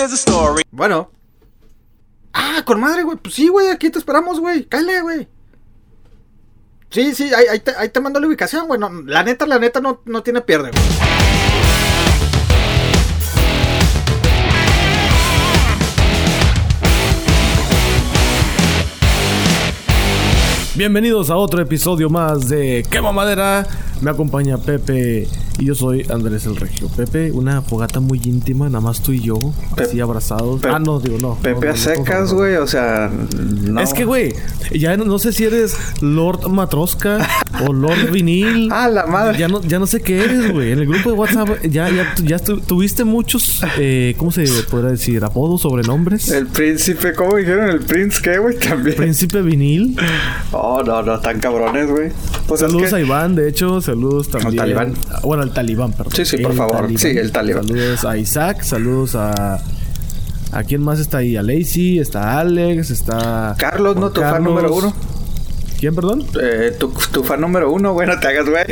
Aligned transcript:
There's 0.00 0.14
a 0.14 0.16
story. 0.16 0.62
Bueno. 0.70 1.10
Ah, 2.32 2.62
con 2.64 2.80
madre, 2.80 3.02
güey. 3.02 3.18
Pues 3.18 3.34
sí, 3.34 3.48
güey, 3.48 3.68
aquí 3.68 3.90
te 3.90 3.98
esperamos, 3.98 4.40
güey. 4.40 4.64
Cállate, 4.64 5.02
güey. 5.02 5.28
Sí, 6.88 7.14
sí, 7.14 7.30
ahí, 7.34 7.44
ahí 7.50 7.60
te, 7.60 7.76
ahí 7.76 7.90
te 7.90 8.00
mando 8.00 8.18
la 8.18 8.26
ubicación, 8.26 8.66
güey. 8.66 8.80
No, 8.80 8.88
la 8.88 9.22
neta, 9.22 9.44
la 9.44 9.58
neta 9.58 9.82
no, 9.82 10.00
no 10.06 10.22
tiene 10.22 10.40
pierde, 10.40 10.70
güey. 10.70 10.82
Bienvenidos 20.76 21.28
a 21.28 21.36
otro 21.36 21.60
episodio 21.60 22.08
más 22.08 22.48
de 22.48 22.86
Quema 22.90 23.12
Madera. 23.12 23.66
Me 24.00 24.10
acompaña 24.10 24.56
Pepe 24.56 25.28
y 25.60 25.66
yo 25.66 25.74
soy 25.74 26.04
Andrés 26.10 26.46
el 26.46 26.56
Regio. 26.56 26.88
Pepe, 26.88 27.30
una 27.32 27.62
fogata 27.62 28.00
muy 28.00 28.20
íntima, 28.24 28.66
nada 28.68 28.80
más 28.80 29.00
tú 29.02 29.12
y 29.12 29.20
yo, 29.20 29.38
así 29.76 30.00
abrazados. 30.00 30.60
Pe- 30.60 30.68
ah, 30.68 30.78
no, 30.78 30.98
digo, 31.00 31.18
no. 31.20 31.34
Pepe 31.42 31.66
no, 31.66 31.72
a 31.72 31.76
secas, 31.76 32.28
no, 32.28 32.32
no. 32.32 32.38
güey, 32.38 32.56
o 32.56 32.66
sea. 32.66 33.10
No. 33.62 33.80
Es 33.80 33.92
que, 33.92 34.04
güey, 34.04 34.34
ya 34.72 34.96
no, 34.96 35.18
sé 35.18 35.32
si 35.32 35.44
eres 35.44 35.76
Lord 36.00 36.48
Matroska 36.48 37.28
o 37.66 37.72
Lord 37.72 38.10
Vinil. 38.12 38.70
Ah, 38.72 38.88
la 38.88 39.06
madre. 39.06 39.38
Ya 39.38 39.48
no, 39.48 39.60
ya 39.62 39.78
no 39.78 39.86
sé 39.86 40.00
qué 40.00 40.24
eres, 40.24 40.50
güey. 40.52 40.72
En 40.72 40.78
el 40.80 40.86
grupo 40.86 41.10
de 41.10 41.16
WhatsApp 41.16 41.48
ya, 41.64 41.88
ya, 41.90 42.14
ya 42.24 42.38
tu- 42.38 42.60
tuviste 42.60 43.04
muchos, 43.04 43.60
eh, 43.78 44.14
¿cómo 44.16 44.30
se 44.32 44.44
podrá 44.70 44.90
decir? 44.90 45.22
Apodos, 45.24 45.60
sobrenombres. 45.62 46.28
El 46.30 46.46
príncipe, 46.46 47.12
¿cómo 47.14 47.36
dijeron? 47.36 47.68
¿El 47.70 47.80
prince 47.80 48.20
qué, 48.22 48.38
güey? 48.38 48.58
También. 48.58 48.96
Príncipe 48.96 49.42
Vinil. 49.42 49.96
Oh, 50.52 50.82
no, 50.84 51.02
no, 51.02 51.20
tan 51.20 51.38
cabrones, 51.40 51.88
güey. 51.90 52.10
Pues 52.46 52.62
es 52.62 52.68
Saludos 52.70 52.90
que- 52.90 52.96
a 52.96 53.00
Iván, 53.00 53.34
de 53.34 53.48
hecho, 53.48 53.80
saludos 53.80 54.28
también. 54.30 54.94
Bueno, 55.22 55.49
al 55.50 55.54
talibán, 55.54 55.92
perdón. 55.92 56.12
Sí, 56.14 56.24
sí, 56.24 56.36
por 56.38 56.54
favor. 56.54 56.88
Sí, 56.98 57.08
el 57.08 57.32
talibán. 57.32 57.66
Saludos 57.66 58.04
a 58.04 58.16
Isaac, 58.16 58.62
saludos 58.62 59.14
a. 59.14 59.60
¿A 60.52 60.64
quién 60.64 60.82
más 60.82 60.98
está 60.98 61.18
ahí? 61.18 61.36
A 61.36 61.42
Lacey, 61.42 61.98
está 61.98 62.38
Alex, 62.40 62.90
está. 62.90 63.54
Carlos, 63.58 63.94
Juan 63.94 64.00
¿no? 64.00 64.10
Tu 64.10 64.20
fan 64.20 64.42
número 64.42 64.74
uno. 64.74 64.92
¿Quién, 65.78 65.94
perdón? 65.94 66.24
Eh, 66.40 66.74
tu, 66.78 66.92
tu 67.12 67.22
fan 67.22 67.40
número 67.40 67.70
uno, 67.72 67.92
güey, 67.92 68.08
no 68.08 68.18
te 68.18 68.28
hagas, 68.28 68.48
güey. 68.48 68.64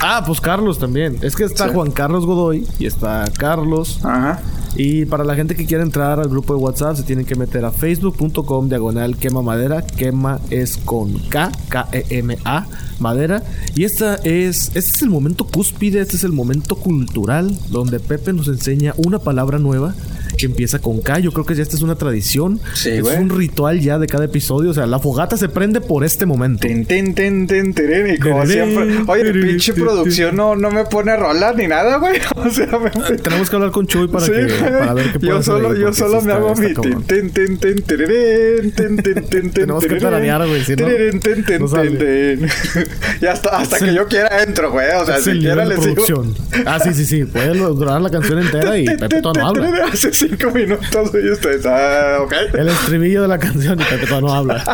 Ah, 0.00 0.22
pues 0.26 0.40
Carlos 0.40 0.78
también. 0.78 1.18
Es 1.22 1.36
que 1.36 1.44
está 1.44 1.68
Sí. 1.68 1.74
Juan 1.74 1.90
Carlos 1.90 2.26
Godoy 2.26 2.66
y 2.78 2.86
está 2.86 3.24
Carlos. 3.38 4.00
Ajá. 4.02 4.40
Y 4.76 5.04
para 5.06 5.24
la 5.24 5.34
gente 5.34 5.54
que 5.54 5.66
quiera 5.66 5.82
entrar 5.82 6.18
al 6.18 6.28
grupo 6.28 6.54
de 6.54 6.60
WhatsApp, 6.60 6.96
se 6.96 7.02
tienen 7.04 7.24
que 7.24 7.36
meter 7.36 7.64
a 7.64 7.70
facebook.com 7.70 8.68
diagonal 8.68 9.16
quema 9.16 9.42
madera. 9.42 9.82
Quema 9.82 10.40
es 10.50 10.76
con 10.78 11.18
K, 11.28 11.52
K-E-M-A, 11.68 12.66
madera. 12.98 13.42
Y 13.76 13.84
esta 13.84 14.16
es, 14.16 14.68
este 14.74 14.78
es 14.78 15.02
el 15.02 15.10
momento 15.10 15.46
cúspide, 15.46 16.00
este 16.00 16.16
es 16.16 16.24
el 16.24 16.32
momento 16.32 16.76
cultural 16.76 17.56
donde 17.70 18.00
Pepe 18.00 18.32
nos 18.32 18.48
enseña 18.48 18.94
una 18.96 19.18
palabra 19.18 19.58
nueva 19.58 19.94
que 20.36 20.46
empieza 20.46 20.78
con 20.80 21.00
K. 21.00 21.20
Yo 21.20 21.32
creo 21.32 21.46
que 21.46 21.54
ya 21.54 21.62
esta 21.62 21.76
es 21.76 21.82
una 21.82 21.94
tradición. 21.94 22.60
Sí, 22.74 22.90
es 22.90 23.02
güey. 23.02 23.18
un 23.18 23.30
ritual 23.30 23.80
ya 23.80 23.98
de 23.98 24.06
cada 24.06 24.24
episodio. 24.24 24.70
O 24.70 24.74
sea, 24.74 24.86
la 24.86 24.98
fogata 24.98 25.36
se 25.36 25.48
prende 25.48 25.80
por 25.80 26.04
este 26.04 26.26
momento. 26.26 26.66
Tin, 26.66 26.84
tin, 26.84 27.14
tin, 27.14 27.46
tin, 27.46 27.74
tirín, 27.74 28.14
y 28.14 28.18
como 28.18 28.44
siempre. 28.46 29.04
Oye, 29.06 29.32
pinche 29.32 29.72
producción 29.74 30.36
no, 30.36 30.56
no 30.56 30.70
me 30.70 30.84
pone 30.84 31.16
rola 31.16 31.52
ni 31.52 31.66
nada, 31.66 31.98
güey. 31.98 32.18
O 32.36 32.50
sea, 32.50 32.66
me. 32.78 32.90
Tenemos 32.90 33.48
que 33.48 33.56
hablar 33.56 33.70
con 33.70 33.86
Chuy 33.86 34.08
para, 34.08 34.26
Sí, 34.26 34.32
que. 34.32 34.63
Para 34.70 34.94
ver 34.94 35.12
qué 35.12 35.26
yo 35.26 35.42
solo, 35.42 35.74
yo 35.74 35.92
solo 35.92 36.20
me 36.22 36.32
hago 36.32 36.54
mi 36.54 36.74
tin, 36.74 37.30
tin, 37.30 37.58
tin, 37.58 37.82
Tenemos 39.52 39.84
que 39.84 39.96
tararear, 39.96 40.46
güey, 40.46 40.64
si 40.64 40.76
no, 40.76 40.86
tirirín, 40.86 41.20
tin, 41.20 41.44
tin, 41.44 41.58
no 41.60 41.68
sale. 41.68 41.90
tin, 41.90 42.48
tin. 42.48 42.48
Y 43.20 43.26
hasta, 43.26 43.56
hasta 43.56 43.78
que 43.78 43.94
yo 43.94 44.06
quiera 44.06 44.42
entro, 44.42 44.70
güey. 44.70 44.88
O 45.00 45.06
sea, 45.06 45.18
siquiera 45.18 45.64
nivel 45.64 45.80
le 45.80 45.84
sigo. 45.84 46.24
Ah, 46.66 46.78
sí, 46.82 46.92
sí, 46.94 47.04
sí. 47.04 47.24
Puede 47.24 47.56
durar 47.56 48.00
la 48.00 48.10
canción 48.10 48.38
entera 48.38 48.76
y 48.78 48.84
Pepe 48.98 49.20
no 49.22 49.46
habla. 49.46 49.86
Hace 49.92 50.12
cinco 50.12 50.50
minutos 50.50 51.10
y 51.14 51.30
ustedes, 51.30 51.66
ah, 51.66 52.18
ok. 52.20 52.32
El 52.54 52.68
estribillo 52.68 53.22
de 53.22 53.28
la 53.28 53.38
canción 53.38 53.80
y 53.80 53.84
Pepe 53.84 54.20
no 54.20 54.32
habla. 54.32 54.64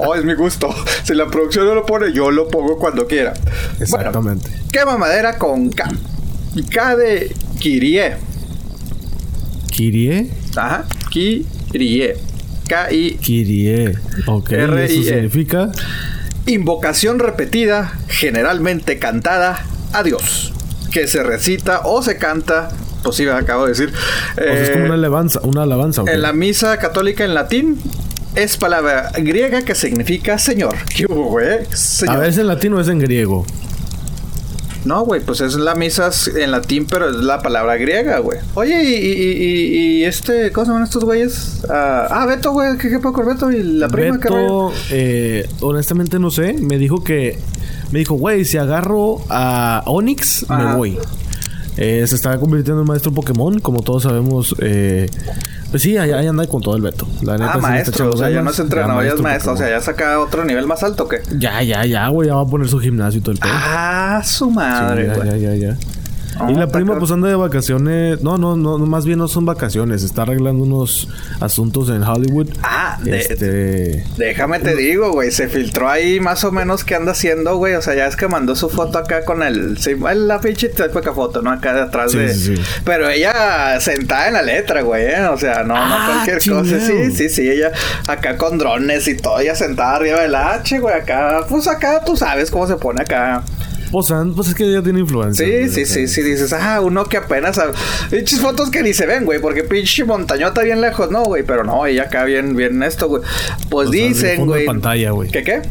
Oh, 0.00 0.14
es 0.14 0.24
mi 0.24 0.34
gusto. 0.34 0.74
Si 1.02 1.14
la 1.14 1.26
producción 1.26 1.66
no 1.66 1.74
lo 1.74 1.86
pone, 1.86 2.12
yo 2.12 2.30
lo 2.30 2.48
pongo 2.48 2.78
cuando 2.78 3.06
quiera. 3.06 3.34
Exactamente. 3.80 4.48
Bueno, 4.48 4.64
quema 4.72 4.96
madera 4.96 5.36
con 5.36 5.70
K. 5.70 5.88
K 6.72 6.96
de 6.96 7.34
Kirie. 7.58 8.29
Kirie. 9.80 10.26
Ajá. 10.56 10.84
Kirie. 11.10 12.14
K-I. 12.68 13.16
Kirie. 13.16 13.94
Ok. 14.26 14.50
¿y 14.50 14.54
R-I-E. 14.54 14.84
Eso 14.84 15.02
significa. 15.02 15.72
Invocación 16.44 17.18
repetida, 17.18 17.98
generalmente 18.08 18.98
cantada, 18.98 19.64
a 19.94 20.02
Dios. 20.02 20.52
Que 20.92 21.08
se 21.08 21.22
recita 21.22 21.80
o 21.84 22.02
se 22.02 22.18
canta. 22.18 22.68
Pues 23.02 23.16
sí, 23.16 23.26
acabo 23.26 23.64
de 23.64 23.70
decir. 23.70 23.90
O 24.32 24.34
sea, 24.34 24.52
es 24.52 24.68
eh, 24.68 24.72
como 24.72 24.84
una 24.84 24.94
alabanza. 24.94 25.40
Una 25.44 25.62
alabanza. 25.62 26.02
En 26.06 26.20
la 26.20 26.34
misa 26.34 26.76
católica 26.76 27.24
en 27.24 27.32
latín. 27.32 27.80
Es 28.34 28.58
palabra 28.58 29.10
griega 29.16 29.62
que 29.62 29.74
significa 29.74 30.38
Señor. 30.38 30.76
¿Qué 30.94 31.06
hubo, 31.06 31.30
güey? 31.30 31.60
A 32.06 32.16
ver, 32.18 32.28
¿es 32.28 32.36
en 32.36 32.46
latino 32.46 32.76
o 32.76 32.80
es 32.80 32.88
en 32.88 32.98
griego? 32.98 33.46
No, 34.84 35.04
güey, 35.04 35.20
pues 35.20 35.40
es 35.40 35.54
la 35.56 35.74
misa 35.74 36.10
en 36.36 36.52
latín, 36.52 36.86
pero 36.88 37.10
es 37.10 37.16
la 37.16 37.40
palabra 37.40 37.76
griega, 37.76 38.18
güey. 38.18 38.38
Oye, 38.54 38.82
y, 38.82 38.94
y, 38.94 39.12
y, 39.12 39.98
y 39.98 40.04
este, 40.04 40.50
¿cómo 40.52 40.64
se 40.64 40.70
llaman 40.72 40.84
estos 40.84 41.04
güeyes? 41.04 41.62
Ah, 41.68 42.06
ah, 42.10 42.26
Beto, 42.26 42.52
güey, 42.52 42.78
¿qué, 42.78 42.88
qué 42.88 42.98
pasó 42.98 43.12
con 43.12 43.26
Beto? 43.26 43.52
Y 43.52 43.62
la 43.62 43.88
prima. 43.88 44.16
Beto, 44.16 44.72
eh, 44.90 45.46
honestamente 45.60 46.18
no 46.18 46.30
sé. 46.30 46.54
Me 46.54 46.78
dijo 46.78 47.04
que. 47.04 47.38
Me 47.92 47.98
dijo, 47.98 48.14
güey, 48.14 48.44
si 48.44 48.56
agarro 48.56 49.18
a 49.28 49.82
Ajá. 50.48 50.68
me 50.68 50.76
voy. 50.76 50.98
Eh, 51.76 52.04
se 52.06 52.14
está 52.14 52.38
convirtiendo 52.38 52.82
en 52.82 52.88
maestro 52.88 53.12
Pokémon, 53.12 53.58
como 53.60 53.80
todos 53.80 54.02
sabemos. 54.02 54.54
Eh, 54.60 55.08
pues 55.70 55.82
sí, 55.82 55.96
ahí, 55.96 56.10
ahí 56.10 56.26
anda 56.26 56.46
con 56.46 56.60
todo 56.62 56.76
el 56.76 56.82
Beto. 56.82 57.06
La 57.22 57.34
neta, 57.38 57.52
Ah, 57.52 57.54
sí 57.56 57.60
maestro, 57.62 58.10
o 58.10 58.16
sea, 58.16 58.28
ya 58.30 58.42
no 58.42 58.50
es 58.50 58.58
entrenador, 58.58 59.04
ya 59.04 59.12
es 59.12 59.20
maestro, 59.20 59.52
o 59.52 59.56
sea, 59.56 59.70
ya 59.70 59.80
saca 59.80 60.18
otro 60.20 60.44
nivel 60.44 60.66
más 60.66 60.82
alto, 60.82 61.04
¿o 61.04 61.08
¿qué? 61.08 61.20
Ya, 61.38 61.62
ya, 61.62 61.84
ya, 61.86 62.08
güey, 62.08 62.28
ya 62.28 62.34
va 62.34 62.42
a 62.42 62.46
poner 62.46 62.68
su 62.68 62.78
gimnasio 62.80 63.18
y 63.20 63.22
todo 63.22 63.32
el 63.32 63.38
pedo. 63.38 63.52
Ah, 63.54 64.20
su 64.24 64.46
Sí, 64.46 64.50
madre, 64.52 65.06
ya, 65.06 65.14
güey. 65.14 65.28
ya, 65.28 65.36
ya, 65.36 65.54
ya. 65.54 65.76
Ah, 66.40 66.50
y 66.50 66.54
la 66.54 66.66
prima 66.68 66.98
pues 66.98 67.10
anda 67.10 67.28
de 67.28 67.34
vacaciones. 67.34 68.22
No, 68.22 68.38
no, 68.38 68.56
no, 68.56 68.78
más 68.78 69.04
bien 69.04 69.18
no 69.18 69.28
son 69.28 69.44
vacaciones. 69.44 70.02
Está 70.02 70.22
arreglando 70.22 70.62
unos 70.64 71.08
asuntos 71.40 71.88
en 71.90 72.02
Hollywood. 72.02 72.48
Ah, 72.62 72.98
de- 73.02 73.18
este. 73.18 74.04
Déjame 74.16 74.58
te 74.60 74.74
digo, 74.74 75.12
güey, 75.12 75.30
se 75.30 75.48
filtró 75.48 75.88
ahí 75.88 76.18
más 76.20 76.44
o 76.44 76.52
menos 76.52 76.84
qué 76.84 76.94
anda 76.94 77.12
haciendo, 77.12 77.56
güey. 77.56 77.74
O 77.74 77.82
sea, 77.82 77.94
ya 77.94 78.06
es 78.06 78.16
que 78.16 78.26
mandó 78.28 78.56
su 78.56 78.68
foto 78.70 78.98
acá 78.98 79.24
con 79.24 79.42
el... 79.42 79.78
Sí, 79.78 79.92
la 80.14 80.40
pinche 80.40 80.68
típica 80.70 81.12
foto, 81.12 81.42
¿no? 81.42 81.50
Acá 81.50 81.74
de 81.74 81.80
atrás 81.82 82.12
Sí, 82.12 82.18
de... 82.18 82.34
sí, 82.34 82.56
sí. 82.56 82.62
Pero 82.84 83.08
ella 83.08 83.78
sentada 83.80 84.28
en 84.28 84.34
la 84.34 84.42
letra, 84.42 84.82
güey, 84.82 85.04
¿eh? 85.06 85.26
O 85.28 85.36
sea, 85.38 85.62
no, 85.62 85.74
no 85.74 85.94
Ah, 85.94 86.10
cualquier 86.12 86.38
chingado. 86.38 86.62
cosa. 86.62 86.80
Sí, 86.80 87.10
sí, 87.12 87.28
sí, 87.28 87.48
ella 87.50 87.72
acá 88.06 88.36
con 88.36 88.56
drones 88.58 89.06
y 89.08 89.16
todo, 89.16 89.38
ella 89.40 89.54
sentada 89.54 89.96
arriba 89.96 90.20
del 90.20 90.34
H, 90.34 90.78
güey, 90.78 90.94
acá. 90.94 91.40
Pues 91.48 91.66
acá 91.68 92.02
tú 92.04 92.16
sabes 92.16 92.50
cómo 92.50 92.66
se 92.66 92.76
pone 92.76 93.02
acá. 93.02 93.42
Pues, 93.90 94.10
an- 94.12 94.34
pues 94.34 94.48
es 94.48 94.54
que 94.54 94.64
ella 94.64 94.82
tiene 94.82 95.00
influencia. 95.00 95.44
Sí, 95.44 95.68
sí, 95.68 95.82
o 95.82 95.86
sea. 95.86 95.94
sí, 95.94 96.08
sí, 96.08 96.22
dices, 96.22 96.52
ah, 96.52 96.80
uno 96.80 97.04
que 97.04 97.16
apenas... 97.16 97.60
Pinches 98.10 98.40
fotos 98.40 98.70
que 98.70 98.82
ni 98.82 98.92
se 98.94 99.06
ven, 99.06 99.24
güey, 99.24 99.40
porque 99.40 99.64
pinche 99.64 100.04
montañota 100.04 100.62
bien 100.62 100.80
lejos, 100.80 101.10
no, 101.10 101.24
güey, 101.24 101.42
pero 101.42 101.64
no, 101.64 101.86
ella 101.86 102.04
acá 102.04 102.24
bien, 102.24 102.54
bien 102.56 102.82
esto, 102.82 103.08
güey. 103.08 103.22
Pues 103.68 103.88
O 103.88 103.92
sea, 103.92 104.00
de 104.02 104.08
dicen, 104.08 104.36
fondo 104.36 104.52
güey... 104.52 104.60
de 104.62 104.66
pantalla, 104.66 105.10
güey. 105.10 105.30
¿Qué 105.30 105.42
qué? 105.42 105.62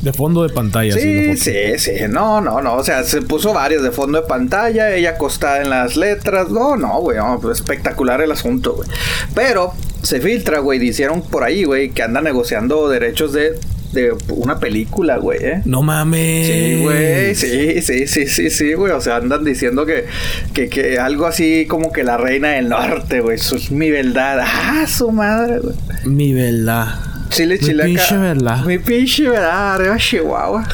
De 0.00 0.12
fondo 0.12 0.44
de 0.44 0.54
pantalla, 0.54 0.94
sí. 0.94 1.36
Sí, 1.36 1.52
sí, 1.76 1.78
sí, 1.78 1.92
no, 2.08 2.40
no, 2.40 2.62
no, 2.62 2.74
o 2.76 2.84
sea, 2.84 3.02
se 3.02 3.20
puso 3.20 3.52
varios 3.52 3.82
de 3.82 3.90
fondo 3.90 4.20
de 4.20 4.28
pantalla, 4.28 4.94
ella 4.94 5.10
acostada 5.10 5.60
en 5.60 5.70
las 5.70 5.96
letras, 5.96 6.50
no, 6.50 6.76
no, 6.76 7.00
güey, 7.00 7.18
no, 7.18 7.40
pues, 7.42 7.58
espectacular 7.58 8.20
el 8.20 8.30
asunto, 8.30 8.74
güey. 8.74 8.88
Pero 9.34 9.72
se 10.02 10.20
filtra, 10.20 10.60
güey, 10.60 10.80
hicieron 10.86 11.20
por 11.22 11.42
ahí, 11.42 11.64
güey, 11.64 11.90
que 11.90 12.04
anda 12.04 12.20
negociando 12.20 12.88
derechos 12.88 13.32
de, 13.32 13.58
de 13.92 14.14
una 14.28 14.58
película, 14.58 15.16
güey, 15.18 15.38
¿eh? 15.42 15.62
No 15.64 15.82
mames. 15.82 16.46
Sí, 16.46 16.82
güey, 16.82 17.34
sí, 17.34 17.82
sí, 17.82 18.06
sí, 18.06 18.26
sí, 18.26 18.50
sí, 18.50 18.72
güey. 18.74 18.92
O 18.92 19.00
sea, 19.00 19.16
andan 19.16 19.44
diciendo 19.44 19.86
que, 19.86 20.04
que, 20.52 20.68
que 20.68 20.98
algo 20.98 21.26
así 21.26 21.66
como 21.66 21.92
que 21.92 22.04
la 22.04 22.16
reina 22.16 22.50
del 22.50 22.68
norte, 22.68 23.20
güey. 23.20 23.36
Eso 23.36 23.56
es 23.56 23.70
mi 23.70 23.90
verdad. 23.90 24.40
Ah, 24.44 24.86
su 24.86 25.10
madre, 25.10 25.60
güey. 25.60 25.74
Mi 26.04 26.32
verdad. 26.32 27.07
Chile 27.30 27.58
Mi 27.60 27.66
chilaca. 27.66 27.86
pinche 27.88 28.16
verdad. 28.16 28.64
Mi 28.64 28.78
pinche 28.78 29.28
verdad, 29.28 29.74
arriba 29.74 29.96
Chihuahua. 29.96 30.64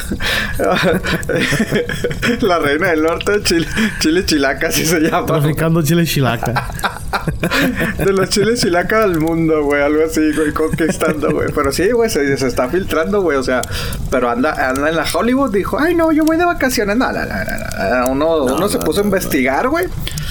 la 2.41 2.59
reina 2.59 2.89
del 2.91 3.03
norte, 3.03 3.41
Chile, 3.43 3.67
Chile 3.99 4.25
chilaca, 4.25 4.67
así 4.67 4.85
se 4.85 4.99
llama. 4.99 5.25
Traficando 5.25 5.81
chile 5.81 6.05
chilaca. 6.05 6.69
De 7.97 8.13
los 8.13 8.29
chiles 8.29 8.61
chilaca 8.61 9.01
del 9.01 9.19
mundo, 9.19 9.63
güey. 9.63 9.81
Algo 9.81 10.03
así, 10.05 10.21
güey, 10.35 10.51
conquistando, 10.53 11.31
güey. 11.31 11.49
Pero 11.53 11.71
sí, 11.71 11.89
güey, 11.91 12.09
se, 12.09 12.37
se 12.37 12.47
está 12.47 12.69
filtrando, 12.69 13.21
güey. 13.21 13.37
O 13.37 13.43
sea, 13.43 13.61
pero 14.09 14.29
anda, 14.29 14.69
anda 14.69 14.89
en 14.89 14.95
la 14.95 15.05
Hollywood. 15.11 15.51
Dijo, 15.51 15.79
ay, 15.79 15.95
no, 15.95 16.11
yo 16.11 16.23
voy 16.25 16.37
de 16.37 16.45
vacaciones. 16.45 16.97
No, 16.97 17.11
no, 17.11 17.19
no, 17.19 17.25
no, 17.25 18.05
no. 18.05 18.11
Uno, 18.11 18.47
No, 18.47 18.55
uno 18.55 18.69
se 18.69 18.79
puso 18.79 19.01
a 19.01 19.03
investigar, 19.03 19.67
güey. 19.67 19.87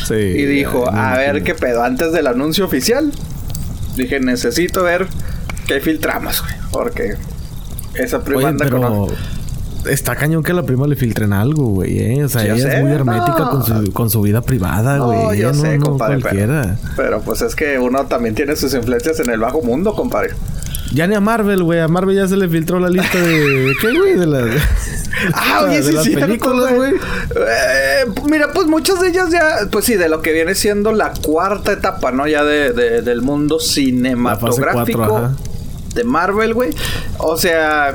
Sí. 0.06 0.14
Y 0.14 0.44
dijo, 0.46 0.88
a 0.90 1.16
ver 1.16 1.42
qué 1.42 1.54
pedo. 1.54 1.82
Antes 1.82 2.12
del 2.12 2.26
anuncio 2.26 2.64
oficial, 2.64 3.12
dije, 3.96 4.20
necesito 4.20 4.82
ver 4.82 5.06
qué 5.66 5.80
filtramos, 5.80 6.42
güey. 6.42 6.54
Porque 6.72 7.14
esa 7.94 8.22
prima 8.22 8.38
Oye, 8.38 8.46
anda 8.48 8.68
con... 8.70 8.80
pero. 8.80 9.06
está 9.90 10.16
cañón 10.16 10.42
que 10.42 10.52
a 10.52 10.54
la 10.54 10.62
prima 10.62 10.86
le 10.86 10.96
filtren 10.96 11.32
algo, 11.32 11.64
güey, 11.66 11.98
¿eh? 11.98 12.24
O 12.24 12.28
sea, 12.28 12.42
ella 12.44 12.74
es 12.74 12.82
muy 12.82 12.92
hermética 12.92 13.48
con, 13.50 13.64
su, 13.64 13.92
con 13.92 14.10
su 14.10 14.22
vida 14.22 14.40
privada, 14.42 14.98
güey. 14.98 15.18
No, 15.22 15.34
yo 15.34 15.50
Ella 15.50 15.54
sé, 15.54 15.78
compadre. 15.78 16.20
cualquiera. 16.20 16.76
Pero, 16.80 16.94
pero, 16.96 17.20
pues 17.22 17.42
es 17.42 17.54
que 17.54 17.78
uno 17.78 18.06
también 18.06 18.34
tiene 18.34 18.56
sus 18.56 18.74
influencias 18.74 19.20
en 19.20 19.30
el 19.30 19.40
bajo 19.40 19.62
mundo, 19.62 19.94
compadre. 19.94 20.30
Ya 20.92 21.06
ni 21.08 21.14
a 21.16 21.20
Marvel, 21.20 21.64
güey. 21.64 21.80
A 21.80 21.88
Marvel 21.88 22.14
ya 22.14 22.28
se 22.28 22.36
le 22.36 22.48
filtró 22.48 22.78
la 22.78 22.88
lista 22.88 23.18
de... 23.18 23.28
¿de 23.40 23.72
¿Qué, 23.80 23.92
güey? 23.98 24.14
De 24.16 24.26
las... 24.28 24.44
Ah, 25.32 25.62
oye, 25.64 25.82
sí, 25.82 25.92
cierto, 26.02 26.26
películas, 26.26 26.72
güey. 26.74 26.92
Eh, 26.94 28.04
mira, 28.30 28.48
pues 28.54 28.66
muchas 28.68 29.00
de 29.00 29.08
ellas 29.08 29.28
ya, 29.30 29.68
pues 29.72 29.86
sí, 29.86 29.94
de 29.96 30.08
lo 30.08 30.22
que 30.22 30.32
viene 30.32 30.54
siendo 30.54 30.92
la 30.92 31.12
cuarta 31.22 31.72
etapa, 31.72 32.12
¿no? 32.12 32.28
Ya 32.28 32.44
de, 32.44 32.72
de- 32.72 33.02
del 33.02 33.22
mundo 33.22 33.58
cinematográfico 33.58 34.98
cuatro, 34.98 35.16
ajá. 35.16 35.34
De 35.94 36.04
Marvel, 36.04 36.54
güey. 36.54 36.74
O 37.18 37.36
sea, 37.36 37.94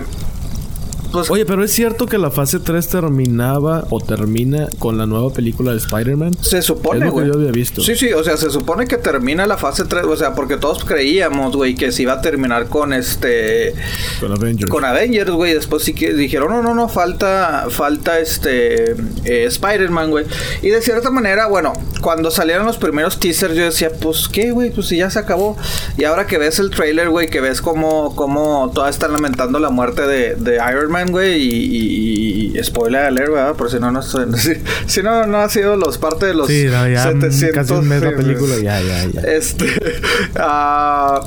pues 1.12 1.30
Oye, 1.32 1.46
pero 1.46 1.64
es 1.64 1.72
cierto 1.72 2.06
que 2.06 2.18
la 2.18 2.32
fase 2.32 2.60
3 2.60 2.88
terminaba 2.88 3.86
o 3.90 4.00
termina 4.00 4.68
con 4.80 4.98
la 4.98 5.06
nueva 5.06 5.32
película 5.34 5.72
de 5.72 5.78
Spider-Man. 5.78 6.36
Se 6.42 6.60
Es 6.60 6.66
supone, 6.66 7.00
lo 7.00 7.06
que 7.08 7.12
güey. 7.12 7.28
yo 7.28 7.34
había 7.34 7.52
visto. 7.52 7.82
Sí, 7.82 7.96
sí, 7.96 8.12
o 8.14 8.24
sea, 8.24 8.38
se 8.38 8.50
supone 8.50 8.88
que 8.88 8.98
termina 8.98 9.46
la 9.48 9.58
fase 9.58 9.86
3, 9.86 10.04
o 10.06 10.16
sea, 10.16 10.36
porque 10.36 10.58
todos 10.58 10.84
creíamos, 10.86 11.56
güey, 11.56 11.76
que 11.76 11.92
se 11.92 12.04
iba 12.04 12.14
a 12.14 12.22
terminar 12.22 12.68
con 12.68 12.94
este 12.94 13.74
Con 14.20 14.32
Avengers. 14.32 14.70
con 14.70 14.86
Avengers, 14.86 15.32
güey, 15.32 15.54
después 15.54 15.84
sí 15.84 15.94
que 15.94 16.14
dijeron, 16.14 16.52
"No, 16.52 16.62
no, 16.62 16.74
no, 16.76 16.90
falta 16.90 17.68
falta 17.70 18.20
este 18.20 18.92
eh, 19.26 19.46
Spider-Man, 19.46 20.12
güey." 20.12 20.26
Y 20.62 20.70
de 20.70 20.82
cierta 20.82 21.10
manera, 21.12 21.48
bueno, 21.48 21.74
cuando 22.02 22.32
salieron 22.32 22.66
los 22.66 22.78
primeros 22.78 23.20
teasers 23.20 23.56
yo 23.56 23.64
decía, 23.64 23.92
"Pues 24.02 24.28
qué, 24.28 24.52
güey, 24.52 24.72
pues 24.72 24.88
si 24.88 24.98
ya 24.98 25.10
se 25.10 25.20
acabó." 25.20 25.58
Y 25.98 26.04
ahora 26.06 26.28
que 26.28 26.38
ves 26.38 26.60
el 26.60 26.70
trailer, 26.70 27.10
güey, 27.10 27.30
que 27.30 27.42
ves 27.42 27.62
cómo 27.62 28.16
cómo 28.16 28.72
todas 28.74 28.96
están 28.96 29.12
lamentando 29.14 29.60
la 29.60 29.70
muerte 29.70 30.04
de, 30.08 30.36
de 30.36 30.56
Iron 30.72 30.92
Man, 30.92 30.99
güey, 31.08 31.42
y, 31.42 32.52
y- 32.54 32.58
y- 32.60 32.64
spoiler 32.64 33.02
alert, 33.06 33.32
¿verdad? 33.32 33.56
Por 33.56 33.70
si 33.72 33.80
no 33.80 33.92
no 33.92 34.02
si, 34.38 34.52
si 34.86 35.02
no 35.04 35.26
no 35.26 35.38
ha 35.40 35.50
sido 35.50 35.76
los 35.76 35.98
parte 35.98 36.26
de 36.28 36.34
los 36.34 36.48
Sí, 36.48 36.66
no, 36.66 36.88
ya 36.88 37.06
mm, 37.12 37.22
700, 37.22 37.56
casi 37.56 37.74
un 37.74 37.88
mes 37.88 38.02
la 38.02 38.10
sí, 38.12 38.16
película. 38.16 38.56
sí. 38.56 38.64
Ya, 38.64 38.82
ya, 38.82 39.06
ya. 39.06 39.22
Este. 39.22 39.66
ah, 40.36 41.22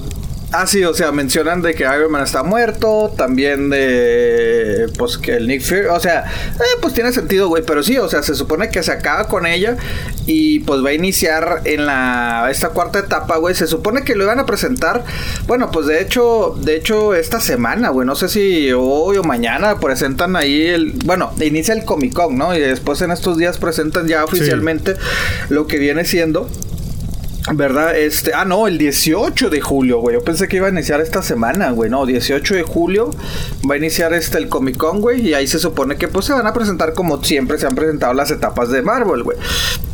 ah, 0.53 0.67
sí, 0.67 0.85
o 0.85 0.95
sea, 0.95 1.13
mencionan 1.13 1.63
de 1.63 1.75
que 1.75 1.85
Iron 1.85 2.11
Man 2.11 2.23
está 2.23 2.43
muerto. 2.43 3.13
También 3.17 3.71
de. 3.71 4.91
Pues 4.99 5.19
que 5.19 5.37
el 5.37 5.49
Nick 5.49 5.63
Fury. 5.63 5.87
O 5.87 6.01
sea, 6.01 6.25
eh, 6.55 6.79
pues 6.81 6.95
tiene 6.95 7.13
sentido, 7.13 7.49
güey. 7.49 7.63
Pero 7.67 7.83
sí, 7.83 7.99
o 7.99 8.09
sea, 8.09 8.23
se 8.23 8.35
supone 8.35 8.71
que 8.71 8.83
se 8.83 8.93
acaba 8.93 9.29
con 9.29 9.47
ella. 9.47 9.77
Y 10.27 10.61
pues 10.61 10.85
va 10.85 10.91
a 10.91 10.93
iniciar 10.93 11.63
en 11.65 11.87
la. 11.87 12.49
Esta 12.51 12.71
cuarta 12.71 13.01
etapa, 13.01 13.37
güey. 13.39 13.55
Se 13.55 13.67
supone 13.67 14.03
que 14.03 14.15
lo 14.15 14.25
iban 14.25 14.39
a 14.39 14.47
presentar. 14.47 15.05
Bueno, 15.47 15.71
pues 15.71 15.87
de 15.87 16.01
hecho. 16.01 16.57
De 16.61 16.77
hecho, 16.77 17.15
esta 17.15 17.41
semana, 17.41 17.91
güey. 17.91 18.07
No 18.07 18.15
sé 18.15 18.29
si 18.29 18.73
hoy 18.73 19.17
o 19.17 19.23
mañana 19.23 19.79
presentan 19.81 20.37
ahí 20.37 20.67
el. 20.69 20.93
Bueno, 21.05 21.33
inicia 21.41 21.75
el 21.75 21.85
Comic 21.85 22.13
Con, 22.13 22.37
¿no? 22.37 22.55
Y 22.55 22.61
después 22.61 23.01
en 23.03 23.11
estos 23.11 23.39
días 23.39 23.59
presentan 23.59 24.07
ya 24.07 24.25
oficialmente 24.25 24.97
lo 25.49 25.67
que 25.67 25.79
viene 25.79 26.05
siendo. 26.05 26.49
¿Verdad? 27.51 27.97
Este, 27.99 28.33
ah, 28.35 28.45
no, 28.45 28.69
el 28.69 28.79
18 28.79 29.51
de 29.51 29.61
julio, 29.61 30.01
güey. 30.01 30.15
Yo 30.15 30.25
pensé 30.25 30.47
que 30.47 30.57
iba 30.57 30.69
a 30.69 30.71
iniciar 30.71 31.01
esta 31.01 31.23
semana, 31.23 31.73
güey. 31.73 31.91
No, 31.91 32.07
18 32.07 32.55
de 32.55 32.63
julio 32.63 33.11
va 33.69 33.75
a 33.75 33.79
iniciar 33.79 34.13
este 34.13 34.39
el 34.39 34.49
Comic 34.49 34.77
Con, 34.77 35.01
güey. 35.01 35.29
Y 35.29 35.35
ahí 35.35 35.47
se 35.47 35.59
supone 35.59 35.97
que 35.97 36.07
pues 36.07 36.27
se 36.27 36.33
van 36.33 36.47
a 36.47 36.53
presentar 36.53 36.95
como 36.95 37.23
siempre 37.25 37.59
se 37.59 37.67
han 37.67 37.75
presentado 37.75 38.15
las 38.15 38.31
etapas 38.31 38.71
de 38.71 38.83
Marvel, 38.83 39.25
güey. 39.25 39.37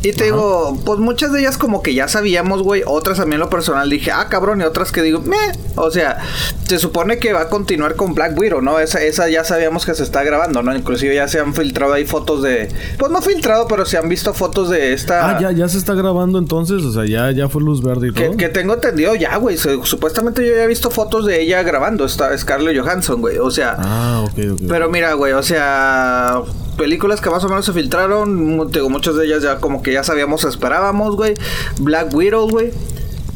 Y 0.03 0.13
te 0.13 0.25
digo, 0.25 0.79
pues 0.85 0.99
muchas 0.99 1.33
de 1.33 1.39
ellas 1.39 1.57
como 1.57 1.81
que 1.81 1.93
ya 1.93 2.07
sabíamos, 2.07 2.61
güey. 2.61 2.83
Otras 2.85 3.19
a 3.19 3.25
mí 3.25 3.33
en 3.33 3.39
lo 3.39 3.49
personal 3.49 3.89
dije, 3.89 4.11
ah, 4.11 4.27
cabrón. 4.29 4.61
Y 4.61 4.63
otras 4.63 4.91
que 4.91 5.01
digo, 5.01 5.21
meh. 5.21 5.51
O 5.75 5.89
sea, 5.89 6.19
se 6.67 6.77
supone 6.77 7.17
que 7.17 7.33
va 7.33 7.41
a 7.41 7.49
continuar 7.49 7.95
con 7.95 8.13
Black 8.13 8.37
Widow, 8.37 8.61
¿no? 8.61 8.79
Esa, 8.79 9.01
esa 9.01 9.27
ya 9.27 9.43
sabíamos 9.43 9.85
que 9.85 9.95
se 9.95 10.03
está 10.03 10.23
grabando, 10.23 10.61
¿no? 10.61 10.75
Inclusive 10.75 11.15
ya 11.15 11.27
se 11.27 11.39
han 11.39 11.53
filtrado 11.53 11.93
ahí 11.93 12.05
fotos 12.05 12.43
de... 12.43 12.69
Pues 12.97 13.11
no 13.11 13.21
filtrado, 13.21 13.67
pero 13.67 13.85
se 13.85 13.97
han 13.97 14.07
visto 14.07 14.33
fotos 14.33 14.69
de 14.69 14.93
esta... 14.93 15.29
Ah, 15.29 15.39
ya, 15.39 15.51
ya 15.51 15.67
se 15.67 15.77
está 15.77 15.95
grabando 15.95 16.37
entonces. 16.37 16.83
O 16.83 16.91
sea, 16.91 17.05
ya, 17.05 17.31
ya 17.31 17.38
fue 17.47 17.61
luz 17.61 17.81
verde 17.81 18.07
y 18.09 18.11
todo. 18.11 18.31
Que, 18.31 18.37
que 18.37 18.49
tengo 18.49 18.73
entendido 18.73 19.15
ya, 19.15 19.37
güey. 19.37 19.55
Supuestamente 19.57 20.45
yo 20.45 20.53
ya 20.55 20.63
he 20.63 20.67
visto 20.67 20.89
fotos 20.91 21.25
de 21.25 21.41
ella 21.41 21.63
grabando. 21.63 22.03
Está 22.05 22.35
Scarlett 22.37 22.77
Johansson, 22.77 23.21
güey. 23.21 23.37
O 23.37 23.51
sea, 23.51 23.75
Ah, 23.79 24.21
ok, 24.25 24.39
ok. 24.53 24.61
pero 24.67 24.89
mira, 24.89 25.13
güey, 25.13 25.33
o 25.33 25.43
sea, 25.43 26.41
películas 26.77 27.21
que 27.21 27.29
más 27.29 27.43
o 27.43 27.49
menos 27.49 27.65
se 27.65 27.71
filtraron, 27.73 28.69
digo, 28.71 28.89
muchas 28.89 29.15
de 29.15 29.25
ellas 29.25 29.43
ya 29.43 29.59
como 29.59 29.81
que 29.83 29.93
ya 29.93 30.03
sabíamos, 30.03 30.43
esperábamos, 30.43 31.15
güey. 31.15 31.35
Black 31.79 32.13
Widow, 32.13 32.49
güey. 32.49 32.71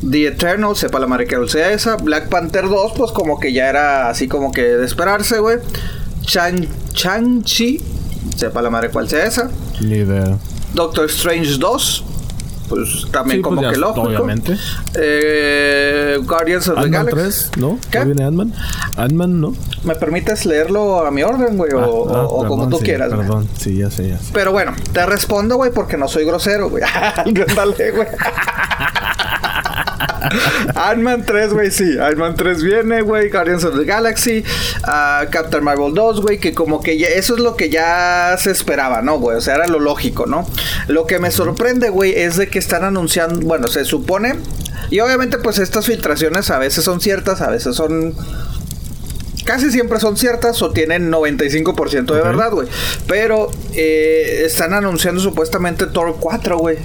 The 0.10 0.28
Eternal, 0.28 0.76
sepa 0.76 1.00
la 1.00 1.08
madre 1.08 1.28
que 1.28 1.38
sea 1.48 1.72
esa. 1.72 1.96
Black 1.96 2.28
Panther 2.28 2.68
2, 2.68 2.92
pues 2.98 3.12
como 3.12 3.40
que 3.40 3.54
ya 3.54 3.70
era 3.70 4.10
así 4.10 4.28
como 4.28 4.52
que 4.52 4.64
de 4.64 4.86
esperarse, 4.86 5.40
güey. 5.40 5.60
Chan 6.24 6.68
Chang-Chi, 6.94 7.82
sepa 8.36 8.62
la 8.62 8.70
madre 8.70 8.90
cuál 8.90 9.08
sea 9.08 9.26
esa. 9.26 9.50
Ni 9.82 9.96
idea. 9.98 10.38
Doctor 10.74 11.06
Strange 11.06 11.58
2, 11.58 12.04
pues 12.76 13.08
también 13.12 13.38
Sí, 13.38 13.42
como 13.42 13.58
pues 13.58 13.68
ya, 13.68 13.74
que 13.74 13.80
lógico. 13.80 14.02
obviamente. 14.08 14.58
Eh, 14.96 16.20
Guardians 16.24 16.68
of 16.70 16.82
the 16.84 16.90
Galaxy. 16.90 17.16
3, 17.16 17.52
¿no? 17.58 17.78
¿Qué? 17.92 18.00
¿No 18.00 18.06
viene 18.06 18.24
Ant-Man? 18.26 18.54
Ant-Man, 18.98 19.42
¿no? 19.42 19.56
¿Me 19.84 19.96
permites 19.96 20.46
leerlo 20.46 21.06
a 21.06 21.12
mi 21.12 21.24
orden, 21.24 21.58
güey? 21.58 21.72
O, 21.74 21.80
Ah, 21.80 21.88
o- 21.88 22.16
ah, 22.16 22.24
o 22.24 22.38
como 22.48 22.64
perdón, 22.64 22.70
tú 22.72 22.78
sí, 22.80 22.84
quieras. 22.86 23.10
Perdón, 23.10 23.48
sí, 23.58 23.78
ya 23.78 23.90
sé, 23.92 24.10
ya 24.10 24.18
sé. 24.18 24.26
Pero 24.34 24.52
bueno, 24.52 24.74
te 24.94 25.06
respondo, 25.06 25.56
güey, 25.58 25.72
porque 25.72 25.98
no 25.98 26.08
soy 26.08 26.26
grosero, 26.26 26.70
güey. 26.70 26.84
Ándale, 27.18 27.92
güey. 27.92 28.08
Ant-Man 30.76 31.26
3, 31.26 31.54
güey, 31.54 31.72
sí. 31.72 31.98
Ant-Man 32.00 32.36
3 32.36 32.64
viene, 32.64 33.02
güey. 33.02 33.30
Guardians 33.30 33.64
of 33.64 33.78
the 33.78 33.86
Galaxy. 33.86 34.44
ah, 34.84 35.26
Captain 35.32 35.64
Marvel 35.64 35.94
2, 35.94 36.22
güey. 36.22 36.40
Que 36.40 36.54
como 36.54 36.82
que 36.82 36.98
ya, 36.98 37.08
eso 37.08 37.36
es 37.36 37.42
lo 37.42 37.56
que 37.56 37.70
ya 37.70 38.36
se 38.38 38.52
esperaba, 38.52 39.02
¿no, 39.02 39.20
güey? 39.20 39.38
O 39.38 39.42
sea, 39.42 39.56
era 39.56 39.68
lo 39.68 39.80
lógico, 39.80 40.26
¿no? 40.26 40.48
Lo 40.88 41.06
que 41.06 41.20
me 41.20 41.32
sorprende, 41.32 41.90
güey, 41.90 42.14
es 42.14 42.38
de 42.38 42.48
que 42.48 42.60
están 42.60 42.84
anunciando. 42.84 43.40
Bueno, 43.42 43.68
se 43.68 43.86
supone. 43.86 44.36
Y 44.90 45.00
obviamente, 45.00 45.38
pues 45.38 45.60
estas 45.60 45.86
filtraciones 45.86 46.50
a 46.50 46.60
veces 46.60 46.84
son 46.84 47.02
ciertas, 47.02 47.42
a 47.42 47.50
veces 47.50 47.76
son 47.76 48.16
casi 49.44 49.72
siempre 49.72 50.00
son 50.00 50.18
ciertas 50.18 50.62
o 50.62 50.72
tienen 50.72 51.12
95% 51.12 52.14
de 52.14 52.22
verdad, 52.22 52.52
güey. 52.52 52.68
Pero 53.08 53.52
eh, 53.74 54.44
están 54.46 54.74
anunciando 54.74 55.22
supuestamente 55.22 55.86
Thor 55.88 56.18
4, 56.20 56.58
güey. 56.58 56.78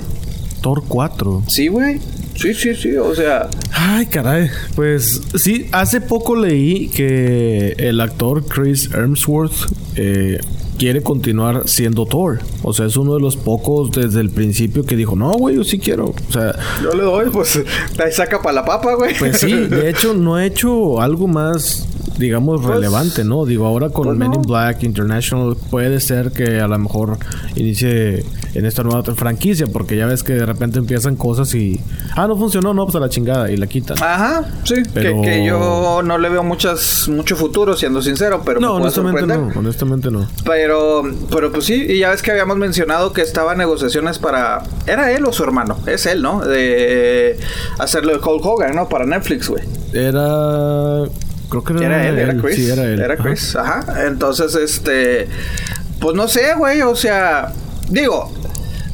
Thor 0.61 0.83
4. 0.89 1.45
Sí, 1.47 1.69
güey. 1.69 2.01
Sí, 2.39 2.55
sí, 2.55 2.75
sí. 2.75 2.97
O 2.97 3.15
sea, 3.15 3.49
Ay, 3.73 4.07
caray. 4.07 4.49
Pues 4.77 5.21
sí, 5.35 5.69
hace 5.73 6.01
poco 6.01 6.37
leí 6.37 6.89
que 6.89 7.75
el 7.79 8.01
actor 8.01 8.45
Chris 8.47 8.89
Hemsworth 8.95 9.73
eh, 9.97 10.39
quiere 10.79 11.03
continuar 11.03 11.69
siendo 11.69 12.07
Thor. 12.07 12.39
O 12.63 12.73
sea, 12.73 12.87
es 12.87 12.97
uno 12.97 13.15
de 13.15 13.21
los 13.21 13.37
pocos 13.37 13.91
desde 13.91 14.21
el 14.21 14.31
principio 14.31 14.85
que 14.87 14.97
dijo, 14.97 15.17
no, 15.17 15.33
güey, 15.33 15.57
yo 15.57 15.65
sí 15.65 15.79
quiero. 15.79 16.15
O 16.29 16.33
sea, 16.33 16.55
yo 16.83 16.93
le 16.93 17.03
doy, 17.03 17.29
pues, 17.31 17.57
ahí 18.05 18.13
saca 18.13 18.41
para 18.41 18.55
la 18.55 18.65
papa, 18.65 18.95
güey. 18.95 19.15
pues 19.19 19.39
sí, 19.39 19.53
de 19.53 19.91
hecho 19.91 20.15
no 20.15 20.37
ha 20.37 20.47
hecho 20.47 21.01
algo 21.01 21.27
más, 21.27 21.89
digamos, 22.19 22.61
Pues- 22.61 22.75
relevante, 22.75 23.25
¿no? 23.25 23.45
Digo, 23.45 23.67
ahora 23.67 23.91
con 23.91 24.05
pues 24.07 24.19
Men 24.19 24.31
no. 24.31 24.37
in 24.37 24.43
Black 24.43 24.83
International 24.83 25.57
puede 25.71 26.01
ser 26.01 26.33
que 26.33 26.61
a 26.61 26.67
lo 26.69 26.79
mejor 26.79 27.19
inicie 27.55 28.25
en 28.55 28.67
esta 28.67 28.83
nueva 28.83 29.03
franquicia, 29.15 29.67
porque 29.67 29.97
ya 29.97 30.07
ves 30.07 30.23
que 30.25 30.33
de 30.35 30.45
repente 30.47 30.79
empiezan 30.79 31.17
cosas 31.17 31.55
y, 31.55 31.81
ah, 32.17 32.27
no 32.27 32.37
funcionó, 32.37 32.75
no, 32.75 32.85
pues 32.85 32.97
a 32.97 33.01
la 33.01 33.09
chingada 33.09 33.51
y 33.51 33.57
la 33.57 33.67
quitan. 33.67 33.97
Ajá, 34.03 34.45
sí. 34.65 34.77
Pero- 34.93 35.23
Que, 35.23 35.29
que 35.29 35.45
yo 35.47 36.03
no 36.05 36.19
le 36.19 36.29
veo 36.29 36.43
muchas, 36.43 37.09
mucho 37.09 37.37
futuro, 37.37 37.77
siendo 37.77 38.03
sincero, 38.03 38.43
pero 38.45 38.61
no, 38.61 38.75
me 38.75 38.81
honestamente 38.83 39.21
sorprender. 39.21 39.55
no, 39.55 39.61
honestamente 39.61 40.11
no. 40.11 40.27
Pero, 40.45 41.03
pero 41.31 41.53
pues 41.53 41.65
sí, 41.67 41.87
y 41.89 41.99
ya 42.01 42.11
ves 42.11 42.23
que 42.23 42.31
habíamos 42.33 42.57
mencionado 42.57 43.13
que 43.13 43.23
estaba 43.23 43.53
en 43.53 43.59
negociaciones 43.59 44.19
para. 44.19 44.63
¿Era 44.87 45.13
él 45.13 45.25
o 45.25 45.33
su 45.33 45.45
hermano? 45.45 45.79
Es 45.87 46.07
él, 46.07 46.23
¿no? 46.23 46.41
De 46.41 47.39
hacerlo 47.79 48.13
de 48.13 48.19
Hulk 48.19 48.45
Hogan, 48.45 48.75
¿no? 48.75 48.89
Para 48.89 49.07
Netflix, 49.07 49.49
güey. 49.49 49.63
Era. 49.93 51.05
Creo 51.49 51.65
que 51.65 51.73
era, 51.73 51.85
Era 51.85 52.09
él, 52.09 52.19
era 52.19 52.37
Chris. 52.37 52.57
Sí, 52.57 52.71
era 52.71 52.85
él. 52.85 53.01
Era 53.01 53.15
Ajá. 53.15 53.23
Chris, 53.23 53.57
ajá. 53.57 54.07
Entonces, 54.07 54.55
este. 54.55 55.29
Pues 56.01 56.15
no 56.15 56.29
sé, 56.29 56.55
güey. 56.55 56.83
O 56.83 56.95
sea, 56.95 57.53
digo, 57.89 58.33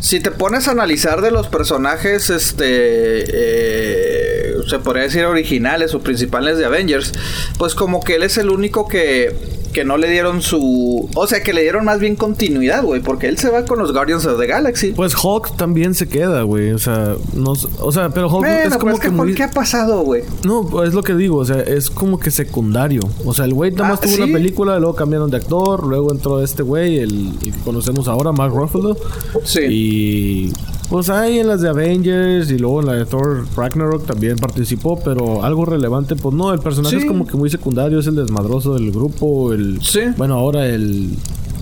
si 0.00 0.20
te 0.20 0.30
pones 0.30 0.68
a 0.68 0.70
analizar 0.72 1.20
de 1.20 1.30
los 1.30 1.48
personajes, 1.48 2.30
este. 2.30 3.24
eh, 3.26 4.54
se 4.68 4.78
podría 4.78 5.02
decir 5.04 5.24
originales 5.24 5.94
o 5.94 6.00
principales 6.00 6.56
de 6.58 6.64
Avengers, 6.64 7.12
pues 7.58 7.74
como 7.74 8.00
que 8.02 8.16
él 8.16 8.22
es 8.22 8.38
el 8.38 8.50
único 8.50 8.88
que. 8.88 9.34
Que 9.74 9.84
no 9.84 9.96
le 9.96 10.08
dieron 10.08 10.40
su. 10.40 11.10
O 11.14 11.26
sea, 11.26 11.42
que 11.42 11.52
le 11.52 11.62
dieron 11.62 11.84
más 11.84 11.98
bien 11.98 12.14
continuidad, 12.16 12.82
güey. 12.84 13.02
Porque 13.02 13.26
él 13.28 13.36
se 13.38 13.50
va 13.50 13.64
con 13.64 13.78
los 13.78 13.92
Guardians 13.92 14.24
of 14.24 14.38
the 14.40 14.46
Galaxy. 14.46 14.92
Pues 14.92 15.14
Hulk 15.22 15.56
también 15.56 15.94
se 15.94 16.08
queda, 16.08 16.42
güey. 16.42 16.70
O 16.72 16.78
sea, 16.78 17.16
no, 17.34 17.54
o 17.80 17.92
sea, 17.92 18.08
pero 18.10 18.28
Hulk 18.28 18.38
bueno, 18.46 18.54
es 18.54 18.68
pero 18.68 18.78
como 18.78 18.92
es 18.92 19.00
que, 19.00 19.08
que 19.10 19.16
¿por 19.16 19.26
muy. 19.26 19.34
qué 19.34 19.42
ha 19.42 19.50
pasado, 19.50 20.00
güey? 20.02 20.22
No, 20.44 20.82
es 20.84 20.94
lo 20.94 21.02
que 21.02 21.14
digo, 21.14 21.38
o 21.38 21.44
sea, 21.44 21.60
es 21.60 21.90
como 21.90 22.18
que 22.20 22.30
secundario. 22.30 23.00
O 23.24 23.34
sea, 23.34 23.44
el 23.46 23.52
güey 23.54 23.72
nada 23.72 23.90
más 23.90 23.98
Ah, 23.98 24.02
tuvo 24.02 24.14
¿sí? 24.14 24.22
una 24.22 24.32
película, 24.32 24.78
luego 24.78 24.94
cambiaron 24.94 25.28
de 25.30 25.38
actor, 25.38 25.84
luego 25.86 26.12
entró 26.12 26.40
este 26.42 26.62
güey, 26.62 27.00
el, 27.00 27.32
el 27.42 27.52
que 27.52 27.58
conocemos 27.64 28.06
ahora, 28.06 28.30
Mark 28.32 28.54
Ruffalo. 28.54 28.96
Sí. 29.44 29.60
Y 29.68 30.52
pues 30.88 31.08
ahí 31.10 31.38
en 31.38 31.48
las 31.48 31.60
de 31.60 31.68
Avengers 31.68 32.50
y 32.50 32.58
luego 32.58 32.80
en 32.80 32.86
la 32.86 32.92
de 32.94 33.06
Thor 33.06 33.46
Ragnarok 33.56 34.06
también 34.06 34.36
participó, 34.36 35.00
pero 35.02 35.42
algo 35.44 35.64
relevante, 35.64 36.14
pues 36.16 36.34
no, 36.34 36.52
el 36.52 36.60
personaje 36.60 36.96
Sí. 36.96 37.02
es 37.02 37.08
como 37.08 37.26
que 37.26 37.36
muy 37.36 37.50
secundario, 37.50 37.98
es 37.98 38.06
el 38.06 38.16
desmadroso 38.16 38.74
del 38.74 38.90
grupo, 38.92 39.52
el... 39.52 39.80
Sí. 39.82 40.00
Bueno, 40.16 40.34
ahora 40.34 40.66
el... 40.66 41.10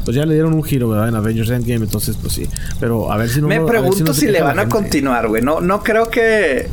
pues 0.05 0.17
ya 0.17 0.27
le 0.27 0.35
dieron 0.35 0.53
un 0.55 0.63
giro, 0.65 0.89
¿verdad? 0.89 1.09
En 1.09 1.15
Avengers 1.17 1.51
Endgame, 1.51 1.85
entonces 1.85 2.17
pues 2.21 2.33
sí. 2.35 2.47
Pero 2.81 3.11
a 3.13 3.17
ver 3.17 3.29
si 3.29 3.41
no... 3.41 3.49
Me 3.49 3.59
ver 3.59 3.67
pregunto 3.69 4.05
no 4.05 4.13
si, 4.15 4.27
le 4.27 4.43
van 4.43 4.59
a 4.59 4.69
continuar, 4.69 5.29
güey. 5.29 5.43
No, 5.43 5.61
no 5.61 5.83
creo 5.83 6.09
que. 6.11 6.69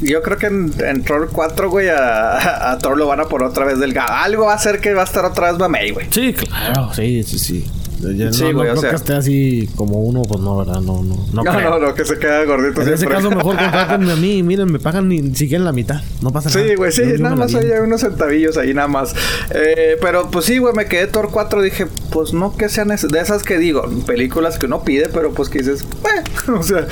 Yo 0.00 0.22
creo 0.22 0.38
que 0.38 0.46
en, 0.46 0.72
en 0.78 1.02
Thor 1.02 1.28
4, 1.32 1.70
güey, 1.70 1.88
a, 1.88 2.70
a 2.70 2.78
Thor 2.78 2.96
lo 2.96 3.08
van 3.08 3.18
a 3.18 3.24
poner 3.24 3.48
otra 3.48 3.64
vez 3.64 3.80
del 3.80 3.92
ga- 3.92 4.06
Algo 4.22 4.44
va 4.44 4.52
a 4.52 4.54
hacer 4.54 4.80
que 4.80 4.94
va 4.94 5.00
a 5.00 5.04
estar 5.04 5.24
otra 5.24 5.50
vez 5.50 5.58
Mamey, 5.58 5.90
güey. 5.90 6.06
Sí, 6.10 6.32
claro, 6.34 6.90
sí, 6.94 7.24
sí, 7.24 7.36
sí. 7.36 7.64
Ya 8.00 8.32
Sí, 8.32 8.42
no, 8.44 8.52
no 8.52 8.58
güey, 8.58 8.68
o 8.68 8.72
creo 8.72 8.80
sea- 8.80 8.90
que 8.90 8.96
esté 8.96 9.12
así 9.14 9.68
como 9.76 9.98
uno, 10.00 10.22
pues 10.22 10.40
no, 10.40 10.56
¿verdad? 10.58 10.80
No, 10.80 11.02
no, 11.02 11.16
no, 11.32 11.42
No, 11.42 11.52
creo. 11.52 11.70
no, 11.70 11.78
no, 11.78 11.94
que 11.94 12.04
se 12.04 12.18
queda 12.18 12.44
gordito. 12.44 12.82
En 12.82 12.92
ese 12.92 13.06
caso 13.06 13.28
mejor 13.30 13.56
contrátenme 13.58 14.12
a 14.12 14.16
mí, 14.16 14.42
miren, 14.42 14.70
me 14.70 14.78
pagan 14.78 15.08
ni 15.08 15.34
siquiera 15.34 15.64
la 15.64 15.72
mitad, 15.72 16.00
no 16.22 16.30
pasa 16.32 16.48
nada. 16.50 16.62
Sí, 16.68 16.74
güey, 16.76 16.92
sí, 16.92 17.02
nada 17.18 17.34
más 17.36 17.54
hay 17.54 17.66
unos 17.82 18.00
centavillos 18.02 18.56
ahí, 18.56 18.72
nada 18.74 18.88
más. 18.88 19.14
Eh, 19.50 19.96
pero 20.00 20.30
pues 20.30 20.44
sí, 20.44 20.58
güey, 20.58 20.74
me 20.74 20.86
quedé 20.86 21.06
Thor 21.08 21.30
4. 21.32 21.60
Dije, 21.62 21.86
pues 22.12 22.32
no 22.32 22.56
que 22.56 22.68
sean 22.68 22.90
es- 22.92 23.08
de 23.08 23.18
esas 23.20 23.42
que 23.42 23.58
digo, 23.58 23.82
películas 24.06 24.58
que 24.58 24.66
uno 24.66 24.82
pide, 24.84 25.08
pero 25.08 25.32
pues 25.32 25.48
que 25.48 25.58
dices, 25.58 25.82
eh, 25.82 26.50
o 26.52 26.62
sea, 26.62 26.86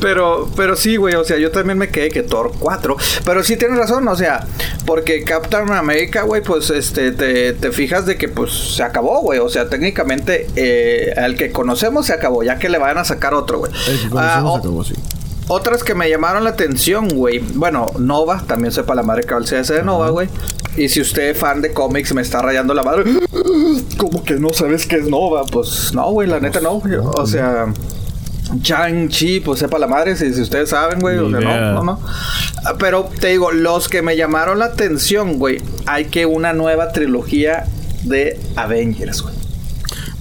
pero, 0.00 0.48
pero 0.56 0.76
sí, 0.76 0.96
güey, 0.96 1.14
o 1.14 1.24
sea, 1.24 1.38
yo 1.38 1.50
también 1.50 1.78
me 1.78 1.88
quedé 1.88 2.08
que 2.10 2.22
Thor 2.22 2.52
4. 2.58 2.96
Pero 3.24 3.42
sí 3.44 3.56
tienes 3.56 3.78
razón, 3.78 4.06
o 4.08 4.16
sea, 4.16 4.46
porque 4.86 5.22
Captain 5.24 5.70
America, 5.72 6.22
güey, 6.22 6.42
pues 6.42 6.70
este, 6.70 7.12
te, 7.12 7.52
te 7.52 7.72
fijas 7.72 8.06
de 8.06 8.16
que 8.16 8.28
pues 8.28 8.52
se 8.76 8.82
acabó, 8.82 9.20
güey, 9.20 9.38
o 9.38 9.48
sea, 9.48 9.68
técnicamente 9.68 10.47
eh, 10.56 11.12
al 11.16 11.36
que 11.36 11.52
conocemos 11.52 12.06
se 12.06 12.12
acabó, 12.12 12.42
ya 12.42 12.58
que 12.58 12.68
le 12.68 12.78
vayan 12.78 12.98
a 12.98 13.04
sacar 13.04 13.34
otro, 13.34 13.58
güey. 13.58 13.72
El 13.88 13.98
que 14.10 14.18
Ah, 14.18 14.34
acabó 14.38 14.84
otras 15.50 15.82
que 15.82 15.94
me 15.94 16.10
llamaron 16.10 16.44
la 16.44 16.50
atención, 16.50 17.08
güey. 17.08 17.38
Bueno, 17.38 17.86
Nova, 17.98 18.44
también 18.46 18.70
sepa 18.70 18.94
la 18.94 19.02
madre 19.02 19.22
que 19.24 19.32
va 19.32 19.40
el 19.40 19.46
CS 19.46 19.68
de 19.72 19.82
Nova, 19.82 20.10
güey. 20.10 20.28
Y 20.76 20.90
si 20.90 21.00
usted 21.00 21.30
es 21.30 21.38
fan 21.38 21.62
de 21.62 21.72
cómics 21.72 22.12
me 22.12 22.20
está 22.20 22.42
rayando 22.42 22.74
la 22.74 22.82
madre. 22.82 23.04
¿Cómo 23.96 24.22
que 24.24 24.34
no 24.34 24.52
sabes 24.52 24.86
qué 24.86 24.96
es 24.96 25.08
Nova? 25.08 25.44
Pues 25.50 25.92
no, 25.94 26.10
güey, 26.12 26.28
la 26.28 26.38
neta 26.38 26.60
no. 26.60 26.82
O 27.16 27.26
sea, 27.26 27.66
Chang-Chi, 28.62 29.40
pues 29.40 29.60
sepa 29.60 29.78
la 29.78 29.86
madre, 29.86 30.16
si, 30.16 30.32
si 30.34 30.40
ustedes 30.42 30.70
saben, 30.70 31.00
güey. 31.00 31.16
O 31.18 31.30
sea, 31.30 31.40
no, 31.40 31.72
no, 31.74 31.82
no. 31.84 32.00
Ah, 32.64 32.74
Pero 32.78 33.08
te 33.20 33.28
digo, 33.28 33.50
los 33.50 33.88
que 33.88 34.02
me 34.02 34.16
llamaron 34.16 34.58
la 34.58 34.66
atención, 34.66 35.38
güey, 35.38 35.62
hay 35.86 36.06
que 36.06 36.26
una 36.26 36.52
nueva 36.52 36.92
trilogía 36.92 37.64
de 38.04 38.38
Avengers, 38.56 39.22
güey. 39.22 39.34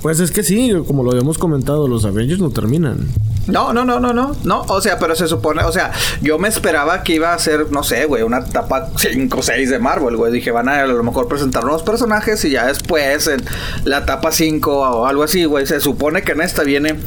Pues 0.02 0.20
es 0.20 0.32
que 0.32 0.44
sí, 0.44 0.74
como 0.88 1.04
lo 1.04 1.12
habíamos 1.12 1.38
comentado, 1.38 1.88
los 1.88 2.06
Avengers 2.06 2.40
no 2.40 2.50
terminan. 2.52 3.08
No, 3.48 3.74
no, 3.74 3.86
no, 3.86 4.00
no, 4.00 4.14
no, 4.14 4.36
no, 4.44 4.62
o 4.68 4.82
sea, 4.82 5.00
pero 5.00 5.16
se 5.16 5.28
supone, 5.28 5.64
o 5.64 5.72
sea, 5.72 5.92
yo 6.22 6.38
me 6.38 6.50
esperaba 6.50 7.04
que 7.04 7.14
iba 7.16 7.34
a 7.34 7.40
ser, 7.40 7.72
no 7.72 7.82
sé, 7.82 8.06
güey, 8.06 8.22
una 8.24 8.40
etapa 8.40 8.90
5 8.98 9.38
o 9.38 9.42
6 9.42 9.70
de 9.70 9.80
Marvel, 9.80 10.18
güey, 10.18 10.34
dije, 10.34 10.52
van 10.52 10.68
a 10.68 10.82
a 10.82 10.86
lo 10.86 11.02
mejor 11.02 11.30
presentar 11.30 11.64
nuevos 11.64 11.82
personajes 11.82 12.44
y 12.44 12.50
ya 12.50 12.66
después 12.68 13.28
en 13.28 13.42
la 13.86 14.00
etapa 14.00 14.34
5 14.34 14.72
o 14.72 15.06
algo 15.06 15.24
así, 15.24 15.46
güey, 15.46 15.66
se 15.66 15.80
supone 15.80 16.24
que 16.24 16.34
en 16.34 16.42
esta 16.42 16.64
viene 16.64 16.98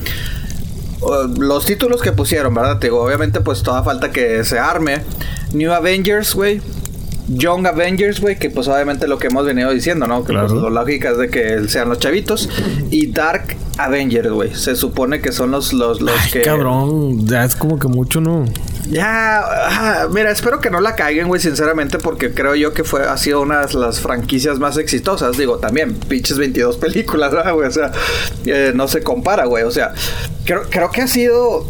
los 1.39 1.65
títulos 1.65 2.03
que 2.03 2.13
pusieron, 2.13 2.55
¿verdad? 2.55 2.79
Te 2.79 2.89
digo, 2.89 3.03
obviamente 3.03 3.41
pues 3.41 3.63
toda 3.63 3.83
falta 3.83 4.11
que 4.11 4.45
se 4.45 4.59
arme. 4.59 5.03
New 5.53 5.73
Avengers, 5.73 6.35
güey. 6.35 6.61
Young 7.33 7.67
Avengers, 7.67 8.21
güey, 8.21 8.37
que 8.39 8.51
pues 8.51 8.67
obviamente 8.69 9.07
lo 9.07 9.19
que 9.19 9.29
hemos 9.29 9.47
venido 9.47 9.71
diciendo, 9.71 10.07
¿no? 10.07 10.25
Que 10.25 10.33
Claro. 10.33 10.49
pues, 10.49 10.61
lo 10.61 10.71
lógico 10.71 11.09
es 11.09 11.19
de 11.19 11.29
que 11.31 11.69
sean 11.69 11.89
los 11.89 11.99
chavitos. 12.01 12.49
Y 12.91 13.07
Dark 13.13 13.57
Avengers, 13.79 14.31
güey. 14.31 14.55
Se 14.55 14.75
supone 14.75 15.21
que 15.21 15.31
son 15.33 15.51
los, 15.53 15.73
los, 15.73 16.01
los 16.01 16.15
Ay, 16.25 16.31
que... 16.33 16.43
cabrón, 16.43 17.27
ya 17.27 17.45
es 17.45 17.55
como 17.55 17.79
que 17.79 17.89
mucho, 17.89 18.21
¿no? 18.21 18.45
Ya, 18.89 19.41
ah, 19.45 20.09
mira, 20.11 20.33
espero 20.33 20.59
que 20.61 20.69
no 20.71 20.81
la 20.81 20.97
caigan, 20.97 21.29
güey, 21.29 21.41
sinceramente, 21.41 21.99
porque 21.99 22.35
creo 22.35 22.57
yo 22.57 22.73
que 22.73 22.83
fue, 22.83 23.05
ha 23.07 23.17
sido 23.17 23.41
una 23.41 23.65
de 23.65 23.75
las 23.75 24.01
franquicias 24.01 24.59
más 24.59 24.77
exitosas. 24.79 25.37
Digo, 25.37 25.59
también, 25.59 25.95
pinches 25.95 26.39
22 26.39 26.77
películas, 26.79 27.31
¿verdad, 27.33 27.55
güey? 27.55 27.69
O 27.69 27.71
sea, 27.71 27.93
eh, 28.47 28.73
no 28.75 28.89
se 28.89 29.03
compara, 29.05 29.45
güey. 29.47 29.63
O 29.63 29.71
sea, 29.71 29.95
creo, 30.45 30.63
creo 30.69 30.91
que 30.91 31.03
ha 31.03 31.07
sido. 31.07 31.67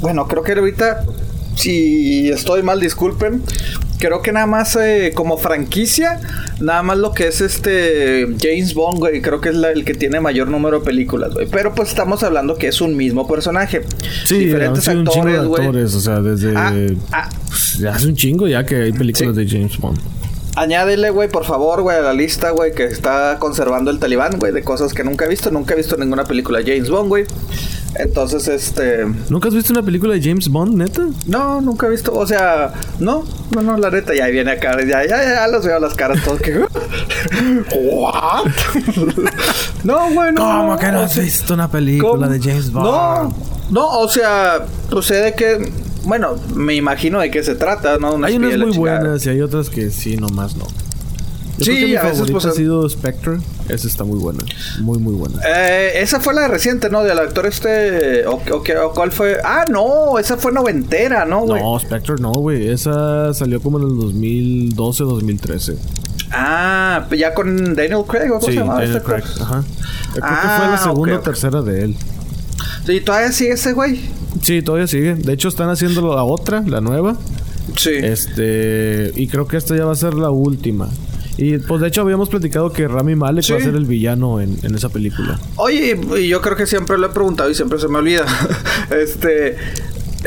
Bueno, 0.00 0.28
creo 0.28 0.42
que 0.44 0.52
ahorita, 0.52 1.04
si 1.56 2.28
estoy 2.30 2.62
mal, 2.62 2.80
disculpen. 2.80 3.42
Creo 3.98 4.22
que 4.22 4.32
nada 4.32 4.46
más 4.46 4.76
eh, 4.76 5.12
como 5.14 5.36
franquicia, 5.36 6.20
nada 6.58 6.82
más 6.82 6.96
lo 6.96 7.12
que 7.12 7.26
es 7.28 7.42
este 7.42 8.26
James 8.40 8.72
Bond, 8.72 8.98
güey, 8.98 9.20
creo 9.20 9.42
que 9.42 9.50
es 9.50 9.54
la- 9.54 9.72
el 9.72 9.84
que 9.84 9.92
tiene 9.92 10.20
mayor 10.20 10.48
número 10.48 10.78
de 10.80 10.86
películas, 10.86 11.34
güey. 11.34 11.46
Pero 11.50 11.74
pues 11.74 11.90
estamos 11.90 12.22
hablando 12.22 12.54
que 12.56 12.68
es 12.68 12.80
un 12.80 12.96
mismo 12.96 13.28
personaje. 13.28 13.82
Sí, 14.24 14.38
diferentes 14.38 14.84
sido 14.84 15.00
un 15.00 15.06
chingo 15.06 15.26
de 15.26 15.32
actores, 15.32 15.48
güey. 15.48 15.66
actores, 15.66 15.94
o 15.94 16.00
sea, 16.00 16.20
desde... 16.22 16.54
Ah, 16.56 16.72
ah, 17.12 17.28
pues, 17.46 17.76
ya 17.78 17.90
hace 17.94 18.06
un 18.06 18.16
chingo 18.16 18.48
ya 18.48 18.64
que 18.64 18.76
hay 18.76 18.92
películas 18.92 19.36
Sí. 19.36 19.44
de 19.44 19.50
James 19.50 19.76
Bond. 19.76 19.98
Añádele, 20.56 21.10
güey, 21.10 21.28
por 21.28 21.44
favor, 21.44 21.82
güey, 21.82 21.96
a 21.96 22.02
la 22.02 22.12
lista, 22.12 22.50
güey, 22.50 22.74
que 22.74 22.84
está 22.84 23.38
conservando 23.38 23.90
el 23.90 23.98
talibán, 23.98 24.38
güey, 24.38 24.52
de 24.52 24.62
cosas 24.62 24.92
que 24.92 25.04
nunca 25.04 25.24
he 25.24 25.28
visto. 25.28 25.50
Nunca 25.50 25.74
he 25.74 25.76
visto 25.76 25.96
ninguna 25.96 26.24
película 26.24 26.58
de 26.58 26.64
James 26.64 26.90
Bond, 26.90 27.08
güey. 27.08 27.24
Entonces, 27.94 28.46
este... 28.48 29.04
¿Nunca 29.28 29.48
has 29.48 29.54
visto 29.54 29.72
una 29.72 29.82
película 29.82 30.14
de 30.14 30.22
James 30.22 30.48
Bond, 30.48 30.74
neta? 30.76 31.02
No, 31.26 31.60
nunca 31.60 31.86
he 31.86 31.90
visto, 31.90 32.12
o 32.12 32.26
sea, 32.26 32.72
no, 33.00 33.24
no, 33.50 33.62
no, 33.62 33.76
la 33.76 33.90
neta, 33.90 34.14
ya 34.14 34.26
ahí 34.26 34.32
viene 34.32 34.52
acá, 34.52 34.76
ya, 34.80 35.04
ya, 35.04 35.22
ya, 35.22 35.48
los 35.48 35.64
veo 35.64 35.80
las 35.80 35.94
caras 35.94 36.22
todos 36.22 36.40
que... 36.40 36.58
¿What? 37.74 38.46
no, 39.84 40.10
güey, 40.12 40.32
no. 40.32 40.40
¿Cómo 40.40 40.78
que 40.78 40.92
no 40.92 41.00
has 41.00 41.18
visto 41.18 41.54
una 41.54 41.68
película 41.68 42.12
¿cómo? 42.12 42.28
de 42.28 42.40
James 42.40 42.70
Bond? 42.70 42.86
No, 42.86 43.34
no, 43.70 43.98
o 44.00 44.08
sea, 44.08 44.66
sucede 44.88 45.34
que... 45.34 45.89
Bueno, 46.10 46.34
me 46.56 46.74
imagino 46.74 47.20
de 47.20 47.30
qué 47.30 47.44
se 47.44 47.54
trata, 47.54 47.96
¿no? 47.98 48.14
Una 48.14 48.26
Hay 48.26 48.34
unas 48.36 48.58
muy 48.58 48.76
buenas 48.76 49.24
y 49.26 49.28
hay 49.28 49.40
otras 49.42 49.70
que 49.70 49.90
sí, 49.92 50.16
nomás 50.16 50.56
no. 50.56 50.64
Yo 51.58 51.64
Sí, 51.66 51.70
creo 51.70 51.76
que 51.76 51.86
mi 51.86 51.94
a 51.94 52.02
veces, 52.02 52.30
pues, 52.32 52.44
ha 52.46 52.50
sido 52.50 52.88
Spectre. 52.88 53.38
Esa 53.68 53.86
está 53.86 54.02
muy 54.02 54.18
buena. 54.18 54.42
Muy, 54.80 54.98
muy 54.98 55.14
buena. 55.14 55.40
Eh, 55.46 55.92
esa 56.02 56.18
fue 56.18 56.34
la 56.34 56.48
reciente, 56.48 56.90
¿no? 56.90 57.04
Del 57.04 57.16
actor 57.16 57.46
este. 57.46 58.26
O, 58.26 58.40
o 58.50 58.62
qué- 58.64 58.76
o 58.76 58.90
cuál 58.92 59.12
fue? 59.12 59.36
Ah, 59.44 59.66
no, 59.70 60.18
esa 60.18 60.36
fue 60.36 60.50
noventera, 60.50 61.24
¿no, 61.26 61.42
güey? 61.42 61.62
No, 61.62 61.78
Spectre 61.78 62.16
no, 62.18 62.32
güey. 62.32 62.66
Esa 62.70 63.32
salió 63.32 63.60
como 63.62 63.78
en 63.78 63.84
el 63.84 63.96
2012, 63.96 65.04
2013. 65.04 65.76
Ah, 66.32 67.06
ya 67.16 67.34
con 67.34 67.76
Daniel 67.76 68.02
Craig, 68.08 68.30
¿o 68.32 68.40
cómo 68.40 68.40
Sí, 68.46 68.52
se 68.52 68.58
llama? 68.58 68.74
Daniel 68.80 68.96
este 68.96 69.06
Craig. 69.08 69.24
Ajá. 69.40 69.62
Yo 69.62 70.12
creo 70.14 70.22
que 70.22 70.28
Ah, 70.28 70.54
fue 70.58 70.66
la 70.72 70.78
segunda 70.78 71.14
ok, 71.14 71.20
o 71.20 71.22
tercera 71.22 71.62
de 71.62 71.84
él. 71.84 71.96
Sí, 72.86 73.00
todavía 73.00 73.32
sigue 73.32 73.52
ese 73.52 73.72
güey. 73.72 74.00
Sí, 74.42 74.62
todavía 74.62 74.86
sigue. 74.86 75.14
De 75.14 75.32
hecho, 75.32 75.48
están 75.48 75.68
haciendo 75.70 76.14
la 76.14 76.24
otra, 76.24 76.62
la 76.66 76.80
nueva. 76.80 77.16
Sí. 77.76 77.90
Este. 77.94 79.12
Y 79.16 79.28
creo 79.28 79.46
que 79.46 79.56
esta 79.56 79.76
ya 79.76 79.84
va 79.84 79.92
a 79.92 79.96
ser 79.96 80.14
la 80.14 80.30
última. 80.30 80.88
Y 81.36 81.58
pues 81.58 81.80
de 81.80 81.88
hecho 81.88 82.02
habíamos 82.02 82.28
platicado 82.28 82.72
que 82.72 82.86
Rami 82.88 83.14
Malek 83.14 83.44
Sí. 83.44 83.52
va 83.52 83.58
a 83.58 83.62
ser 83.62 83.74
el 83.74 83.86
villano 83.86 84.40
en, 84.40 84.58
en 84.62 84.74
esa 84.74 84.88
película. 84.90 85.38
Oye, 85.56 85.98
y 86.18 86.28
yo 86.28 86.40
creo 86.42 86.56
que 86.56 86.66
siempre 86.66 86.98
lo 86.98 87.06
he 87.06 87.10
preguntado 87.10 87.48
y 87.50 87.54
siempre 87.54 87.78
se 87.78 87.88
me 87.88 87.98
olvida. 87.98 88.24
este. 88.90 89.56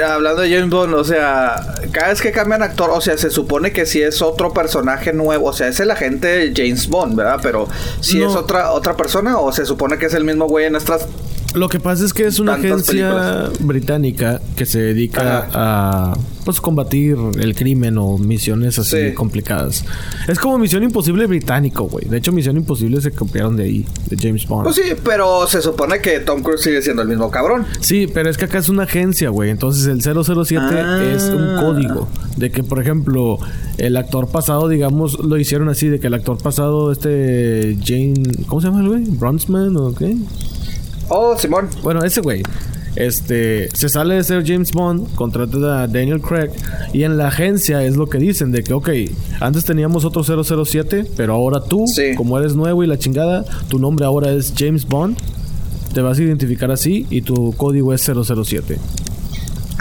Hablando 0.04 0.42
de 0.42 0.50
James 0.50 0.72
Bond, 0.72 0.96
o 0.96 1.04
sea, 1.04 1.76
cada 1.92 2.08
vez 2.10 2.20
que 2.20 2.32
cambian 2.32 2.64
actor, 2.64 2.90
o 2.92 3.00
sea, 3.00 3.16
se 3.16 3.30
supone 3.30 3.72
que 3.74 3.86
si 3.86 4.02
es 4.02 4.24
otro 4.24 4.52
personaje 4.52 5.14
nuevo, 5.14 5.50
o 5.50 5.54
sea, 5.54 5.68
es 5.68 5.80
el 5.80 5.92
agente 5.92 6.52
James 6.56 6.88
Bond, 6.90 7.16
¿verdad? 7.16 7.38
Pero 7.44 7.68
si 8.00 8.18
No. 8.18 8.28
es 8.32 8.36
otra 8.36 8.72
otra 8.72 8.98
persona 8.98 9.38
o 9.38 9.52
se 9.52 9.68
supone 9.68 10.00
que 10.00 10.08
es 10.08 10.16
el 10.16 10.24
mismo 10.24 10.48
güey 10.48 10.66
en 10.66 10.72
nuestras 10.72 11.06
Lo 11.54 11.70
que 11.70 11.80
pasa 11.80 12.04
es 12.06 12.14
que 12.14 12.26
es 12.26 12.40
una 12.40 12.56
agencia 12.56 12.86
películas. 12.94 13.52
británica 13.60 14.42
que 14.56 14.66
se 14.66 14.80
dedica 14.82 15.48
a 15.54 16.14
pues 16.46 16.60
combatir 16.60 17.16
el 17.40 17.56
crimen 17.56 17.98
o 17.98 18.18
misiones 18.18 18.78
así 18.78 18.98
Sí. 19.10 19.14
complicadas. 19.14 19.86
Es 20.28 20.40
como 20.40 20.58
Misión 20.58 20.84
Imposible 20.84 21.26
británico, 21.26 21.84
güey. 21.86 22.06
De 22.10 22.18
hecho, 22.18 22.32
Misión 22.34 22.58
Imposible 22.58 23.00
se 23.02 23.12
copiaron 23.12 23.56
de 23.56 23.64
ahí, 23.64 23.86
de 24.10 24.18
James 24.20 24.46
Bond. 24.48 24.64
Pues 24.66 24.76
sí, 24.76 24.94
pero 25.06 25.48
se 25.48 25.62
supone 25.62 26.00
que 26.02 26.20
Tom 26.20 26.42
Cruise 26.42 26.62
sigue 26.62 26.82
siendo 26.82 27.02
el 27.02 27.08
mismo 27.08 27.32
cabrón. 27.32 27.66
Sí, 27.80 28.08
pero 28.14 28.30
es 28.30 28.38
que 28.38 28.46
acá 28.46 28.58
es 28.58 28.68
una 28.68 28.84
agencia, 28.84 29.30
güey. 29.30 29.52
Entonces 29.52 29.86
el 29.88 30.02
007 30.02 30.66
Ah. 30.70 31.02
es 31.16 31.24
un 31.26 31.56
código. 31.62 32.10
De 32.36 32.52
que, 32.52 32.64
por 32.64 32.82
ejemplo, 32.82 33.38
el 33.78 33.96
actor 33.96 34.28
pasado, 34.28 34.68
digamos, 34.68 35.18
lo 35.20 35.38
hicieron 35.38 35.70
así. 35.70 35.88
De 35.88 36.00
que 36.02 36.08
el 36.08 36.14
actor 36.16 36.38
pasado, 36.42 36.92
este 36.92 37.78
Jane... 37.86 38.16
¿Cómo 38.48 38.60
se 38.60 38.68
llama 38.68 38.82
el 38.82 38.88
güey? 38.90 39.04
¿Bronzman 39.06 39.78
o 39.78 39.94
qué? 39.96 40.18
Oh, 41.10 41.38
Simón. 41.38 41.70
Bueno, 41.84 42.04
ese 42.04 42.22
güey. 42.22 42.44
Este, 42.96 43.70
se 43.76 43.90
sale 43.90 44.16
de 44.16 44.24
ser 44.24 44.46
James 44.46 44.72
Bond, 44.72 45.16
contrata 45.16 45.82
a 45.82 45.88
Daniel 45.88 46.22
Craig 46.22 46.52
y 46.94 47.04
en 47.04 47.18
la 47.18 47.28
agencia 47.30 47.84
es 47.84 47.96
lo 47.98 48.06
que 48.08 48.20
dicen 48.20 48.52
de 48.52 48.64
que, 48.64 48.74
ok, 48.74 48.90
antes 49.40 49.66
teníamos 49.66 50.06
otro 50.06 50.24
007, 50.24 51.06
pero 51.18 51.34
ahora 51.34 51.60
tú, 51.64 51.88
Sí. 51.88 52.14
como 52.16 52.38
eres 52.38 52.56
nuevo 52.56 52.84
y 52.84 52.88
la 52.88 53.00
chingada, 53.00 53.46
tu 53.68 53.80
nombre 53.80 54.06
ahora 54.06 54.32
es 54.32 54.54
James 54.56 54.86
Bond, 54.88 55.18
te 55.94 56.02
vas 56.02 56.20
a 56.20 56.22
identificar 56.22 56.70
así 56.72 57.08
y 57.10 57.22
tu 57.24 57.54
código 57.54 57.94
es 57.96 58.02
007. 58.04 58.78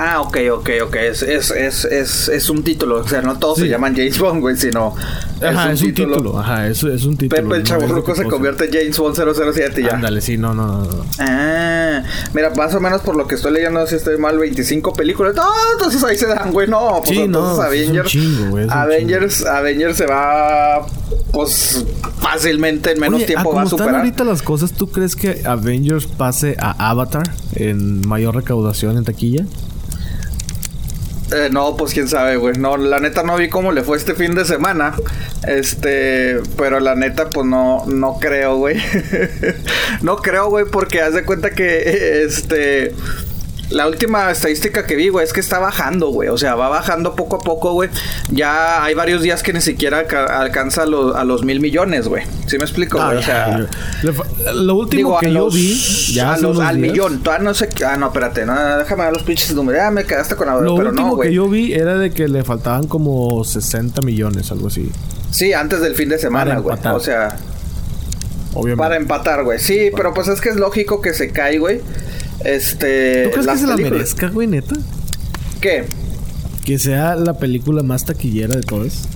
Ah, 0.04 0.20
ok, 0.20 0.36
ok, 0.52 0.70
ok. 0.82 0.96
Es, 0.96 1.22
es, 1.22 1.52
es, 1.52 1.84
es, 1.84 2.28
es 2.28 2.50
un 2.50 2.64
título. 2.64 3.02
O 3.02 3.08
sea, 3.08 3.22
no 3.22 3.38
todos 3.38 3.58
se 3.58 3.68
llaman 3.68 3.94
James 3.94 4.18
Bond, 4.18 4.40
güey, 4.40 4.56
sino. 4.56 4.96
Ajá, 5.40 5.70
es 5.70 5.80
un, 5.80 5.94
título. 5.94 6.40
Ajá, 6.40 6.66
es, 6.66 6.82
es 6.82 7.04
un 7.04 7.16
título. 7.16 7.42
Pepe 7.42 7.56
el 7.58 7.62
Chaburruco 7.62 8.12
se 8.16 8.24
convierte 8.24 8.64
en 8.64 8.72
James 8.72 8.98
Bond 8.98 9.14
007 9.14 9.80
y 9.80 9.84
ya. 9.84 9.94
Ándale, 9.94 10.20
sí, 10.20 10.36
no, 10.36 10.54
no, 10.54 10.82
no. 10.82 11.06
Ah, 11.20 12.02
mira, 12.34 12.50
más 12.50 12.74
o 12.74 12.80
menos 12.80 13.00
por 13.02 13.14
lo 13.14 13.28
que 13.28 13.36
estoy 13.36 13.52
leyendo, 13.52 13.86
si 13.86 13.94
estoy 13.94 14.18
mal, 14.18 14.38
25 14.38 14.92
películas. 14.92 15.36
No, 15.36 15.44
entonces 15.74 16.02
ahí 16.02 16.18
se 16.18 16.26
dan, 16.26 16.50
güey. 16.52 16.66
No, 16.66 17.00
pues 17.04 17.16
Sí, 17.16 17.22
entonces 17.22 17.30
no, 17.30 17.52
es 17.52 17.58
un 17.58 17.64
Avengers. 17.64 18.08
chingo, 18.10 18.50
güey, 18.50 18.66
Avengers, 18.68 19.46
Avengers 19.46 19.96
se 19.96 20.06
va. 20.06 20.84
Pues 21.30 21.84
fácilmente 22.18 22.90
en 22.90 23.00
menos 23.00 23.18
Oye, 23.18 23.26
tiempo 23.26 23.52
ah, 23.52 23.54
va 23.54 23.60
a 23.60 23.64
como 23.64 23.66
están 23.66 23.78
superar. 23.78 24.00
ahorita 24.00 24.24
las 24.24 24.42
cosas, 24.42 24.72
¿tú 24.72 24.90
crees 24.90 25.14
que 25.14 25.42
Avengers 25.44 26.06
pase 26.06 26.56
a 26.58 26.90
Avatar 26.90 27.30
en 27.54 28.06
mayor 28.06 28.34
recaudación 28.34 28.98
en 28.98 29.04
taquilla? 29.04 29.44
Eh, 31.32 31.48
no, 31.50 31.76
pues 31.76 31.94
quién 31.94 32.08
sabe, 32.08 32.36
güey. 32.36 32.56
No, 32.56 32.76
la 32.76 33.00
neta 33.00 33.22
no 33.22 33.36
vi 33.36 33.48
cómo 33.48 33.72
le 33.72 33.82
fue 33.82 33.96
este 33.96 34.14
fin 34.14 34.34
de 34.34 34.44
semana. 34.44 34.94
Este, 35.46 36.40
pero 36.56 36.78
la 36.80 36.94
neta, 36.94 37.30
pues 37.30 37.46
no, 37.46 37.84
no 37.86 38.18
creo, 38.20 38.56
güey. 38.56 38.76
no 40.02 40.16
creo, 40.16 40.50
güey, 40.50 40.66
porque 40.66 41.00
haz 41.00 41.14
de 41.14 41.24
cuenta 41.24 41.50
que, 41.50 42.22
este, 42.26 42.94
la 43.72 43.86
última 43.88 44.30
estadística 44.30 44.84
que 44.86 44.94
vi, 44.96 45.08
güey, 45.08 45.24
es 45.24 45.32
que 45.32 45.40
está 45.40 45.58
bajando, 45.58 46.08
güey. 46.10 46.28
O 46.28 46.38
sea, 46.38 46.54
va 46.54 46.68
bajando 46.68 47.14
poco 47.16 47.36
a 47.36 47.38
poco, 47.40 47.72
güey. 47.72 47.90
Ya 48.30 48.84
hay 48.84 48.94
varios 48.94 49.22
días 49.22 49.42
que 49.42 49.52
ni 49.52 49.60
siquiera 49.60 50.06
ca- 50.06 50.40
alcanza 50.40 50.86
los, 50.86 51.14
a 51.16 51.24
los 51.24 51.44
mil 51.44 51.60
millones, 51.60 52.08
güey. 52.08 52.24
¿Sí 52.46 52.58
me 52.58 52.64
explico, 52.64 52.98
güey? 52.98 53.16
Ah, 53.16 53.20
o 53.20 53.22
sea, 53.22 53.68
lo 54.54 54.74
último 54.76 55.08
Digo, 55.10 55.18
que 55.18 55.32
yo 55.32 55.44
los- 55.44 55.54
vi, 55.54 55.74
ya 56.12 56.34
a 56.34 56.38
los- 56.38 56.58
al 56.60 56.76
días, 56.76 56.90
millón. 56.92 57.22
Todavía 57.22 57.44
no 57.44 57.54
sé. 57.54 57.68
Ah, 57.86 57.96
no, 57.96 58.06
espérate. 58.06 58.44
No, 58.46 58.78
déjame 58.78 59.04
ver 59.04 59.12
los 59.12 59.22
pinches 59.22 59.54
números. 59.54 59.80
Ya 59.82 59.90
me 59.90 60.04
quedaste 60.04 60.36
con 60.36 60.46
la 60.46 60.60
Lo 60.60 60.76
pero 60.76 60.90
último 60.90 61.16
no, 61.16 61.18
que 61.20 61.32
yo 61.32 61.48
vi 61.48 61.72
era 61.72 61.98
de 61.98 62.10
que 62.10 62.28
le 62.28 62.44
faltaban 62.44 62.86
como 62.86 63.44
60 63.44 64.02
millones, 64.02 64.50
algo 64.52 64.68
así. 64.68 64.90
Sí, 65.30 65.52
antes 65.52 65.80
del 65.80 65.94
fin 65.94 66.08
de 66.08 66.18
semana, 66.18 66.50
Para 66.50 66.60
güey. 66.60 66.74
empatar. 66.76 66.94
O 66.94 67.00
sea, 67.00 67.36
Obviamente. 68.54 68.76
para 68.82 68.96
empatar, 68.96 69.44
güey. 69.44 69.58
Sí, 69.58 69.90
pero 69.96 70.12
pues 70.12 70.28
es 70.28 70.40
que 70.40 70.50
es 70.50 70.56
lógico 70.56 71.00
que 71.00 71.14
se 71.14 71.30
cae, 71.30 71.58
güey. 71.58 71.80
Este. 72.44 73.24
¿Tú 73.24 73.30
crees 73.30 73.46
que 73.46 73.56
se 73.58 73.66
la 73.66 73.76
merezca, 73.76 74.28
güey, 74.28 74.46
neta? 74.46 74.76
¿Qué? 75.60 75.84
Que 76.64 76.78
sea 76.78 77.16
la 77.16 77.34
película 77.34 77.82
más 77.82 78.04
taquillera 78.04 78.54
de 78.54 78.62
todas. 78.62 79.08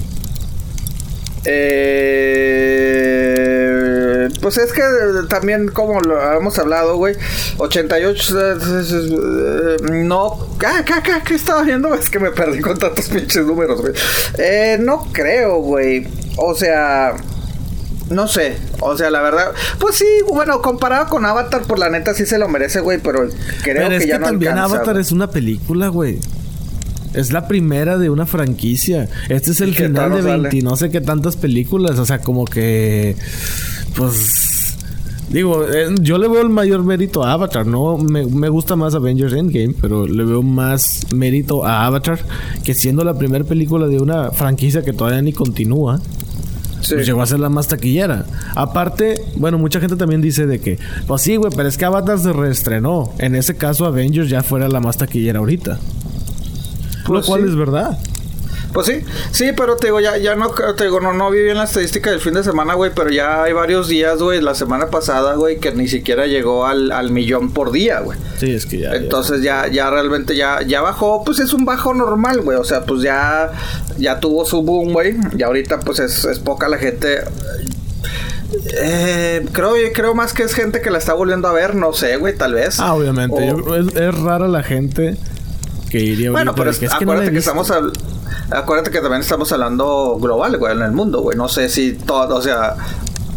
Eh, 3.39 4.29
pues 4.41 4.59
es 4.59 4.73
que 4.73 4.83
también, 5.29 5.69
como 5.69 6.01
lo 6.01 6.33
hemos 6.37 6.59
hablado, 6.59 6.97
güey, 6.97 7.15
88. 7.59 8.41
eh, 8.41 8.57
eh, 8.61 9.77
no. 9.91 10.49
Ah, 10.65 10.83
¿qué, 10.85 10.95
qué, 11.05 11.13
qué 11.25 11.35
estaba 11.35 11.63
viendo? 11.63 11.95
Es 11.95 12.11
que 12.11 12.19
me 12.19 12.31
perdí 12.31 12.61
con 12.61 12.77
tantos 12.79 13.09
pinches 13.09 13.45
números, 13.45 13.81
güey. 13.81 13.93
Eh, 14.39 14.77
no 14.81 15.07
creo, 15.13 15.59
güey. 15.61 16.07
O 16.37 16.55
sea. 16.55 17.17
No 18.11 18.29
sé, 18.29 18.57
o 18.81 18.97
sea, 18.97 19.11
la 19.11 19.21
verdad, 19.21 19.53
pues 19.81 19.97
sí, 19.97 20.05
bueno, 20.29 20.63
comparado 20.63 21.09
con 21.09 21.25
Avatar, 21.27 21.63
por 21.63 21.79
la 21.79 21.89
neta 21.91 22.15
sí 22.15 22.25
se 22.25 22.39
lo 22.39 22.49
merece, 22.49 22.81
güey, 22.81 22.99
pero 22.99 23.29
creo 23.63 23.89
Pero 23.89 23.89
que 23.89 23.97
es 23.97 24.07
ya 24.07 24.15
que 24.15 24.21
no 24.21 24.27
también 24.27 24.53
alcanza, 24.53 24.77
Avatar 24.77 24.95
güey. 24.95 25.03
es 25.03 25.13
una 25.13 25.31
película, 25.31 25.89
güey. 25.89 26.21
Es 27.15 27.33
la 27.33 27.49
primera 27.49 27.97
de 27.99 28.11
una 28.11 28.27
franquicia. 28.27 29.09
Este 29.29 29.51
es 29.53 29.61
¿Y 29.61 29.65
el 29.65 29.75
final 29.75 30.11
de 30.11 30.17
nos 30.17 30.25
sale? 30.25 30.43
20 30.51 30.57
y 30.57 30.63
no 30.63 30.77
sé 30.77 30.91
qué 30.91 31.01
tantas 31.01 31.37
películas. 31.37 31.99
O 31.99 32.05
sea, 32.05 32.21
como 32.21 32.45
que. 32.45 33.17
Pues. 33.97 34.77
Digo, 35.31 35.65
eh, 35.67 35.89
yo 36.03 36.19
le 36.19 36.29
veo 36.29 36.43
el 36.43 36.51
mayor 36.51 36.85
mérito 36.85 37.25
a 37.25 37.33
Avatar. 37.33 37.67
No 37.67 37.97
me, 37.97 38.27
me 38.27 38.51
gusta 38.51 38.77
más 38.77 38.95
Avengers 38.95 39.33
Endgame, 39.33 39.75
pero 39.81 40.07
le 40.07 40.25
veo 40.25 40.43
más 40.43 41.07
mérito 41.13 41.65
a 41.65 41.87
Avatar 41.87 42.21
que 42.65 42.75
siendo 42.75 43.03
la 43.03 43.15
primera 43.15 43.45
película 43.45 43.89
de 43.89 43.99
una 43.99 44.31
franquicia 44.31 44.83
que 44.83 44.93
todavía 44.93 45.23
ni 45.23 45.33
continúa. 45.33 46.01
Sí. 46.87 46.95
Pues 46.95 47.07
llegó 47.07 47.23
a 47.23 47.27
ser 47.27 47.41
la 47.41 47.49
más 47.49 47.69
taquillera. 47.69 48.25
Aparte, 48.55 49.23
bueno, 49.37 49.59
mucha 49.59 49.81
gente 49.81 49.97
también 49.97 50.21
dice 50.21 50.47
de 50.47 50.61
que, 50.61 50.79
pues 51.07 51.23
sí, 51.23 51.37
güey, 51.37 51.53
pero 51.55 51.69
es 51.69 51.77
que 51.77 51.85
Avatar 51.85 52.19
se 52.19 52.33
reestrenó. 52.33 53.13
En 53.19 53.35
ese 53.35 53.57
caso, 53.57 53.87
Avengers 53.87 54.29
ya 54.29 54.43
fuera 54.43 54.69
la 54.69 54.81
más 54.81 54.97
taquillera 54.97 55.39
ahorita. 55.41 55.79
Lo 57.03 57.15
Pues 57.15 57.27
cual 57.27 57.43
sí. 57.43 57.49
es 57.49 57.57
verdad. 57.57 57.99
Pues 58.77 58.89
sí, 58.89 59.01
sí, 59.31 59.53
pero 59.57 59.77
te 59.77 59.87
digo, 59.87 60.01
ya, 60.01 60.19
ya 60.19 60.35
no, 60.37 60.51
te 60.51 60.85
digo, 60.85 61.01
no, 61.01 61.15
no 61.15 61.31
vi 61.31 61.43
bien 61.43 61.57
la 61.57 61.65
estadística 61.65 62.11
del 62.11 62.21
fin 62.21 62.35
de 62.35 62.45
semana, 62.45 62.75
güey, 62.75 62.91
pero 62.95 63.09
ya 63.09 63.45
hay 63.45 63.55
varios 63.55 63.89
días, 63.89 64.19
güey, 64.21 64.43
la 64.43 64.55
semana 64.55 64.89
pasada, 64.89 65.33
güey, 65.33 65.59
que 65.61 65.73
ni 65.73 65.89
siquiera 65.89 66.27
llegó 66.27 66.67
al, 66.67 66.93
al 66.93 67.11
millón 67.11 67.53
por 67.53 67.73
día, 67.73 68.01
güey. 68.01 68.19
Sí, 68.39 68.53
es 68.53 68.67
que 68.67 68.81
ya. 68.81 68.93
Entonces 68.93 69.41
ya, 69.41 69.67
ya 69.69 69.89
realmente 69.89 70.37
ya, 70.37 70.61
ya 70.61 70.83
bajó, 70.83 71.25
pues 71.25 71.39
es 71.39 71.55
un 71.55 71.65
bajo 71.65 71.95
normal, 71.95 72.43
güey. 72.43 72.59
O 72.59 72.65
sea, 72.65 72.85
pues 72.85 73.01
ya, 73.01 73.51
ya 73.97 74.21
tuvo 74.21 74.45
su 74.45 74.61
boom, 74.63 74.93
güey. 74.93 75.17
Y 75.39 75.43
ahorita 75.43 75.81
pues 75.81 75.99
es, 75.99 76.27
es 76.27 76.39
poca 76.39 76.69
la 76.69 76.77
gente. 76.77 77.21
Eh, 78.79 79.45
creo, 79.53 79.73
creo 79.95 80.15
más 80.15 80.33
que 80.33 80.43
es 80.43 80.55
gente 80.55 80.81
que 80.83 80.91
la 80.91 80.99
está 80.99 81.15
volviendo 81.15 81.49
a 81.49 81.53
ver, 81.53 81.75
no 81.75 81.93
sé, 81.93 82.17
güey, 82.17 82.37
tal 82.37 82.53
vez. 82.55 82.79
Ah, 82.79 82.95
obviamente. 82.95 83.53
O- 83.53 83.77
Yo 83.77 83.77
es 83.77 84.15
rara 84.21 84.49
la 84.49 84.63
gente 84.63 85.17
que 85.91 85.99
iría 86.01 86.31
bueno, 86.31 86.55
pero 86.55 86.71
es- 86.71 86.79
que, 86.79 86.87
es 86.87 86.95
que 86.95 87.05
no 87.05 87.13
acuérdate 87.13 87.31
que, 87.31 87.37
visto. 87.37 87.51
estamos 87.51 87.71
al- 87.71 87.93
acuérdate 88.51 88.91
que 88.91 89.01
también 89.01 89.21
estamos 89.23 89.51
hablando 89.53 90.19
global, 90.21 90.57
güey, 90.59 90.73
en 90.75 90.83
el 90.83 90.93
mundo, 90.93 91.21
güey. 91.23 91.37
No 91.37 91.49
sé 91.49 91.69
si 91.69 91.93
todo, 91.93 92.37
o 92.37 92.43
sea. 92.43 92.77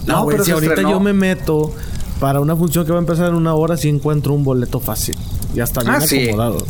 No, 0.05 0.23
güey, 0.23 0.35
pero 0.35 0.45
si 0.45 0.51
ahorita 0.51 0.73
estrenó. 0.73 0.91
yo 0.91 0.99
me 0.99 1.13
meto 1.13 1.71
para 2.19 2.39
una 2.39 2.55
función 2.55 2.85
que 2.85 2.91
va 2.91 2.97
a 2.97 3.01
empezar 3.01 3.27
en 3.29 3.35
una 3.35 3.53
hora, 3.53 3.77
si 3.77 3.89
encuentro 3.89 4.33
un 4.33 4.43
boleto 4.43 4.79
fácil. 4.79 5.15
Ya 5.53 5.63
está 5.63 5.81
bien 5.81 5.93
Ah, 5.95 6.01
sí. 6.01 6.27
acomodado. 6.29 6.65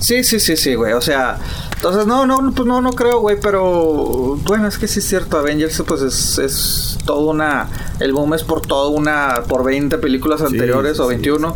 Sí, 0.00 0.24
sí, 0.24 0.40
sí, 0.40 0.56
sí, 0.56 0.74
güey. 0.74 0.94
O 0.94 1.00
sea, 1.02 1.38
entonces 1.76 2.06
no, 2.06 2.26
no, 2.26 2.52
pues 2.54 2.66
no, 2.66 2.80
no 2.80 2.90
creo, 2.92 3.20
güey. 3.20 3.36
Pero 3.40 4.36
bueno, 4.46 4.66
es 4.66 4.78
que 4.78 4.88
sí 4.88 5.00
es 5.00 5.06
cierto. 5.08 5.36
Avengers, 5.38 5.82
pues 5.86 6.00
es, 6.02 6.38
es 6.38 6.98
todo 7.04 7.30
una. 7.30 7.68
El 8.00 8.12
boom 8.14 8.32
es 8.34 8.42
por 8.42 8.62
toda 8.62 8.88
una. 8.88 9.42
Por 9.46 9.62
20 9.62 9.98
películas 9.98 10.40
anteriores 10.40 10.96
sí, 10.96 11.02
o 11.02 11.04
sí. 11.04 11.14
21. 11.16 11.54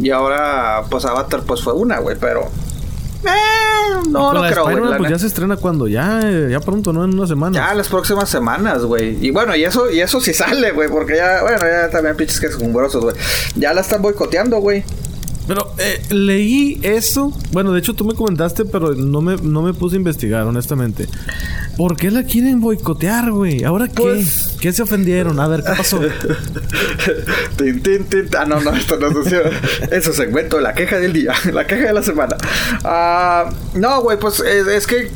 Y 0.00 0.10
ahora, 0.10 0.84
pues 0.88 1.04
Avatar, 1.04 1.42
pues 1.42 1.62
fue 1.62 1.72
una, 1.72 1.98
güey. 1.98 2.16
Pero. 2.18 2.48
Eh, 3.26 4.08
no, 4.08 4.32
no 4.32 4.42
la 4.42 4.50
creo, 4.50 4.64
güey. 4.64 4.98
Pues 4.98 5.10
ya 5.10 5.18
se 5.18 5.26
estrena 5.26 5.56
cuando 5.56 5.88
ya, 5.88 6.20
eh, 6.22 6.48
ya 6.50 6.60
pronto, 6.60 6.92
¿no? 6.92 7.04
En 7.04 7.14
una 7.14 7.26
semana. 7.26 7.56
Ya 7.56 7.74
las 7.74 7.88
próximas 7.88 8.28
semanas, 8.28 8.84
güey. 8.84 9.16
Y 9.24 9.30
bueno, 9.30 9.54
y 9.56 9.64
eso, 9.64 9.90
y 9.90 10.00
eso 10.00 10.20
sí 10.20 10.32
sale, 10.34 10.72
güey. 10.72 10.88
Porque 10.88 11.16
ya, 11.16 11.42
bueno, 11.42 11.64
ya 11.64 11.90
también 11.90 12.16
pinches 12.16 12.40
que 12.40 12.46
escumbrosos, 12.46 13.02
güey. 13.02 13.16
Ya 13.56 13.72
la 13.72 13.80
están 13.80 14.02
boicoteando, 14.02 14.58
güey. 14.58 14.84
Pero 15.46 15.72
eh, 15.78 16.02
leí 16.10 16.80
eso. 16.82 17.32
Bueno, 17.52 17.72
de 17.72 17.80
hecho 17.80 17.94
tú 17.94 18.04
me 18.04 18.14
comentaste, 18.14 18.64
pero 18.64 18.94
no 18.94 19.20
me, 19.20 19.36
no 19.36 19.62
me 19.62 19.74
puse 19.74 19.96
a 19.96 19.98
investigar, 19.98 20.42
honestamente. 20.46 21.06
¿Por 21.76 21.96
qué 21.96 22.10
la 22.10 22.22
quieren 22.22 22.60
boicotear, 22.60 23.30
güey? 23.30 23.64
¿Ahora 23.64 23.88
qué? 23.88 24.02
Pues- 24.02 24.54
¿Qué 24.60 24.72
se 24.72 24.82
ofendieron? 24.82 25.40
A 25.40 25.46
ver, 25.46 25.62
¿qué 25.62 25.72
pasó? 25.76 26.00
Tin, 27.56 27.82
tin, 27.82 28.04
tin. 28.04 28.28
Ah, 28.38 28.46
no, 28.46 28.60
no, 28.60 28.74
esto 28.74 28.96
no 28.98 29.08
es 29.20 29.32
Eso 29.92 30.12
segmento, 30.14 30.58
la 30.58 30.72
queja 30.72 30.98
del 30.98 31.12
día, 31.12 31.34
la 31.52 31.66
queja 31.66 31.88
de 31.88 31.92
la 31.92 32.02
semana. 32.02 32.36
Ah, 32.82 33.50
no, 33.74 34.00
güey, 34.00 34.18
pues 34.18 34.40
es 34.40 34.86
que 34.86 35.02
eh, 35.02 35.10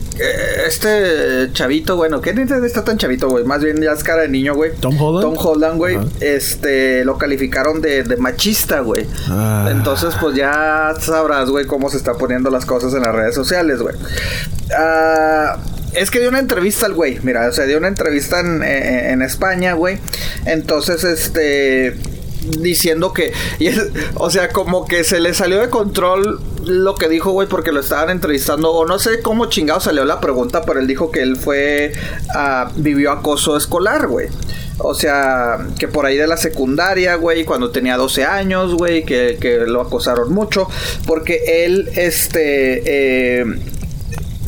este 0.66 1.51
chavito, 1.53 1.97
bueno, 1.97 2.21
¿qué 2.21 2.31
está 2.66 2.85
tan 2.85 2.99
chavito, 2.99 3.29
güey? 3.31 3.44
Más 3.44 3.64
bien 3.64 3.81
ya 3.81 3.92
es 3.92 4.05
cara 4.05 4.23
de 4.23 4.29
niño, 4.29 4.55
güey. 4.55 4.73
¿Tom 4.81 5.01
Holland? 5.01 5.23
Tom 5.23 5.35
Holland, 5.38 5.77
güey. 5.79 5.99
Este, 6.21 7.05
lo 7.05 7.16
calificaron 7.16 7.81
de, 7.81 8.03
de 8.03 8.16
machista, 8.18 8.81
güey. 8.81 9.07
Ah. 9.29 9.68
Entonces, 9.71 10.14
pues 10.21 10.37
ya 10.37 10.94
sabrás, 11.01 11.49
güey, 11.49 11.66
cómo 11.66 11.88
se 11.88 11.97
está 11.97 12.14
poniendo 12.14 12.51
las 12.51 12.66
cosas 12.66 12.92
en 12.92 13.01
las 13.01 13.14
redes 13.14 13.35
sociales, 13.35 13.81
güey. 13.81 13.94
Ah, 14.77 15.57
es 16.01 16.11
que 16.11 16.21
dio 16.21 16.29
una 16.29 16.39
entrevista 16.39 16.87
al 16.87 16.95
güey, 16.95 17.19
mira, 17.23 17.49
o 17.49 17.53
sea, 17.53 17.67
dio 17.67 17.79
una 17.79 17.89
entrevista 17.89 18.41
en, 18.41 18.63
en- 18.63 19.11
en 19.11 19.23
España, 19.23 19.75
güey. 19.75 19.99
Entonces, 20.47 21.05
este, 21.05 21.95
diciendo 22.61 23.13
que, 23.13 23.33
o 24.15 24.31
sea, 24.31 24.49
como 24.51 24.87
que 24.87 25.05
se 25.05 25.21
le 25.21 25.35
salió 25.35 25.61
de 25.61 25.69
control 25.71 26.41
lo 26.65 26.95
que 26.95 27.09
dijo, 27.09 27.33
güey, 27.33 27.49
porque 27.49 27.73
lo 27.73 27.81
estaban 27.81 28.11
entrevistando, 28.11 28.71
o 28.73 28.87
no 28.87 28.99
sé 28.99 29.21
cómo 29.23 29.47
chingado 29.47 29.81
salió 29.81 30.05
la 30.05 30.21
pregunta, 30.21 30.63
pero 30.63 30.81
él 30.81 30.87
dijo 30.87 31.11
que 31.11 31.21
él 31.23 31.37
fue, 31.37 31.93
vivió 32.77 33.11
acoso 33.13 33.57
escolar, 33.57 34.07
güey. 34.07 34.29
O 34.81 34.95
sea, 34.95 35.59
que 35.79 35.89
por 35.89 36.07
ahí 36.07 36.17
de 36.17 36.29
la 36.29 36.37
secundaria, 36.37 37.17
güey, 37.17 37.45
cuando 37.45 37.71
tenía 37.71 37.97
12 37.97 38.25
años, 38.25 38.75
güey, 38.75 39.05
que, 39.05 39.37
que 39.41 39.59
lo 39.67 39.81
acosaron 39.81 40.33
mucho, 40.33 40.69
porque 41.05 41.65
él, 41.65 41.89
este, 41.97 42.83
eh, 43.41 43.45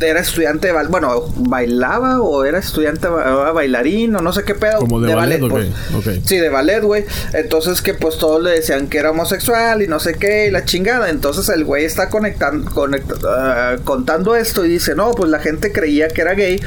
era 0.00 0.20
estudiante 0.20 0.68
de 0.68 0.72
bal- 0.74 0.88
bueno, 0.88 1.26
bailaba 1.36 2.20
o 2.22 2.44
era 2.44 2.58
estudiante 2.58 3.06
ba- 3.08 3.52
bailarín 3.52 4.16
o 4.16 4.20
no 4.22 4.32
sé 4.32 4.44
qué 4.44 4.54
pedo. 4.54 4.78
Como 4.80 5.00
de 5.00 5.14
ballet, 5.14 5.40
pues. 5.40 5.68
ok, 5.94 5.98
ok. 5.98 6.08
Sí, 6.24 6.36
de 6.38 6.48
ballet, 6.48 6.80
güey. 6.82 7.04
Entonces 7.32 7.82
que 7.82 7.94
pues 7.94 8.18
todos 8.18 8.42
le 8.42 8.50
decían 8.50 8.88
que 8.88 8.98
era 8.98 9.10
homosexual 9.10 9.82
y 9.82 9.86
no 9.88 10.00
sé 10.00 10.14
qué 10.14 10.46
y 10.46 10.50
la 10.50 10.64
chingada. 10.64 11.10
Entonces 11.10 11.48
el 11.50 11.64
güey 11.64 11.84
está 11.84 12.08
conectando, 12.08 12.70
conect- 12.70 13.24
ah, 13.28 13.76
contando 13.84 14.34
esto 14.36 14.64
y 14.64 14.68
dice, 14.70 14.94
no, 14.94 15.10
pues 15.12 15.30
la 15.30 15.38
gente 15.40 15.72
creía 15.72 16.08
que 16.08 16.22
era 16.22 16.34
gay 16.34 16.60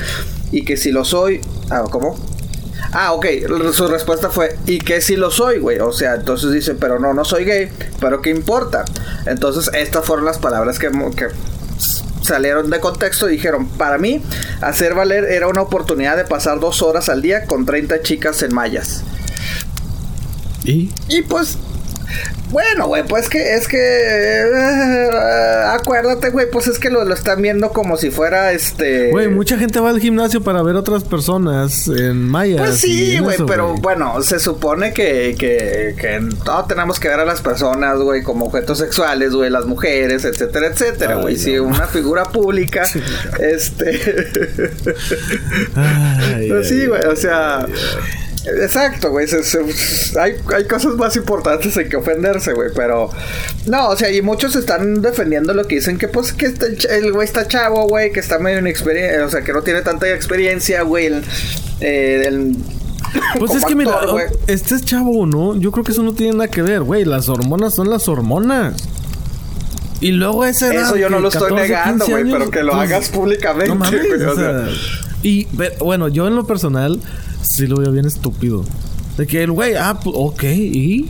y 0.52 0.63
que 0.65 0.78
si 0.78 0.91
lo 0.91 1.04
soy... 1.06 1.41
Ah, 1.69 1.84
¿cómo? 1.89 2.15
Ah, 2.91 3.13
ok. 3.13 3.26
Su 3.74 3.88
respuesta 3.88 4.30
fue, 4.30 4.56
¿y 4.67 4.78
que 4.80 5.02
si 5.02 5.15
lo 5.15 5.32
soy, 5.32 5.58
güey? 5.58 5.80
O 5.80 5.91
sea, 5.91 6.13
entonces 6.15 6.52
dice, 6.52 6.76
pero 6.76 7.00
no, 7.00 7.13
no 7.15 7.26
soy 7.26 7.43
gay, 7.46 7.69
pero 8.00 8.22
¿qué 8.22 8.30
importa? 8.30 8.86
Entonces 9.26 9.72
estas 9.74 10.06
fueron 10.06 10.26
las 10.26 10.38
palabras 10.38 10.78
que 10.78 10.91
salieron 12.23 12.69
de 12.69 12.79
contexto 12.79 13.29
y 13.29 13.33
dijeron, 13.33 13.67
para 13.67 13.97
mí, 13.97 14.23
hacer 14.62 14.95
valer 14.95 15.25
era 15.25 15.47
una 15.47 15.62
oportunidad 15.62 16.17
de 16.17 16.25
pasar 16.25 16.59
dos 16.59 16.81
horas 16.81 17.09
al 17.09 17.21
día 17.21 17.45
con 17.45 17.65
30 17.65 18.01
chicas 18.01 18.41
en 18.41 18.53
mallas. 18.53 19.03
¿Y? 20.63 20.91
Y 21.09 21.21
pues 21.23 21.57
bueno, 22.54 22.88
güey, 22.88 23.04
pues 23.04 23.28
que 23.28 23.56
es 23.56 23.68
que. 23.68 23.78
eh, 23.78 25.10
acuérdate, 25.72 26.30
güey, 26.30 26.50
pues 26.50 26.68
es 26.68 26.78
que 26.80 26.89
lo, 26.89 27.04
lo 27.04 27.13
están 27.13 27.42
viendo 27.42 27.72
como 27.72 27.98
si 27.98 28.12
fuera 28.12 28.52
este. 28.54 29.10
Güey, 29.10 29.28
mucha 29.28 29.58
gente 29.58 29.80
va 29.80 29.89
al 29.89 30.00
gimnasio 30.00 30.42
para 30.42 30.62
ver 30.62 30.76
otras 30.76 31.04
personas 31.04 31.88
en 31.88 32.28
mayas. 32.30 32.62
Pues 32.62 32.80
sí, 32.80 33.18
güey, 33.20 33.38
pero 33.48 33.74
bueno, 33.76 34.22
se 34.22 34.39
supone 34.39 34.94
que, 34.94 35.36
que, 35.38 35.96
que 36.00 36.20
no 36.46 36.66
tenemos 36.66 37.00
que 37.00 37.10
ver 37.10 37.20
a 37.20 37.26
las 37.26 37.42
personas, 37.42 37.98
güey, 37.98 38.22
como 38.22 38.46
objetos 38.46 38.78
sexuales, 38.78 39.34
güey, 39.34 39.50
las 39.50 39.66
mujeres, 39.66 40.24
etcétera, 40.24 40.68
etcétera, 40.68 41.16
güey. 41.16 41.34
no. 41.34 41.39
Si 41.42 41.58
una 41.60 41.88
figura 41.88 42.24
pública, 42.26 42.84
este. 43.39 44.00
Ay, 45.76 46.50
Pues 46.54 46.70
sí, 46.70 46.86
güey, 46.86 47.04
o 47.06 47.16
sea. 47.16 47.66
Exacto, 48.45 49.10
güey. 49.12 49.25
hay, 50.19 50.34
hay 50.53 50.67
cosas 50.67 50.95
más 50.95 51.15
importantes 51.15 51.75
en 51.77 51.88
que 51.89 51.95
ofenderse, 51.95 52.53
güey. 52.53 52.69
Pero. 52.75 53.10
No, 53.67 53.89
o 53.89 53.95
sea, 53.95 54.12
y 54.12 54.21
muchos 54.21 54.56
están 54.56 55.01
defendiendo 55.01 55.53
lo 55.53 55.65
que 55.65 55.75
dicen 55.75 55.97
que, 55.97 56.08
pues, 56.08 56.34
que 56.34 56.47
este 56.47 56.75
el 56.97 57.13
güey 57.13 57.25
está 57.25 57.47
chavo, 57.47 57.88
güey. 57.88 58.12
Que 58.12 58.19
está 58.19 58.39
medio 58.39 58.60
inexperiencia. 58.60 59.25
O 59.25 59.29
sea, 59.29 59.41
que 59.41 59.53
no 59.53 59.62
tiene 59.62 59.82
tanta 59.82 60.10
experiencia, 60.13 60.82
güey. 60.84 61.06
El, 61.08 61.23
eh, 61.79 62.23
el- 62.27 62.58
Pues 63.39 63.53
es 63.56 63.63
que 63.65 63.75
mira, 63.75 64.06
güey. 64.12 64.25
este 64.47 64.75
es 64.75 64.84
chavo 64.86 65.19
o 65.19 65.25
no, 65.25 65.56
yo 65.56 65.71
creo 65.71 65.84
que 65.84 65.91
eso 65.91 66.03
no 66.03 66.13
tiene 66.13 66.34
nada 66.34 66.47
que 66.49 66.62
ver, 66.62 66.82
güey. 66.82 67.06
Las 67.06 67.29
hormonas 67.29 67.73
son 67.75 67.89
las 67.89 68.08
hormonas. 68.08 68.75
Y 70.01 70.12
luego 70.12 70.43
ese 70.43 70.75
Eso 70.75 70.97
yo 70.97 71.10
no 71.10 71.19
lo 71.19 71.29
estoy 71.29 71.53
negando, 71.53 72.06
güey, 72.06 72.29
pero 72.29 72.51
que 72.51 72.62
lo 72.62 72.73
hagas 72.75 73.08
públicamente, 73.10 73.73
pues, 73.73 73.79
No 73.79 73.86
mames, 73.86 74.08
güey, 74.08 74.23
o 74.23 74.32
o 74.32 74.36
sea, 74.36 74.67
y 75.21 75.47
ve- 75.53 75.75
bueno, 75.79 76.10
yo 76.10 76.27
en 76.27 76.36
lo 76.36 76.45
personal 76.45 76.99
sí 77.43 77.67
lo 77.67 77.77
veo 77.77 77.91
bien 77.91 78.06
estúpido. 78.06 78.63
De 79.17 79.27
que 79.27 79.43
el 79.43 79.51
güey, 79.51 79.75
ah, 79.75 79.99
pues, 80.03 80.15
ok, 80.17 80.43
y. 80.43 81.10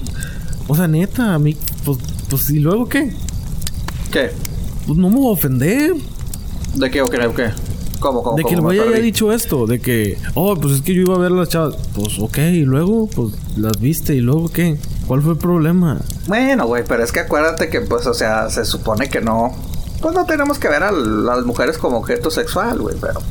O 0.67 0.75
sea, 0.75 0.87
neta, 0.87 1.33
a 1.33 1.39
mí, 1.39 1.55
pues, 1.85 1.97
pues, 2.29 2.49
¿y 2.49 2.59
luego 2.59 2.87
qué? 2.87 3.13
¿Qué? 4.11 4.31
Pues 4.85 4.97
no 4.97 5.09
me 5.09 5.17
voy 5.17 5.27
a 5.27 5.31
ofender. 5.31 5.93
¿De 6.75 6.91
qué 6.91 7.01
o 7.01 7.05
qué? 7.05 7.19
qué? 7.35 7.51
¿Cómo, 7.99 8.21
cómo? 8.21 8.35
De 8.35 8.43
que 8.43 8.55
el 8.55 8.61
güey 8.61 8.79
haya 8.79 8.99
dicho 8.99 9.31
esto, 9.31 9.65
de 9.65 9.79
que, 9.79 10.17
oh, 10.33 10.55
pues 10.55 10.75
es 10.75 10.81
que 10.81 10.93
yo 10.93 11.03
iba 11.03 11.15
a 11.15 11.19
ver 11.19 11.31
a 11.31 11.35
las 11.35 11.49
chavas. 11.49 11.75
Pues 11.95 12.19
ok, 12.19 12.37
y 12.37 12.61
luego, 12.63 13.07
pues 13.07 13.33
las 13.55 13.79
viste, 13.79 14.13
y 14.15 14.19
luego 14.19 14.49
qué? 14.49 14.77
¿Cuál 15.07 15.21
fue 15.21 15.33
el 15.33 15.37
problema? 15.37 16.01
Bueno, 16.27 16.65
güey, 16.67 16.83
pero 16.87 17.03
es 17.03 17.11
que 17.11 17.21
acuérdate 17.21 17.69
que, 17.69 17.81
pues, 17.81 18.05
o 18.07 18.13
sea, 18.13 18.49
se 18.49 18.65
supone 18.65 19.09
que 19.09 19.21
no. 19.21 19.55
Pues 20.01 20.13
no 20.13 20.25
tenemos 20.25 20.59
que 20.59 20.67
ver 20.67 20.83
a 20.83 20.91
las 20.91 21.45
mujeres 21.45 21.77
como 21.77 21.97
objeto 21.97 22.29
sexual, 22.29 22.79
güey, 22.79 22.95
pero. 22.99 23.21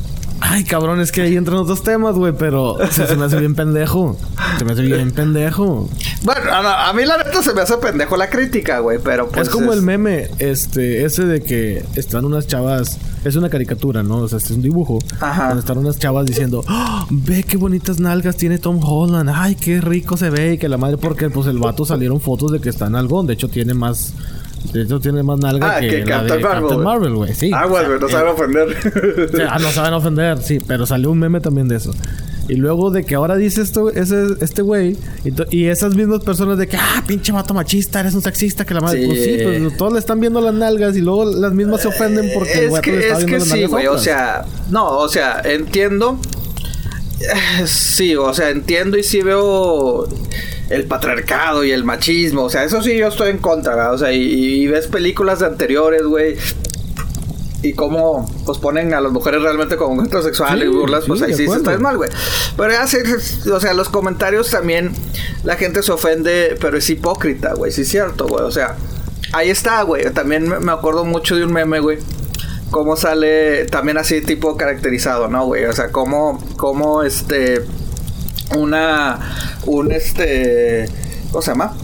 Ay, 0.45 0.65
cabrón, 0.65 0.99
es 0.99 1.13
que 1.13 1.21
ahí 1.21 1.37
entran 1.37 1.57
otros 1.57 1.83
temas, 1.83 2.15
güey, 2.15 2.33
pero 2.37 2.75
se, 2.91 3.07
se 3.07 3.15
me 3.15 3.23
hace 3.25 3.39
bien 3.39 3.55
pendejo. 3.55 4.17
Se 4.59 4.65
me 4.65 4.73
hace 4.73 4.81
bien 4.81 5.11
pendejo. 5.11 5.89
Bueno, 6.23 6.51
a, 6.51 6.89
a 6.89 6.93
mí 6.93 7.05
la 7.05 7.15
neta 7.17 7.41
se 7.41 7.53
me 7.53 7.61
hace 7.61 7.77
pendejo 7.77 8.17
la 8.17 8.29
crítica, 8.29 8.79
güey, 8.79 8.99
pero 9.01 9.29
pues. 9.29 9.47
es 9.47 9.53
como 9.53 9.71
el 9.71 9.81
meme, 9.81 10.29
este, 10.39 11.05
ese 11.05 11.25
de 11.25 11.41
que 11.41 11.85
están 11.95 12.25
unas 12.25 12.45
chavas, 12.45 12.97
es 13.23 13.37
una 13.37 13.49
caricatura, 13.49 14.03
¿no? 14.03 14.17
O 14.17 14.27
sea, 14.27 14.37
es 14.39 14.51
un 14.51 14.61
dibujo. 14.61 14.99
Ajá. 15.21 15.47
Donde 15.47 15.61
están 15.61 15.77
unas 15.77 15.97
chavas 15.97 16.25
diciendo, 16.25 16.61
"Ah, 16.67 17.05
ve 17.09 17.43
qué 17.43 17.55
bonitas 17.55 17.99
nalgas 18.01 18.35
tiene 18.35 18.57
Tom 18.57 18.79
Holland, 18.83 19.31
ay, 19.33 19.55
qué 19.55 19.79
rico 19.79 20.17
se 20.17 20.29
ve, 20.29 20.55
y 20.55 20.57
que 20.57 20.67
la 20.67 20.77
madre, 20.77 20.97
porque 20.97 21.29
pues 21.29 21.47
el 21.47 21.57
vato 21.57 21.85
salieron 21.85 22.19
fotos 22.19 22.51
de 22.51 22.59
que 22.59 22.67
está 22.67 22.87
en 22.87 22.95
algón, 22.95 23.27
de 23.27 23.33
hecho 23.35 23.47
tiene 23.47 23.73
más, 23.73 24.13
de 24.71 24.81
hecho 24.83 24.99
tiene 24.99 25.23
más 25.23 25.39
nalga 25.39 25.77
Ah, 25.77 25.79
que, 25.79 25.89
que 25.89 25.97
la 26.05 26.05
Captain 26.05 26.37
de 26.39 26.43
Marvel, 26.43 26.61
Captain. 26.61 26.83
Marvel, 26.83 27.13
güey, 27.15 27.33
sí. 27.33 27.51
Ah, 27.53 27.65
O 27.65 27.69
güey, 27.69 27.85
sea, 27.85 27.97
no 27.97 28.07
eh, 28.07 28.11
saben 28.11 28.27
ofender. 28.33 29.29
o 29.33 29.37
sea, 29.37 29.47
ah, 29.51 29.59
no 29.59 29.69
saben 29.71 29.93
ofender, 29.93 30.37
sí, 30.41 30.59
pero 30.65 30.85
salió 30.85 31.11
un 31.11 31.19
meme 31.19 31.39
también 31.41 31.67
de 31.67 31.75
eso. 31.77 31.91
Y 32.49 32.55
luego 32.55 32.91
de 32.91 33.05
que 33.05 33.15
ahora 33.15 33.37
dice 33.37 33.61
esto, 33.61 33.89
ese, 33.89 34.25
este 34.41 34.61
güey, 34.61 34.97
y, 35.23 35.55
y 35.55 35.65
esas 35.67 35.95
mismas 35.95 36.23
personas 36.23 36.57
de 36.57 36.67
que, 36.67 36.75
ah, 36.75 37.01
pinche 37.07 37.31
vato 37.31 37.53
machista, 37.53 38.01
eres 38.01 38.15
un 38.15 38.21
sexista, 38.21 38.65
que 38.65 38.73
la 38.73 38.81
madre. 38.81 39.01
Sí. 39.01 39.07
Pues 39.07 39.23
sí, 39.23 39.37
pues 39.43 39.77
todos 39.77 39.93
le 39.93 39.99
están 39.99 40.19
viendo 40.19 40.41
las 40.41 40.53
nalgas 40.53 40.95
y 40.97 41.01
luego 41.01 41.23
las 41.25 41.53
mismas 41.53 41.81
se 41.81 41.87
ofenden 41.87 42.31
porque 42.33 42.53
el 42.53 42.65
es 42.65 42.73
le 42.73 42.81
que, 42.81 42.99
está 42.99 43.19
es 43.19 43.25
que 43.25 43.39
sí, 43.39 43.65
güey, 43.65 43.87
o 43.87 43.97
sea. 43.97 44.45
No, 44.69 44.89
o 44.97 45.07
sea, 45.07 45.41
entiendo. 45.45 46.19
Eh, 47.21 47.65
Sí, 47.65 48.15
o 48.17 48.33
sea, 48.33 48.49
entiendo 48.49 48.97
y 48.97 49.03
sí 49.03 49.21
veo 49.21 50.05
el 50.69 50.85
patriarcado 50.85 51.63
y 51.63 51.71
el 51.71 51.83
machismo. 51.83 52.43
O 52.43 52.49
sea, 52.49 52.63
eso 52.63 52.81
sí 52.81 52.97
yo 52.97 53.07
estoy 53.07 53.29
en 53.31 53.37
contra, 53.39 53.75
¿verdad? 53.75 53.93
O 53.93 53.97
sea, 53.97 54.11
y, 54.11 54.21
y 54.23 54.67
ves 54.67 54.87
películas 54.87 55.39
de 55.39 55.47
anteriores, 55.47 56.03
güey. 56.03 56.37
Y 57.61 57.73
cómo 57.73 58.29
pues 58.45 58.57
ponen 58.57 58.93
a 58.93 58.99
las 58.99 59.13
mujeres 59.13 59.41
realmente 59.41 59.77
como 59.77 60.01
objetos 60.01 60.25
sexuales 60.25 60.65
Sí, 60.67 60.73
y 60.73 60.77
burlas, 60.77 61.05
pues 61.07 61.19
sí, 61.19 61.25
ahí 61.27 61.33
sí 61.33 61.47
se 61.47 61.55
está 61.55 61.77
mal, 61.77 61.95
güey. 61.95 62.09
Pero 62.57 62.71
ya 62.73 62.83
o 63.53 63.59
sea, 63.61 63.73
los 63.73 63.87
comentarios 63.87 64.49
también 64.49 64.91
la 65.45 65.55
gente 65.55 65.81
se 65.81 65.93
ofende, 65.93 66.57
pero 66.59 66.77
es 66.77 66.89
hipócrita, 66.89 67.53
güey, 67.53 67.71
sí 67.71 67.83
es 67.83 67.87
cierto, 67.89 68.27
güey. 68.27 68.43
O 68.43 68.51
sea, 68.51 68.75
ahí 69.31 69.49
está, 69.49 69.81
güey. 69.83 70.11
También 70.11 70.45
me- 70.49 70.59
me 70.59 70.73
acuerdo 70.73 71.05
mucho 71.05 71.35
de 71.37 71.45
un 71.45 71.53
meme, 71.53 71.79
güey 71.79 71.99
cómo 72.69 72.95
sale 72.97 73.65
también 73.65 73.99
así 73.99 74.21
tipo 74.21 74.57
caracterizado, 74.57 75.27
¿no, 75.27 75.45
güey? 75.45 75.65
O 75.65 75.73
sea, 75.73 75.91
cómo, 75.91 76.43
cómo 76.57 77.03
este, 77.03 77.61
una, 78.57 79.19
un 79.65 79.91
este, 79.91 80.87
¿cómo 81.31 81.41
se 81.41 81.51
llama? 81.51 81.75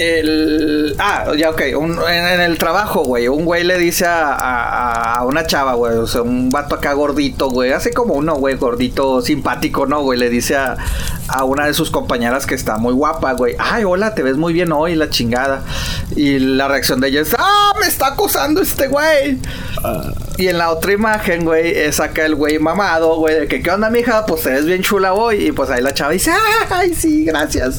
El, 0.00 0.96
ah, 0.98 1.26
ya, 1.36 1.50
ok, 1.50 1.60
un- 1.76 1.98
en, 2.08 2.24
en 2.26 2.40
el 2.40 2.56
trabajo, 2.56 3.04
güey, 3.04 3.28
un 3.28 3.44
güey 3.44 3.64
le 3.64 3.76
dice 3.76 4.06
a, 4.06 4.28
a- 4.32 5.14
a 5.16 5.24
una 5.26 5.44
chava, 5.44 5.74
güey, 5.74 5.94
o 5.98 6.06
sea, 6.06 6.22
un 6.22 6.48
vato 6.48 6.74
acá 6.76 6.94
gordito, 6.94 7.50
güey, 7.50 7.72
así 7.72 7.90
como 7.90 8.14
uno, 8.14 8.36
güey, 8.36 8.54
gordito, 8.56 9.20
simpático, 9.20 9.84
¿no, 9.84 10.00
güey? 10.02 10.18
Le 10.18 10.30
dice 10.30 10.56
a, 10.56 10.78
a 11.28 11.44
una 11.44 11.66
de 11.66 11.74
sus 11.74 11.90
compañeras 11.90 12.46
que 12.46 12.54
está 12.54 12.78
muy 12.78 12.94
guapa, 12.94 13.34
güey, 13.34 13.54
ay, 13.58 13.84
hola, 13.84 14.14
te 14.14 14.22
ves 14.22 14.38
muy 14.38 14.54
bien 14.54 14.72
hoy, 14.72 14.94
la 14.94 15.10
chingada. 15.10 15.64
Y 16.16 16.38
la 16.38 16.66
reacción 16.66 17.00
de 17.00 17.08
ella 17.08 17.20
es, 17.20 17.34
ah, 17.38 17.72
me 17.78 17.86
está 17.86 18.06
acusando 18.08 18.62
este 18.62 18.88
güey. 18.88 19.38
Y 20.38 20.48
en 20.48 20.56
la 20.58 20.70
otra 20.70 20.92
imagen, 20.92 21.44
güey, 21.44 21.68
eh, 21.76 21.92
saca 21.92 22.24
el 22.24 22.34
güey 22.34 22.58
mamado, 22.58 23.16
güey, 23.16 23.40
de 23.40 23.48
que, 23.48 23.62
¿qué 23.62 23.70
onda, 23.70 23.90
mija? 23.90 24.24
Pues 24.24 24.42
te 24.42 24.50
ves 24.50 24.64
bien 24.64 24.80
chula 24.82 25.12
hoy. 25.12 25.48
Y 25.48 25.52
pues 25.52 25.68
ahí 25.70 25.82
la 25.82 25.92
chava 25.92 26.12
dice, 26.12 26.32
ay, 26.70 26.94
sí, 26.94 27.24
gracias. 27.26 27.76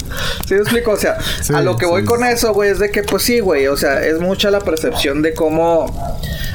¿Sí 0.48 0.54
me 0.54 0.60
explico? 0.62 0.92
O 0.92 0.98
sea, 0.98 1.18
Sí, 1.42 1.54
a 1.56 1.62
lo 1.62 1.76
que 1.78 1.86
voy 1.88 2.02
sí, 2.02 2.08
con 2.12 2.22
sí. 2.22 2.34
eso, 2.34 2.54
güey, 2.54 2.70
es 2.72 2.80
de 2.80 2.90
que, 2.90 3.04
pues 3.04 3.24
sí, 3.24 3.40
güey, 3.40 3.68
o 3.68 3.78
sea, 3.78 4.06
es 4.06 4.20
mucha 4.20 4.52
la 4.52 4.60
percepción 4.60 5.22
de 5.22 5.34
cómo. 5.34 5.86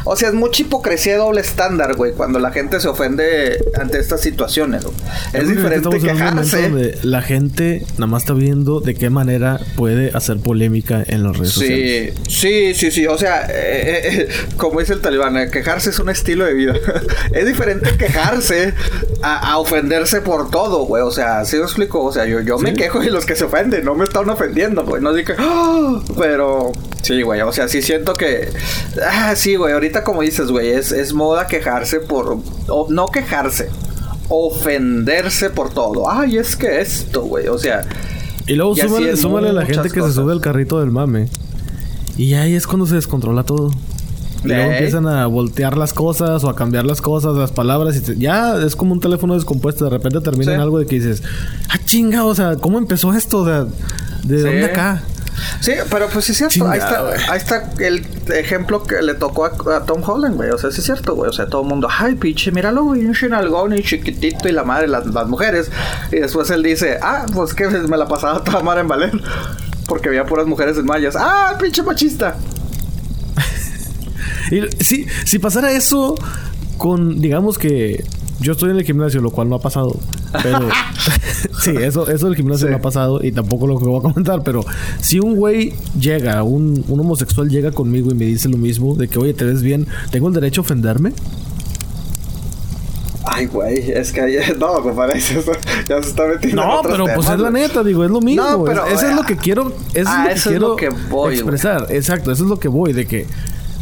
O 0.09 0.15
sea, 0.15 0.29
es 0.29 0.35
mucha 0.35 0.63
hipocresía 0.63 1.17
doble 1.17 1.41
estándar, 1.41 1.97
güey, 1.97 2.13
cuando 2.13 2.39
la 2.39 2.53
gente 2.53 2.79
se 2.79 2.87
ofende 2.87 3.59
ante 3.75 3.99
estas 3.99 4.21
situaciones, 4.21 4.85
güey. 4.85 4.95
Es 5.33 5.49
diferente 5.49 5.99
quejarse. 5.99 6.95
la 7.03 7.23
gente 7.23 7.85
nada 7.95 8.07
más 8.07 8.23
está 8.23 8.33
viendo 8.33 8.81
de 8.81 8.95
qué 8.95 9.11
manera 9.11 9.59
puede 9.77 10.11
hacer 10.15 10.39
polémica 10.39 11.03
en 11.05 11.25
las 11.25 11.37
redes 11.37 11.53
sociales. 11.55 12.15
Sí, 12.29 12.75
sí, 12.75 12.75
sí, 12.75 12.91
sí. 12.93 13.07
O 13.09 13.19
sea, 13.19 13.47
eh, 13.51 14.01
eh, 14.05 14.29
como 14.57 14.79
dice 14.79 14.93
el 14.93 15.01
talibán, 15.01 15.37
eh, 15.39 15.51
quejarse 15.51 15.91
es 15.91 15.99
un 15.99 16.09
estilo 16.09 16.45
de 16.45 16.55
vida. 16.55 16.75
es 17.33 17.47
diferente 17.47 17.97
quejarse 17.97 18.75
a, 19.23 19.53
a 19.55 19.59
ofenderse 19.59 20.21
por 20.21 20.51
todo, 20.51 20.85
güey. 20.85 21.03
O 21.03 21.11
sea, 21.11 21.45
¿sí 21.45 21.57
me 21.57 21.63
explico? 21.63 22.05
O 22.05 22.13
sea, 22.13 22.27
yo, 22.27 22.41
yo 22.43 22.59
me 22.59 22.71
Sí. 22.71 22.77
quejo 22.77 23.03
y 23.03 23.11
los 23.11 23.27
que 23.27 23.35
se 23.35 23.45
ofenden 23.45 23.85
no 23.85 23.95
me 23.97 24.05
están 24.05 24.29
ofendiendo, 24.31 24.85
güey. 24.85 25.03
No 25.03 25.13
digo, 25.13 25.35
pero 26.19 26.73
sí, 27.03 27.23
güey. 27.23 27.41
O 27.43 27.53
sea, 27.53 27.69
sí 27.69 27.83
siento 27.83 28.15
que. 28.15 28.49
Ah, 29.11 29.35
sí, 29.37 29.57
güey. 29.57 29.73
Ahorita, 29.73 30.05
como 30.05 30.23
dices, 30.23 30.51
güey, 30.51 30.71
es, 30.71 30.93
es 30.93 31.13
moda 31.13 31.47
quejarse 31.47 32.01
por. 32.01 32.39
o 32.69 32.87
no 32.91 33.07
quejarse. 33.07 33.69
Ofenderse 34.29 35.51
por 35.51 35.71
todo. 35.73 36.11
Ay, 36.11 36.37
es 36.39 36.57
que 36.57 36.81
esto, 36.81 37.23
güey. 37.23 37.49
O 37.49 37.59
sea. 37.59 37.83
Y 38.47 38.55
luego 38.55 38.75
Y 38.77 39.17
súmale, 39.17 39.49
a 39.49 39.53
la 39.53 39.67
gente 39.67 39.89
que 39.91 40.01
cosas. 40.01 40.15
se 40.15 40.21
sube 40.21 40.33
al 40.33 40.41
carrito 40.41 40.79
del 40.81 40.91
mame. 40.91 41.29
Y 42.17 42.35
ahí 42.35 42.55
es 42.55 42.67
cuando 42.67 42.87
se 42.87 42.95
descontrola 42.95 43.43
todo. 43.45 43.71
Y 44.45 44.49
luego 44.49 44.71
empiezan 44.73 45.09
a 45.09 45.27
voltear 45.27 45.77
las 45.77 45.93
cosas 45.93 46.45
o 46.45 46.49
a 46.51 46.55
cambiar 46.55 46.85
las 46.87 47.01
cosas, 47.01 47.35
las 47.37 47.51
palabras. 47.51 47.97
Y 47.97 48.01
te- 48.01 48.17
ya 48.17 48.57
es 48.65 48.77
como 48.77 48.93
un 48.93 49.01
teléfono 49.01 49.35
descompuesto. 49.35 49.85
De 49.85 49.91
repente 49.91 50.21
termina 50.21 50.55
en 50.55 50.61
algo 50.61 50.79
de 50.79 50.87
que 50.87 50.97
dices, 50.97 51.23
ah, 51.69 51.79
chinga, 51.85 52.25
o 52.25 52.35
sea, 52.35 52.57
¿cómo 52.57 52.79
empezó 52.79 53.13
esto? 53.15 53.39
O 53.41 53.45
sea, 53.47 53.65
¿De 54.23 54.39
Sí. 54.39 54.43
dónde 54.45 54.65
acá? 54.65 55.03
Sí, 55.61 55.73
pero 55.91 56.09
pues 56.09 56.25
sí 56.25 56.33
es 56.33 56.39
cierto. 56.39 56.55
Chingada, 56.55 56.73
ahí, 56.73 56.79
está, 56.79 57.33
ahí 57.33 57.39
está 57.39 57.73
el 57.79 58.07
ejemplo 58.35 58.83
que 58.83 59.03
le 59.03 59.15
tocó 59.15 59.45
a, 59.45 59.77
a 59.77 59.85
Tom 59.85 60.03
Holland, 60.05 60.37
güey. 60.37 60.51
O 60.51 60.59
sea, 60.59 60.71
sí 60.71 60.81
es 60.81 60.87
cierto, 60.87 61.15
güey. 61.15 61.31
O 61.31 61.33
sea, 61.33 61.47
todo 61.47 61.63
el 61.63 61.69
mundo, 61.69 61.89
ay, 61.91 62.15
pinche, 62.15 62.51
míralo, 62.53 62.85
güey, 62.85 63.05
un 63.05 63.15
chinalgón 63.15 63.77
y 63.77 63.83
chiquitito 63.83 64.49
y 64.49 64.53
la 64.53 64.65
madre, 64.65 64.89
las, 64.89 65.07
las 65.07 65.29
mujeres. 65.29 65.71
Y 66.13 66.17
después 66.17 66.51
él 66.51 66.63
dice, 66.63 66.99
ah, 67.03 67.27
pues 67.33 67.55
que 67.55 67.67
me 67.69 67.97
la 67.97 68.07
pasaba 68.07 68.43
toda 68.45 68.63
madre 68.63 68.81
en 68.81 68.89
Valer. 68.89 69.13
Porque 69.87 70.09
había 70.09 70.25
puras 70.27 70.47
mujeres 70.47 70.77
en 70.79 70.87
mallas. 70.87 71.15
Ah, 71.17 71.57
pinche 71.61 71.83
machista. 71.83 72.37
Y 74.49 74.63
si, 74.85 75.07
si 75.25 75.41
pasara 75.41 75.73
eso 75.73 76.15
con, 76.79 77.21
digamos 77.21 77.59
que 77.59 78.05
yo 78.41 78.53
estoy 78.53 78.71
en 78.71 78.77
el 78.77 78.85
gimnasio, 78.85 79.21
lo 79.21 79.31
cual 79.31 79.49
no 79.49 79.57
ha 79.57 79.61
pasado. 79.61 79.97
Pero 80.43 80.69
sí, 81.61 81.71
eso, 81.77 82.09
eso 82.09 82.27
del 82.27 82.37
gimnasio 82.37 82.69
no 82.69 82.77
ha 82.77 82.81
pasado 82.81 83.23
y 83.23 83.33
tampoco 83.33 83.67
lo 83.67 83.79
que 83.79 83.85
voy 83.85 83.99
a 83.99 84.03
comentar. 84.03 84.43
Pero 84.43 84.65
si 85.01 85.21
un 85.21 85.37
güey 85.37 85.75
llega, 85.99 86.43
un, 86.43 86.85
un 86.89 87.01
homosexual 87.01 87.49
llega 87.49 87.73
conmigo 87.73 88.11
y 88.11 88.15
me 88.15 88.25
dice 88.27 88.49
lo 88.49 88.57
mismo, 88.57 88.95
de 88.95 89.09
que 89.09 89.19
oye, 89.19 89.35
te 89.35 89.45
ves 89.45 89.63
bien, 89.63 89.87
¿tengo 90.11 90.29
el 90.29 90.35
derecho 90.35 90.61
a 90.61 90.65
ofenderme? 90.65 91.13
Ay, 93.29 93.47
güey, 93.47 93.91
es 93.91 94.13
que 94.13 94.55
no, 94.59 94.83
compadre, 94.83 95.19
eso 95.19 95.43
ya 95.89 96.03
se 96.03 96.11
está 96.11 96.27
metiendo. 96.27 96.63
No, 96.63 96.73
en 96.73 96.79
otros 96.79 96.93
pero 96.93 97.15
pues 97.15 97.29
es 97.29 97.39
la 97.39 97.51
neta, 97.51 97.83
digo, 97.83 98.05
es 98.05 98.11
lo 98.11 98.21
mismo. 98.21 98.43
No, 98.43 98.65
pero, 98.65 98.87
eso 98.87 99.09
es 99.09 99.17
lo 99.17 99.25
que 99.25 99.37
quiero, 99.37 99.73
eso 99.95 100.11
ah, 100.11 100.29
es 100.31 100.39
eso 100.39 100.51
es 100.53 100.61
lo 100.61 100.77
que 100.77 100.87
que 100.87 100.95
quiero 100.95 101.11
güey. 101.11 101.35
expresar. 101.35 101.87
Exacto, 101.91 102.31
eso 102.31 102.45
es 102.45 102.49
lo 102.49 102.59
que 102.59 102.69
voy, 102.69 102.93
de 102.93 103.07
que, 103.07 103.27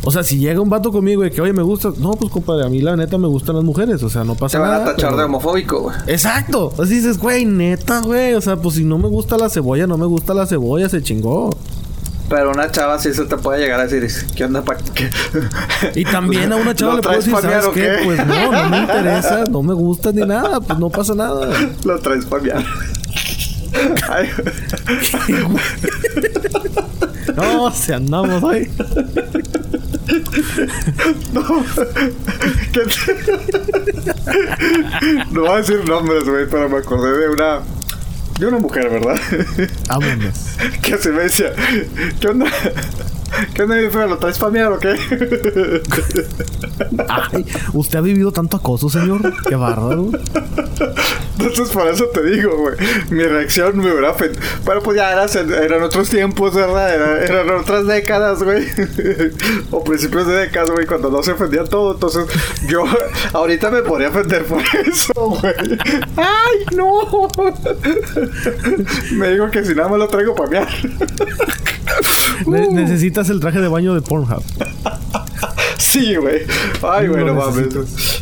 o 0.04 0.10
sea, 0.10 0.22
si 0.22 0.38
llega 0.38 0.60
un 0.60 0.68
vato 0.70 0.90
conmigo 0.92 1.24
y 1.24 1.30
que, 1.30 1.40
oye, 1.40 1.52
me 1.52 1.62
gusta, 1.62 1.90
no, 1.98 2.12
pues 2.12 2.30
compadre, 2.30 2.66
a 2.66 2.68
mí 2.68 2.80
la 2.80 2.96
neta 2.96 3.16
me 3.18 3.26
gustan 3.28 3.56
las 3.56 3.64
mujeres, 3.64 4.02
o 4.02 4.10
sea, 4.10 4.24
no 4.24 4.34
Te 4.34 4.40
pasa 4.40 4.58
van 4.58 4.70
nada. 4.70 4.84
a 4.84 4.88
tachar 4.90 5.10
pero- 5.10 5.16
de 5.18 5.24
homofóbico, 5.24 5.80
güey. 5.82 5.96
Exacto. 6.06 6.72
Así 6.82 6.96
dices, 6.96 7.18
güey, 7.18 7.44
neta, 7.44 8.00
güey. 8.00 8.34
O 8.34 8.40
sea, 8.40 8.56
pues 8.56 8.74
si 8.76 8.84
no 8.84 8.98
me 8.98 9.08
gusta 9.08 9.36
la 9.38 9.48
cebolla, 9.48 9.86
no 9.86 9.96
me 9.98 10.06
gusta 10.06 10.34
la 10.34 10.46
cebolla, 10.46 10.88
se 10.88 11.02
chingó. 11.02 11.50
Pero 12.28 12.50
una 12.52 12.70
chava 12.70 12.98
sí 12.98 13.12
se 13.12 13.24
te 13.26 13.36
puede 13.36 13.60
llegar 13.60 13.80
a 13.80 13.86
decir, 13.86 14.08
¿qué 14.34 14.44
onda, 14.44 14.62
pa? 14.62 14.76
¿Qué? 14.76 15.10
Y 15.94 16.04
también 16.04 16.52
a 16.52 16.56
una 16.56 16.74
chava 16.74 16.92
¿Lo 16.92 16.96
le 16.98 17.02
puedo 17.02 17.18
traes 17.20 17.26
decir, 17.26 17.50
¿sabes 17.50 17.68
qué? 17.74 17.80
qué? 17.82 17.96
Pues 18.04 18.26
no, 18.26 18.50
no 18.52 18.68
me 18.70 18.78
interesa, 18.80 19.44
no 19.50 19.62
me 19.62 19.74
gusta 19.74 20.10
ni 20.12 20.22
nada, 20.22 20.60
pues 20.60 20.78
no 20.78 20.88
pasa 20.88 21.14
nada. 21.14 21.48
Lo 21.84 21.98
traes. 22.00 22.24
Ay, 24.08 24.28
No, 27.36 27.70
si 27.72 27.92
andamos 27.92 28.42
ahí. 28.44 28.70
¿Qué 32.72 32.80
te- 32.80 33.08
No 35.32 35.40
voy 35.42 35.50
a 35.50 35.56
decir 35.56 35.88
nombres, 35.88 36.24
güey, 36.24 36.46
pero 36.50 36.68
me 36.68 36.78
acordé 36.78 37.18
de 37.18 37.28
una... 37.28 37.60
De 38.38 38.46
una 38.48 38.58
mujer, 38.58 38.88
¿verdad? 38.90 39.16
Vámonos. 39.88 40.56
que 40.82 40.98
se 40.98 41.10
me 41.12 41.22
decía, 41.24 41.52
¿qué 42.20 42.28
onda? 42.28 42.46
¿Qué 43.54 43.62
onda, 43.62 43.76
mi 43.76 43.88
feo? 43.88 44.06
¿Lo 44.06 44.18
traes 44.18 44.38
para 44.38 44.52
miar 44.52 44.72
o 44.72 44.78
qué? 44.78 44.94
Ay, 47.08 47.46
¿usted 47.72 47.98
ha 47.98 48.02
vivido 48.02 48.32
tanto 48.32 48.56
acoso, 48.56 48.88
señor? 48.88 49.20
Qué 49.48 49.56
bárbaro. 49.56 50.10
Entonces, 51.38 51.68
por 51.70 51.88
eso 51.88 52.06
te 52.06 52.22
digo, 52.24 52.56
güey. 52.56 52.76
Mi 53.10 53.22
reacción 53.24 53.76
me 53.78 53.90
hubiera. 53.92 54.14
Pero 54.16 54.82
pues 54.82 54.96
ya 54.96 55.12
eras 55.12 55.34
en- 55.36 55.52
eran 55.52 55.82
otros 55.82 56.08
tiempos, 56.08 56.54
¿verdad? 56.54 56.94
Era- 56.94 57.24
eran 57.24 57.50
otras 57.60 57.86
décadas, 57.86 58.42
güey. 58.42 58.64
o 59.70 59.82
principios 59.84 60.26
de 60.26 60.34
décadas, 60.34 60.70
güey, 60.70 60.86
cuando 60.86 61.10
no 61.10 61.22
se 61.22 61.32
ofendía 61.32 61.64
todo. 61.64 61.94
Entonces, 61.94 62.26
yo 62.68 62.84
ahorita 63.32 63.70
me 63.70 63.82
podría 63.82 64.08
ofender 64.08 64.44
por 64.44 64.62
eso, 64.86 65.12
güey. 65.14 65.54
¡Ay, 66.16 66.76
no! 66.76 67.28
me 69.12 69.30
dijo 69.32 69.50
que 69.50 69.64
si 69.64 69.74
nada 69.74 69.88
más 69.88 69.98
lo 69.98 70.08
traigo 70.08 70.34
para 70.34 70.50
mear. 70.50 70.68
Ne- 72.46 72.68
necesitas 72.68 73.28
el 73.30 73.40
traje 73.40 73.60
de 73.60 73.68
baño 73.68 73.94
de 73.94 74.02
Pornhub. 74.02 74.42
Sí, 75.78 76.16
güey. 76.16 76.42
Ay, 76.82 77.06
güey, 77.08 77.24
no 77.24 77.34
mames. 77.34 77.66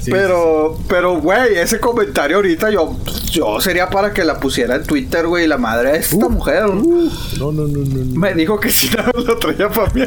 Sí, 0.03 0.11
pero, 0.11 0.79
pero, 0.89 1.21
güey, 1.21 1.55
ese 1.57 1.81
comentario 1.81 2.37
ahorita 2.37 2.71
yo, 2.71 2.97
yo 3.31 3.61
sería 3.61 3.89
para 3.89 4.13
que 4.13 4.25
la 4.25 4.41
pusiera 4.41 4.77
en 4.77 4.85
Twitter, 4.85 5.27
güey. 5.27 5.47
La 5.47 5.57
madre 5.59 5.93
de 5.93 5.99
esta 5.99 6.29
mujer 6.29 6.67
Uh, 6.67 7.11
no, 7.39 7.53
no, 7.53 7.67
no, 7.69 7.79
no. 7.79 8.19
me 8.21 8.35
dijo 8.35 8.59
que 8.61 8.71
si 8.71 8.89
nada 8.97 9.11
lo 9.15 9.37
traía 9.39 9.69
para 9.71 9.93
mí. 9.95 10.03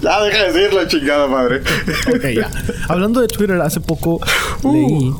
ya 0.00 0.22
deja 0.22 0.44
de 0.44 0.52
decirlo, 0.52 0.86
chingada 0.86 1.26
madre. 1.26 1.62
Ok, 2.14 2.24
ya. 2.36 2.50
Hablando 2.88 3.20
de 3.20 3.28
Twitter, 3.28 3.60
hace 3.60 3.80
poco 3.80 4.20
Uh, 4.62 4.72
leí 4.72 5.14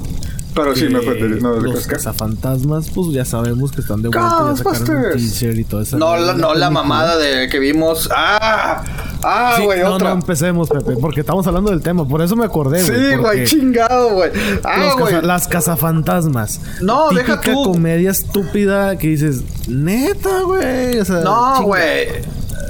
Pero 0.56 0.74
sí 0.74 0.84
me 0.88 1.00
que 1.00 1.08
ofendería. 1.10 1.36
No, 1.42 1.54
de 1.54 1.68
los 1.70 1.86
cazafantasmas, 1.86 2.90
pues 2.90 3.12
ya 3.12 3.24
sabemos 3.24 3.70
que 3.72 3.80
están 3.82 4.02
de 4.02 4.08
vuelta, 4.08 4.22
ya 4.22 4.56
sacaron 4.56 4.56
un 4.56 4.62
Ghostbusters. 4.64 5.16
teaser 5.16 5.58
y 5.58 5.64
todo 5.64 5.82
eso. 5.82 5.98
No, 5.98 6.16
la, 6.16 6.32
no 6.34 6.54
la 6.54 6.70
mamada 6.70 7.16
de 7.16 7.48
que 7.48 7.58
vimos. 7.58 8.08
¡Ah! 8.14 8.82
¡Ah, 9.22 9.54
Sí, 9.56 9.64
güey! 9.64 9.80
no, 9.80 9.94
otra. 9.94 10.08
no 10.10 10.14
empecemos, 10.14 10.68
Pepe, 10.68 10.96
porque 11.00 11.20
estamos 11.20 11.46
hablando 11.46 11.70
del 11.70 11.80
tema. 11.82 12.06
Por 12.06 12.22
eso 12.22 12.34
me 12.36 12.44
acordé, 12.44 12.80
sí, 12.80 13.16
güey. 13.20 13.44
chingado, 13.44 14.10
güey. 14.14 14.30
Ah, 14.64 14.92
güey. 14.98 15.14
caza- 15.14 15.22
las 15.22 15.48
cazafantasmas. 15.48 16.60
No, 16.80 17.08
Típica 17.10 17.36
deja 17.36 17.52
tú. 17.52 17.62
comedia 17.72 18.10
estúpida 18.10 18.96
que 18.98 19.08
dices, 19.08 19.42
neta, 19.68 20.40
güey. 20.42 20.98
O 21.00 21.04
sea, 21.04 21.20
No, 21.20 21.62
güey. 21.64 22.08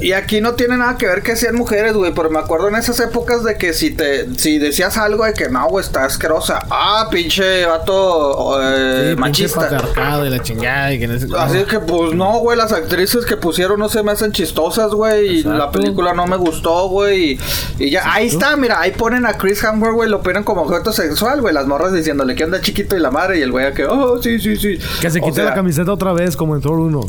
Y 0.01 0.13
aquí 0.13 0.41
no 0.41 0.55
tiene 0.55 0.77
nada 0.77 0.97
que 0.97 1.07
ver 1.07 1.23
que 1.23 1.37
sean 1.37 1.55
mujeres, 1.57 1.95
güey. 1.95 2.13
Pero 2.15 2.31
me 2.31 2.39
acuerdo 2.39 2.69
en 2.69 2.77
esas 2.77 2.99
épocas 3.01 3.43
de 3.45 3.57
que 3.57 3.73
si 3.73 3.91
te 3.95 4.35
si 4.39 4.59
decías 4.59 4.97
algo 4.99 5.25
de 5.25 5.33
que 5.33 5.49
no, 5.49 5.67
güey, 5.69 5.85
está 5.85 6.05
asquerosa. 6.05 6.61
Ah, 6.71 7.09
pinche 7.11 7.65
vato 7.67 8.61
eh, 8.63 9.11
Sí, 9.11 9.17
pinche 9.17 9.21
machista. 9.21 9.61
patriarcado 9.61 10.27
y 10.27 10.31
la 10.31 10.43
chingada 10.43 10.93
y 10.93 10.99
que 10.99 11.07
no 11.09 11.19
sé- 11.19 11.27
Así 11.39 11.65
que 11.65 11.81
pues 11.81 12.15
no, 12.15 12.39
güey, 12.39 12.57
las 12.59 12.73
actrices 12.73 13.25
que 13.27 13.37
pusieron 13.37 13.79
no 13.79 13.89
se 13.89 14.03
me 14.03 14.13
hacen 14.13 14.33
chistosas, 14.33 14.91
güey. 14.93 15.39
Y 15.39 15.43
la 15.43 15.71
película 15.71 16.13
no 16.13 16.27
me 16.27 16.37
gustó, 16.37 16.89
güey. 16.89 17.33
Y, 17.33 17.41
y 17.79 17.91
ya, 17.91 18.03
ahí 18.13 18.27
está, 18.27 18.57
mira, 18.57 18.81
ahí 18.81 18.93
ponen 18.93 19.27
a 19.27 19.35
Chris 19.35 19.63
Hemsworth, 19.63 19.95
güey, 19.95 20.09
lo 20.11 20.23
ponen 20.23 20.45
como 20.45 20.63
objeto 20.63 20.93
sexual, 20.93 21.41
güey. 21.41 21.55
Las 21.55 21.67
morras 21.67 21.93
diciéndole 21.93 22.35
que 22.35 22.45
anda 22.45 22.61
chiquito 22.61 22.97
y 22.97 23.01
la 23.01 23.11
madre 23.11 23.39
y 23.39 23.43
el 23.43 23.51
güey 23.53 23.73
que, 23.75 23.85
oh, 23.87 24.21
sí, 24.23 24.39
sí, 24.39 24.57
sí. 24.57 24.79
Que 25.01 25.11
se 25.11 25.19
O 25.21 25.23
quite 25.23 25.37
sea, 25.37 25.45
la 25.47 25.55
camiseta 25.55 25.93
otra 25.93 26.13
vez 26.13 26.37
como 26.37 26.55
en 26.55 26.61
Thor 26.63 26.79
1. 26.79 27.01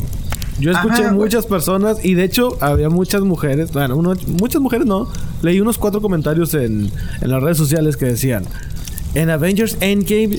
Yo 0.60 0.72
escuché 0.72 1.04
Ajá, 1.04 1.12
muchas 1.12 1.46
personas 1.46 2.04
y 2.04 2.14
de 2.14 2.24
hecho 2.24 2.56
había 2.60 2.88
muchas 2.90 3.22
mujeres, 3.22 3.72
bueno, 3.72 3.96
uno- 3.96 4.14
muchas 4.40 4.60
mujeres 4.60 4.86
no, 4.86 5.08
leí 5.42 5.60
unos 5.60 5.78
cuatro 5.78 6.00
comentarios 6.00 6.52
en, 6.54 6.90
en 7.20 7.30
las 7.30 7.42
redes 7.42 7.56
sociales 7.58 7.96
que 7.96 8.06
decían, 8.06 8.44
en 9.14 9.30
Avengers 9.30 9.76
Endgame 9.80 10.38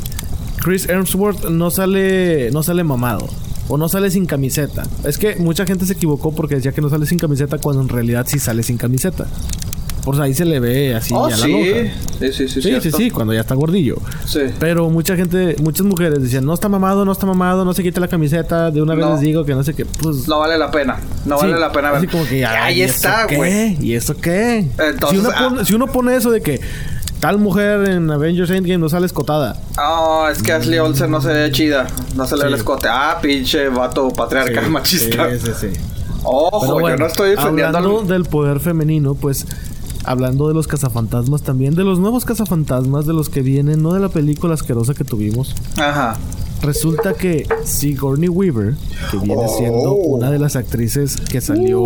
Chris 0.62 0.90
Hemsworth 0.90 1.46
no 1.50 1.72
sale 1.72 2.52
no 2.52 2.64
sale 2.64 2.84
mamado 2.84 3.28
o 3.70 3.78
no 3.78 3.88
sale 3.88 4.10
sin 4.12 4.26
camiseta. 4.26 4.84
Es 5.06 5.18
que 5.18 5.36
mucha 5.38 5.66
gente 5.66 5.86
se 5.86 5.94
equivocó 5.94 6.32
porque 6.34 6.56
decía 6.56 6.72
que 6.72 6.82
no 6.82 6.90
sale 6.90 7.06
sin 7.06 7.18
camiseta 7.20 7.60
cuando 7.60 7.82
en 7.84 7.88
realidad 7.90 8.26
sí 8.28 8.40
sale 8.40 8.64
sin 8.64 8.78
camiseta. 8.78 9.28
Por 10.10 10.20
ahí 10.24 10.34
se 10.34 10.44
le 10.44 10.60
ve 10.60 10.96
así 10.96 11.14
Oh, 11.16 11.26
a 11.28 11.30
la 11.30 11.38
sí. 11.38 11.92
Sí, 12.20 12.34
sí, 12.34 12.48
sí. 12.48 12.62
Sí, 12.64 12.82
sí, 12.82 12.92
sí, 12.92 13.12
cuando 13.12 13.32
ya 13.32 13.42
está 13.42 13.54
gordillo. 13.54 13.98
Sí. 14.26 14.40
Pero 14.60 14.90
mucha 14.90 15.16
gente, 15.16 15.56
muchas 15.62 15.86
mujeres 15.86 16.20
decían, 16.20 16.46
no 16.46 16.56
está 16.56 16.68
mamado, 16.68 17.06
no 17.06 17.12
está 17.12 17.28
mamado, 17.28 17.64
no 17.64 17.76
se 17.76 17.84
quite 17.84 18.00
la 18.00 18.08
camiseta, 18.08 18.72
de 18.72 18.82
una 18.82 18.96
vez 18.96 19.06
No. 19.06 19.12
les 19.12 19.22
digo 19.22 19.46
que 19.46 19.54
no 19.54 19.64
sé 19.64 19.76
qué. 19.76 19.86
Pues 19.86 20.28
No 20.28 20.40
vale 20.40 20.58
la 20.58 20.72
pena. 20.72 20.98
No 21.26 21.38
vale 21.38 21.60
la 21.60 21.72
pena 21.72 21.92
Así 21.92 22.08
ver. 22.08 22.10
como 22.10 22.26
que 22.28 22.40
ya, 22.40 22.64
ahí 22.66 22.80
¿y 22.80 22.82
eso 22.82 22.94
está, 22.96 23.28
güey. 23.36 23.78
¿Y 23.86 23.94
eso 23.94 24.18
qué? 24.18 24.68
Entonces, 24.80 25.10
si, 25.12 25.18
uno 25.20 25.30
ah. 25.36 25.48
pone, 25.50 25.66
si 25.66 25.76
uno 25.76 25.86
pone 25.88 26.16
eso 26.16 26.32
de 26.32 26.42
que 26.42 26.60
tal 27.20 27.38
mujer 27.38 27.88
en 27.88 28.10
Avengers 28.10 28.50
Endgame 28.50 28.80
no 28.80 28.90
sale 28.90 29.06
escotada. 29.06 29.62
No, 29.78 30.28
es 30.28 30.42
que 30.42 30.54
Ashley 30.54 30.80
Olsen 30.80 31.12
no 31.12 31.22
se 31.22 31.32
ve 31.32 31.52
chida. 31.52 31.86
No 32.16 32.26
se 32.26 32.36
le 32.36 32.46
ve 32.46 32.50
el 32.50 32.56
escote. 32.56 32.88
Ah, 32.90 33.20
pinche 33.22 33.70
vato 33.70 34.10
patriarcal 34.10 34.66
Sí, 34.66 34.70
machista. 34.72 35.30
Sí, 35.30 35.38
sí, 35.46 35.52
sí. 35.72 35.80
Ojo, 36.24 36.66
yo 36.68 36.80
bueno, 36.80 36.98
no 36.98 37.06
estoy 37.06 37.30
defendiendo. 37.30 37.78
hablando 37.78 38.00
al- 38.02 38.08
del 38.08 38.26
poder 38.26 38.60
femenino, 38.60 39.16
pues 39.16 39.46
hablando 40.04 40.48
de 40.48 40.54
los 40.54 40.68
cazafantasmas 40.68 41.42
también, 41.44 41.76
de 41.76 41.84
los 41.84 42.00
nuevos 42.00 42.26
cazafantasmas, 42.26 43.06
de 43.06 43.14
los 43.14 43.30
que 43.30 43.42
vienen, 43.42 43.82
no 43.82 43.94
de 43.94 44.00
la 44.00 44.10
película 44.10 44.54
asquerosa 44.54 44.94
que 44.94 45.04
tuvimos. 45.04 45.56
Ajá. 45.78 46.18
Resulta 46.62 47.14
que 47.14 47.48
Sigourney 47.64 48.28
Weaver, 48.28 48.74
que 49.12 49.18
viene 49.18 49.44
Oh. 49.46 49.58
siendo 49.58 49.94
una 49.94 50.30
de 50.30 50.40
las 50.40 50.56
actrices 50.58 51.16
que 51.16 51.40
salió, 51.40 51.82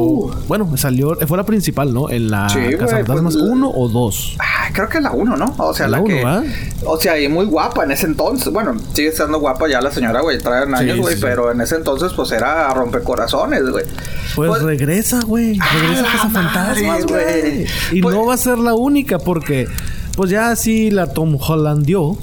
bueno, 0.48 0.76
salió, 0.78 1.16
fue 1.28 1.38
la 1.38 1.46
principal, 1.46 1.94
¿no? 1.94 2.10
En 2.10 2.32
la 2.32 2.50
Sí, 2.50 2.60
Cazafantasmas 2.80 3.36
pues, 3.36 3.46
1 3.52 3.70
o 3.70 3.88
2. 3.88 4.38
Ah, 4.40 4.70
creo 4.74 4.90
que 4.90 5.00
la 5.00 5.12
1, 5.12 5.38
¿no? 5.38 5.54
O 5.60 5.74
sea, 5.76 5.88
La 5.88 5.98
la, 5.98 6.04
uno, 6.04 6.16
que. 6.42 6.86
O 6.86 7.00
sea, 7.00 7.20
y 7.20 7.28
muy 7.30 7.46
guapa 7.46 7.84
en 7.84 7.92
ese 7.92 8.08
entonces. 8.08 8.52
Bueno, 8.52 8.76
sigue 8.94 9.10
estando 9.10 9.40
guapa 9.40 9.70
ya 9.70 9.80
la 9.80 9.92
señora, 9.92 10.22
güey. 10.22 10.40
Traen 10.40 10.74
años, 10.74 10.96
Sí, 10.96 11.02
güey. 11.02 11.14
sí, 11.14 11.20
sí. 11.20 11.26
pero 11.28 11.52
en 11.52 11.62
ese 11.62 11.76
entonces, 11.76 12.12
pues 12.16 12.32
era 12.32 12.74
rompecorazones, 12.74 13.70
güey. 13.70 13.86
Pues, 14.36 14.50
Pues- 14.50 14.64
regresa, 14.64 15.22
güey. 15.22 15.60
¡Ah, 15.62 15.66
Regresa 15.80 16.02
la 16.02 16.12
Cazafantasmas, 16.12 17.06
güey. 17.06 17.66
Y 17.92 18.02
Pues- 18.02 18.16
no 18.16 18.26
va 18.26 18.34
a 18.34 18.38
ser 18.38 18.58
la 18.58 18.74
única 18.74 19.20
porque, 19.20 19.68
pues 20.16 20.32
ya 20.32 20.50
así 20.50 20.90
la 20.90 21.14
Tom 21.14 21.38
Holland 21.40 21.86
dio. 21.86 22.18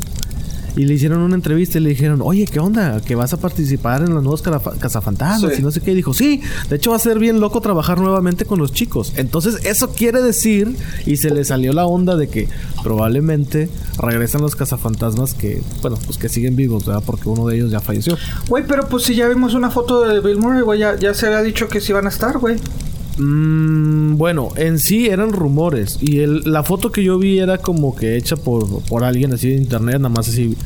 Y 0.76 0.84
le 0.84 0.94
hicieron 0.94 1.20
una 1.20 1.34
entrevista 1.34 1.78
y 1.78 1.80
le 1.80 1.90
dijeron, 1.90 2.20
oye, 2.22 2.44
¿qué 2.46 2.60
onda? 2.60 3.00
Que 3.00 3.14
vas 3.14 3.32
a 3.32 3.36
participar 3.38 4.02
en 4.02 4.14
los 4.14 4.22
nuevos 4.22 4.42
cazafantasmas 4.42 5.52
Sí. 5.54 5.60
y 5.60 5.62
no 5.62 5.70
sé 5.70 5.80
qué. 5.80 5.92
Y 5.92 5.94
dijo, 5.96 6.14
sí, 6.14 6.40
de 6.68 6.76
hecho 6.76 6.90
va 6.90 6.96
a 6.96 7.00
ser 7.00 7.18
bien 7.18 7.40
loco 7.40 7.60
trabajar 7.60 7.98
nuevamente 7.98 8.44
con 8.44 8.58
los 8.58 8.72
chicos. 8.72 9.12
Entonces, 9.16 9.64
eso 9.64 9.90
quiere 9.92 10.22
decir, 10.22 10.76
y 11.06 11.16
se 11.16 11.30
le 11.30 11.44
salió 11.44 11.72
la 11.72 11.86
onda 11.86 12.16
de 12.16 12.28
que 12.28 12.48
probablemente 12.82 13.68
regresan 13.98 14.40
los 14.42 14.56
cazafantasmas 14.56 15.34
que, 15.34 15.62
bueno, 15.82 15.98
pues 16.06 16.18
que 16.18 16.28
siguen 16.28 16.56
vivos, 16.56 16.86
¿verdad? 16.86 17.02
Porque 17.04 17.28
uno 17.28 17.46
de 17.46 17.56
ellos 17.56 17.70
ya 17.70 17.80
falleció. 17.80 18.16
Güey, 18.48 18.64
pero 18.66 18.88
pues 18.88 19.04
si 19.04 19.14
ya 19.14 19.28
vimos 19.28 19.54
una 19.54 19.70
foto 19.70 20.02
de 20.02 20.20
Bill 20.20 20.38
Murray, 20.38 20.62
güey. 20.62 20.78
Ya, 20.80 20.96
ya 20.98 21.14
se 21.14 21.26
había 21.26 21.42
dicho 21.42 21.68
que 21.68 21.80
sí 21.80 21.92
iban 21.92 22.06
a 22.06 22.10
estar, 22.10 22.38
güey. 22.38 22.56
Mm, 23.20 24.16
bueno, 24.16 24.48
en 24.56 24.78
sí 24.78 25.08
eran 25.08 25.32
rumores. 25.32 25.98
Y 26.00 26.20
el- 26.20 26.42
la 26.46 26.62
foto 26.62 26.90
que 26.90 27.04
yo 27.04 27.18
vi 27.18 27.38
era 27.38 27.58
como 27.58 27.94
que 27.94 28.16
hecha 28.16 28.36
por, 28.36 28.82
por 28.84 29.04
alguien 29.04 29.32
así 29.34 29.50
de 29.50 29.56
internet, 29.56 29.96
nada 29.96 30.08
más 30.08 30.28
así 30.28 30.56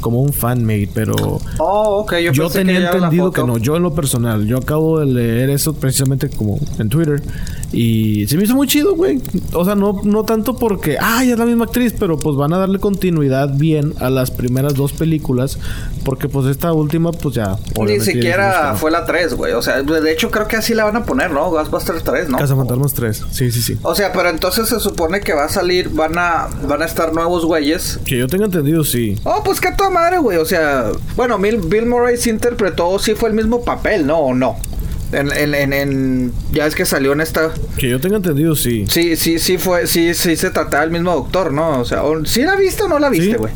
como 0.00 0.20
un 0.22 0.32
fanmade, 0.32 0.88
pero 0.94 1.14
Oh, 1.58 1.98
ok. 2.00 2.14
Yo, 2.32 2.48
tenía 2.48 2.90
que 2.90 2.96
entendido 2.98 3.32
que 3.32 3.42
no. 3.42 3.58
Yo 3.58 3.76
en 3.76 3.82
lo 3.82 3.92
personal, 3.94 4.46
yo 4.46 4.58
acabo 4.58 5.00
de 5.00 5.06
leer 5.06 5.50
eso 5.50 5.74
precisamente 5.74 6.28
como 6.28 6.60
en 6.78 6.88
Twitter 6.88 7.20
Y 7.72 8.26
se 8.28 8.36
me 8.36 8.44
hizo 8.44 8.54
muy 8.54 8.66
chido, 8.66 8.94
güey. 8.94 9.20
O 9.52 9.64
sea, 9.64 9.74
no, 9.74 10.00
no 10.04 10.24
tanto 10.24 10.56
porque, 10.56 10.96
ay, 11.00 11.32
es 11.32 11.38
la 11.38 11.46
misma 11.46 11.64
actriz, 11.64 11.94
pero 11.98 12.16
pues 12.16 12.36
van 12.36 12.52
a 12.52 12.58
darle 12.58 12.78
continuidad 12.78 13.50
bien 13.54 13.94
a 14.00 14.10
las 14.10 14.30
primeras 14.30 14.74
dos 14.74 14.92
películas. 14.92 15.58
Porque 16.04 16.28
pues 16.28 16.46
esta 16.46 16.72
última, 16.72 17.12
pues 17.12 17.34
ya. 17.34 17.56
Ni 17.84 18.00
siquiera 18.00 18.74
fue 18.76 18.90
la 18.90 19.04
3, 19.04 19.34
güey. 19.34 19.52
O 19.52 19.62
sea, 19.62 19.82
de 19.82 20.12
hecho 20.12 20.30
creo 20.30 20.46
que 20.46 20.56
así 20.56 20.74
la 20.74 20.84
van 20.84 20.96
a 20.96 21.04
poner, 21.04 21.30
¿no? 21.30 21.50
Ghostbusters 21.50 22.04
3, 22.04 22.28
¿no? 22.28 22.38
Cazafantasmas 22.38 22.94
3. 22.94 23.24
Sí, 23.30 23.50
sí, 23.50 23.62
sí. 23.62 23.78
O 23.82 23.94
sea, 23.94 24.12
pero 24.12 24.28
entonces 24.28 24.68
se 24.68 24.80
supone 24.80 25.20
que 25.20 25.34
va 25.34 25.44
a 25.44 25.48
salir, 25.48 25.88
van 25.90 26.18
a, 26.18 26.48
van 26.66 26.82
a 26.82 26.84
estar 26.84 27.12
nuevos 27.12 27.44
güeyes. 27.44 27.98
Que 28.04 28.18
yo 28.18 28.28
tenga 28.28 28.46
entendido, 28.46 28.84
sí. 28.84 29.18
Oh, 29.24 29.42
pues 29.44 29.60
que 29.60 29.68
a 29.68 29.76
toda 29.76 29.90
madre, 29.90 30.18
güey. 30.18 30.38
O 30.38 30.44
sea, 30.44 30.92
bueno, 31.16 31.38
Bill, 31.38 31.58
Bill 31.58 31.86
Murray 31.86 32.16
se 32.16 32.30
interpretó, 32.30 32.98
sí 32.98 33.14
fue 33.14 33.28
el 33.28 33.34
mismo 33.34 33.64
papel, 33.64 34.06
¿no? 34.06 34.18
¿O 34.18 34.34
no? 34.34 34.56
En, 35.12 35.30
en, 35.32 35.54
en, 35.54 35.72
en- 35.72 36.32
ya 36.52 36.66
es 36.66 36.74
que 36.74 36.84
salió 36.84 37.12
en 37.12 37.20
esta. 37.20 37.52
Que 37.78 37.88
yo 37.88 38.00
tenga 38.00 38.16
entendido, 38.16 38.56
sí. 38.56 38.84
Sí, 38.88 39.16
sí, 39.16 39.38
sí 39.38 39.56
fue, 39.56 39.86
sí, 39.86 40.14
sí 40.14 40.36
se 40.36 40.50
trataba 40.50 40.82
del 40.82 40.90
mismo 40.90 41.12
doctor, 41.14 41.52
¿no? 41.52 41.80
O 41.80 41.84
sea, 41.84 42.02
o- 42.02 42.24
¿sí 42.24 42.42
la 42.42 42.56
viste 42.56 42.82
o 42.82 42.88
no 42.88 42.98
la 42.98 43.08
viste, 43.08 43.30
Sí. 43.32 43.36
güey? 43.36 43.52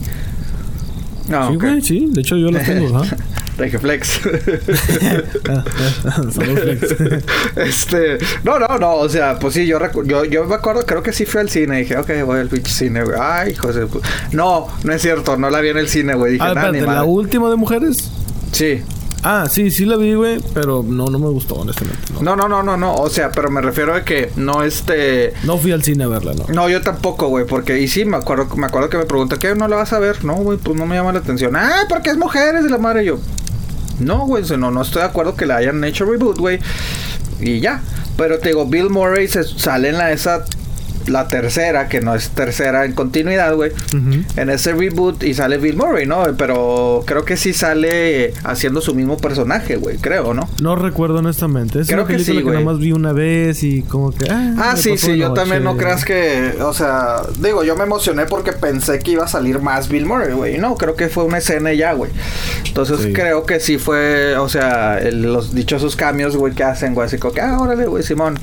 No, 1.28 1.48
sí, 1.50 1.56
ok. 1.56 1.62
güey, 1.62 1.82
sí. 1.82 2.06
De 2.10 2.20
hecho, 2.20 2.36
yo 2.36 2.50
las 2.50 2.64
tengo, 2.66 2.98
¿ah? 2.98 3.04
Flex. 3.80 4.20
este, 7.56 8.18
no, 8.44 8.58
no, 8.58 8.78
no, 8.78 8.94
o 8.94 9.08
sea, 9.08 9.38
pues 9.38 9.54
sí, 9.54 9.66
yo, 9.66 9.78
yo, 10.04 10.24
yo 10.24 10.44
me 10.46 10.54
acuerdo, 10.54 10.84
creo 10.86 11.02
que 11.02 11.12
sí 11.12 11.26
fui 11.26 11.40
al 11.40 11.50
cine, 11.50 11.78
dije, 11.78 11.96
ok, 11.96 12.10
voy 12.24 12.40
al 12.40 12.48
pinche 12.48 12.72
cine, 12.72 13.02
güey, 13.04 13.16
ay, 13.20 13.54
José, 13.54 13.86
no, 14.32 14.68
no 14.84 14.92
es 14.92 15.02
cierto, 15.02 15.36
no 15.36 15.50
la 15.50 15.60
vi 15.60 15.68
en 15.70 15.78
el 15.78 15.88
cine, 15.88 16.14
güey, 16.14 16.32
dije, 16.32 16.44
Ah, 16.44 16.48
espérate, 16.48 16.80
la 16.80 16.86
madre. 16.86 17.08
última 17.08 17.50
de 17.50 17.56
mujeres. 17.56 18.10
Sí, 18.52 18.82
Ah, 19.22 19.46
sí, 19.50 19.70
sí 19.70 19.84
la 19.84 19.96
vi, 19.96 20.14
güey, 20.14 20.40
pero 20.54 20.82
no, 20.86 21.06
no 21.06 21.18
me 21.18 21.28
gustó, 21.28 21.56
honestamente. 21.56 22.00
No, 22.20 22.36
no, 22.36 22.48
no, 22.48 22.62
no, 22.62 22.76
no, 22.76 22.94
o 22.94 23.10
sea, 23.10 23.30
pero 23.30 23.50
me 23.50 23.60
refiero 23.60 23.94
a 23.94 24.02
que 24.02 24.32
no, 24.36 24.62
este, 24.62 25.34
No 25.44 25.58
fui 25.58 25.72
al 25.72 25.82
cine 25.82 26.04
a 26.04 26.08
verla, 26.08 26.32
no. 26.32 26.44
no, 26.52 26.68
yo 26.68 26.80
tampoco, 26.80 27.28
güey, 27.28 27.46
porque, 27.46 27.78
y 27.80 27.88
sí, 27.88 28.04
me 28.04 28.16
acuerdo, 28.16 28.54
me 28.56 28.66
acuerdo 28.66 28.88
que 28.88 28.96
me 28.96 29.04
preguntó, 29.04 29.38
¿qué, 29.38 29.54
no 29.54 29.68
la 29.68 29.76
vas 29.76 29.92
a 29.92 29.98
ver? 29.98 30.24
No, 30.24 30.34
güey, 30.36 30.58
pues 30.58 30.76
no 30.76 30.86
me 30.86 30.96
llama 30.96 31.12
la 31.12 31.18
atención, 31.18 31.54
ah, 31.56 31.84
porque 31.88 32.10
es 32.10 32.16
mujeres 32.16 32.64
de 32.64 32.70
la 32.70 32.78
madre, 32.78 33.02
Y 33.02 33.06
yo, 33.06 33.18
no, 34.00 34.26
güey, 34.26 34.42
no, 34.58 34.70
no 34.70 34.82
estoy 34.82 35.02
de 35.02 35.08
acuerdo 35.08 35.36
que 35.36 35.44
la 35.44 35.56
hayan 35.56 35.84
hecho 35.84 36.06
reboot, 36.06 36.38
güey. 36.38 36.58
Y 37.40 37.60
ya. 37.60 37.82
Pero 38.16 38.38
te 38.38 38.48
digo, 38.48 38.66
Bill 38.66 38.90
Murray 38.90 39.28
se 39.28 39.44
sale 39.44 39.90
en 39.90 39.98
la 39.98 40.12
esa 40.12 40.44
la 41.06 41.28
tercera, 41.28 41.88
que 41.88 42.00
no 42.00 42.14
es 42.14 42.30
tercera 42.30 42.84
en 42.84 42.92
continuidad, 42.92 43.54
güey. 43.54 43.72
En 44.36 44.50
ese 44.50 44.72
reboot 44.72 45.22
y 45.24 45.34
sale 45.34 45.58
Bill 45.58 45.76
Murray, 45.76 46.06
¿no? 46.06 46.24
Pero 46.36 47.02
creo 47.06 47.24
que 47.24 47.36
sí 47.36 47.52
sale 47.52 48.32
haciendo 48.44 48.80
su 48.80 48.94
mismo 48.94 49.16
personaje, 49.16 49.76
güey, 49.76 49.96
creo, 49.98 50.34
¿no? 50.34 50.48
No 50.60 50.76
recuerdo 50.76 51.18
honestamente. 51.18 51.80
Es 51.80 51.86
Creo 51.88 52.00
una 52.00 52.08
que 52.08 52.14
película 52.14 52.32
sí, 52.34 52.38
que, 52.38 52.42
güey. 52.42 52.54
nada 52.54 52.64
más 52.72 52.78
vi 52.78 52.92
una 52.92 53.12
vez 53.12 53.62
y 53.62 53.82
como 53.82 54.10
que... 54.12 54.30
Ah, 54.30 54.46
Ah, 54.58 54.76
sí, 54.76 54.96
sí, 54.98 55.16
yo 55.16 55.32
también 55.32 55.64
no 55.64 55.76
creas 55.76 56.04
que, 56.04 56.54
o 56.60 56.72
sea, 56.74 57.22
digo, 57.38 57.64
yo 57.64 57.76
me 57.76 57.84
emocioné 57.84 58.26
porque 58.26 58.52
pensé 58.52 58.98
que 58.98 59.12
iba 59.12 59.24
a 59.24 59.28
salir 59.28 59.58
más 59.60 59.88
Bill 59.88 60.06
Murray, 60.06 60.32
güey. 60.34 60.58
No, 60.58 60.76
creo 60.76 60.94
que 60.96 61.08
fue 61.08 61.24
una 61.24 61.38
escena 61.38 61.72
ya, 61.72 61.92
güey. 61.94 62.10
Entonces 62.66 63.00
Sí. 63.00 63.12
creo 63.12 63.44
que 63.46 63.58
sí 63.60 63.78
fue, 63.78 64.36
o 64.36 64.48
sea, 64.48 64.98
el- 64.98 65.22
los 65.22 65.54
dichosos 65.54 65.96
cambios, 65.96 66.36
güey, 66.36 66.54
que 66.54 66.64
hacen, 66.64 66.94
güey, 66.94 67.06
así 67.06 67.18
como 67.18 67.32
que, 67.34 67.40
ah, 67.40 67.58
órale, 67.58 67.86
güey, 67.86 68.02
Simón. 68.02 68.38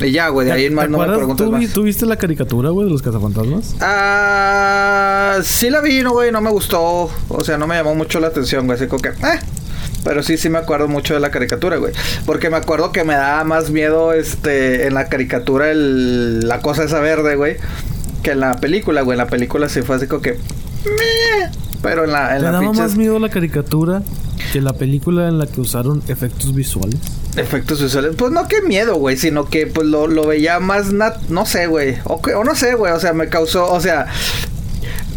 Y 0.00 0.12
ya, 0.12 0.28
güey, 0.28 0.46
de 0.46 0.52
ahí 0.52 0.64
en 0.66 0.70
¿Te 0.70 0.76
más 0.76 0.88
no 0.90 0.98
me 0.98 1.06
preguntes 1.06 1.44
¿Tú, 1.46 1.52
vi- 1.56 1.64
más. 1.66 1.74
tú 1.74 1.82
viste 1.88 2.06
la 2.06 2.16
caricatura, 2.16 2.70
güey, 2.70 2.86
de 2.86 2.92
los 2.92 3.02
cazafantasmas? 3.02 3.74
Ah, 3.80 5.38
sí 5.42 5.70
la 5.70 5.80
vi, 5.80 6.02
no, 6.02 6.12
güey, 6.12 6.30
no 6.30 6.40
me 6.40 6.50
gustó. 6.50 7.10
O 7.28 7.44
sea, 7.44 7.56
no 7.58 7.66
me 7.66 7.76
llamó 7.76 7.94
mucho 7.94 8.20
la 8.20 8.28
atención, 8.28 8.66
güey. 8.66 8.78
Así 8.78 8.86
como 8.86 9.02
que, 9.02 9.08
eh. 9.08 9.40
Pero 10.04 10.22
sí, 10.22 10.36
sí 10.36 10.48
me 10.48 10.58
acuerdo 10.58 10.86
mucho 10.86 11.14
de 11.14 11.20
la 11.20 11.30
caricatura, 11.30 11.78
güey. 11.78 11.92
Porque 12.26 12.50
me 12.50 12.56
acuerdo 12.56 12.92
que 12.92 13.04
me 13.04 13.14
daba 13.14 13.42
más 13.44 13.70
miedo, 13.70 14.12
este, 14.12 14.86
en 14.86 14.94
la 14.94 15.08
caricatura, 15.08 15.70
el, 15.70 16.40
la 16.46 16.60
cosa 16.60 16.84
esa 16.84 17.00
verde, 17.00 17.36
güey. 17.36 17.56
Que 18.22 18.32
en 18.32 18.40
la 18.40 18.56
película, 18.56 19.02
güey. 19.02 19.16
En 19.16 19.24
la 19.24 19.30
película 19.30 19.68
sí 19.68 19.82
fue 19.82 19.96
así 19.96 20.06
como 20.06 20.20
que, 20.20 20.32
meh. 20.32 21.50
Pero 21.82 22.04
en 22.04 22.12
la, 22.12 22.32
en 22.32 22.38
¿Te 22.38 22.44
la 22.44 22.52
daba 22.52 22.72
más 22.72 22.96
miedo 22.96 23.18
la 23.18 23.30
caricatura 23.30 24.02
que 24.52 24.60
la 24.60 24.72
película 24.72 25.28
en 25.28 25.38
la 25.38 25.46
que 25.46 25.60
usaron 25.60 26.02
efectos 26.08 26.54
visuales? 26.54 26.98
efectos 27.36 27.80
visuales. 27.82 28.14
Pues 28.16 28.32
no 28.32 28.48
que 28.48 28.62
miedo, 28.62 28.96
güey. 28.96 29.16
Sino 29.16 29.46
que, 29.46 29.66
pues, 29.66 29.86
lo, 29.86 30.06
lo 30.06 30.26
veía 30.26 30.60
más, 30.60 30.92
nat 30.92 31.20
no 31.28 31.46
sé, 31.46 31.66
güey. 31.66 31.96
O, 32.04 32.20
o 32.36 32.44
no 32.44 32.54
sé, 32.54 32.74
güey. 32.74 32.92
O 32.92 33.00
sea, 33.00 33.12
me 33.12 33.28
causó, 33.28 33.70
o 33.70 33.80
sea... 33.80 34.06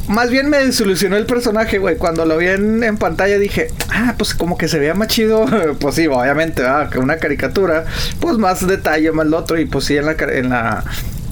Más 0.07 0.29
bien 0.29 0.49
me 0.49 0.57
desilusionó 0.57 1.15
el 1.15 1.25
personaje, 1.25 1.77
güey. 1.77 1.95
Cuando 1.95 2.25
lo 2.25 2.37
vi 2.37 2.47
en, 2.47 2.83
en 2.83 2.97
pantalla 2.97 3.37
dije, 3.37 3.69
ah, 3.89 4.15
pues 4.17 4.33
como 4.33 4.57
que 4.57 4.67
se 4.67 4.77
veía 4.77 4.93
más 4.93 5.07
chido. 5.07 5.45
pues 5.79 5.95
sí, 5.95 6.07
obviamente, 6.07 6.63
ah, 6.65 6.89
que 6.91 6.99
una 6.99 7.17
caricatura. 7.17 7.85
Pues 8.19 8.37
más 8.37 8.65
detalle, 8.67 9.11
más 9.11 9.27
lo 9.27 9.37
otro. 9.37 9.59
Y 9.59 9.65
pues 9.65 9.85
sí, 9.85 9.97
en 9.97 10.07
la... 10.07 10.13
En 10.13 10.49
la 10.49 10.83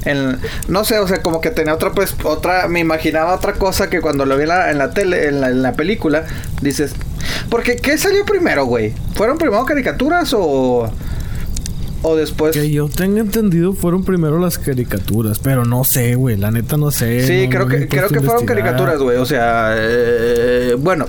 en- 0.06 0.38
no 0.68 0.84
sé, 0.86 1.00
o 1.00 1.08
sea, 1.08 1.22
como 1.22 1.42
que 1.42 1.50
tenía 1.52 1.74
otra, 1.74 1.92
pues, 1.92 2.16
otra, 2.24 2.68
me 2.68 2.80
imaginaba 2.80 3.36
otra 3.36 3.54
cosa 3.54 3.90
que 3.90 4.02
cuando 4.02 4.26
lo 4.26 4.36
vi 4.38 4.44
en 4.44 4.50
la, 4.50 4.72
en 4.72 4.78
la 4.78 4.92
tele, 4.92 5.28
en 5.28 5.42
la, 5.42 5.50
en 5.50 5.62
la 5.62 5.74
película, 5.74 6.26
dices, 6.62 6.94
porque, 7.50 7.76
¿qué 7.78 7.98
salió 7.98 8.26
primero, 8.26 8.66
güey? 8.66 8.94
¿Fueron 9.16 9.38
primero 9.38 9.66
caricaturas 9.66 10.34
o, 10.38 10.90
o 12.02 12.16
después? 12.16 12.56
Que 12.56 12.72
yo 12.72 12.88
tenga 12.90 13.20
entendido 13.20 13.74
fueron 13.74 14.04
primero 14.04 14.40
las 14.40 14.58
caricaturas, 14.58 15.40
pero 15.40 15.66
no 15.66 15.84
sé, 15.84 16.16
güey, 16.16 16.38
la 16.38 16.52
neta 16.52 16.78
no 16.78 16.92
sé. 16.92 17.26
Sí, 17.28 17.44
no- 17.46 17.50
creo 17.50 17.64
no 17.64 17.68
que 17.70 17.88
creo 17.88 18.08
que 18.10 18.22
fueron 18.22 18.46
caricaturas, 18.46 19.00
güey. 19.00 19.18
O 19.18 19.26
sea, 19.26 19.74
eh, 19.76 20.76
bueno. 20.80 21.06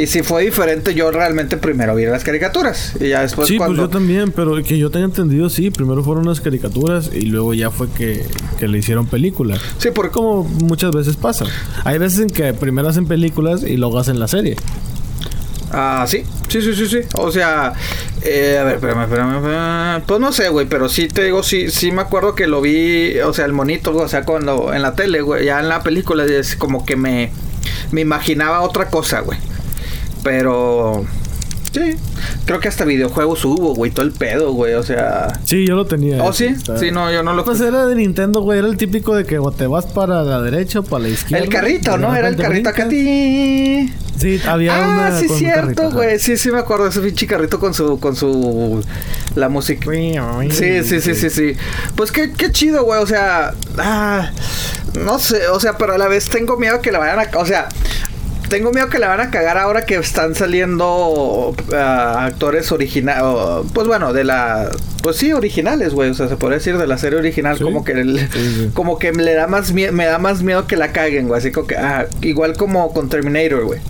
Y 0.00 0.06
si 0.06 0.22
fue 0.22 0.44
diferente, 0.44 0.94
yo 0.94 1.10
realmente 1.10 1.58
primero 1.58 1.94
vi 1.94 2.06
las 2.06 2.24
caricaturas. 2.24 2.94
Y 2.98 3.08
ya 3.08 3.20
después 3.20 3.48
sí, 3.48 3.58
cuando... 3.58 3.76
pues 3.76 3.88
yo 3.88 3.90
también, 3.90 4.32
pero 4.32 4.62
que 4.62 4.78
yo 4.78 4.90
tenga 4.90 5.04
entendido, 5.04 5.50
sí, 5.50 5.70
primero 5.70 6.02
fueron 6.02 6.26
las 6.26 6.40
caricaturas 6.40 7.10
y 7.12 7.26
luego 7.26 7.52
ya 7.52 7.70
fue 7.70 7.90
que, 7.90 8.24
que 8.58 8.66
le 8.66 8.78
hicieron 8.78 9.06
película. 9.06 9.58
Sí, 9.76 9.90
porque... 9.94 10.12
Como 10.12 10.44
muchas 10.44 10.92
veces 10.92 11.16
pasa. 11.16 11.44
Hay 11.84 11.98
veces 11.98 12.20
en 12.20 12.30
que 12.30 12.54
primero 12.54 12.88
hacen 12.88 13.06
películas 13.06 13.62
y 13.62 13.76
luego 13.76 13.98
hacen 13.98 14.18
la 14.18 14.26
serie. 14.26 14.56
Ah, 15.70 16.06
sí. 16.08 16.24
Sí, 16.48 16.62
sí, 16.62 16.74
sí, 16.74 16.86
sí. 16.86 17.00
O 17.16 17.30
sea... 17.30 17.74
eh, 18.22 18.56
a 18.58 18.64
ver, 18.64 18.76
espérame, 18.76 19.02
espérame, 19.02 19.36
espérame. 19.36 20.02
Pues 20.06 20.18
no 20.18 20.32
sé, 20.32 20.48
güey. 20.48 20.66
Pero 20.66 20.88
sí 20.88 21.08
te 21.08 21.24
digo, 21.24 21.42
sí, 21.42 21.70
sí 21.70 21.92
me 21.92 22.00
acuerdo 22.00 22.34
que 22.34 22.46
lo 22.46 22.62
vi... 22.62 23.18
O 23.18 23.34
sea, 23.34 23.44
el 23.44 23.52
monito, 23.52 23.94
o 23.94 24.08
sea, 24.08 24.24
cuando... 24.24 24.72
En 24.72 24.80
la 24.80 24.94
tele, 24.94 25.20
güey. 25.20 25.44
Ya 25.44 25.60
en 25.60 25.68
la 25.68 25.82
película 25.82 26.24
es 26.24 26.56
como 26.56 26.86
que 26.86 26.96
me... 26.96 27.30
Me 27.92 28.00
imaginaba 28.00 28.62
otra 28.62 28.88
cosa, 28.88 29.20
güey. 29.20 29.38
Pero... 30.22 31.04
Sí. 31.72 31.94
Creo 32.46 32.58
que 32.58 32.66
hasta 32.66 32.84
videojuegos 32.84 33.44
hubo, 33.44 33.74
güey. 33.76 33.92
Todo 33.92 34.04
el 34.04 34.10
pedo, 34.10 34.52
güey. 34.52 34.74
O 34.74 34.82
sea... 34.82 35.38
Sí, 35.44 35.64
yo 35.66 35.76
lo 35.76 35.86
tenía. 35.86 36.22
¿Oh, 36.24 36.32
sí? 36.32 36.46
Está- 36.46 36.76
Sí, 36.76 36.90
no, 36.90 37.12
yo 37.12 37.22
no 37.22 37.32
lo... 37.32 37.44
Pues 37.44 37.60
era 37.60 37.86
de 37.86 37.94
Nintendo, 37.94 38.40
güey. 38.40 38.58
Era 38.58 38.66
el 38.66 38.76
típico 38.76 39.14
de 39.14 39.24
que 39.24 39.38
o 39.38 39.52
te 39.52 39.68
vas 39.68 39.86
para 39.86 40.24
la 40.24 40.40
derecha 40.42 40.80
o 40.80 40.82
para 40.82 41.04
la 41.04 41.10
izquierda. 41.10 41.44
El 41.44 41.50
carrito, 41.50 41.96
¿no? 41.96 42.14
Era 42.16 42.26
el 42.28 42.36
carrito 42.36 42.70
acá. 42.70 42.88
Sí, 44.20 44.38
había 44.46 44.74
una. 44.74 45.06
Ah, 45.06 45.18
sí, 45.18 45.28
cierto, 45.28 45.90
güey. 45.92 46.18
Sí, 46.18 46.36
sí, 46.36 46.50
me 46.50 46.58
acuerdo 46.58 46.84
de 46.84 46.90
ese 46.90 47.00
pinche 47.00 47.26
carrito 47.26 47.58
con 47.58 47.72
su. 47.72 47.98
con 47.98 48.14
su. 48.16 48.84
la 49.34 49.48
música. 49.48 49.90
Sí, 50.50 50.82
sí, 50.84 51.00
sí, 51.00 51.14
sí, 51.14 51.30
sí. 51.30 51.52
Pues 51.94 52.12
qué, 52.12 52.30
qué 52.32 52.52
chido, 52.52 52.84
güey. 52.84 53.00
O 53.02 53.06
sea. 53.06 53.54
Ah, 53.78 54.30
no 54.98 55.18
sé, 55.18 55.48
o 55.48 55.58
sea, 55.58 55.78
pero 55.78 55.94
a 55.94 55.98
la 55.98 56.08
vez 56.08 56.28
tengo 56.28 56.58
miedo 56.58 56.82
que 56.82 56.92
la 56.92 56.98
vayan 56.98 57.18
a. 57.20 57.38
O 57.38 57.46
sea. 57.46 57.68
Tengo 58.50 58.72
miedo 58.72 58.88
que 58.90 58.98
la 58.98 59.08
van 59.08 59.20
a 59.20 59.30
cagar 59.30 59.56
ahora 59.56 59.86
que 59.86 59.94
están 59.94 60.34
saliendo 60.34 61.54
ah, 61.72 62.26
actores 62.26 62.70
originales. 62.72 63.22
Pues 63.72 63.86
bueno, 63.86 64.12
de 64.12 64.24
la. 64.24 64.70
Pues 65.02 65.16
sí, 65.16 65.32
originales, 65.32 65.94
güey. 65.94 66.10
O 66.10 66.14
sea, 66.14 66.28
se 66.28 66.36
podría 66.36 66.58
decir 66.58 66.76
de 66.76 66.86
la 66.86 66.98
serie 66.98 67.18
original. 67.20 67.56
Sí. 67.56 67.62
Como 67.64 67.84
que 67.84 67.92
el- 67.92 68.18
Sí, 68.18 68.54
sí. 68.58 68.70
como 68.74 68.98
que 68.98 69.12
me 69.12 69.32
da 69.32 69.46
más 69.46 69.72
miedo, 69.72 69.92
me 69.92 70.04
da 70.04 70.18
más 70.18 70.42
miedo 70.42 70.66
que 70.66 70.76
la 70.76 70.92
caguen, 70.92 71.28
güey. 71.28 71.38
Así 71.38 71.52
como 71.52 71.68
que, 71.68 71.76
ah, 71.76 72.06
igual 72.22 72.56
como 72.56 72.92
con 72.92 73.08
Terminator, 73.08 73.64
güey. 73.64 73.80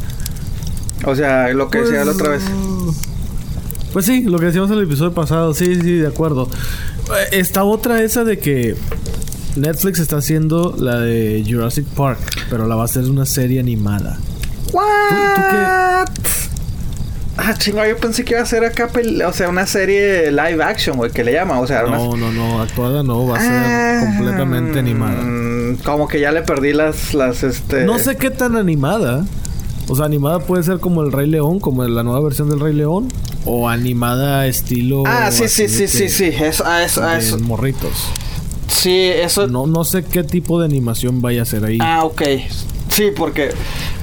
O 1.07 1.17
sea, 1.17 1.49
lo 1.55 1.71
que 1.71 1.81
decía 1.81 2.05
la 2.05 2.13
otra 2.13 2.29
vez. 2.29 2.43
Pues 3.95 4.05
sí, 4.07 4.23
lo 4.23 4.39
que 4.39 4.47
decíamos 4.47 4.71
en 4.71 4.77
el 4.77 4.85
episodio 4.85 5.13
pasado, 5.15 5.53
sí, 5.55 5.75
sí, 5.81 5.95
de 5.97 6.07
acuerdo. 6.07 6.49
Eh, 7.33 7.39
Está 7.39 7.65
otra 7.65 8.03
esa 8.03 8.23
de 8.25 8.39
que 8.39 8.77
Netflix 9.57 9.99
está 9.99 10.19
haciendo 10.19 10.77
la 10.79 11.01
de 11.01 11.43
Jurassic 11.49 11.87
Park, 11.87 12.19
pero 12.51 12.69
la 12.69 12.77
va 12.77 12.83
a 12.83 12.85
hacer 12.85 13.05
una 13.05 13.25
serie 13.27 13.59
animada. 13.59 14.19
What? 14.73 16.09
Ah, 17.43 17.55
chingo, 17.57 17.85
yo 17.87 17.97
pensé 17.97 18.25
que 18.25 18.35
iba 18.35 18.43
a 18.43 18.47
ser 18.47 18.65
acá, 18.65 18.91
o 19.27 19.33
sea, 19.33 19.49
una 19.49 19.67
serie 19.67 20.31
live 20.31 20.63
action, 20.63 20.97
güey, 20.99 21.11
que 21.11 21.25
le 21.25 21.33
llama, 21.33 21.59
o 21.59 21.67
sea, 21.67 21.85
una- 21.87 21.97
No, 21.97 22.17
no, 22.17 22.31
no, 22.33 22.61
actuada 22.61 23.03
no, 23.03 23.27
va 23.27 23.39
a 23.39 23.41
ser 23.41 23.51
Ah, 23.53 24.01
completamente 24.05 24.79
animada. 24.79 25.23
mm, 25.23 25.77
Como 25.85 26.07
que 26.09 26.21
ya 26.21 26.33
le 26.33 26.43
perdí 26.43 26.73
las, 26.75 27.15
las, 27.15 27.43
este... 27.43 27.85
No 27.85 27.99
sé 27.99 28.17
qué 28.17 28.31
tan 28.31 28.57
animada. 28.57 29.25
O 29.89 29.97
sea, 29.97 30.05
animada 30.05 30.41
puede 30.41 30.63
ser 30.65 30.79
como 30.81 31.03
el 31.03 31.13
Rey 31.13 31.29
León, 31.29 31.59
como 31.61 31.83
la 31.85 32.03
nueva 32.03 32.21
versión 32.21 32.51
del 32.51 32.61
Rey 32.61 32.75
León, 32.75 33.09
o 33.47 33.69
animada 33.69 34.47
estilo. 34.47 35.05
Ah, 35.07 35.31
sí, 35.33 35.49
sí, 35.49 35.69
sí, 35.69 35.89
sí, 35.89 36.09
sí, 36.11 36.25
eso, 36.27 36.65
ah, 36.67 36.83
eso, 36.85 37.03
ah, 37.03 37.17
eso. 37.17 37.39
morritos. 37.39 38.09
Sí, 38.69 39.07
eso... 39.15 39.47
No, 39.47 39.67
no 39.67 39.85
sé 39.85 40.05
qué 40.05 40.23
tipo 40.23 40.59
de 40.61 40.67
animación 40.67 41.23
vaya 41.23 41.43
a 41.43 41.45
ser 41.45 41.65
ahí. 41.65 41.79
Ah, 41.81 42.05
ok. 42.05 42.23
Sí, 43.01 43.11
porque, 43.17 43.49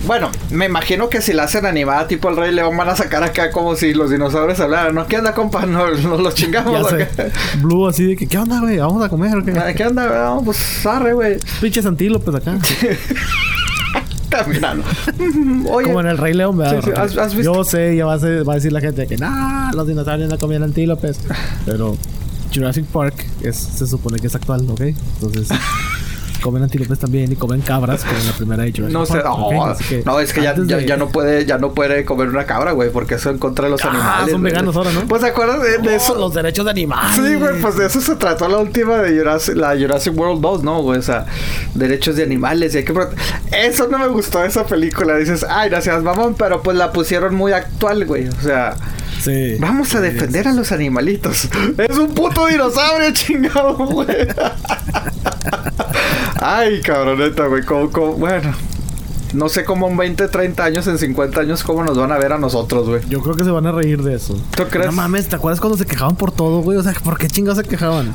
bueno, 0.07 0.31
me 0.49 0.65
imagino 0.65 1.07
que 1.07 1.21
si 1.21 1.31
la 1.31 1.43
hacen 1.43 1.67
animada 1.67 2.07
tipo 2.07 2.29
el 2.29 2.35
Rey 2.35 2.51
León 2.51 2.75
van 2.75 2.89
a 2.89 2.95
sacar 2.95 3.21
acá 3.23 3.51
como 3.51 3.75
si 3.75 3.93
los 3.93 4.09
dinosaurios 4.09 4.59
hablaran. 4.59 4.95
¿No? 4.95 5.05
¿Qué 5.05 5.19
onda, 5.19 5.35
compa? 5.35 5.65
Nos, 5.67 6.01
nos 6.03 6.19
los 6.19 6.33
chingamos. 6.33 6.89
Ya 6.89 6.95
acá. 7.03 7.07
sé. 7.15 7.31
Blue 7.61 7.87
así 7.87 8.05
de 8.05 8.15
que, 8.15 8.25
¿qué 8.25 8.39
onda, 8.39 8.59
güey? 8.59 8.79
¿Vamos 8.79 9.05
a 9.05 9.09
comer 9.09 9.37
o 9.37 9.45
qué? 9.45 9.53
¿Qué 9.75 9.85
onda? 9.85 10.07
Vamos, 10.07 10.45
pues 10.45 10.83
arre, 10.87 11.13
güey. 11.13 11.37
Pinches 11.61 11.85
antílopes 11.85 12.33
acá. 12.33 12.57
Caminando. 14.29 14.83
Oye, 15.69 15.85
Como 15.85 16.01
en 16.01 16.07
el 16.07 16.17
Rey 16.17 16.33
León, 16.33 16.57
¿verdad? 16.57 16.81
Sí, 16.83 16.89
sí, 16.91 16.91
¿has- 16.99 17.17
has 17.19 17.35
visto? 17.35 17.53
Yo 17.53 17.63
sé, 17.63 17.95
ya 17.95 18.07
va 18.07 18.15
a, 18.15 18.19
ser- 18.19 18.49
va 18.49 18.53
a 18.53 18.55
decir 18.55 18.71
la 18.71 18.81
gente 18.81 19.05
que, 19.05 19.15
nah, 19.17 19.71
los 19.73 19.85
dinosaurios 19.87 20.27
no 20.27 20.39
comían 20.39 20.63
antílopes. 20.63 21.19
Pero 21.67 21.95
Jurassic 22.51 22.85
Park 22.85 23.27
es, 23.43 23.57
se 23.57 23.85
supone 23.85 24.17
que 24.17 24.25
es 24.25 24.33
actual, 24.33 24.65
¿ok? 24.67 24.81
Entonces, 24.81 25.49
comen 26.41 26.63
antílopes 26.63 26.99
también 26.99 27.31
y 27.31 27.35
comen 27.35 27.61
cabras, 27.61 28.03
como 28.03 28.17
en 28.19 28.25
la 28.27 28.31
primera 28.33 28.63
de 28.63 28.71
Jurassic 28.71 28.93
no 28.93 29.05
sé, 29.05 29.17
no, 29.23 29.65
Así 29.65 30.01
no, 30.05 30.19
es 30.19 30.33
que 30.33 30.41
ya, 30.41 30.53
de- 30.53 30.85
ya 30.85 30.97
no 30.97 31.09
puede, 31.09 31.45
ya 31.45 31.57
no 31.57 31.73
puede 31.73 32.05
comer 32.05 32.29
una 32.29 32.45
cabra, 32.45 32.71
güey, 32.71 32.89
porque 32.91 33.15
eso 33.15 33.29
en 33.29 33.37
contra 33.37 33.65
de 33.65 33.71
los 33.71 33.83
Ah, 33.85 33.89
animales. 33.89 34.31
son 34.31 34.43
veganos 34.43 34.75
ahora, 34.75 34.91
¿no? 34.91 35.01
Pues 35.07 35.21
¿te 35.21 35.27
acuerdas 35.29 35.61
de, 35.61 35.77
de 35.79 35.89
Oh, 35.89 35.97
eso? 35.97 36.15
los 36.15 36.33
derechos 36.33 36.65
de 36.65 36.71
animales. 36.71 37.15
Sí, 37.15 37.35
güey, 37.35 37.61
pues 37.61 37.77
de 37.77 37.85
eso 37.87 38.01
se 38.01 38.15
trató 38.15 38.47
la 38.47 38.57
última 38.57 38.97
de 38.97 39.17
Jurassic, 39.17 39.55
la 39.55 39.75
Jurassic 39.77 40.17
World 40.17 40.41
2, 40.41 40.63
¿no, 40.63 40.81
güey? 40.81 40.99
O 40.99 41.03
sea, 41.03 41.25
derechos 41.73 42.15
de 42.15 42.23
animales 42.23 42.73
y 42.75 42.79
hay 42.79 42.85
que... 42.85 42.93
Eso 43.51 43.87
no 43.87 43.97
me 43.99 44.07
gustó 44.07 44.39
de 44.39 44.47
esa 44.47 44.65
película. 44.65 45.15
Dices, 45.17 45.45
ay, 45.49 45.69
gracias, 45.69 46.01
mamón, 46.03 46.35
pero 46.37 46.61
pues 46.61 46.77
la 46.77 46.91
pusieron 46.91 47.35
muy 47.35 47.51
actual, 47.53 48.05
güey. 48.05 48.27
O 48.27 48.41
sea, 48.41 48.75
Sí. 49.21 49.55
vamos 49.59 49.93
a 49.95 49.99
defender 49.99 50.47
a 50.47 50.53
los 50.53 50.71
animalitos. 50.71 51.49
Es 51.77 51.97
un 51.97 52.13
puto 52.13 52.45
dinosaurio, 52.47 53.11
chingado, 53.13 53.73
güey. 53.75 54.07
ay, 56.41 56.81
cabroneta, 56.81 57.47
güey. 57.47 57.63
Como, 57.63 57.89
como- 57.91 58.13
bueno, 58.13 58.51
no 59.33 59.49
sé 59.49 59.65
cómo 59.65 59.87
en 59.89 59.97
20, 59.97 60.27
30 60.27 60.63
años, 60.63 60.87
en 60.87 60.97
50 60.97 61.41
años, 61.41 61.63
cómo 61.63 61.83
nos 61.83 61.97
van 61.97 62.11
a 62.11 62.17
ver 62.17 62.33
a 62.33 62.37
nosotros, 62.37 62.87
güey. 62.87 63.01
Yo 63.09 63.21
creo 63.21 63.35
que 63.35 63.43
se 63.43 63.51
van 63.51 63.67
a 63.67 63.71
reír 63.71 64.01
de 64.03 64.15
eso. 64.15 64.39
¿Tú 64.55 64.63
crees? 64.69 64.87
No 64.87 64.91
mames, 64.93 65.27
¿te 65.27 65.35
acuerdas 65.35 65.59
cuando 65.59 65.77
se 65.77 65.85
quejaban 65.85 66.15
por 66.15 66.31
todo, 66.31 66.61
güey? 66.61 66.77
O 66.77 66.83
sea, 66.83 66.93
¿por 67.03 67.17
qué 67.17 67.27
chingados 67.27 67.57
se 67.57 67.63
quejaban? 67.65 68.13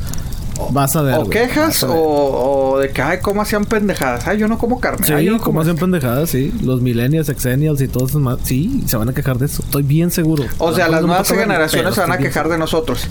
Vas 0.70 0.94
a 0.96 1.02
ver. 1.02 1.14
O 1.18 1.28
quejas 1.28 1.82
ver. 1.82 1.90
o, 1.92 2.72
o 2.74 2.78
de 2.78 2.90
que, 2.90 3.02
ay, 3.02 3.18
cómo 3.20 3.42
hacían 3.42 3.64
pendejadas. 3.64 4.26
Ay, 4.28 4.38
yo 4.38 4.46
no 4.48 4.58
como 4.58 4.80
carne. 4.80 5.06
Sí, 5.06 5.12
ay, 5.12 5.24
yo 5.26 5.32
no 5.32 5.40
como 5.40 5.60
hacen 5.60 5.76
pendejadas, 5.76 6.30
sí. 6.30 6.52
Los 6.62 6.80
millennials, 6.80 7.28
exennials 7.30 7.80
y 7.80 7.88
todos 7.88 8.14
más. 8.14 8.38
Sí, 8.44 8.84
se 8.86 8.96
van 8.96 9.08
a 9.08 9.12
quejar 9.12 9.38
de 9.38 9.46
eso. 9.46 9.62
Estoy 9.62 9.82
bien 9.82 10.10
seguro. 10.10 10.44
O 10.58 10.72
sea, 10.72 10.88
las 10.88 11.02
nuevas 11.02 11.28
generaciones 11.28 11.94
se 11.94 12.00
van 12.00 12.12
a 12.12 12.18
quejar 12.18 12.48
de 12.48 12.58
nosotros. 12.58 13.08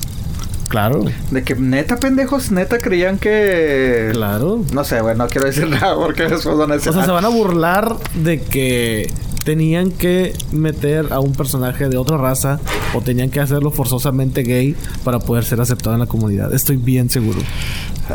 Claro, 0.71 1.03
De 1.31 1.43
que 1.43 1.53
neta, 1.55 1.97
pendejos, 1.97 2.49
neta 2.49 2.77
creían 2.77 3.17
que. 3.19 4.09
claro. 4.13 4.63
No 4.73 4.83
sé, 4.85 5.01
güey, 5.01 5.15
no 5.17 5.27
quiero 5.27 5.47
decir 5.47 5.67
nada 5.69 5.95
porque 5.95 6.23
después 6.23 6.57
van 6.57 6.71
a 6.71 6.75
decir. 6.75 6.89
O 6.89 6.93
sea, 6.93 7.03
"Ah, 7.03 7.05
se 7.05 7.11
van 7.11 7.25
a 7.25 7.29
burlar 7.29 7.97
de 8.15 8.39
que 8.41 9.11
tenían 9.43 9.91
que 9.91 10.33
meter 10.53 11.07
a 11.11 11.19
un 11.19 11.33
personaje 11.33 11.89
de 11.89 11.97
otra 11.97 12.15
raza 12.17 12.59
o 12.93 13.01
tenían 13.01 13.29
que 13.31 13.39
hacerlo 13.41 13.71
forzosamente 13.71 14.43
gay 14.43 14.75
para 15.03 15.19
poder 15.19 15.43
ser 15.43 15.59
aceptado 15.59 15.93
en 15.95 15.99
la 15.99 16.05
comunidad. 16.05 16.53
Estoy 16.53 16.77
bien 16.77 17.09
seguro. 17.09 17.39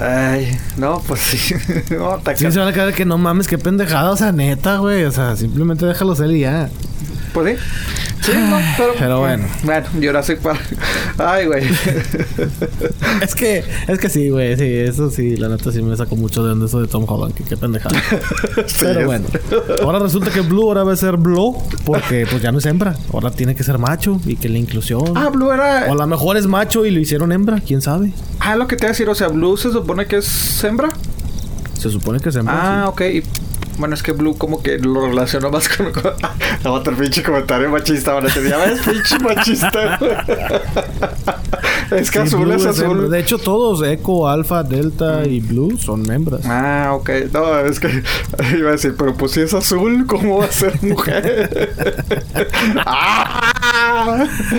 Ay, 0.01 0.57
no, 0.79 1.03
pues 1.07 1.21
sí. 1.21 1.55
no, 1.91 2.21
Sí, 2.37 2.51
se 2.51 2.59
van 2.59 2.69
a 2.69 2.73
quedar 2.73 2.95
que 2.95 3.05
no 3.05 3.19
mames, 3.19 3.49
qué 3.49 3.59
pendejada. 3.59 4.11
O 4.13 4.17
sea, 4.17 4.33
neta, 4.33 4.79
güey. 4.79 5.05
O 5.05 5.13
sea, 5.13 5.37
simplemente 5.37 5.85
déjalo 5.85 6.15
ser 6.15 6.31
y 6.31 6.41
ya. 6.41 6.71
Pues 7.35 7.59
sí. 7.59 7.65
Sí, 8.27 8.33
no, 8.51 8.59
pero. 8.77 8.93
Pero 8.99 9.21
bueno. 9.21 9.45
Bueno, 9.63 9.87
Jurassic 9.95 10.41
Park. 10.41 10.61
Ay, 11.19 11.47
güey. 11.47 11.65
Es 13.23 13.35
que, 13.35 13.65
es 13.89 13.99
que 13.99 14.09
sí, 14.11 14.29
güey. 14.31 14.57
Sí, 14.57 14.65
eso 14.65 15.11
sí, 15.11 15.37
la 15.37 15.49
neta 15.49 15.73
sí 15.73 15.81
me 15.81 15.97
sacó 15.97 16.17
mucho 16.17 16.45
de 16.45 16.53
onda 16.53 16.67
eso 16.67 16.81
de 16.81 16.87
Tom 16.89 17.05
Holland. 17.09 17.35
Que 17.35 17.45
qué 17.45 17.57
pendejada. 17.57 17.97
Sí, 18.67 18.77
Pero 18.81 19.01
es- 19.01 19.07
bueno. 19.07 19.27
Ahora 19.83 19.99
resulta 20.01 20.31
que 20.31 20.41
Blue 20.41 20.65
ahora 20.65 20.83
va 20.85 20.93
a 20.93 20.97
ser 20.97 21.17
Blue 21.17 21.57
porque 21.85 22.27
pues 22.29 22.43
ya 22.43 22.53
no 22.53 22.59
es 22.59 22.67
hembra. 22.67 22.95
Ahora 23.13 23.31
tiene 23.31 23.55
que 23.55 23.63
ser 23.65 23.79
macho 23.79 24.21
y 24.27 24.37
que 24.37 24.49
la 24.49 24.59
inclusión. 24.59 25.17
Ah, 25.17 25.31
Blue 25.33 25.51
era. 25.53 25.87
O 25.89 25.93
a 25.93 25.95
lo 25.95 26.07
mejor 26.07 26.37
es 26.37 26.47
macho 26.47 26.85
y 26.85 26.91
lo 26.91 27.01
hicieron 27.01 27.33
hembra, 27.33 27.61
quién 27.61 27.81
sabe. 27.81 28.13
Ah, 28.41 28.57
lo 28.57 28.67
que 28.67 28.77
te 28.77 28.85
iba 28.85 28.89
a 28.89 28.93
decir, 28.93 29.09
o 29.09 29.15
sea, 29.15 29.29
Blue 29.29 29.57
se 29.57 29.71
supone 29.73 30.07
que 30.07 30.17
es 30.17 30.65
hembra. 30.65 30.89
Se 31.79 31.91
supone 31.91 32.21
que 32.21 32.29
es 32.31 32.37
hembra. 32.37 32.83
Ah, 32.83 32.89
ok. 32.89 33.01
Y, 33.03 33.23
bueno, 33.79 33.95
es 33.95 34.03
que 34.03 34.13
Blue 34.13 34.37
como 34.37 34.63
que 34.63 34.79
lo 34.79 35.07
relacionó 35.07 35.51
más 35.51 35.69
con... 35.69 35.93
con 35.93 36.13
otro 36.73 36.97
pinche 36.97 37.23
comentario 37.23 37.71
machista. 37.71 38.13
Ahora 38.13 38.29
te 38.33 38.49
ya 38.49 38.59
ves, 38.59 38.81
pinche 38.81 39.19
machista. 39.19 39.99
es 41.91 42.11
que 42.11 42.19
Sí, 42.21 42.27
azul 42.27 42.41
Blue 42.41 42.55
es 42.55 42.67
azul. 42.67 43.11
De 43.11 43.21
hecho, 43.21 43.39
todos, 43.39 43.87
Echo, 43.87 44.29
Alpha, 44.29 44.63
Delta 44.63 45.27
y 45.27 45.41
Blue 45.41 45.77
son 45.79 46.11
hembras. 46.11 46.43
Ah, 46.45 46.93
ok. 46.95 47.11
No, 47.33 47.61
es 47.61 47.81
que 47.81 47.89
iba 48.57 48.71
a 48.71 48.73
decir, 48.73 48.95
pero 48.97 49.15
pues 49.15 49.33
si 49.33 49.41
es 49.41 49.55
azul, 49.55 50.07
¿cómo 50.07 50.39
va 50.39 50.47
a 50.47 50.53
ser 50.53 50.83
mujer? 50.83 51.67
¡Ah! 52.85 53.53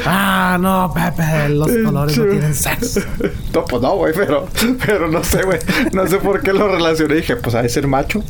Ah, 0.06 0.58
no, 0.60 0.94
Pepe, 0.94 1.50
los 1.50 1.68
colores 1.86 2.18
no 2.18 2.26
tienen 2.26 2.54
sexo. 2.54 3.02
No, 3.54 3.66
pues 3.66 3.82
no, 3.82 3.96
güey, 3.96 4.14
pero, 4.14 4.48
pero 4.86 5.08
no 5.08 5.24
sé, 5.24 5.42
güey. 5.44 5.60
No 5.94 6.06
sé 6.08 6.18
por 6.18 6.42
qué 6.42 6.54
lo 6.54 6.68
relacioné. 6.68 7.16
Dije, 7.16 7.36
pues 7.38 7.56
de 7.56 7.68
ser 7.70 7.88
macho. 7.88 8.24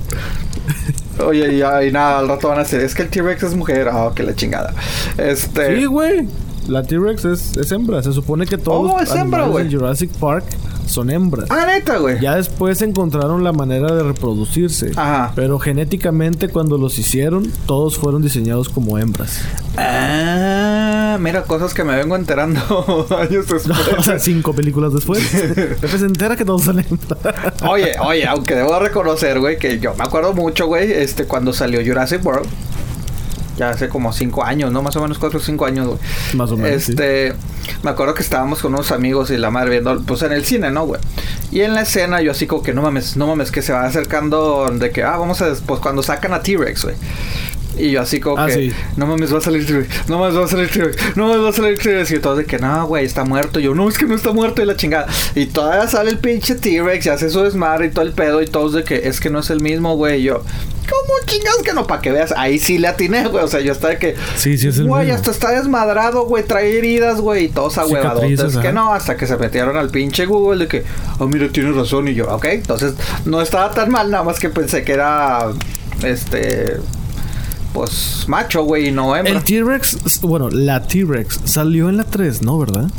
Oye, 1.26 1.54
y, 1.54 1.88
y 1.88 1.91
nada, 1.91 2.20
al 2.20 2.28
rato 2.30 2.48
van 2.48 2.60
a 2.60 2.64
decir, 2.64 2.80
es 2.80 2.93
que 2.95 3.02
el 3.04 3.10
T-Rex 3.10 3.43
es 3.43 3.56
mujer. 3.56 3.89
Ah, 3.91 4.12
que 4.16 4.24
la 4.24 4.36
chingada. 4.36 4.74
Este. 5.18 5.76
Sí, 5.80 5.86
güey. 5.86 6.28
La 6.68 6.84
T-Rex 6.84 7.26
es, 7.26 7.58
es 7.58 7.72
hembra. 7.72 8.02
Se 8.04 8.14
supone 8.14 8.45
que 8.45 8.58
todos 8.58 8.91
Oh, 8.91 9.00
los 9.00 9.10
es 9.10 9.16
hembra, 9.16 9.45
en 9.45 9.72
Jurassic 9.72 10.12
Park 10.18 10.45
son 10.88 11.10
hembras. 11.10 11.50
Ah, 11.50 11.66
neta, 11.68 11.98
güey. 11.98 12.20
Ya 12.20 12.36
después 12.36 12.82
encontraron 12.82 13.44
la 13.44 13.52
manera 13.52 13.94
de 13.94 14.04
reproducirse. 14.04 14.92
Ajá. 14.96 15.34
Pero 15.36 15.60
genéticamente 15.60 16.50
cuando 16.50 16.78
los 16.78 16.98
hicieron, 17.00 17.52
todos 17.66 17.98
fueron 17.98 18.22
diseñados 18.22 18.70
como 18.70 18.98
hembras. 18.98 19.42
Ah, 19.78 21.18
mira, 21.20 21.44
cosas 21.44 21.74
que 21.74 21.84
me 21.84 21.96
vengo 21.96 22.16
enterando 22.16 22.60
años 23.18 23.48
después. 23.48 23.68
o 23.98 24.04
sea, 24.04 24.20
cinco 24.20 24.54
películas 24.54 24.94
después. 24.94 25.20
Se 25.28 26.06
entera 26.06 26.36
que 26.36 26.46
todos 26.46 26.64
son 26.64 26.80
hembras. 26.80 27.20
Oye, 27.68 27.94
oye, 28.00 28.26
aunque 28.28 28.56
debo 28.56 28.80
reconocer, 28.80 29.40
güey, 29.40 29.58
que 29.58 29.80
yo 29.80 29.94
me 29.96 30.04
acuerdo 30.04 30.34
mucho, 30.34 30.68
güey, 30.68 30.92
este, 30.92 31.26
cuando 31.26 31.54
salió 31.54 31.82
Jurassic 31.86 32.26
World. 32.26 32.48
Ya 33.58 33.72
hace 33.72 33.89
como 33.89 34.14
cinco 34.14 34.43
años, 34.43 34.72
¿no? 34.72 34.82
Más 34.82 34.95
o 34.95 35.01
menos 35.01 35.18
cuatro 35.18 35.39
o 35.39 35.41
cinco 35.41 35.66
años, 35.66 35.88
güey. 35.88 35.99
Más 36.34 36.51
o 36.51 36.58
menos, 36.58 36.84
sí. 36.84 36.91
Este, 36.91 37.34
me 37.84 37.89
acuerdo 37.89 38.14
que 38.14 38.22
estábamos 38.22 38.62
con 38.62 38.74
unos 38.74 38.91
amigos 38.91 39.32
y 39.32 39.38
la 39.38 39.49
madre 39.49 39.72
viendo, 39.72 40.01
pues 40.03 40.22
en 40.22 40.32
el 40.32 40.45
cine, 40.45 40.72
¿no, 40.72 40.86
güey? 40.86 41.01
Y 41.51 41.62
en 41.62 41.74
la 41.74 41.82
escena 41.82 42.22
yo 42.22 42.32
así 42.32 42.45
como 42.45 42.62
que 42.62 42.74
no 42.74 42.82
mames, 42.82 43.18
no 43.18 43.28
mames, 43.28 43.51
que 43.51 43.62
se 43.62 43.74
va 43.74 43.86
acercando 43.86 44.70
de 44.72 44.91
que, 44.91 45.03
ah, 45.03 45.18
vamos 45.18 45.41
a, 45.41 45.53
pues 45.66 45.80
cuando 45.80 46.03
sacan 46.03 46.34
a 46.34 46.41
T-Rex, 46.41 46.84
güey. 46.84 46.95
Y 47.80 47.91
yo 47.91 48.01
así 48.01 48.19
como 48.19 48.38
Ah, 48.41 48.47
que, 48.47 48.53
sí. 48.53 48.71
no 48.95 49.05
mames, 49.07 49.34
va 49.34 49.38
a 49.38 49.41
salir 49.41 49.65
T-Rex, 49.65 50.09
no 50.09 50.19
mames, 50.19 50.38
va 50.38 50.45
a 50.45 50.47
salir 50.47 50.69
T-Rex, 50.69 51.15
no 51.15 51.28
mames, 51.28 51.43
va 51.43 51.49
a 51.49 51.53
salir 51.53 51.78
T-Rex. 51.78 52.11
Y 52.11 52.19
todos 52.19 52.38
de 52.38 52.45
que, 52.45 52.59
no, 52.59 52.86
güey, 52.88 53.05
está 53.05 53.23
muerto. 53.23 53.59
Y 53.59 53.63
yo, 53.63 53.75
no, 53.75 53.88
es 53.89 53.97
que 53.97 54.05
no 54.05 54.15
está 54.15 54.32
muerto 54.32 54.61
y 54.61 54.65
la 54.65 54.75
chingada. 54.75 55.07
Y 55.36 55.45
todavía 55.47 55.88
sale 55.88 56.09
el 56.11 56.19
pinche 56.19 56.55
T-Rex 56.55 57.05
y 57.05 57.09
hace 57.09 57.30
su 57.30 57.41
desmadre 57.43 57.88
y 57.88 57.89
todo 57.91 58.05
el 58.05 58.13
pedo. 58.13 58.41
Y 58.41 58.47
todos 58.47 58.73
de 58.73 58.84
que, 58.84 59.07
es 59.07 59.19
que 59.19 59.30
no 59.30 59.39
es 59.39 59.49
el 59.49 59.61
mismo, 59.61 59.95
güey. 59.95 60.21
Y 60.21 60.23
yo, 60.23 60.36
¿cómo 60.89 61.13
chingados 61.25 61.61
que 61.63 61.73
no? 61.73 61.86
Para 61.88 62.01
que 62.01 62.11
veas, 62.11 62.34
ahí 62.38 62.59
sí 62.59 62.78
le 62.78 62.88
atiné, 62.88 63.28
güey. 63.28 63.43
O 63.43 63.47
sea, 63.47 63.59
yo 63.59 63.71
estaba 63.73 63.93
de 63.93 63.99
que, 63.99 64.15
Sí, 64.36 64.57
sí 64.57 64.67
es 64.69 64.78
el 64.78 64.88
Güey, 64.88 65.11
hasta 65.11 65.32
está 65.32 65.51
desmadrado, 65.51 66.25
güey, 66.25 66.43
trae 66.45 66.78
heridas, 66.78 67.19
güey, 67.19 67.45
y 67.45 67.49
todos 67.49 67.78
ahuevadotes. 67.78 68.57
Que 68.57 68.71
no, 68.71 68.93
hasta 68.93 69.17
que 69.17 69.28
se 69.28 69.38
metieron 69.38 69.75
al 69.78 69.89
pinche 69.89 70.25
Google 70.25 70.65
de 70.65 70.67
que, 70.67 70.84
oh, 71.19 71.28
mira, 71.28 71.49
tienes 71.49 71.75
razón. 71.75 72.07
Y 72.07 72.13
yo, 72.15 72.28
ok, 72.34 72.45
entonces 72.45 72.93
no 73.25 73.41
estaba 73.41 73.71
tan 73.71 73.89
mal, 73.91 74.09
nada 74.09 74.23
más 74.23 74.39
que 74.39 74.49
pensé 74.49 74.84
que 74.84 74.93
era, 74.93 75.47
este, 76.03 76.78
pues, 77.78 78.25
macho, 78.28 78.63
güey, 78.63 78.88
y 78.88 78.91
no 78.91 79.15
hembra. 79.15 79.34
El 79.34 79.43
T-Rex, 79.43 80.21
bueno, 80.21 80.49
la 80.49 80.82
T-Rex 80.82 81.41
salió 81.45 81.89
en 81.89 81.97
la 81.97 82.05
3, 82.05 82.41
¿no? 82.41 82.57
¿Verdad? 82.57 82.89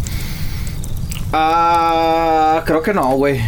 Ah, 1.32 2.62
creo 2.64 2.80
que 2.80 2.94
no, 2.94 3.10
güey. 3.16 3.40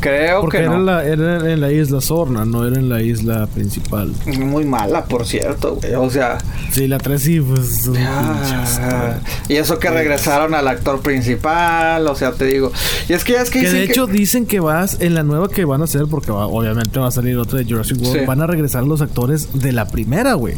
Creo 0.00 0.40
Porque 0.40 0.58
que 0.58 0.64
era, 0.64 0.72
no. 0.78 0.82
la, 0.84 1.04
era 1.04 1.52
en 1.52 1.60
la 1.60 1.70
isla 1.70 2.00
Sorna, 2.00 2.44
no 2.46 2.66
era 2.66 2.76
en 2.78 2.88
la 2.88 3.02
isla 3.02 3.46
principal. 3.46 4.12
Muy 4.26 4.64
mala, 4.64 5.04
por 5.04 5.26
cierto, 5.26 5.76
güey. 5.76 5.94
O 5.94 6.08
sea, 6.10 6.38
Sí, 6.72 6.86
la 6.88 6.98
3 6.98 7.22
sí, 7.22 7.40
pues. 7.40 7.90
Ah, 7.98 9.14
y 9.48 9.56
eso 9.56 9.78
que 9.78 9.90
regresaron 9.90 10.54
al 10.54 10.66
actor 10.68 11.00
principal, 11.00 12.06
o 12.06 12.14
sea, 12.14 12.32
te 12.32 12.46
digo. 12.46 12.72
Y 13.08 13.12
es 13.12 13.24
que 13.24 13.32
ya 13.34 13.42
es 13.42 13.50
que, 13.50 13.60
Que 13.60 13.70
de 13.70 13.82
hecho 13.84 14.06
dicen 14.06 14.46
que 14.46 14.60
vas 14.60 14.96
en 15.00 15.14
la 15.14 15.22
nueva 15.22 15.48
que 15.48 15.64
van 15.64 15.80
a 15.82 15.84
hacer, 15.84 16.04
porque 16.10 16.32
va- 16.32 16.46
obviamente 16.46 16.98
va 16.98 17.08
a 17.08 17.10
salir 17.10 17.36
otra 17.36 17.58
de 17.58 17.64
Jurassic 17.64 17.98
World, 18.00 18.20
Sí. 18.20 18.26
van 18.26 18.40
a 18.40 18.46
regresar 18.46 18.84
los 18.84 19.00
actores 19.02 19.48
de 19.52 19.72
la 19.72 19.88
primera, 19.88 20.34
güey. 20.34 20.54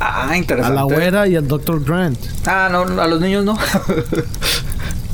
Ah, 0.00 0.28
A 0.30 0.36
interesante. 0.38 0.74
la 0.76 0.82
güera 0.84 1.26
y 1.26 1.34
al 1.36 1.46
Dr. 1.48 1.84
Grant. 1.84 2.18
Ah, 2.46 2.68
no, 2.70 2.82
a 3.02 3.06
los 3.08 3.20
niños 3.20 3.44
no. 3.44 3.58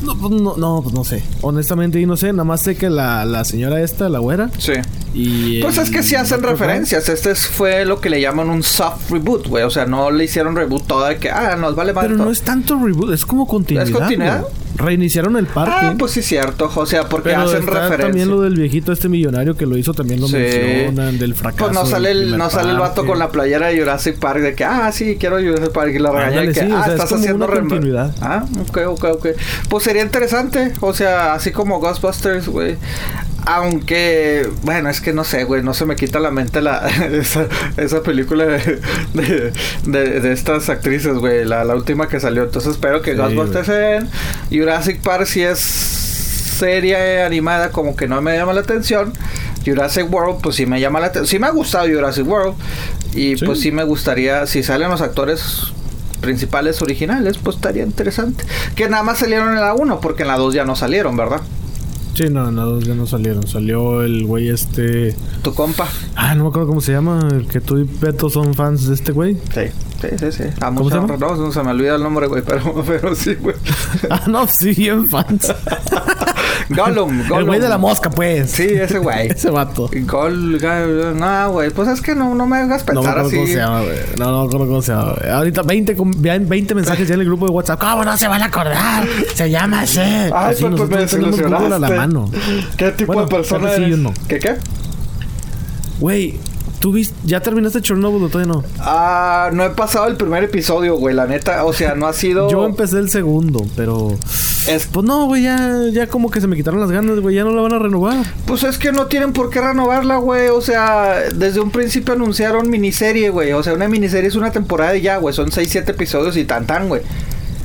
No, 0.05 0.15
pues 0.17 0.33
no, 0.33 0.57
no, 0.57 0.81
pues 0.83 0.95
no 0.95 1.05
sé. 1.05 1.23
Honestamente, 1.41 2.01
y 2.01 2.07
no 2.07 2.17
sé, 2.17 2.33
nada 2.33 2.45
más 2.45 2.63
sé 2.63 2.77
que 2.77 2.91
la, 2.91 3.25
la 3.25 3.45
señora 3.45 3.81
esta, 3.81 4.09
la 4.09 4.19
güera, 4.19 4.51
sí. 4.59 4.73
y. 5.15 5.63
Pues 5.63 5.79
es 5.79 5.91
que 5.91 6.03
sí 6.03 6.15
hacen 6.15 6.43
referencias. 6.43 7.09
Este 7.09 7.31
es- 7.31 7.47
fue 7.47 7.85
lo 7.85 8.01
que 8.01 8.11
le 8.11 8.21
llaman 8.21 8.51
un 8.51 8.63
soft 8.63 9.11
reboot, 9.11 9.49
güey. 9.49 9.65
O 9.65 9.71
sea, 9.71 9.87
no 9.87 10.11
le 10.11 10.25
hicieron 10.25 10.57
reboot 10.57 10.87
toda 10.87 11.09
de 11.11 11.17
que, 11.19 11.31
ah, 11.31 11.57
nos 11.57 11.75
vale 11.75 11.93
más 11.93 12.05
Pero 12.05 12.17
todo. 12.17 12.27
no 12.27 12.33
es 12.33 12.43
tanto 12.43 12.79
reboot, 12.79 13.13
es 13.13 13.25
como 13.25 13.47
continuidad. 13.47 13.87
¿Es 13.89 13.95
continuidad? 13.95 14.45
Reiniciaron 14.77 15.37
el 15.37 15.47
parque. 15.47 15.73
Ah, 15.75 15.95
pues 15.99 16.13
sí, 16.13 16.23
cierto, 16.23 16.71
o 16.75 16.87
sea, 16.87 17.09
porque 17.09 17.31
pero 17.31 17.43
hacen 17.43 17.61
está 17.61 17.71
referencia. 17.73 18.07
también 18.07 18.29
lo 18.29 18.41
del 18.41 18.57
viejito 18.57 18.93
este 18.93 19.09
millonario 19.09 19.57
que 19.57 19.67
lo 19.67 19.77
hizo, 19.77 19.95
también 19.95 20.21
lo 20.21 20.27
Sí. 20.27 20.35
mencionan, 20.37 21.19
del 21.19 21.35
fracaso. 21.35 21.65
Pues 21.67 21.73
no 21.75 21.87
sale 21.87 22.11
el, 22.11 22.37
no 22.37 22.51
sale 22.51 22.71
el 22.73 22.79
vato 22.79 23.07
con 23.07 23.19
la 23.19 23.31
playera 23.31 23.69
de 23.69 23.79
Jurassic 23.79 24.19
Park 24.19 24.41
de 24.41 24.55
que, 24.55 24.65
ah, 24.65 24.91
sí, 24.93 25.17
quiero 25.19 25.39
Jurassic 25.39 25.73
Park 25.73 25.93
y 25.95 25.99
la 25.99 26.11
regaña 26.11 26.41
de 26.41 26.47
que, 26.53 26.61
sí, 26.61 26.71
o 26.73 26.77
ah, 26.77 26.85
sea, 26.85 26.95
estás 26.95 27.13
haciendo 27.13 27.47
continuidad. 27.47 28.15
Ah, 28.21 28.45
ok, 28.69 28.79
ok, 28.89 29.05
ok. 29.15 29.27
Pues 29.69 29.85
sería 29.85 30.03
interesante, 30.03 30.73
o 30.81 30.93
sea, 30.93 31.35
así 31.35 31.51
como 31.53 31.79
Ghostbusters, 31.81 32.49
güey. 32.49 32.77
Aunque, 33.47 34.49
bueno, 34.63 34.89
es 34.89 35.01
que 35.01 35.13
no 35.13 35.23
sé, 35.25 35.45
güey, 35.45 35.63
no 35.63 35.75
se 35.75 35.85
me 35.85 35.97
quita 35.97 36.19
la 36.19 36.31
mente 36.31 36.63
la 36.63 36.89
esa, 37.13 37.47
esa 37.77 38.03
película 38.03 38.45
de, 38.47 38.81
de, 39.13 39.53
de- 39.87 40.21
de 40.21 40.33
estas 40.33 40.69
actrices, 40.71 41.15
güey, 41.19 41.45
la, 41.45 41.65
la 41.65 41.75
última 41.75 42.09
que 42.09 42.21
salió. 42.21 42.45
Entonces 42.45 42.73
espero 42.73 43.03
que 43.03 43.13
Sí, 43.13 43.17
Ghostbusters 43.19 43.67
se 43.67 43.73
den. 43.75 44.09
Jurassic 44.51 45.01
Park 45.03 45.27
si 45.27 45.43
es 45.43 45.59
serie 45.59 47.23
animada 47.23 47.71
como 47.71 47.97
que 47.97 48.07
no 48.09 48.21
me 48.23 48.37
llama 48.37 48.53
la 48.53 48.61
atención. 48.61 49.13
Jurassic 49.65 50.13
World, 50.13 50.41
pues 50.43 50.57
sí 50.57 50.67
me 50.67 50.81
llama 50.81 51.01
la 51.01 51.07
atención. 51.07 51.27
Sí 51.27 51.39
me 51.39 51.47
ha 51.47 51.51
gustado 51.51 51.87
Jurassic 51.87 52.27
World. 52.27 52.55
Y 53.15 53.37
Sí. 53.37 53.45
pues 53.45 53.61
sí 53.61 53.71
me 53.73 53.85
gustaría, 53.85 54.47
si 54.47 54.63
salen 54.63 54.89
los 54.91 55.01
actores 55.01 55.73
principales 56.21 56.81
originales, 56.83 57.39
pues 57.39 57.57
estaría 57.57 57.83
interesante. 57.83 58.45
Que 58.75 58.89
nada 58.89 59.03
más 59.03 59.19
salieron 59.19 59.51
en 59.55 59.61
la 59.61 59.75
1, 59.75 60.01
porque 60.01 60.23
en 60.23 60.29
la 60.29 60.37
2 60.39 60.55
ya 60.55 60.65
no 60.65 60.75
salieron, 60.77 61.17
¿verdad? 61.17 61.41
Sí, 62.15 62.31
no, 62.31 62.51
no, 62.53 62.67
dos 62.67 62.85
ya 62.85 62.95
no 62.95 63.07
salieron. 63.07 63.47
Salió 63.47 64.03
el 64.03 64.25
güey 64.25 64.49
este. 64.49 65.17
Tu 65.43 65.53
compa. 65.53 65.89
Ah, 66.15 66.35
no 66.35 66.45
me 66.45 66.49
acuerdo 66.51 66.69
cómo 66.69 66.81
se 66.81 66.93
llama. 66.93 67.29
El 67.31 67.49
que 67.49 67.61
tú 67.61 67.79
y 67.79 67.85
Beto 67.85 68.31
son 68.31 68.55
fans 68.55 68.87
de 68.87 68.95
este 68.95 69.11
güey. 69.11 69.35
Sí, 69.53 69.67
sí, 70.01 70.09
sí, 70.19 70.33
sí. 70.33 70.45
A 70.61 70.67
¿Cómo 70.67 70.83
mucha 70.85 70.97
se 70.97 71.01
llama? 71.01 71.17
No, 71.17 71.37
no 71.37 71.53
se 71.53 71.63
me 71.63 71.71
olvida 71.73 71.97
el 71.97 72.03
nombre, 72.03 72.29
güey, 72.29 72.43
pero, 72.43 72.85
pero 72.87 73.17
sí, 73.17 73.35
güey. 73.35 73.57
ah, 74.11 74.23
no, 74.29 74.47
sí, 74.47 74.75
bien 74.75 75.09
fans. 75.09 75.53
Gollum, 76.69 77.19
Gollum. 77.29 77.39
el 77.39 77.45
güey 77.45 77.61
de 77.61 77.69
la 77.69 77.79
mosca, 77.79 78.11
pues. 78.11 78.51
Sí, 78.51 78.65
ese 78.65 78.99
güey. 78.99 79.29
Ese 79.35 79.51
vato. 79.51 79.89
Gol, 80.07 80.59
Gol- 80.61 81.19
no, 81.19 81.51
güey, 81.53 81.71
pues 81.71 81.89
es 81.89 82.01
que 82.01 82.15
no, 82.15 82.35
no 82.35 82.47
me 82.47 82.57
hagas 82.59 82.85
No 82.87 83.03
me 83.03 83.09
pensar 83.09 83.19
así. 83.19 83.35
cómo 83.37 83.47
se 83.47 83.57
llama, 83.57 83.81
güey. 83.83 83.99
No, 84.19 84.31
no 84.33 84.41
acuerdo 84.43 84.67
cómo 84.67 84.83
se 84.83 84.93
llama, 84.93 85.15
güey. 85.19 85.31
Ahorita 85.31 85.63
20, 85.63 85.97
com- 85.97 86.13
vean 86.17 86.49
20 86.49 86.75
mensajes 86.75 87.07
ya 87.09 87.15
en 87.15 87.21
el 87.21 87.27
grupo 87.27 87.47
de 87.47 87.53
WhatsApp. 87.53 87.81
¿Cómo 87.81 88.05
no 88.05 88.17
se 88.19 88.29
van 88.29 88.43
a 88.43 88.47
acordar? 88.47 89.07
Se 89.35 89.51
llama 89.51 89.81
así. 89.83 90.01
Ay, 90.01 90.31
Así 90.33 90.65
pues, 90.65 90.75
pues 90.77 90.89
me 90.91 90.97
Google 90.97 90.97
a 90.97 90.99
la 90.99 91.01
desilusionaste. 91.01 91.97
mano. 91.97 92.31
¿Qué 92.77 92.91
tipo 92.93 93.13
Bueno, 93.13 93.29
de 93.29 93.37
persona 93.37 93.69
sí, 93.77 93.83
eres? 93.85 93.99
no. 93.99 94.13
¿Qué 94.29 94.39
qué? 94.39 94.55
Güey, 96.01 96.39
¿tú 96.81 96.93
viste? 96.93 97.15
¿Ya 97.25 97.41
terminaste 97.41 97.81
Chernobyl 97.81 98.23
o 98.25 98.29
todavía 98.29 98.53
no? 98.53 98.65
Ah, 98.81 99.51
no 99.53 99.65
he 99.65 99.71
pasado 99.71 100.07
el 100.09 100.17
primer 100.17 100.45
episodio, 100.45 100.97
güey, 100.97 101.15
la 101.15 101.27
neta. 101.27 101.65
O 101.65 101.73
sea, 101.73 101.95
no 101.95 102.07
ha 102.07 102.13
sido. 102.13 102.51
Yo 102.51 102.65
empecé 102.67 102.99
el 102.99 103.09
segundo, 103.11 103.65
pero... 103.77 104.17
Es- 104.69 104.87
Pues 104.87 105.05
no, 105.07 105.27
güey, 105.27 105.43
ya, 105.43 105.81
ya 105.93 106.07
como 106.07 106.31
que 106.31 106.41
se 106.41 106.47
me 106.47 106.57
quitaron 106.57 106.81
las 106.81 106.91
ganas, 106.91 107.21
güey. 107.21 107.35
Ya 107.37 107.45
no 107.45 107.53
la 107.53 107.63
van 107.63 107.73
a 107.73 107.79
renovar. 107.79 108.25
Pues 108.47 108.63
es 108.65 108.79
que 108.79 108.93
no 108.93 109.07
tienen 109.07 109.33
por 109.33 109.51
qué 109.51 109.61
renovarla, 109.61 110.17
güey. 110.17 110.49
O 110.49 110.61
sea, 110.61 111.15
desde 111.35 111.61
un 111.61 111.71
principio 111.71 112.15
anunciaron 112.15 112.69
miniserie, 112.71 113.31
güey. 113.31 113.53
O 113.53 113.63
sea, 113.63 113.75
una 113.75 113.89
miniserie 113.89 114.29
es 114.29 114.37
una 114.37 114.51
temporada 114.53 114.97
y 114.97 115.03
ya, 115.03 115.17
güey. 115.19 115.35
Son 115.35 115.51
6, 115.53 115.69
7 115.71 115.93
episodios 115.93 116.37
y 116.37 116.45
tan 116.45 116.67
tan, 116.67 116.89
güey. 116.89 117.03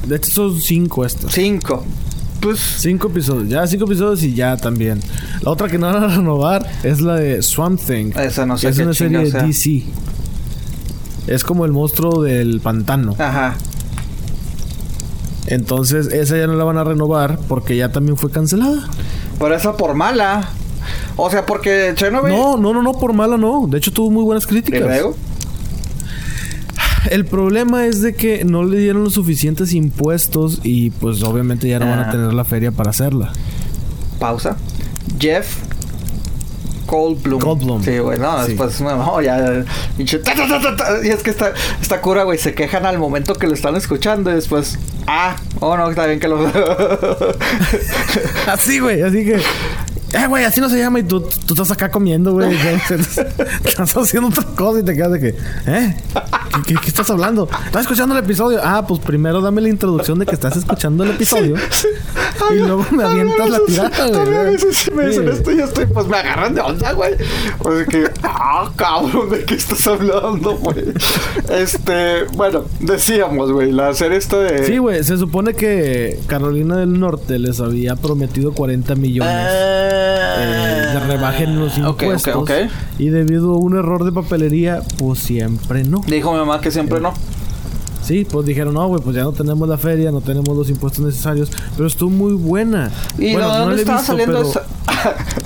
De 0.08 0.16
hecho, 0.16 0.32
son 0.32 0.60
cinco 0.62 1.06
estas. 1.06 1.32
5. 1.32 1.86
Pues. 2.42 2.58
Cinco 2.60 3.08
episodios. 3.10 3.50
Ya 3.50 3.68
cinco 3.68 3.84
episodios 3.86 4.24
y 4.24 4.34
ya 4.34 4.56
también. 4.56 5.02
La 5.42 5.52
otra 5.52 5.68
que 5.68 5.78
no 5.78 5.92
van 5.94 6.04
a 6.04 6.08
renovar 6.16 6.66
es 6.84 7.02
la 7.02 7.16
de 7.16 7.42
Swamp 7.42 7.80
Thing. 7.86 8.12
Esa 8.18 8.46
no 8.46 8.58
sé 8.58 8.70
es 8.70 8.78
qué 8.78 8.84
una 8.84 8.94
serie 8.94 9.20
de 9.20 9.32
sea. 9.32 9.44
DC. 9.44 9.84
Es 11.28 11.44
como 11.44 11.66
el 11.66 11.72
monstruo 11.74 12.24
del 12.24 12.60
pantano. 12.62 13.14
Ajá. 13.20 13.56
Entonces, 15.48 16.08
esa 16.08 16.38
ya 16.38 16.48
no 16.48 16.54
la 16.54 16.64
van 16.64 16.78
a 16.78 16.84
renovar 16.84 17.40
porque 17.48 17.76
ya 17.76 17.92
también 17.92 18.18
fue 18.18 18.30
cancelada. 18.32 18.88
Pero 19.40 19.56
esa 19.56 19.76
por 19.78 19.96
mala. 19.96 20.50
O 21.16 21.30
sea, 21.30 21.46
porque 21.46 21.92
Chernobyl. 21.96 22.32
No, 22.32 22.58
no, 22.58 22.74
no, 22.74 22.82
no, 22.82 22.94
por 22.94 23.14
mala 23.14 23.38
no. 23.38 23.68
De 23.68 23.78
hecho, 23.78 23.92
tuvo 23.92 24.10
muy 24.12 24.24
buenas 24.24 24.46
¿Y 24.46 24.48
críticas. 24.48 24.82
luego? 24.82 25.16
El 27.10 27.26
problema 27.26 27.86
es 27.86 28.02
de 28.02 28.14
que 28.14 28.44
no 28.44 28.64
le 28.64 28.78
dieron 28.78 29.04
los 29.04 29.14
suficientes 29.14 29.74
impuestos 29.74 30.60
y 30.64 30.90
pues 30.92 31.24
obviamente 31.24 31.68
ya 31.68 31.80
no 31.80 31.90
van 31.90 32.00
a 32.00 32.10
Ah. 32.10 32.12
tener 32.12 32.34
la 32.34 32.44
feria 32.44 32.72
para 32.72 32.90
hacerla. 32.92 33.32
Pausa. 34.20 34.58
Jeff 35.18 35.58
Goldblum. 36.90 37.40
Goldblum. 37.40 37.84
Sí, 37.84 38.00
güey, 38.00 38.18
no, 38.18 38.42
Sí. 38.44 38.54
después 38.54 38.82
no, 38.82 39.22
ya. 39.22 39.64
pinche 39.96 40.18
ta, 40.20 40.34
ta, 40.34 40.48
ta, 40.48 40.60
ta, 40.60 40.76
ta. 40.76 41.06
Y 41.06 41.10
es 41.10 41.22
que 41.22 41.30
está, 41.30 41.54
está 41.82 42.02
cura, 42.02 42.24
güey. 42.24 42.40
Se 42.40 42.56
quejan 42.56 42.86
al 42.86 42.98
momento 42.98 43.36
que 43.36 43.46
lo 43.48 43.54
están 43.54 43.76
escuchando 43.76 44.32
y 44.32 44.36
después. 44.36 44.80
Ah, 45.06 45.36
oh 45.60 45.78
no, 45.78 45.90
está 45.90 46.08
bien 46.08 46.20
que 46.20 46.28
lo. 46.28 46.40
Así, 48.48 48.80
güey, 48.80 49.02
así 49.02 49.26
que. 49.26 49.40
Eh, 50.14 50.28
güey, 50.28 50.44
así 50.44 50.60
no 50.60 50.70
se 50.70 50.78
llama 50.80 51.00
y 51.00 51.04
tú, 51.04 51.22
tú 51.22 51.54
estás 51.54 51.70
acá 51.72 51.90
comiendo, 51.90 52.34
güey. 52.34 52.56
estás 53.66 53.96
haciendo 53.96 54.30
otra 54.30 54.44
cosa 54.56 54.80
y 54.80 54.84
te 54.84 54.96
quedas 54.96 55.12
de 55.14 55.20
que, 55.20 55.28
¿eh? 55.68 55.98
¿Qué, 56.66 56.74
qué- 56.74 56.80
qué 56.82 56.88
estás 56.88 57.10
hablando? 57.10 57.48
¿Estás 57.66 57.84
escuchando 57.84 58.18
el 58.18 58.24
episodio? 58.24 58.60
Ah, 58.64 58.86
pues 58.88 59.00
primero 59.02 59.40
dame 59.42 59.62
la 59.62 59.70
introducción 59.70 60.18
de 60.20 60.26
que 60.26 60.34
estás 60.34 60.56
escuchando 60.58 61.04
el 61.04 61.12
episodio. 61.12 61.56
y 62.52 62.56
luego 62.56 62.86
me 62.92 63.04
avientas 63.04 63.50
la 63.50 63.60
tirada, 63.68 64.08
güey. 64.08 64.36
A 64.38 64.44
veces 64.44 64.92
me 64.94 65.08
dicen 65.08 65.26
Sí. 65.26 65.30
esto 65.34 65.52
y 65.52 65.60
estoy, 65.60 65.86
pues 65.86 66.08
me 66.08 66.18
agarran 66.18 66.56
de 66.56 66.62
onda, 66.62 66.92
güey. 66.94 67.14
Pues 67.60 67.88
que, 67.88 68.10
ah, 68.24 68.72
cabrón, 68.76 69.30
¿de 69.30 69.46
qué 69.46 69.54
estás 69.56 69.86
hablando, 69.88 70.58
güey? 70.58 70.86
Este, 71.50 72.24
bueno, 72.34 72.66
decíamos, 72.80 73.52
güey, 73.52 73.72
la 73.72 73.94
serie 73.94 74.18
esta 74.18 74.38
de. 74.38 74.66
Sí, 74.66 74.78
güey, 74.80 75.04
se 75.04 75.18
supone 75.18 75.54
que 75.54 76.20
Carolina 76.28 76.78
del 76.78 77.00
Norte 77.00 77.38
les 77.40 77.60
había 77.60 77.96
prometido 77.96 78.54
40 78.54 78.96
millones. 78.96 79.48
eh, 79.52 79.99
de 80.00 81.00
rebaja 81.02 81.44
en 81.44 81.60
los 81.60 81.78
Ok, 81.78 81.86
ok, 81.88 82.02
impuestos. 82.04 82.36
ok. 82.36 82.52
Y 82.98 83.10
debido 83.10 83.54
a 83.54 83.58
un 83.58 83.78
error 83.78 84.04
de 84.04 84.12
papelería, 84.12 84.82
pues 84.98 85.20
siempre 85.20 85.84
no. 85.84 86.02
Dijo 86.08 86.32
mi 86.32 86.40
mamá 86.40 86.62
que 86.62 86.72
siempre 86.72 87.00
no. 87.00 87.14
Sí, 88.04 88.26
pues 88.30 88.46
dijeron, 88.48 88.74
no, 88.74 88.88
güey, 88.88 89.04
pues 89.04 89.16
ya 89.16 89.22
no 89.24 89.34
tenemos 89.34 89.70
la 89.70 89.78
feria, 89.78 90.10
no 90.12 90.22
tenemos 90.22 90.58
los 90.58 90.68
impuestos 90.70 91.06
necesarios. 91.06 91.52
Pero 91.76 91.88
estuvo 91.88 92.10
muy 92.10 92.34
buena. 92.34 92.90
¿Y 93.20 93.34
Bueno, 93.34 93.54
de 93.54 93.66
no 93.68 93.72
estaba 93.74 94.00
visto, 94.00 94.12
saliendo 94.14 94.42
esa? 94.42 94.64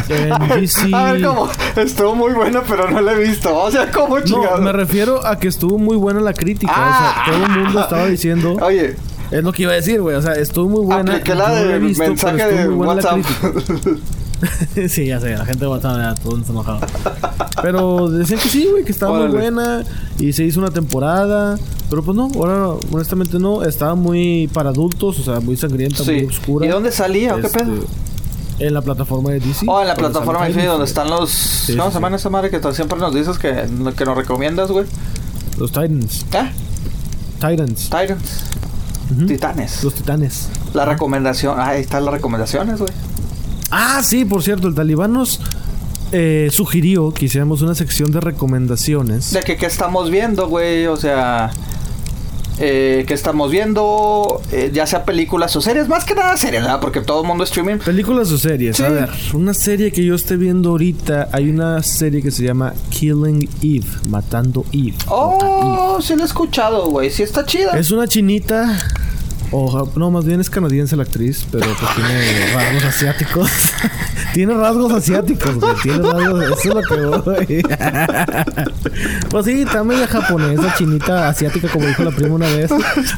En 0.07 0.31
a, 0.33 0.37
ver, 0.47 0.61
DC. 0.61 0.89
a 0.95 1.11
ver, 1.11 1.21
¿cómo? 1.25 1.49
Estuvo 1.75 2.15
muy 2.15 2.31
buena, 2.31 2.61
pero 2.65 2.89
no 2.89 3.01
la 3.01 3.11
he 3.13 3.19
visto. 3.19 3.53
O 3.53 3.69
sea, 3.69 3.91
¿cómo 3.91 4.17
No, 4.19 4.23
chingados? 4.23 4.61
me 4.61 4.71
refiero 4.71 5.25
a 5.25 5.37
que 5.39 5.49
estuvo 5.49 5.77
muy 5.77 5.97
buena 5.97 6.21
la 6.21 6.33
crítica. 6.33 6.71
Ah. 6.73 6.89
o 7.25 7.25
sea, 7.25 7.33
todo 7.37 7.45
el 7.53 7.63
mundo 7.63 7.81
estaba 7.81 8.05
diciendo. 8.07 8.55
Oye, 8.61 8.95
Es 9.31 9.43
lo 9.43 9.51
que 9.51 9.63
iba 9.63 9.73
a 9.73 9.75
decir, 9.75 10.01
güey. 10.01 10.15
O 10.15 10.21
sea, 10.21 10.33
estuvo 10.33 10.69
muy 10.69 10.85
buena. 10.85 11.11
apliqué 11.15 11.35
la 11.35 11.49
no 11.49 11.55
de 11.55 11.79
visto, 11.79 12.03
mensaje 12.03 12.45
de 12.45 12.65
la 12.65 12.71
WhatsApp. 12.75 13.19
sí, 14.89 15.07
ya 15.07 15.19
sé, 15.19 15.35
la 15.35 15.45
gente 15.45 15.61
de 15.61 15.67
WhatsApp 15.67 15.97
ya 15.97 16.15
todo 16.15 16.37
está 16.37 16.51
enojado. 16.51 16.79
Pero 17.61 18.09
decían 18.09 18.39
que 18.39 18.49
sí, 18.49 18.67
güey, 18.69 18.83
que 18.83 18.91
estaba 18.91 19.17
muy 19.17 19.27
buena 19.27 19.83
y 20.19 20.33
se 20.33 20.43
hizo 20.43 20.59
una 20.59 20.71
temporada. 20.71 21.57
Pero 21.89 22.03
pues 22.03 22.17
no, 22.17 22.29
ahora 22.35 22.69
honestamente 22.91 23.39
no. 23.39 23.63
Estaba 23.63 23.95
muy 23.95 24.49
para 24.53 24.69
adultos, 24.69 25.19
o 25.19 25.23
sea, 25.23 25.39
muy 25.39 25.55
sangrienta, 25.55 26.03
muy 26.03 26.25
oscura. 26.25 26.65
¿Y 26.65 26.69
dónde 26.69 26.91
salía 26.91 27.35
o 27.35 27.39
qué 27.39 27.47
Este, 27.47 27.59
pedo? 27.59 27.85
En 28.59 28.73
la 28.73 28.81
plataforma 28.81 29.31
de 29.31 29.39
DC. 29.39 29.65
Oh, 29.67 29.81
en 29.81 29.87
la 29.87 29.95
plataforma 29.95 30.45
de 30.45 30.49
Titans, 30.53 30.67
donde 30.67 30.85
están 30.85 31.09
los... 31.09 31.29
Sí, 31.31 31.75
¿Cómo 31.75 31.91
se 31.91 32.15
esa 32.15 32.29
madre 32.29 32.49
que 32.49 32.73
siempre 32.73 32.99
nos 32.99 33.13
dices 33.13 33.37
que, 33.37 33.67
que 33.97 34.05
nos 34.05 34.17
recomiendas, 34.17 34.71
güey? 34.71 34.85
Los 35.57 35.71
Titans. 35.71 36.25
¿Eh? 36.33 36.51
Titans. 37.39 37.89
Titanes. 39.27 39.83
Los 39.83 39.93
Titanes. 39.93 40.49
La 40.73 40.85
recomendación... 40.85 41.59
Ahí 41.59 41.81
están 41.81 42.05
las 42.05 42.13
recomendaciones, 42.13 42.79
güey. 42.79 42.91
Ah, 43.75 44.03
sí, 44.03 44.23
por 44.23 44.43
cierto, 44.43 44.67
el 44.67 44.75
talibán 44.75 45.13
nos 45.13 45.39
eh, 46.11 46.49
sugirió 46.51 47.11
que 47.11 47.25
hiciéramos 47.25 47.63
una 47.63 47.73
sección 47.73 48.11
de 48.11 48.21
recomendaciones. 48.21 49.31
De 49.33 49.41
que 49.41 49.57
qué 49.57 49.65
estamos 49.65 50.11
viendo, 50.11 50.47
güey. 50.47 50.85
O 50.85 50.95
sea... 50.95 51.51
Eh, 52.59 53.03
¿Qué 53.07 53.15
estamos 53.15 53.49
viendo? 53.49 54.39
Eh, 54.51 54.69
ya 54.71 54.85
sea 54.85 55.05
películas 55.05 55.55
o 55.55 55.61
series. 55.61 55.87
Más 55.87 56.05
que 56.05 56.13
nada 56.13 56.37
series, 56.37 56.61
¿verdad? 56.61 56.79
Porque 56.79 57.01
todo 57.01 57.21
el 57.21 57.27
mundo 57.27 57.43
streaming. 57.43 57.77
Películas 57.77 58.31
o 58.31 58.37
series. 58.37 58.77
Sí. 58.77 58.83
A 58.83 58.89
ver, 58.89 59.09
una 59.33 59.55
serie 59.55 59.91
que 59.91 60.05
yo 60.05 60.13
esté 60.13 60.37
viendo 60.37 60.69
ahorita. 60.69 61.29
Hay 61.31 61.49
una 61.49 61.81
serie 61.81 62.21
que 62.21 62.29
se 62.29 62.43
llama 62.43 62.75
Killing 62.91 63.49
Eve, 63.63 63.87
Matando 64.07 64.65
Eve. 64.71 64.93
Oh, 65.07 65.97
sí 65.99 66.15
lo 66.15 66.21
he 66.21 66.25
escuchado, 66.25 66.89
güey. 66.91 67.09
Sí 67.09 67.23
está 67.23 67.43
chida. 67.43 67.71
Es 67.71 67.89
una 67.89 68.07
chinita. 68.07 68.77
O, 69.55 69.87
no, 69.95 70.09
más 70.09 70.25
bien 70.25 70.41
es 70.41 70.49
canadiense 70.49 70.95
la 70.95 71.03
actriz, 71.03 71.45
pero 71.51 71.67
pues 71.79 71.91
tiene 71.95 72.53
rasgos 72.55 72.83
asiáticos. 72.85 73.51
tiene 74.33 74.53
rasgos 74.55 74.91
asiáticos, 74.93 75.55
güey. 75.59 75.75
Tiene 75.83 75.99
rasgos. 76.11 76.43
Eso 76.43 76.69
es 76.69 76.75
lo 76.75 76.81
que 76.81 77.05
voy. 77.05 77.63
pues 79.29 79.45
sí, 79.45 79.61
está 79.61 79.83
media 79.83 80.07
japonesa, 80.07 80.73
chinita, 80.77 81.29
asiática, 81.29 81.67
como 81.69 81.85
dijo 81.85 82.03
la 82.03 82.11
prima 82.11 82.35
una 82.35 82.47
vez, 82.47 82.71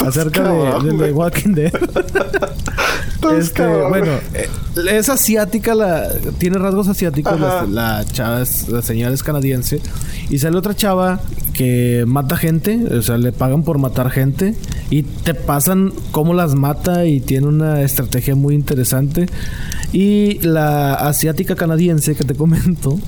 acerca 0.06 0.44
de, 0.44 0.92
de. 0.92 1.12
Walking 1.14 1.54
Dead. 1.54 1.72
Este, 3.40 3.66
bueno, 3.66 4.12
eh, 4.34 4.50
es 4.92 5.10
asiática, 5.10 5.74
la, 5.74 6.10
tiene 6.38 6.58
rasgos 6.60 6.88
asiáticos, 6.90 7.40
la, 7.40 7.64
la 7.64 8.06
chava, 8.06 8.42
es- 8.42 8.68
la 8.70 8.82
señora 8.82 9.14
es 9.16 9.24
canadiense, 9.24 9.82
y 10.30 10.38
sale 10.38 10.58
otra 10.58 10.76
chava 10.76 11.20
que 11.56 12.04
mata 12.06 12.36
gente, 12.38 12.84
o 12.92 13.02
sea, 13.02 13.18
le 13.18 13.32
pagan 13.32 13.64
por 13.64 13.78
matar 13.78 14.12
gente 14.12 14.56
y 14.90 15.04
te 15.04 15.34
pasan 15.34 15.94
cómo 16.12 16.34
las 16.34 16.54
mata 16.56 17.06
y 17.06 17.22
tiene 17.22 17.48
una 17.48 17.82
estrategia 17.82 18.36
muy 18.36 18.56
interesante. 18.56 19.28
Y 19.94 20.40
la 20.40 20.94
asiática 20.96 21.56
canadiense 21.56 22.16
que 22.16 22.26
te 22.26 22.36
comento 22.36 23.00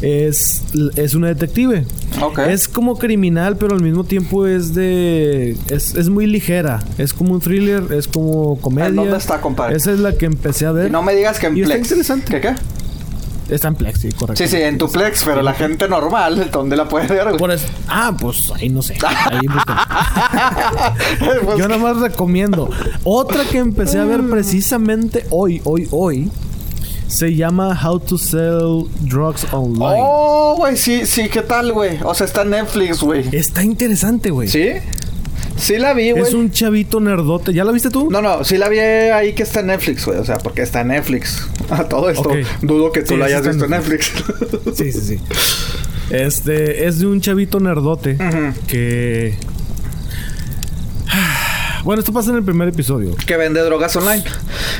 es, 0.00 0.62
es 0.94 1.14
una 1.14 1.26
detective. 1.28 1.84
Ok. 2.22 2.38
Es 2.38 2.68
como 2.68 2.96
criminal, 2.98 3.56
pero 3.56 3.74
al 3.74 3.82
mismo 3.82 4.04
tiempo 4.04 4.46
es 4.46 4.74
de... 4.74 5.56
Es, 5.68 5.96
es 5.96 6.08
muy 6.08 6.26
ligera. 6.26 6.80
Es 6.98 7.12
como 7.12 7.34
un 7.34 7.40
thriller, 7.40 7.82
es 7.92 8.06
como 8.06 8.60
comedia. 8.60 8.88
¿En 8.90 8.96
dónde 8.96 9.16
está, 9.16 9.40
compadre? 9.40 9.76
Esa 9.76 9.92
es 9.92 9.98
la 9.98 10.12
que 10.12 10.26
empecé 10.26 10.66
a 10.66 10.72
ver. 10.72 10.88
Y 10.88 10.90
no 10.90 11.02
me 11.02 11.14
digas 11.16 11.38
que 11.40 11.48
en 11.48 11.56
Y 11.56 11.62
está 11.62 11.74
Plex. 11.74 11.86
interesante. 11.88 12.30
¿Qué 12.30 12.40
qué? 12.40 12.54
Está 13.48 13.68
en 13.68 13.74
Plex, 13.76 14.00
sí, 14.00 14.12
correcto. 14.12 14.42
Sí, 14.42 14.48
sí, 14.48 14.56
en 14.62 14.76
tu 14.78 14.90
Plex, 14.90 15.22
pero 15.24 15.40
la 15.42 15.54
gente 15.54 15.88
normal, 15.88 16.50
¿dónde 16.52 16.76
la 16.76 16.86
puede 16.88 17.06
ver, 17.06 17.24
güey? 17.24 17.38
Por 17.38 17.50
eso- 17.50 17.66
ah, 17.88 18.14
pues 18.18 18.50
ahí 18.54 18.68
no 18.68 18.82
sé. 18.82 18.96
Ahí. 19.06 19.40
Pues, 21.44 21.58
Yo 21.58 21.68
nada 21.68 21.80
más 21.80 21.96
recomiendo. 21.98 22.70
Otra 23.04 23.44
que 23.44 23.58
empecé 23.58 23.98
a 23.98 24.04
ver 24.04 24.22
precisamente 24.28 25.24
hoy, 25.30 25.60
hoy, 25.64 25.88
hoy, 25.90 26.30
se 27.06 27.34
llama 27.34 27.78
How 27.82 27.98
to 28.00 28.18
Sell 28.18 28.84
Drugs 29.00 29.46
Online. 29.52 30.00
Oh, 30.02 30.54
güey, 30.58 30.76
sí, 30.76 31.06
sí, 31.06 31.28
¿qué 31.28 31.42
tal, 31.42 31.72
güey? 31.72 31.98
O 32.04 32.14
sea, 32.14 32.26
está 32.26 32.42
en 32.42 32.50
Netflix, 32.50 33.00
güey. 33.00 33.24
Está 33.34 33.62
interesante, 33.62 34.30
güey. 34.30 34.48
¿Sí? 34.48 34.68
Sí 35.58 35.76
la 35.78 35.92
vi, 35.94 36.12
güey. 36.12 36.22
Es 36.22 36.34
un 36.34 36.50
chavito 36.50 37.00
nerdote. 37.00 37.52
¿Ya 37.52 37.64
la 37.64 37.72
viste 37.72 37.90
tú? 37.90 38.10
No, 38.10 38.22
no, 38.22 38.44
sí 38.44 38.56
la 38.56 38.68
vi 38.68 38.78
ahí 38.78 39.32
que 39.34 39.42
está 39.42 39.60
en 39.60 39.66
Netflix, 39.66 40.06
güey. 40.06 40.18
O 40.18 40.24
sea, 40.24 40.38
porque 40.38 40.62
está 40.62 40.80
en 40.82 40.88
Netflix. 40.88 41.46
A 41.70 41.84
todo 41.88 42.08
esto. 42.10 42.30
Dudo 42.62 42.92
que 42.92 43.02
tú 43.02 43.14
Sí, 43.14 43.16
la 43.20 43.26
hayas 43.26 43.46
visto 43.46 43.64
en 43.64 43.70
Netflix. 43.72 44.12
Sí, 44.74 44.92
sí, 44.92 45.00
sí. 45.00 45.18
Este 46.10 46.86
es 46.86 47.00
de 47.00 47.06
un 47.06 47.20
chavito 47.20 47.58
nerdote 47.60 48.12
Ujú. 48.14 48.54
que. 48.68 49.34
Bueno, 51.84 52.00
esto 52.00 52.12
pasa 52.12 52.30
en 52.30 52.36
el 52.36 52.42
primer 52.44 52.68
episodio. 52.68 53.14
que 53.26 53.36
vende 53.36 53.60
drogas 53.62 53.94
online. 53.96 54.22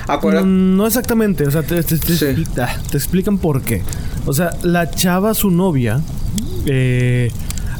Acuérdate. 0.06 0.46
Mm, 0.46 0.76
No 0.76 0.86
exactamente, 0.86 1.46
o 1.46 1.50
sea, 1.50 1.62
te, 1.62 1.82
te- 1.82 1.96
te 1.98 2.16
Sí. 2.16 2.24
explica- 2.26 2.80
te 2.90 2.96
explican 2.96 3.38
por 3.38 3.62
qué. 3.62 3.82
O 4.26 4.32
sea, 4.34 4.50
la 4.62 4.90
chava, 4.90 5.32
su 5.34 5.50
novia, 5.50 6.00
eh, 6.66 7.30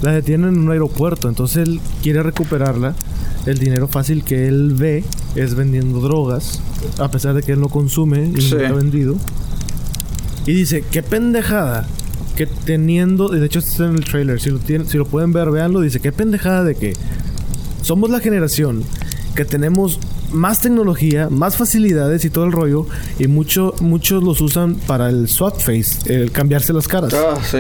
la 0.03 0.13
detienen 0.13 0.55
en 0.55 0.61
un 0.61 0.71
aeropuerto, 0.71 1.29
entonces 1.29 1.69
él 1.69 1.81
quiere 2.03 2.23
recuperarla. 2.23 2.95
El 3.47 3.59
dinero 3.59 3.89
fácil 3.89 4.25
que 4.25 4.47
él 4.49 4.75
ve 4.75 5.05
es 5.35 5.55
vendiendo 5.55 6.01
drogas, 6.01 6.61
a 6.99 7.11
pesar 7.11 7.35
de 7.35 7.43
que 7.43 7.53
él 7.53 7.61
no 7.61 7.69
consume 7.69 8.33
y 8.37 8.41
Sí. 8.41 8.55
nunca 8.55 8.69
ha 8.69 8.73
vendido. 8.73 9.17
Y 10.47 10.53
dice, 10.53 10.85
qué 10.91 11.03
pendejada 11.03 11.87
que 12.37 12.47
teniendo, 12.47 13.29
de 13.29 13.45
hecho 13.45 13.59
está 13.59 13.87
en 13.87 13.97
el 13.97 14.05
trailer, 14.05 14.41
si 14.41 14.51
lo, 14.51 14.59
tienen, 14.59 14.87
si 14.89 14.97
lo 14.97 15.05
pueden 15.07 15.33
ver, 15.33 15.51
véanlo, 15.51 15.81
dice, 15.81 15.99
qué 16.01 16.13
pendejada 16.13 16.63
de 16.65 16.75
que 16.75 16.93
somos 17.83 18.11
la 18.11 18.21
generación 18.21 18.83
que 19.35 19.45
tenemos 19.45 19.99
más 20.33 20.61
tecnología, 20.61 21.29
más 21.31 21.57
facilidades 21.57 22.25
y 22.25 22.31
todo 22.31 22.45
el 22.45 22.53
rollo, 22.53 22.87
y 23.19 23.27
mucho, 23.29 23.75
muchos 23.81 24.23
los 24.23 24.41
usan 24.41 24.75
para 24.75 25.09
el 25.09 25.29
swap 25.29 25.59
face, 25.61 26.13
el 26.13 26.31
cambiarse 26.33 26.73
las 26.73 26.87
caras. 26.87 27.15
Ah, 27.15 27.39
sí. 27.43 27.59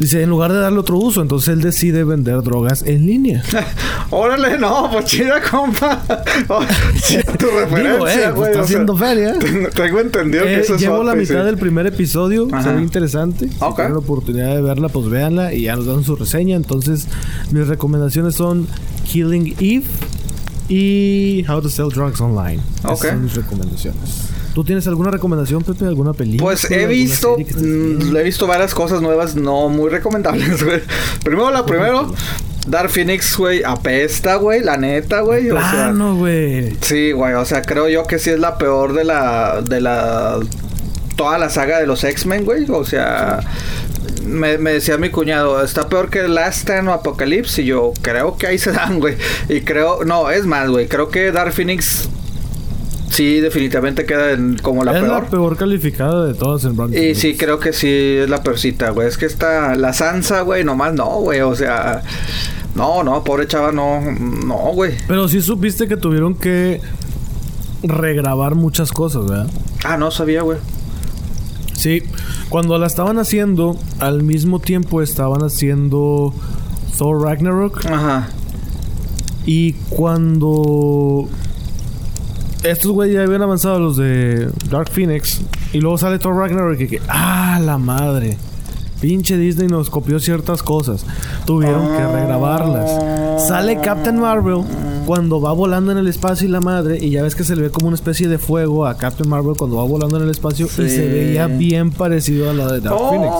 Dice, 0.00 0.22
en 0.22 0.30
lugar 0.30 0.50
de 0.50 0.58
darle 0.58 0.78
otro 0.78 0.96
uso, 0.96 1.20
entonces 1.20 1.50
él 1.50 1.60
decide 1.60 2.04
vender 2.04 2.40
drogas 2.42 2.82
en 2.86 3.06
línea. 3.06 3.42
Órale, 4.10 4.56
no, 4.58 4.88
pues 4.90 5.04
chida, 5.04 5.40
compa. 5.42 6.02
Oh, 6.48 6.62
chida 7.06 7.22
tu 7.36 7.46
referencia, 7.50 7.92
Digo, 7.92 8.08
eh, 8.08 8.32
pues 8.34 8.48
está 8.48 8.52
sea, 8.54 8.62
haciendo 8.62 8.96
feria. 8.96 9.34
tengo- 9.74 10.00
entendido 10.00 10.44
que 10.44 10.54
Eh, 10.54 10.60
eso 10.60 10.74
es 10.76 10.80
llevo 10.80 11.02
la 11.04 11.12
Swapface, 11.12 11.20
mitad 11.32 11.40
sí. 11.42 11.46
del 11.46 11.58
primer 11.58 11.86
episodio, 11.86 12.48
se 12.62 12.72
ve 12.72 12.82
interesante. 12.82 13.48
Si 13.48 13.56
Ok. 13.60 13.76
tienen 13.76 13.92
la 13.92 13.98
oportunidad 13.98 14.54
de 14.56 14.62
verla, 14.62 14.88
pues 14.88 15.06
véanla 15.10 15.52
y 15.52 15.62
ya 15.64 15.76
nos 15.76 15.84
dan 15.86 16.02
su 16.02 16.16
reseña. 16.16 16.56
Entonces, 16.56 17.06
mis 17.52 17.66
recomendaciones 17.68 18.34
son 18.36 18.66
Killing 19.04 19.54
Eve 19.60 19.84
y 20.68 21.44
How 21.48 21.60
to 21.60 21.68
Sell 21.68 21.88
Drugs 21.90 22.20
Online. 22.20 22.60
Esas 22.78 22.92
Ok. 22.92 23.04
son 23.06 23.22
mis 23.24 23.34
recomendaciones. 23.34 24.30
¿Tú 24.54 24.64
tienes 24.64 24.86
alguna 24.88 25.10
recomendación, 25.10 25.62
Pepe? 25.62 25.84
¿Alguna 25.86 26.12
película? 26.12 26.42
Pues 26.44 26.70
he 26.70 26.86
visto, 26.86 27.36
mm, 27.38 28.16
he 28.16 28.22
visto 28.22 28.46
varias 28.46 28.74
cosas 28.74 29.00
nuevas 29.00 29.36
no 29.36 29.68
muy 29.68 29.90
recomendables, 29.90 30.64
güey. 30.64 30.80
Primero, 31.22 31.50
la 31.50 31.64
primero, 31.64 32.12
Dark 32.66 32.90
Phoenix, 32.90 33.36
güey, 33.36 33.62
apesta, 33.62 34.36
güey, 34.36 34.62
la 34.62 34.76
neta, 34.76 35.20
güey. 35.20 35.50
O 35.50 35.58
sea, 35.58 35.70
Plano, 35.70 36.16
güey. 36.16 36.76
sí, 36.80 37.12
güey, 37.12 37.34
o 37.34 37.44
sea, 37.44 37.62
creo 37.62 37.88
yo 37.88 38.04
que 38.04 38.18
sí 38.18 38.30
es 38.30 38.40
la 38.40 38.58
peor 38.58 38.92
de 38.92 39.04
la, 39.04 39.62
de 39.62 39.80
la, 39.80 40.40
toda 41.16 41.38
la 41.38 41.48
saga 41.48 41.78
de 41.78 41.86
los 41.86 42.02
X-Men, 42.02 42.44
güey. 42.44 42.66
O 42.70 42.84
sea, 42.84 43.40
me, 44.26 44.58
me 44.58 44.72
decía 44.72 44.98
mi 44.98 45.10
cuñado, 45.10 45.62
está 45.62 45.88
peor 45.88 46.10
que 46.10 46.26
Last 46.26 46.62
Stand 46.62 46.88
o 46.88 46.92
Apocalypse. 46.92 47.62
Y 47.62 47.66
yo 47.66 47.92
creo 48.02 48.36
que 48.36 48.48
ahí 48.48 48.58
se 48.58 48.72
dan, 48.72 48.98
güey. 48.98 49.16
Y 49.48 49.60
creo, 49.60 50.04
no, 50.04 50.28
es 50.30 50.44
más, 50.44 50.68
güey, 50.68 50.88
creo 50.88 51.08
que 51.08 51.30
Dark 51.30 51.52
Phoenix 51.52 52.08
sí, 53.10 53.40
definitivamente 53.40 54.06
queda 54.06 54.32
en- 54.32 54.56
como 54.58 54.82
la 54.84 54.92
es 54.96 55.02
peor. 55.04 55.22
la 55.24 55.28
peor 55.28 55.56
calificada 55.56 56.24
de 56.26 56.34
todas 56.34 56.64
en 56.64 56.76
Rotten 56.76 57.02
Y 57.10 57.14
sí, 57.14 57.36
creo 57.36 57.58
que 57.58 57.72
sí 57.74 57.88
es 57.88 58.30
la 58.30 58.42
peorcita, 58.42 58.90
güey. 58.90 59.06
Es 59.08 59.18
que 59.18 59.26
está 59.26 59.74
la 59.76 59.92
Sansa, 59.92 60.40
güey, 60.40 60.64
nomás 60.64 60.94
no, 60.94 61.06
güey. 61.20 61.40
O 61.42 61.54
sea, 61.54 62.02
no, 62.74 63.02
no, 63.02 63.22
pobre 63.24 63.46
chava, 63.46 63.72
no, 63.72 64.00
no, 64.00 64.56
güey. 64.74 64.94
Pero 65.06 65.28
sí 65.28 65.42
supiste 65.42 65.86
que 65.88 65.96
tuvieron 65.96 66.34
que 66.34 66.80
regrabar 67.82 68.54
muchas 68.54 68.92
cosas, 68.92 69.26
¿verdad? 69.28 69.50
Ah, 69.84 69.96
no 69.96 70.10
sabía, 70.10 70.42
güey. 70.42 70.58
Sí, 71.74 72.02
cuando 72.50 72.76
la 72.78 72.86
estaban 72.86 73.18
haciendo, 73.18 73.76
al 74.00 74.22
mismo 74.22 74.58
tiempo 74.60 75.00
estaban 75.02 75.42
haciendo 75.42 76.34
Thor 76.98 77.22
Ragnarok. 77.22 77.86
Ajá. 77.86 78.28
Y 79.46 79.72
cuando 79.88 81.26
estos 82.64 82.90
güeyes 82.90 83.16
ya 83.16 83.22
habían 83.22 83.42
avanzado 83.42 83.78
los 83.78 83.96
de 83.96 84.50
Dark 84.70 84.90
Phoenix, 84.90 85.40
y 85.72 85.80
luego 85.80 85.98
sale 85.98 86.18
Thor 86.18 86.36
Ragnarok 86.36 86.80
y 86.80 86.86
que, 86.88 87.00
ah, 87.08 87.60
la 87.64 87.78
madre. 87.78 88.36
Pinche 89.00 89.38
Disney 89.38 89.66
nos 89.66 89.88
copió 89.88 90.20
ciertas 90.20 90.62
cosas. 90.62 91.06
Tuvieron 91.46 91.86
que 91.96 92.06
regrabarlas. 92.06 93.48
Sale 93.48 93.80
Captain 93.80 94.20
Marvel 94.20 94.62
cuando 95.06 95.40
va 95.40 95.52
volando 95.54 95.90
en 95.90 95.96
el 95.96 96.06
espacio 96.06 96.46
y 96.46 96.50
la 96.50 96.60
madre. 96.60 96.98
Y 97.00 97.08
ya 97.08 97.22
ves 97.22 97.34
que 97.34 97.42
se 97.42 97.56
le 97.56 97.62
ve 97.62 97.70
como 97.70 97.86
una 97.86 97.94
especie 97.94 98.28
de 98.28 98.36
fuego 98.36 98.84
a 98.84 98.98
Captain 98.98 99.26
Marvel 99.26 99.56
cuando 99.56 99.76
va 99.76 99.84
volando 99.84 100.18
en 100.18 100.24
el 100.24 100.30
espacio. 100.30 100.68
Sí. 100.68 100.82
Y 100.82 100.90
se 100.90 101.08
veía 101.08 101.46
bien 101.46 101.92
parecido 101.92 102.50
a 102.50 102.52
la 102.52 102.70
de 102.70 102.80
Dark 102.80 102.96
Oh, 103.00 103.08
Phoenix. 103.08 103.32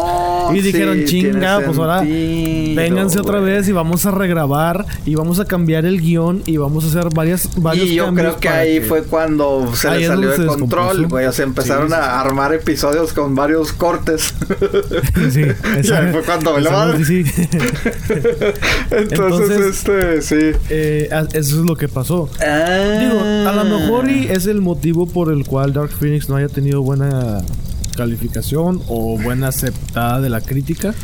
Y 0.54 0.60
sí, 0.60 0.66
dijeron, 0.66 1.04
chinga, 1.04 1.60
pues 1.64 1.78
ahora 1.78 2.00
vénganse 2.02 3.20
otra 3.20 3.40
vez 3.40 3.68
y 3.68 3.72
vamos 3.72 4.06
a 4.06 4.10
regrabar. 4.10 4.86
Y 5.04 5.14
vamos 5.14 5.40
a 5.40 5.44
cambiar 5.44 5.86
el 5.86 6.00
guion. 6.00 6.42
Y 6.46 6.56
vamos 6.56 6.84
a 6.84 6.88
hacer 6.88 7.12
varias, 7.14 7.50
varios 7.56 7.88
Y 7.88 7.94
yo 7.94 8.06
cambios 8.06 8.36
creo 8.36 8.40
que 8.40 8.48
ahí 8.48 8.80
fue 8.80 9.02
cuando 9.02 9.70
se 9.74 9.88
Ahí 9.88 10.00
le 10.00 10.06
salió 10.06 10.30
de 10.30 10.46
control, 10.46 11.06
güey. 11.06 11.26
O 11.26 11.32
sea, 11.32 11.44
empezaron 11.44 11.88
Sí, 11.88 11.94
a 11.94 12.20
armar 12.20 12.52
episodios 12.54 13.12
con 13.12 13.34
varios 13.34 13.72
cortes. 13.72 14.34
Sí, 15.30 15.42
Y 15.42 15.92
ahí 15.92 16.12
fue 16.12 16.22
cuando 16.22 16.54
me 16.54 16.62
lo 16.62 17.04
sí. 17.04 17.24
Entonces, 18.90 19.60
este, 19.60 20.22
sí. 20.22 20.58
Eh, 20.68 21.08
eso 21.32 21.60
es 21.60 21.66
lo 21.66 21.76
que 21.76 21.88
pasó. 21.88 22.28
Digo, 22.38 23.20
a 23.20 23.52
lo 23.52 23.64
mejor 23.64 24.10
y 24.10 24.28
es 24.28 24.46
el 24.46 24.60
motivo 24.60 25.06
por 25.06 25.32
el 25.32 25.44
cual 25.44 25.72
Dark 25.72 25.90
Phoenix 25.90 26.28
no 26.28 26.36
haya 26.36 26.48
tenido 26.48 26.82
buena 26.82 27.42
calificación 28.04 28.80
o 28.88 29.18
buena 29.18 29.48
aceptada 29.48 30.20
de 30.22 30.30
la 30.30 30.40
crítica. 30.40 30.94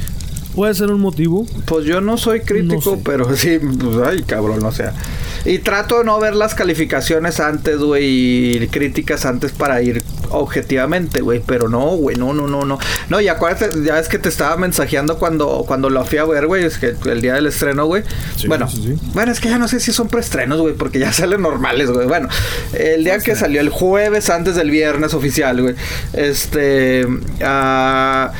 Puede 0.54 0.72
ser 0.74 0.90
un 0.90 1.02
motivo. 1.02 1.46
Pues 1.66 1.84
yo 1.84 2.00
no 2.00 2.16
soy 2.16 2.40
crítico, 2.40 2.74
No 2.92 2.96
sé. 2.96 3.02
pero 3.04 3.36
sí, 3.42 3.58
pues, 3.58 3.98
ay, 4.08 4.22
cabrón, 4.22 4.64
o 4.64 4.72
sea. 4.72 4.94
Y 5.44 5.58
trato 5.58 5.98
de 5.98 6.04
no 6.04 6.18
ver 6.18 6.34
las 6.34 6.54
calificaciones 6.54 7.38
antes, 7.38 7.78
güey, 7.78 8.56
y 8.62 8.66
críticas 8.68 9.26
antes 9.26 9.52
para 9.52 9.82
ir 9.82 10.02
objetivamente, 10.30 11.20
güey, 11.20 11.42
pero 11.44 11.68
no, 11.68 11.96
güey, 11.96 12.16
no, 12.16 12.32
no, 12.32 12.46
no, 12.46 12.64
no. 12.64 12.78
No, 13.08 13.20
y 13.20 13.28
acuérdate, 13.28 13.70
ya 13.82 13.98
es 13.98 14.08
que 14.08 14.18
te 14.18 14.28
estaba 14.28 14.56
mensajeando 14.56 15.18
cuando, 15.18 15.64
cuando 15.66 15.90
lo 15.90 16.04
fui 16.04 16.18
a 16.18 16.24
ver, 16.24 16.46
güey, 16.46 16.64
es 16.64 16.78
que 16.78 16.94
el 17.06 17.20
día 17.20 17.34
del 17.34 17.46
estreno, 17.46 17.86
güey. 17.86 18.02
Sí, 18.36 18.48
bueno, 18.48 18.68
sí, 18.68 18.82
sí. 18.82 19.10
bueno, 19.14 19.32
es 19.32 19.40
que 19.40 19.48
ya 19.48 19.58
no 19.58 19.68
sé 19.68 19.80
si 19.80 19.92
son 19.92 20.08
preestrenos, 20.08 20.60
güey, 20.60 20.74
porque 20.74 20.98
ya 20.98 21.12
salen 21.14 21.42
normales, 21.42 21.90
güey. 21.90 22.06
Bueno, 22.06 22.28
el 22.72 23.04
día 23.04 23.18
que 23.18 23.34
salió 23.34 23.60
el 23.60 23.70
jueves 23.70 24.30
antes 24.30 24.56
del 24.56 24.70
viernes 24.70 25.14
oficial, 25.14 25.60
güey. 25.62 25.74
Este. 26.12 27.06
ah, 27.42 28.32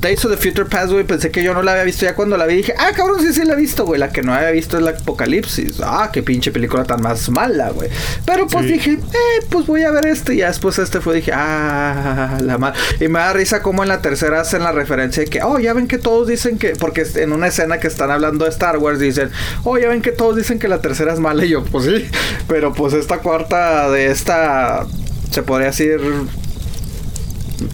Days 0.00 0.24
of 0.24 0.30
the 0.30 0.36
Future 0.36 0.68
Past, 0.68 0.90
güey, 0.92 1.04
pensé 1.04 1.30
que 1.30 1.42
yo 1.42 1.54
no 1.54 1.62
la 1.62 1.72
había 1.72 1.84
visto. 1.84 2.04
Ya 2.04 2.14
cuando 2.14 2.36
la 2.36 2.46
vi 2.46 2.56
dije, 2.56 2.74
ah, 2.78 2.90
cabrón, 2.94 3.20
sí, 3.20 3.32
sí 3.32 3.44
la 3.44 3.54
he 3.54 3.56
visto, 3.56 3.84
güey. 3.84 3.98
La 4.00 4.10
que 4.10 4.22
no 4.22 4.34
había 4.34 4.50
visto 4.50 4.76
es 4.76 4.82
la 4.82 4.90
Apocalipsis. 4.90 5.80
Ah, 5.82 6.10
qué 6.12 6.22
pinche 6.22 6.50
película 6.50 6.84
tan 6.84 7.00
más 7.02 7.28
mala, 7.30 7.70
güey. 7.70 7.90
Pero 8.24 8.46
pues 8.46 8.66
Sí. 8.66 8.72
dije, 8.72 8.92
eh, 8.92 9.44
pues 9.48 9.66
voy 9.66 9.82
a 9.84 9.90
ver 9.90 10.06
este. 10.06 10.34
Y 10.34 10.38
ya 10.38 10.48
después 10.48 10.78
este 10.78 11.00
fue, 11.00 11.14
dije, 11.16 11.32
ah, 11.34 12.38
la 12.42 12.58
mal. 12.58 12.74
Y 13.00 13.08
me 13.08 13.18
da 13.20 13.32
risa 13.32 13.62
como 13.62 13.82
en 13.82 13.88
la 13.88 14.00
tercera 14.02 14.40
hacen 14.40 14.62
la 14.62 14.72
referencia 14.72 15.22
de 15.22 15.28
que, 15.30 15.42
oh, 15.42 15.58
ya 15.58 15.72
ven 15.72 15.86
que 15.86 15.98
todos 15.98 16.26
dicen 16.26 16.58
que, 16.58 16.70
porque 16.70 17.06
en 17.16 17.32
una 17.32 17.46
escena 17.48 17.78
que 17.78 17.86
están 17.86 18.10
hablando 18.10 18.44
de 18.44 18.50
Star 18.50 18.78
Wars 18.78 18.98
dicen, 18.98 19.30
oh, 19.64 19.78
ya 19.78 19.88
ven 19.88 20.02
que 20.02 20.12
todos 20.12 20.36
dicen 20.36 20.58
que 20.58 20.68
la 20.68 20.80
tercera 20.80 21.12
es 21.12 21.20
mala. 21.20 21.44
Y 21.44 21.50
yo, 21.50 21.64
pues 21.64 21.84
sí, 21.84 22.08
pero 22.48 22.72
pues 22.72 22.92
esta 22.94 23.18
cuarta 23.18 23.90
de 23.90 24.10
esta, 24.10 24.86
se 25.30 25.42
podría 25.42 25.68
decir 25.68 26.00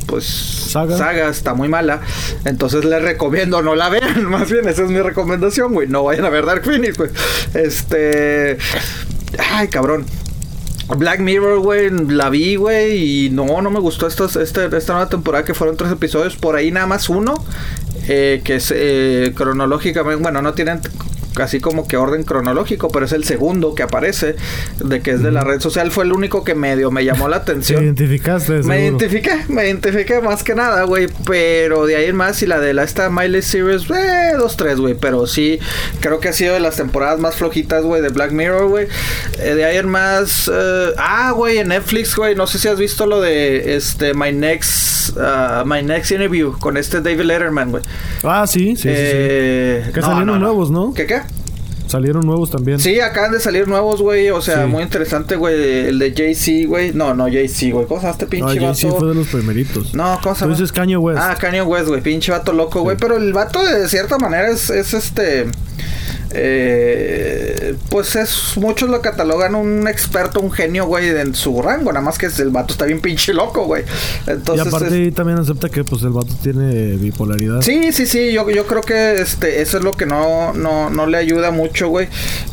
pues 0.07 0.25
saga. 0.25 1.29
está 1.29 1.55
muy 1.55 1.69
mala. 1.69 2.01
Entonces 2.45 2.85
les 2.85 3.03
recomiendo 3.03 3.63
no 3.63 3.75
la 3.75 3.89
vean. 3.89 4.25
Más 4.31 4.51
bien, 4.51 4.69
esa 4.69 4.83
es 4.83 4.91
mi 4.91 5.01
recomendación, 5.01 5.73
güey. 5.73 5.89
No 5.89 6.05
vayan 6.05 6.25
a 6.25 6.31
ver 6.31 6.47
Dark 6.47 6.65
Phoenix, 6.65 6.97
güey. 6.97 7.11
Este. 7.55 8.59
Ay, 9.53 9.69
cabrón. 9.69 10.07
Black 10.97 11.21
Mirror, 11.21 11.61
güey, 11.61 11.91
la 11.91 12.29
vi, 12.29 12.57
güey, 12.57 13.27
y 13.27 13.31
no, 13.31 13.63
no 13.63 13.71
me 13.71 13.81
gustó 13.81 14.07
esta, 14.07 14.25
esta, 14.25 14.65
esta 14.67 14.93
nueva 14.93 15.09
temporada 15.09 15.45
que 15.45 15.55
fueron 15.55 15.77
tres 15.77 15.91
episodios, 15.91 16.37
por 16.37 16.57
ahí 16.57 16.71
nada 16.71 16.87
más 16.87 17.09
uno, 17.09 17.43
eh, 18.09 18.43
que 18.45 18.57
es 18.57 18.73
eh, 18.75 19.33
cronológicamente, 19.35 20.23
bueno, 20.23 20.43
no 20.43 20.53
tienen 20.53 20.81
así 21.37 21.61
como 21.61 21.87
que 21.87 21.97
orden 21.97 22.25
cronológico, 22.25 22.91
pero 22.91 23.07
es 23.07 23.13
el 23.13 23.25
segundo 23.25 23.75
que 23.75 23.83
aparece 23.83 24.37
de 24.79 25.01
que 25.01 25.13
es 25.13 25.23
de 25.23 25.31
la 25.33 25.45
red 25.45 25.61
social. 25.61 25.91
Fue 25.91 26.05
el 26.05 26.13
único 26.13 26.45
que 26.45 26.55
medio 26.55 26.91
me 26.91 27.05
llamó 27.05 27.29
la 27.29 27.37
atención. 27.43 27.79
¿Te 27.81 27.85
identificaste? 27.87 28.63
Me 28.63 28.83
identifiqué, 28.83 29.33
me 29.49 29.65
identifiqué 29.67 30.21
más 30.21 30.43
que 30.43 30.55
nada, 30.55 30.83
güey. 30.85 31.09
Pero 31.27 31.87
de 31.87 31.97
ahí 31.97 32.07
en 32.07 32.17
más, 32.17 32.43
y 32.43 32.47
la 32.47 32.61
de 32.61 32.75
la 32.75 32.83
esta 32.85 33.11
Miley 33.11 33.43
Series, 33.43 33.89
eh, 33.91 34.33
dos, 34.37 34.57
tres, 34.57 34.79
güey. 34.79 34.95
Pero 34.95 35.27
sí, 35.27 35.59
creo 36.01 36.21
que 36.21 36.29
ha 36.29 36.33
sido 36.33 36.55
de 36.55 36.61
las 36.61 36.77
temporadas 36.77 37.19
más 37.21 37.37
flojitas, 37.37 37.83
güey, 37.85 38.03
de 38.03 38.09
Black 38.11 38.33
Mirror, 38.33 38.69
güey. 38.69 38.89
Eh, 39.39 39.55
de 39.55 39.65
ahí 39.65 39.77
en 39.77 39.89
más, 39.89 40.51
eh, 40.53 40.91
ah, 40.99 41.33
güey, 41.35 41.59
en 41.59 41.69
Netflix, 41.69 42.15
güey. 42.17 42.35
No 42.35 42.47
sé 42.47 42.59
si 42.59 42.69
has 42.69 42.79
visto 42.79 43.07
lo 43.07 43.21
de 43.21 43.75
este 43.77 44.15
My 44.15 44.33
Next, 44.33 45.17
uh, 45.17 45.65
My 45.67 45.83
Next 45.83 46.11
Interview 46.13 46.59
con 46.59 46.77
este 46.77 47.01
David 47.01 47.23
Letterman, 47.23 47.71
güey. 47.71 47.83
Ah, 48.23 48.47
sí, 48.47 48.77
sí, 48.77 48.83
sí, 48.83 48.89
sí. 48.89 48.89
Eh, 48.95 49.91
Que 49.95 50.01
no, 50.01 50.07
salieron 50.07 50.27
no, 50.27 50.33
no. 50.35 50.39
nuevos, 50.41 50.71
¿no? 50.71 50.93
¿Qué 50.95 51.07
qué? 51.07 51.22
Salieron 51.93 52.25
nuevos 52.27 52.51
también. 52.51 52.81
Sí, 52.81 52.99
acaban 53.01 53.33
de 53.33 53.39
salir 53.41 53.69
nuevos, 53.69 54.01
güey. 54.01 54.31
O 54.31 54.41
sea, 54.41 54.65
Sí. 54.65 54.71
muy 54.71 54.83
interesante, 54.83 55.37
güey. 55.37 55.89
El 55.89 55.99
de 55.99 56.15
Jay-Z, 56.17 56.67
güey. 56.67 56.93
No, 56.95 57.15
no, 57.15 57.25
Jay-Z, 57.25 57.71
güey. 57.75 57.87
¿Cómo 57.87 58.01
se 58.01 58.07
llama 58.07 58.13
este 58.19 58.25
No, 58.25 58.31
pinche 58.31 58.61
Jay-Z 58.61 58.87
vato? 58.89 58.99
fue 58.99 59.09
de 59.09 59.15
los 59.15 59.29
primeritos. 59.29 59.95
No, 59.95 60.19
¿cómo 60.23 60.35
se 60.35 60.47
llama? 60.47 60.57
Kanye 60.73 60.97
West. 60.97 61.21
Ah, 61.23 61.37
Kanye 61.39 61.61
West, 61.63 61.89
güey. 61.89 62.01
Pinche 62.01 62.33
vato 62.33 62.53
loco, 62.55 62.81
güey. 62.83 62.97
Pero 62.99 63.19
el 63.19 63.33
vato, 63.35 63.63
de 63.63 63.87
cierta 63.89 64.17
manera, 64.19 64.49
es, 64.51 64.71
es 64.71 64.95
este. 64.95 65.47
Eh, 66.35 67.75
pues 67.91 68.17
es. 68.17 68.57
Muchos 68.57 68.89
lo 68.91 69.01
catalogan 69.01 69.55
un 69.55 69.87
experto, 69.89 70.41
un 70.41 70.51
genio, 70.51 70.87
güey, 70.87 71.09
en 71.09 71.35
su 71.35 71.61
rango. 71.63 71.93
Nada 71.93 72.05
más 72.05 72.19
que 72.19 72.27
el 72.27 72.51
vato 72.51 72.73
está 72.73 72.85
bien 72.87 73.01
pinche 73.01 73.33
loco, 73.35 73.65
güey. 73.65 73.85
y 74.27 74.31
Entonces. 74.31 74.67
aparte 74.67 75.09
es- 75.09 75.15
también 75.15 75.39
acepta 75.39 75.69
que 75.69 75.85
pues 75.85 76.03
el 76.03 76.11
vato 76.11 76.33
tiene 76.43 76.97
bipolaridad. 76.97 77.61
Sí, 77.63 77.93
sí, 77.93 78.07
sí, 78.07 78.33
yo, 78.33 78.49
yo 78.51 78.67
creo 78.67 78.81
que 78.83 79.21
este, 79.21 79.63
eso 79.63 79.79
es 79.79 79.85
lo 79.85 79.93
que 79.93 80.07
no, 80.07 80.53
no, 80.55 80.91
no 80.91 81.07
le 81.07 81.19
ayuda 81.19 81.51
mucho, 81.51 81.89
güey, 81.89 82.09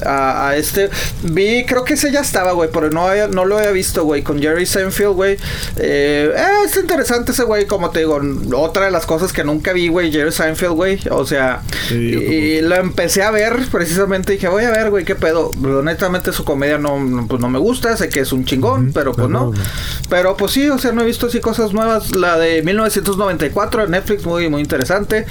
a, 0.05 0.49
a 0.49 0.57
este. 0.57 0.89
Vi, 1.23 1.65
creo 1.65 1.83
que 1.83 1.93
ese 1.93 2.11
ya 2.11 2.21
estaba, 2.21 2.51
güey, 2.53 2.69
pero 2.71 2.89
no, 2.89 3.07
había- 3.07 3.27
no 3.27 3.45
lo 3.45 3.57
había 3.57 3.71
visto, 3.71 4.03
güey, 4.05 4.21
con 4.23 4.41
Jerry 4.41 4.65
Seinfeld, 4.65 5.13
güey. 5.15 5.33
Eh, 5.77 6.31
eh, 6.35 6.43
es 6.65 6.75
interesante 6.77 7.31
ese 7.31 7.43
güey, 7.43 7.65
como 7.65 7.89
te 7.91 7.99
digo, 7.99 8.19
otra 8.55 8.85
de 8.85 8.91
las 8.91 9.05
cosas 9.05 9.33
que 9.33 9.43
nunca 9.43 9.73
vi, 9.73 9.87
güey, 9.87 10.11
Jerry 10.11 10.31
Seinfeld, 10.31 10.73
güey, 10.73 10.99
o 11.11 11.25
sea, 11.25 11.61
Sí, 11.87 11.95
y, 11.95 12.33
y 12.57 12.61
lo 12.61 12.75
empecé 12.75 13.23
a 13.23 13.31
ver 13.31 13.68
precisamente, 13.69 14.33
dije, 14.33 14.47
voy 14.47 14.63
a 14.63 14.71
ver, 14.71 14.89
güey, 14.89 15.05
qué 15.05 15.15
pedo. 15.15 15.51
Pero 15.61 15.79
honestamente 15.79 16.31
su 16.33 16.43
comedia 16.43 16.77
no, 16.77 16.99
no, 16.99 17.27
pues 17.27 17.41
no 17.41 17.49
me 17.49 17.59
gusta, 17.59 17.95
sé 17.97 18.09
que 18.09 18.21
es 18.21 18.31
un 18.31 18.45
chingón, 18.45 18.91
pero 18.93 19.13
pues 19.13 19.29
no. 19.29 19.51
Pero 20.09 20.35
pues 20.37 20.51
sí, 20.51 20.69
o 20.69 20.77
sea, 20.77 20.91
no 20.91 21.01
he 21.01 21.05
visto 21.05 21.27
así 21.27 21.39
cosas 21.39 21.73
nuevas. 21.73 22.15
La 22.15 22.37
de 22.37 22.61
1994 22.63 23.83
en 23.83 23.91
Netflix, 23.91 24.25
muy, 24.25 24.49
muy 24.49 24.61
interesante. 24.61 25.25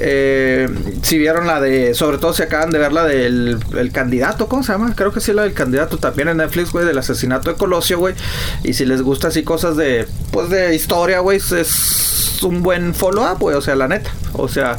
Eh, 0.00 0.68
si 1.02 1.18
vieron 1.18 1.46
la 1.46 1.60
de, 1.60 1.94
sobre 1.94 2.18
todo 2.18 2.32
si 2.32 2.42
acaban 2.42 2.70
de 2.70 2.78
ver 2.78 2.92
la 2.92 3.04
del 3.04 3.58
el 3.76 3.92
candidato, 3.92 4.48
¿cómo 4.48 4.62
se 4.62 4.72
llama? 4.72 4.94
Creo 4.94 5.12
que 5.12 5.20
sí, 5.20 5.32
la 5.32 5.42
del 5.42 5.54
candidato 5.54 5.98
también 5.98 6.28
en 6.28 6.38
Netflix, 6.38 6.72
güey, 6.72 6.86
del 6.86 6.98
asesinato 6.98 7.50
de 7.50 7.56
Colosio, 7.56 7.98
güey. 7.98 8.14
Y 8.64 8.74
si 8.74 8.84
les 8.84 9.02
gusta 9.02 9.28
así 9.28 9.42
cosas 9.42 9.76
de, 9.76 10.06
pues 10.30 10.50
de 10.50 10.74
historia, 10.74 11.20
güey, 11.20 11.38
es 11.38 12.40
un 12.42 12.62
buen 12.62 12.94
follow-up, 12.94 13.38
güey, 13.38 13.56
o 13.56 13.60
sea, 13.60 13.76
la 13.76 13.88
neta. 13.88 14.10
O 14.32 14.48
sea... 14.48 14.78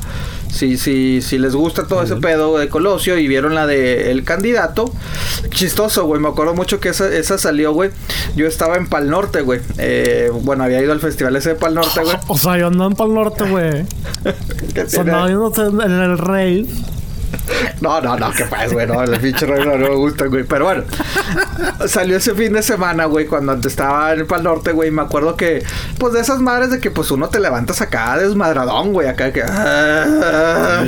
Si, 0.50 0.78
si, 0.78 1.22
si 1.22 1.38
les 1.38 1.56
gusta 1.56 1.88
todo 1.88 2.04
ese 2.04 2.16
pedo 2.16 2.58
de 2.58 2.70
Colosio 2.70 3.18
y 3.18 3.28
vieron 3.28 3.56
la 3.56 3.68
de 3.68 4.12
El 4.12 4.24
Candidato, 4.24 4.92
chistoso, 5.52 6.06
güey. 6.06 6.20
Me 6.20 6.28
acuerdo 6.30 6.54
mucho 6.54 6.80
que 6.80 6.90
esa, 6.90 7.08
esa 7.14 7.38
salió, 7.38 7.72
güey. 7.72 7.92
Yo 8.36 8.48
estaba 8.48 8.76
en 8.78 8.88
Pal 8.88 9.10
Norte, 9.10 9.42
güey. 9.42 9.62
Eh, 9.78 10.32
bueno, 10.42 10.64
había 10.64 10.82
ido 10.82 10.92
al 10.92 11.00
festival 11.00 11.36
ese 11.36 11.50
de 11.50 11.56
Pal 11.56 11.76
Norte, 11.76 12.02
güey. 12.04 12.18
O 12.28 12.38
sea, 12.38 12.58
yo 12.58 12.68
andaba 12.68 12.90
para 12.92 13.10
el 13.10 13.16
norte, 13.16 13.44
güey. 13.50 13.86
O 14.86 14.90
sea, 14.90 15.02
andaba 15.02 15.30
en 15.30 15.92
el 15.92 16.18
rave. 16.18 16.66
No, 17.82 18.02
no, 18.02 18.18
no, 18.18 18.32
que 18.32 18.46
pues, 18.46 18.74
güey, 18.74 18.88
no, 18.88 19.02
el 19.02 19.20
pinche 19.20 19.46
rollo 19.46 19.66
no 19.66 19.78
me 19.78 19.96
gusta, 19.96 20.26
güey. 20.26 20.44
Pero 20.44 20.66
bueno, 20.66 20.84
salió 21.88 22.18
ese 22.18 22.36
fin 22.36 22.54
de 22.54 22.62
semana, 22.62 23.06
güey, 23.06 23.26
cuando 23.26 23.54
estaba 23.68 24.14
en 24.14 24.20
el 24.20 24.26
Pal 24.26 24.44
Norte, 24.44 24.72
güey. 24.72 24.92
Me 24.92 25.02
acuerdo 25.02 25.36
que, 25.36 25.64
pues, 25.98 26.14
de 26.14 26.20
esas 26.20 26.40
madres 26.40 26.72
de 26.72 26.80
que, 26.80 26.92
pues, 26.92 27.12
uno 27.12 27.30
te 27.30 27.40
levantas 27.40 27.82
acá 27.82 28.18
desmadradón, 28.18 28.94
güey, 28.94 29.08
acá 29.08 29.32
que. 29.32 29.44
ah. 29.44 30.86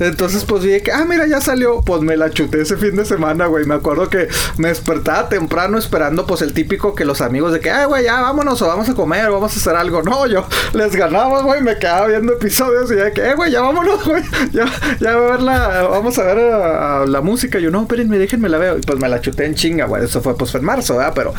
Entonces, 0.00 0.44
pues, 0.44 0.62
vi 0.62 0.80
que, 0.80 0.92
ah, 0.92 1.04
mira, 1.06 1.26
ya 1.26 1.40
salió. 1.40 1.82
Pues 1.82 2.02
me 2.02 2.16
la 2.16 2.30
chuté 2.30 2.62
ese 2.62 2.76
fin 2.76 2.96
de 2.96 3.04
semana, 3.04 3.46
güey. 3.46 3.64
Me 3.64 3.74
acuerdo 3.74 4.08
que 4.08 4.28
me 4.56 4.68
despertaba 4.68 5.28
temprano 5.28 5.78
esperando, 5.78 6.26
pues, 6.26 6.42
el 6.42 6.52
típico 6.52 6.94
que 6.94 7.04
los 7.04 7.20
amigos 7.20 7.52
de 7.52 7.60
que, 7.60 7.70
ah, 7.70 7.86
güey, 7.86 8.04
ya 8.04 8.20
vámonos 8.20 8.60
o 8.62 8.66
vamos 8.66 8.88
a 8.88 8.94
comer 8.94 9.26
o 9.26 9.34
vamos 9.34 9.54
a 9.54 9.60
hacer 9.60 9.76
algo. 9.76 10.02
No, 10.02 10.26
yo 10.26 10.46
les 10.72 10.94
ganaba, 10.94 11.42
güey, 11.42 11.60
me 11.62 11.78
quedaba 11.78 12.06
viendo 12.06 12.32
episodios 12.32 12.90
y 12.90 12.96
ya 12.96 13.04
de 13.04 13.12
que, 13.12 13.28
eh, 13.28 13.34
güey, 13.34 13.50
ya 13.50 13.62
vámonos, 13.62 14.04
güey. 14.06 14.22
Ya, 14.52 14.66
ya 15.00 15.16
voy 15.16 15.28
a 15.28 15.30
ver 15.32 15.42
la, 15.42 15.88
vamos 15.92 16.18
a 16.18 16.24
ver 16.24 16.38
a- 16.52 17.02
a 17.02 17.06
la 17.06 17.20
música. 17.20 17.58
Yo, 17.58 17.70
no, 17.70 17.82
espérenme, 17.82 18.18
déjenme 18.18 18.48
la 18.48 18.58
veo. 18.58 18.78
Y 18.78 18.80
pues 18.80 18.98
me 18.98 19.08
la 19.08 19.20
chuté 19.20 19.46
en 19.46 19.54
chinga, 19.54 19.86
güey. 19.86 20.04
Eso 20.04 20.20
fue, 20.20 20.36
pues, 20.36 20.50
fue 20.50 20.60
en 20.60 20.66
marzo, 20.66 20.96
¿verdad? 20.96 21.12
Pero 21.14 21.34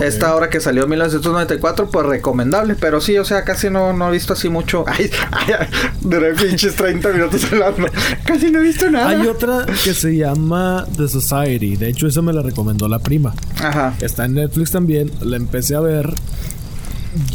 esta 0.00 0.34
hora 0.34 0.48
que 0.50 0.60
salió 0.60 0.84
en 0.84 0.90
1994, 0.90 1.90
pues 1.90 2.06
recomendable. 2.06 2.74
Pero 2.74 3.00
sí, 3.00 3.18
o 3.18 3.24
sea, 3.24 3.44
casi 3.44 3.68
no, 3.70 3.92
no 3.92 4.08
he 4.08 4.12
visto 4.12 4.32
así 4.32 4.48
mucho. 4.48 4.84
Ay, 4.88 5.10
ay, 5.32 5.54
ay, 5.58 5.66
duré 6.00 6.32
pinches 6.34 6.74
30 6.76 7.08
minutos 7.10 7.44
hablando. 7.52 7.86
Casi 8.24 8.50
no 8.50 8.60
he 8.60 8.62
visto 8.62 8.90
nada. 8.90 9.08
Hay 9.10 9.26
otra 9.26 9.66
que 9.84 9.92
se 9.94 10.16
llama 10.16 10.86
The 10.96 11.08
Society. 11.08 11.76
De 11.76 11.88
hecho, 11.88 12.06
esa 12.06 12.22
me 12.22 12.32
la 12.32 12.42
recomendó 12.42 12.88
la 12.88 12.98
prima. 13.00 13.34
Ajá. 13.62 13.94
Está 14.00 14.24
en 14.24 14.34
Netflix 14.34 14.70
también. 14.70 15.10
La 15.20 15.36
empecé 15.36 15.74
a 15.74 15.80
ver. 15.80 16.14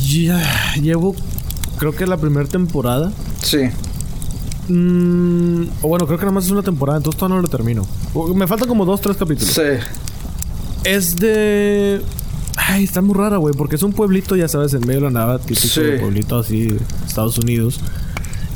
Ya 0.07 0.39
llevo, 0.81 1.15
creo 1.79 1.93
que 1.95 2.05
la 2.05 2.17
primera 2.17 2.47
temporada. 2.47 3.11
Sí. 3.41 3.69
Mm, 4.67 5.63
bueno, 5.81 6.05
creo 6.05 6.17
que 6.19 6.25
nada 6.25 6.31
más 6.35 6.45
es 6.45 6.51
una 6.51 6.61
temporada, 6.63 6.97
entonces 6.97 7.17
todavía 7.19 7.37
no 7.37 7.41
lo 7.41 7.47
termino. 7.47 7.85
Me 8.35 8.47
faltan 8.47 8.67
como 8.67 8.85
dos, 8.85 9.01
tres 9.01 9.17
capítulos. 9.17 9.53
Sí. 9.53 9.61
Es 10.83 11.15
de. 11.17 12.01
Ay, 12.57 12.83
está 12.83 13.01
muy 13.01 13.15
rara, 13.15 13.37
güey, 13.37 13.53
porque 13.55 13.75
es 13.75 13.83
un 13.83 13.93
pueblito, 13.93 14.35
ya 14.35 14.47
sabes, 14.47 14.73
en 14.73 14.81
medio 14.81 14.95
de 14.99 15.05
la 15.05 15.11
nada, 15.11 15.39
típico 15.39 15.67
Sí. 15.67 15.81
pueblito 15.99 16.37
así, 16.39 16.67
de 16.67 16.79
Estados 17.07 17.37
Unidos. 17.37 17.79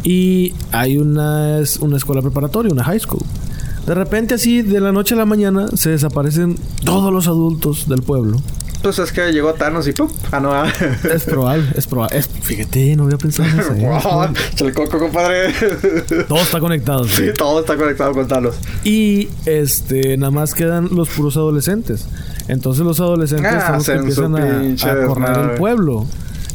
Y 0.04 0.54
hay 0.72 0.98
una, 0.98 1.60
es 1.60 1.78
una 1.78 1.98
escuela 1.98 2.22
preparatoria, 2.22 2.72
una 2.72 2.84
high 2.84 3.00
school. 3.00 3.22
De 3.88 3.94
repente, 3.96 4.34
así, 4.36 4.62
de 4.62 4.80
la 4.80 4.92
noche 4.92 5.14
a 5.16 5.18
la 5.18 5.26
mañana, 5.26 5.68
se 5.76 5.92
desaparecen 5.92 6.58
todos 6.84 7.12
los 7.14 7.28
adultos 7.28 7.88
del 7.88 8.02
pueblo. 8.02 8.42
Pues 8.86 9.00
es 9.00 9.12
que 9.12 9.32
llegó 9.32 9.52
Thanos 9.56 9.88
y 9.88 9.94
¡pum! 9.94 10.08
Ah, 10.32 10.40
no. 10.40 10.54
ah. 10.54 10.72
Es 11.12 11.24
probable, 11.24 11.66
es 11.76 11.88
probable. 11.88 12.20
Es- 12.20 12.28
fíjate, 12.28 12.96
no 12.96 13.06
había 13.06 13.18
pensado 13.18 13.50
en 13.50 13.60
eso. 13.60 13.74
¿eh? 13.74 13.82
Wow, 14.04 14.28
el 14.60 14.74
coco, 14.76 15.00
compadre. 15.00 15.52
Todo 16.28 16.40
está 16.40 16.60
conectado. 16.60 17.04
Sí, 17.06 17.24
todo 17.36 17.62
está 17.62 17.76
conectado 17.78 18.12
con 18.14 18.28
Thanos. 18.28 18.54
Y 18.84 19.30
este, 19.48 20.18
nada 20.18 20.30
más 20.30 20.54
quedan 20.54 20.90
los 20.92 21.10
puros 21.10 21.36
adolescentes. 21.36 22.06
Entonces 22.48 22.86
los 22.86 23.00
adolescentes 23.00 23.52
Ah, 23.56 23.66
son 23.66 23.74
los 23.78 23.86
que 23.88 23.92
empiezan 23.94 24.36
a, 24.38 24.62
pinche 24.62 24.88
a 24.88 25.06
correr 25.08 25.38
el 25.40 25.58
pueblo. 25.58 26.06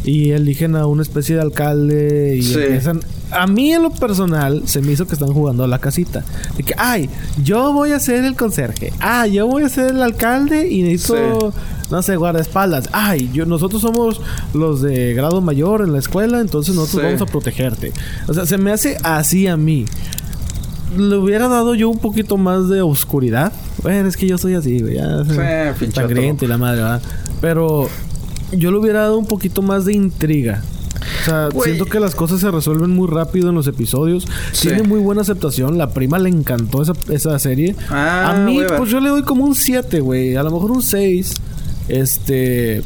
Y 0.04 0.30
eligen 0.30 0.76
a 0.76 0.86
una 0.86 1.02
especie 1.02 1.36
de 1.36 1.42
alcalde 1.42 2.36
y 2.36 2.42
Sí. 2.42 2.54
empiezan... 2.58 3.00
A 3.32 3.46
mí 3.46 3.72
en 3.72 3.82
lo 3.82 3.90
personal 3.90 4.62
se 4.66 4.80
me 4.82 4.90
hizo 4.90 5.06
que 5.06 5.12
están 5.14 5.32
jugando 5.32 5.62
a 5.62 5.68
la 5.68 5.78
casita. 5.78 6.24
De 6.56 6.64
que, 6.64 6.74
ay, 6.76 7.08
yo 7.44 7.72
voy 7.72 7.92
a 7.92 8.00
ser 8.00 8.24
el 8.24 8.34
conserje. 8.34 8.92
Ah, 8.98 9.28
yo 9.28 9.46
voy 9.46 9.62
a 9.62 9.68
ser 9.68 9.90
el 9.94 10.02
alcalde 10.02 10.68
y 10.68 10.82
necesito, 10.82 11.52
no 11.92 12.02
sé, 12.02 12.16
guardaespaldas. 12.16 12.88
Ay, 12.92 13.30
yo, 13.32 13.46
nosotros 13.46 13.82
somos 13.82 14.20
los 14.52 14.82
de 14.82 15.14
grado 15.14 15.40
mayor 15.42 15.82
en 15.82 15.92
la 15.92 16.00
escuela, 16.00 16.40
entonces 16.40 16.74
nosotros 16.74 17.02
Sí. 17.02 17.06
vamos 17.06 17.22
a 17.22 17.26
protegerte. 17.26 17.92
O 18.26 18.34
sea, 18.34 18.46
se 18.46 18.58
me 18.58 18.72
hace 18.72 18.96
así 19.04 19.46
a 19.46 19.56
mí 19.56 19.84
le 20.98 21.14
hubiera 21.16 21.46
dado 21.46 21.76
yo 21.76 21.88
un 21.88 21.98
poquito 21.98 22.36
más 22.36 22.68
de 22.68 22.82
oscuridad. 22.82 23.52
Bueno, 23.84 24.08
es 24.08 24.16
que 24.16 24.26
yo 24.26 24.38
soy 24.38 24.54
así, 24.54 24.80
güey. 24.80 24.96
Ya, 24.96 25.24
Sí, 25.24 25.86
sangriento 25.92 26.44
y 26.44 26.48
la 26.48 26.58
madre, 26.58 26.82
¿verdad? 26.82 27.02
Pero 27.40 27.88
yo 28.52 28.70
le 28.70 28.78
hubiera 28.78 29.00
dado 29.00 29.18
un 29.18 29.26
poquito 29.26 29.62
más 29.62 29.84
de 29.84 29.94
intriga. 29.94 30.62
O 31.22 31.24
sea, 31.24 31.48
siento 31.62 31.86
que 31.86 32.00
las 32.00 32.14
cosas 32.14 32.40
se 32.40 32.50
resuelven 32.50 32.90
muy 32.90 33.08
rápido 33.08 33.48
en 33.48 33.54
los 33.54 33.66
episodios. 33.66 34.26
Sí. 34.52 34.68
Tiene 34.68 34.82
muy 34.82 35.00
buena 35.00 35.22
aceptación. 35.22 35.78
La 35.78 35.90
prima 35.90 36.18
le 36.18 36.28
encantó 36.28 36.82
esa, 36.82 36.92
esa 37.10 37.38
serie. 37.38 37.76
Ah, 37.88 38.32
a 38.32 38.38
mí, 38.38 38.60
pues 38.76 38.90
yo 38.90 39.00
le 39.00 39.10
doy 39.10 39.22
como 39.22 39.44
un 39.44 39.54
7, 39.54 40.00
güey. 40.00 40.36
A 40.36 40.42
lo 40.42 40.50
mejor 40.50 40.70
un 40.70 40.82
6. 40.82 41.34
Este. 41.88 42.82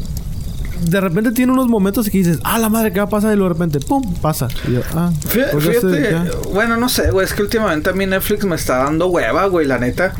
De 0.89 1.01
repente 1.01 1.33
tiene 1.33 1.53
unos 1.53 1.69
momentos 1.69 2.11
que 2.11 2.19
dices, 2.19 2.39
ah, 2.43 2.59
la 2.59 2.69
madre, 2.69 2.93
¿qué 2.93 2.99
va 2.99 3.07
a 3.07 3.09
pasar? 3.09 3.33
Y 3.33 3.37
luego 3.37 3.55
de 3.55 3.59
repente, 3.59 3.81
pum, 3.87 4.15
pasa. 4.21 4.49
Y 4.69 4.73
yo, 4.73 4.81
ah, 4.95 5.13
pues 5.33 5.63
Fíjate, 5.65 6.17
bueno, 6.53 6.77
no 6.77 6.89
sé, 6.89 7.11
güey, 7.11 7.25
es 7.25 7.33
que 7.33 7.43
últimamente 7.43 7.89
a 7.89 7.93
mí 7.95 8.05
Netflix 8.05 8.45
me 8.45 8.57
está 8.57 8.79
dando 8.79 9.07
hueva, 9.07 9.47
güey, 9.47 9.67
la 9.67 9.79
neta. 9.79 10.15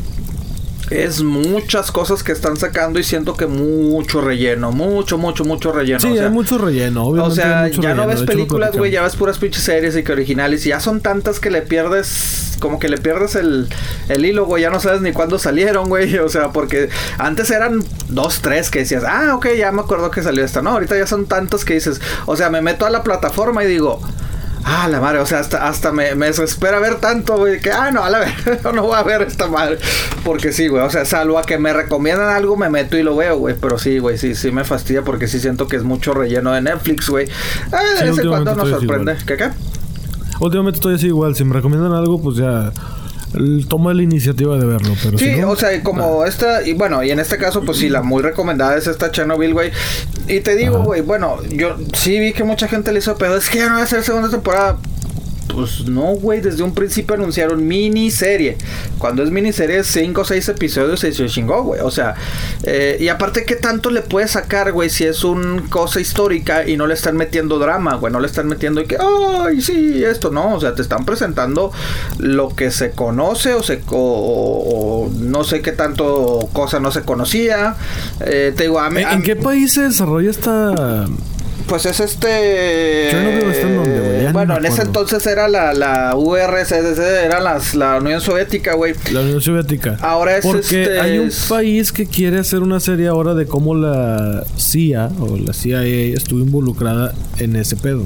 Es 0.89 1.23
muchas 1.23 1.91
cosas 1.91 2.23
que 2.23 2.31
están 2.31 2.57
sacando 2.57 2.99
y 2.99 3.03
siento 3.03 3.35
que 3.35 3.47
mucho 3.47 4.21
relleno, 4.21 4.71
mucho, 4.71 5.17
mucho, 5.17 5.43
mucho 5.43 5.71
relleno. 5.71 5.99
Sí, 5.99 6.17
hay 6.17 6.29
mucho 6.29 6.57
relleno, 6.57 7.05
O 7.07 7.31
sea, 7.31 7.67
ya 7.67 7.95
no 7.95 8.07
ves 8.07 8.21
películas, 8.23 8.75
güey, 8.75 8.91
ya 8.91 9.01
ves 9.01 9.15
puras 9.15 9.37
pinches 9.37 9.63
series 9.63 9.95
y 9.95 10.03
que 10.03 10.11
originales 10.11 10.65
y 10.65 10.69
ya 10.69 10.79
son 10.79 11.01
tantas 11.01 11.39
que 11.39 11.49
le 11.49 11.61
pierdes, 11.61 12.57
como 12.59 12.79
que 12.79 12.89
le 12.89 12.97
pierdes 12.97 13.35
el, 13.35 13.67
el 14.09 14.25
hilo, 14.25 14.45
güey, 14.45 14.63
ya 14.63 14.69
no 14.69 14.79
sabes 14.79 15.01
ni 15.01 15.11
cuándo 15.11 15.39
salieron, 15.39 15.89
güey, 15.89 16.17
o 16.19 16.29
sea, 16.29 16.51
porque 16.51 16.89
antes 17.17 17.49
eran 17.49 17.83
dos, 18.09 18.41
tres 18.41 18.69
que 18.69 18.79
decías, 18.79 19.03
ah, 19.05 19.35
ok, 19.35 19.47
ya 19.57 19.71
me 19.71 19.81
acuerdo 19.81 20.11
que 20.11 20.21
salió 20.21 20.43
esta, 20.43 20.61
no, 20.61 20.71
ahorita 20.71 20.97
ya 20.97 21.07
son 21.07 21.25
tantas 21.25 21.65
que 21.65 21.73
dices, 21.73 22.01
o 22.25 22.35
sea, 22.35 22.49
me 22.49 22.61
meto 22.61 22.85
a 22.85 22.89
la 22.89 23.03
plataforma 23.03 23.63
y 23.63 23.67
digo, 23.67 24.01
Ah, 24.67 24.87
la 24.87 24.99
madre, 24.99 25.19
o 25.19 25.27
sea, 25.27 25.39
hasta, 25.39 25.67
hasta 25.67 25.91
me, 25.91 26.15
me 26.15 26.25
desespera 26.25 26.79
ver 26.79 26.95
tanto, 26.95 27.37
güey, 27.37 27.61
que, 27.61 27.71
ah, 27.71 27.91
no, 27.91 28.03
a 28.03 28.09
la 28.09 28.17
vez, 28.17 28.33
no 28.73 28.81
voy 28.81 28.95
a 28.95 29.03
ver 29.03 29.21
esta 29.21 29.47
madre. 29.47 29.77
Porque 30.23 30.51
sí, 30.51 30.67
güey, 30.67 30.83
o 30.83 30.89
sea, 30.89 31.05
salvo 31.05 31.37
a 31.37 31.43
que 31.43 31.59
me 31.59 31.71
recomiendan 31.71 32.29
algo, 32.29 32.57
me 32.57 32.67
meto 32.69 32.97
y 32.97 33.03
lo 33.03 33.15
veo, 33.15 33.37
güey. 33.37 33.55
Pero 33.61 33.77
sí, 33.77 33.99
güey, 33.99 34.17
sí, 34.17 34.33
sí 34.33 34.51
me 34.51 34.63
fastidia 34.63 35.03
porque 35.03 35.27
sí 35.27 35.39
siento 35.39 35.67
que 35.67 35.75
es 35.75 35.83
mucho 35.83 36.15
relleno 36.15 36.51
de 36.51 36.61
Netflix, 36.61 37.07
güey. 37.09 37.29
Ah, 37.71 37.79
de 37.99 38.09
vez 38.09 38.17
en 38.17 38.27
cuando 38.27 38.55
nos 38.55 38.69
sorprende. 38.69 39.15
¿Qué, 39.27 39.37
qué? 39.37 39.49
Últimamente 40.39 40.77
estoy 40.77 40.95
así 40.95 41.07
igual, 41.07 41.35
si 41.35 41.45
me 41.45 41.53
recomiendan 41.53 41.93
algo, 41.93 42.19
pues 42.19 42.37
ya 42.37 42.71
toma 43.67 43.93
la 43.93 44.03
iniciativa 44.03 44.57
de 44.57 44.65
verlo. 44.65 44.93
Pero 45.03 45.17
sí, 45.17 45.41
o 45.43 45.55
sea, 45.55 45.81
como 45.83 46.25
esta, 46.25 46.67
y 46.67 46.73
bueno, 46.73 47.03
y 47.03 47.11
en 47.11 47.19
este 47.19 47.37
caso, 47.37 47.63
pues 47.63 47.77
sí, 47.77 47.89
la 47.89 48.01
muy 48.01 48.21
recomendada 48.21 48.77
es 48.77 48.87
esta 48.87 49.11
Chernobyl, 49.11 49.53
güey. 49.53 49.71
Y 50.27 50.39
te 50.41 50.55
digo, 50.55 50.83
güey, 50.83 51.01
bueno, 51.01 51.37
yo 51.49 51.77
sí 51.93 52.19
vi 52.19 52.33
que 52.33 52.43
mucha 52.43 52.67
gente 52.67 52.91
le 52.91 52.99
hizo 52.99 53.17
pedo, 53.17 53.37
es 53.37 53.49
que 53.49 53.59
ya 53.59 53.69
no 53.69 53.75
va 53.75 53.83
a 53.83 53.87
ser 53.87 54.03
segunda 54.03 54.29
temporada. 54.29 54.77
Pues 55.47 55.87
no, 55.87 56.15
güey, 56.15 56.41
desde 56.41 56.63
un 56.63 56.73
principio 56.73 57.15
anunciaron 57.15 57.65
miniserie. 57.65 58.57
Cuando 58.97 59.23
es 59.23 59.31
miniserie, 59.31 59.83
5 59.83 60.21
o 60.21 60.25
6 60.25 60.49
episodios 60.49 60.99
se 60.99 61.11
chingó, 61.11 61.63
güey. 61.63 61.81
O 61.81 61.91
sea, 61.91 62.15
eh, 62.63 62.97
y 62.99 63.07
aparte, 63.07 63.45
¿qué 63.45 63.55
tanto 63.55 63.89
le 63.89 64.01
puedes 64.01 64.31
sacar, 64.31 64.71
güey, 64.71 64.89
si 64.89 65.05
es 65.05 65.23
una 65.23 65.63
cosa 65.69 65.99
histórica 65.99 66.67
y 66.67 66.77
no 66.77 66.87
le 66.87 66.93
están 66.93 67.15
metiendo 67.15 67.59
drama, 67.59 67.95
güey? 67.95 68.11
No 68.11 68.19
le 68.19 68.27
están 68.27 68.47
metiendo 68.47 68.81
y 68.81 68.85
que, 68.85 68.97
ay, 68.99 69.61
sí, 69.61 70.03
esto, 70.03 70.31
no. 70.31 70.55
O 70.55 70.59
sea, 70.59 70.73
te 70.75 70.81
están 70.81 71.05
presentando 71.05 71.71
lo 72.17 72.49
que 72.49 72.71
se 72.71 72.91
conoce 72.91 73.53
o 73.53 73.63
se. 73.63 73.81
O, 73.89 75.09
no 75.15 75.43
sé 75.43 75.61
qué 75.61 75.71
tanto 75.71 76.49
cosa 76.53 76.79
no 76.79 76.91
se 76.91 77.03
conocía. 77.03 77.75
Eh, 78.21 78.53
te 78.55 78.63
digo, 78.63 78.79
¿En 78.85 79.21
qué 79.21 79.35
país 79.35 79.73
se 79.73 79.81
desarrolla 79.83 80.29
esta 80.29 81.05
pues 81.67 81.85
es 81.85 81.99
este. 81.99 83.09
bueno, 84.31 84.57
en 84.57 84.65
ese 84.65 84.83
entonces 84.83 85.25
era 85.25 85.47
la, 85.47 85.73
la 85.73 86.15
URSS, 86.15 86.99
era 86.99 87.39
la 87.39 87.97
Unión 87.97 88.21
Soviética, 88.21 88.75
güey. 88.75 88.93
La 89.11 89.21
Unión 89.21 89.41
Soviética. 89.41 89.97
Ahora 90.01 90.37
es 90.37 90.45
Porque 90.45 90.83
este. 90.83 90.99
Hay 90.99 91.17
un 91.19 91.31
país 91.49 91.91
que 91.91 92.05
quiere 92.05 92.39
hacer 92.39 92.59
una 92.59 92.79
serie 92.79 93.07
ahora 93.07 93.33
de 93.33 93.45
cómo 93.45 93.75
la 93.75 94.43
CIA 94.57 95.09
o 95.19 95.37
la 95.37 95.53
CIA 95.53 95.83
estuvo 96.15 96.39
involucrada 96.39 97.13
en 97.37 97.55
ese 97.55 97.75
pedo. 97.75 98.03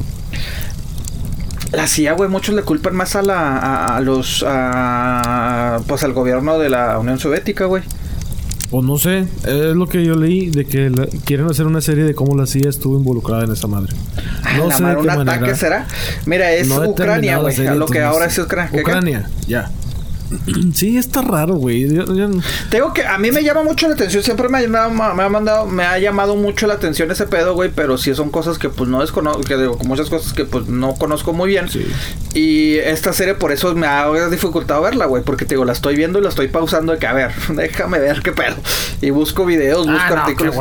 La 1.72 1.86
CIA, 1.86 2.14
güey, 2.14 2.30
muchos 2.30 2.56
le 2.56 2.64
culpan 2.64 2.96
más 2.96 3.16
a 3.16 3.22
la 3.22 3.96
a, 3.96 4.02
los 4.02 4.44
a, 4.48 5.80
pues 5.88 6.04
al 6.04 6.14
gobierno 6.14 6.58
de 6.58 6.70
la 6.70 6.98
Unión 6.98 7.20
Soviética, 7.20 7.66
güey. 7.66 7.84
O 8.72 8.84
no 8.84 8.98
sé, 8.98 9.26
es 9.46 9.76
lo 9.76 9.88
que 9.88 10.06
yo 10.06 10.16
leí 10.16 10.52
de 10.52 10.66
que 10.66 10.92
quieren 11.26 11.48
hacer 11.48 11.66
una 11.66 11.82
serie 11.82 12.04
de 12.04 12.14
cómo 12.14 12.38
la 12.38 12.46
CIA 12.46 12.70
estuvo 12.70 12.98
involucrada 12.98 13.44
en 13.44 13.52
esa 13.52 13.68
madre. 13.68 13.94
No 14.58 14.68
la 14.68 14.78
sé 14.78 14.84
de 14.84 14.96
qué 14.96 15.02
un 15.02 15.10
ataque 15.10 15.56
será. 15.56 15.88
Mira, 16.26 16.52
es 16.54 16.70
Ucrania, 16.70 17.38
güey. 17.38 17.58
Lo 17.76 17.88
que 17.88 18.02
ahora 18.02 18.26
es 18.26 18.38
Ucrania. 18.38 18.80
Ucrania, 18.80 19.30
ya. 19.48 19.72
Sí, 20.74 20.98
está 20.98 21.22
raro, 21.22 21.56
güey. 21.56 21.88
Tengo 22.70 22.94
que 22.94 23.06
a 23.06 23.18
mí 23.18 23.32
me 23.32 23.44
llama 23.44 23.64
mucho 23.64 23.88
la 23.88 23.96
atención, 23.96 24.24
siempre 24.24 24.50
me 24.50 24.60
ha, 24.60 24.90
me 24.90 25.24
ha 25.24 25.30
mandado, 25.30 25.66
me 25.66 25.84
ha 25.84 25.98
llamado 26.00 26.36
mucho 26.36 26.68
la 26.68 26.76
atención 26.76 27.12
ese 27.12 27.26
pedo, 27.26 27.54
güey, 27.54 27.72
pero 27.74 27.98
sí 27.98 28.14
son 28.16 28.30
cosas 28.30 28.58
que 28.58 28.70
pues 28.70 28.90
no 28.90 29.02
desconozco, 29.02 29.42
que 29.42 29.58
digo, 29.58 29.78
muchas 29.86 30.10
cosas 30.10 30.34
que 30.34 30.46
pues 30.46 30.68
no 30.68 30.96
conozco 30.96 31.34
muy 31.34 31.50
bien. 31.50 31.68
Y 32.34 32.76
esta 32.78 33.14
serie 33.14 33.36
por 33.36 33.52
eso 33.52 33.74
me 33.76 33.88
ha 33.88 34.10
dificultado 34.30 34.82
verla, 34.82 35.06
güey, 35.06 35.24
porque 35.24 35.46
te 35.46 35.56
digo, 35.56 35.66
la 35.66 35.74
estoy 35.74 35.96
viendo 35.96 36.20
y 36.20 36.22
la 36.22 36.30
estoy 36.30 36.48
pausando 36.48 36.94
de 36.94 37.00
que 37.00 37.08
a 37.08 37.14
ver, 37.14 37.32
déjame 37.50 38.00
ver 38.00 38.22
qué 38.22 38.32
pedo. 38.32 38.56
Y 39.02 39.10
busco 39.10 39.46
videos, 39.46 39.88
busco 39.88 40.14
ah, 40.14 40.24
artículos 40.24 40.56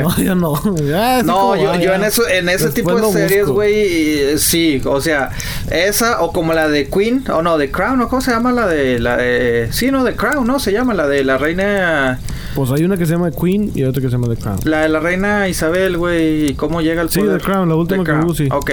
no, 0.00 0.16
yo 0.16 0.34
no. 0.34 0.60
no, 1.24 1.56
yo, 1.56 1.74
yo 1.76 1.94
en, 1.94 2.04
eso, 2.04 2.26
en 2.28 2.48
ese 2.48 2.70
tipo 2.70 2.94
de 2.94 3.12
series, 3.12 3.46
güey, 3.46 4.38
sí, 4.38 4.82
o 4.84 5.00
sea, 5.00 5.30
esa 5.70 6.22
o 6.22 6.32
como 6.32 6.52
la 6.52 6.68
de 6.68 6.88
Queen, 6.88 7.24
o 7.30 7.42
no, 7.42 7.58
de 7.58 7.70
Crown, 7.70 8.00
¿o 8.00 8.08
cómo 8.08 8.22
se 8.22 8.30
llama 8.30 8.52
la 8.52 8.66
de, 8.66 8.98
la 8.98 9.16
de, 9.16 9.68
sí, 9.72 9.90
no, 9.90 10.04
de 10.04 10.14
Crown, 10.14 10.46
¿no? 10.46 10.58
Se 10.58 10.72
llama 10.72 10.94
la 10.94 11.06
de 11.06 11.24
la 11.24 11.38
reina... 11.38 12.18
Pues 12.54 12.70
hay 12.70 12.84
una 12.84 12.96
que 12.96 13.04
se 13.04 13.12
llama 13.12 13.30
Queen 13.32 13.72
y 13.74 13.82
otra 13.82 14.00
que 14.00 14.08
se 14.08 14.12
llama 14.12 14.28
The 14.28 14.36
Crown. 14.40 14.60
La 14.64 14.82
de 14.82 14.88
la 14.88 15.00
reina 15.00 15.48
Isabel, 15.48 15.96
güey, 15.96 16.50
y 16.50 16.54
cómo 16.54 16.80
llega 16.80 17.02
al 17.02 17.08
poder. 17.08 17.24
Sí, 17.24 17.38
The 17.38 17.44
Crown, 17.44 17.68
la 17.68 17.74
última 17.74 18.04
que 18.04 18.34
sí. 18.34 18.48
Ok. 18.52 18.70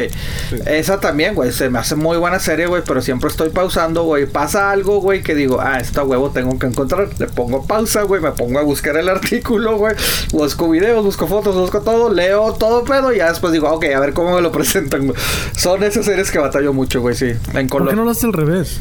Esa 0.68 1.00
también, 1.00 1.34
güey, 1.34 1.52
se 1.52 1.70
me 1.70 1.80
hace 1.80 1.96
muy 1.96 2.18
buena 2.18 2.40
serie, 2.40 2.68
güey, 2.68 2.84
pero 2.86 3.02
siempre 3.02 3.30
estoy 3.30 3.50
pausando, 3.50 4.04
güey. 4.04 4.28
Pasa 4.28 4.72
algo, 4.72 5.02
güey, 5.02 5.24
que 5.24 5.34
digo, 5.34 5.60
ah, 5.60 5.80
esta 5.80 6.04
huevo 6.04 6.30
tengo 6.30 6.58
que 6.60 6.68
encontrar. 6.68 7.10
Le 7.18 7.28
pongo 7.28 7.66
pausa, 7.66 8.04
güey, 8.04 8.22
me 8.22 8.32
pongo 8.32 8.60
a 8.60 8.64
buscar 8.64 8.96
el 8.98 9.10
artículo, 9.10 9.78
güey. 9.78 9.96
Busco 10.32 10.70
videos, 10.70 11.04
busco 11.04 11.28
fotos, 11.28 11.56
busco 11.56 11.82
todo, 11.82 12.14
leo 12.14 12.54
todo 12.54 12.84
pedo 12.84 13.12
y 13.12 13.18
ya 13.18 13.30
después 13.30 13.52
digo, 13.52 13.70
ok, 13.72 13.86
a 13.96 14.00
ver 14.00 14.14
cómo 14.14 14.36
me 14.36 14.42
lo 14.42 14.52
presentan. 14.52 15.12
Son 15.58 15.84
esas 15.84 16.06
series 16.06 16.30
que 16.30 16.38
batallo 16.38 16.72
mucho, 16.74 17.02
güey, 17.02 17.16
sí. 17.16 17.34
En 17.54 17.68
¿Por 17.68 17.88
qué 17.90 17.96
no 17.96 18.04
lo 18.04 18.12
haces 18.12 18.26
al 18.26 18.34
revés? 18.34 18.80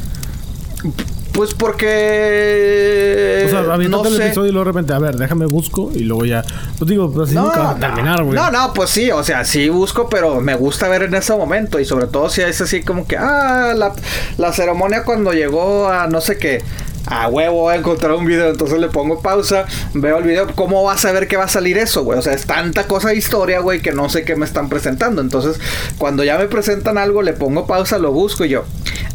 Pues 1.31 1.53
porque. 1.53 3.43
O 3.45 3.49
sea, 3.49 3.61
no 3.61 4.05
el 4.05 4.21
episodio 4.21 4.49
y 4.49 4.51
luego 4.51 4.65
de 4.65 4.71
repente, 4.71 4.93
a 4.93 4.99
ver, 4.99 5.15
déjame 5.15 5.45
busco 5.45 5.91
y 5.93 5.99
luego 5.99 6.25
ya. 6.25 6.43
Pues 6.77 6.89
digo, 6.89 7.11
pues 7.11 7.29
así 7.29 7.35
no, 7.35 7.43
nunca 7.45 7.59
va 7.59 7.71
a 7.71 7.79
terminar, 7.79 8.23
güey. 8.23 8.35
No, 8.35 8.51
no, 8.51 8.73
pues 8.73 8.89
sí, 8.89 9.11
o 9.11 9.23
sea, 9.23 9.45
sí 9.45 9.69
busco, 9.69 10.09
pero 10.09 10.41
me 10.41 10.55
gusta 10.55 10.89
ver 10.89 11.03
en 11.03 11.15
ese 11.15 11.33
momento 11.35 11.79
y 11.79 11.85
sobre 11.85 12.07
todo 12.07 12.29
si 12.29 12.41
es 12.41 12.59
así 12.59 12.83
como 12.83 13.07
que, 13.07 13.17
ah, 13.17 13.73
la, 13.75 13.93
la 14.37 14.51
ceremonia 14.51 15.03
cuando 15.03 15.31
llegó 15.31 15.87
a 15.87 16.07
no 16.07 16.19
sé 16.21 16.37
qué 16.37 16.61
a 17.05 17.27
huevo 17.27 17.61
voy 17.61 17.73
a 17.73 17.77
encontrar 17.77 18.13
un 18.13 18.25
video, 18.25 18.49
entonces 18.49 18.79
le 18.79 18.87
pongo 18.87 19.21
pausa, 19.21 19.65
veo 19.93 20.17
el 20.17 20.23
video, 20.23 20.47
¿cómo 20.55 20.83
vas 20.83 21.03
a 21.05 21.11
ver 21.11 21.27
que 21.27 21.37
va 21.37 21.45
a 21.45 21.49
salir 21.49 21.77
eso, 21.77 22.03
güey? 22.03 22.19
O 22.19 22.21
sea, 22.21 22.33
es 22.33 22.45
tanta 22.45 22.85
cosa 22.87 23.09
de 23.09 23.15
historia, 23.15 23.59
güey, 23.59 23.81
que 23.81 23.91
no 23.91 24.09
sé 24.09 24.23
qué 24.23 24.35
me 24.35 24.45
están 24.45 24.69
presentando. 24.69 25.21
Entonces, 25.21 25.59
cuando 25.97 26.23
ya 26.23 26.37
me 26.37 26.47
presentan 26.47 26.97
algo, 26.97 27.21
le 27.21 27.33
pongo 27.33 27.65
pausa, 27.67 27.97
lo 27.97 28.11
busco 28.11 28.45
y 28.45 28.49
yo, 28.49 28.65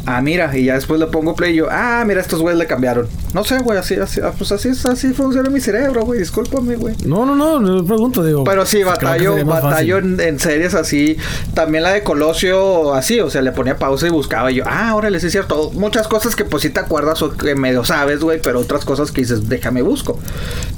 ah, 0.07 0.22
mira, 0.22 0.57
y 0.57 0.64
ya 0.64 0.74
después 0.74 0.99
le 1.01 1.07
pongo 1.07 1.34
play 1.34 1.53
y 1.53 1.57
yo, 1.57 1.68
ah, 1.70 2.05
mira, 2.07 2.20
estos 2.20 2.41
güeyes 2.41 2.59
le 2.59 2.66
cambiaron. 2.66 3.09
No 3.34 3.45
sé, 3.45 3.59
güey, 3.59 3.78
así, 3.78 3.95
así, 3.97 4.20
ah, 4.22 4.32
pues 4.37 4.53
así, 4.53 4.70
así 4.70 5.12
funciona 5.12 5.51
mi 5.51 5.61
cerebro, 5.61 6.05
güey, 6.05 6.20
discúlpame, 6.20 6.76
güey. 6.76 6.95
No, 7.05 7.26
no, 7.26 7.34
no, 7.34 7.59
no 7.61 7.84
pregunto, 7.84 8.24
digo. 8.24 8.45
Pero 8.45 8.64
sí, 8.64 8.82
batallo, 8.82 9.45
batallo 9.45 9.99
en, 9.99 10.39
series 10.39 10.74
así. 10.74 11.16
También 11.55 11.82
la 11.82 11.93
de 11.93 12.03
Colosio, 12.03 12.95
así, 12.95 13.20
o 13.20 13.30
sea, 13.30 13.43
le 13.43 13.53
ponía 13.53 13.76
pausa 13.78 14.07
y 14.07 14.11
buscaba 14.11 14.51
y 14.51 14.57
yo, 14.57 14.64
ah, 14.66 14.95
órale, 14.95 15.20
sí 15.20 15.26
es 15.26 15.32
cierto. 15.32 15.70
Muchas 15.72 16.09
cosas 16.09 16.37
que 16.37 16.45
pues 16.45 16.62
sí 16.62 16.70
te 16.70 16.80
acuerdas 16.80 17.20
o 17.22 17.37
que 17.37 17.55
medio 17.77 17.85
sabes, 17.85 18.20
güey, 18.20 18.41
pero 18.41 18.61
otras 18.61 18.85
cosas 18.85 19.11
que 19.11 19.20
dices, 19.20 19.49
déjame 19.49 19.83
busco. 19.83 20.18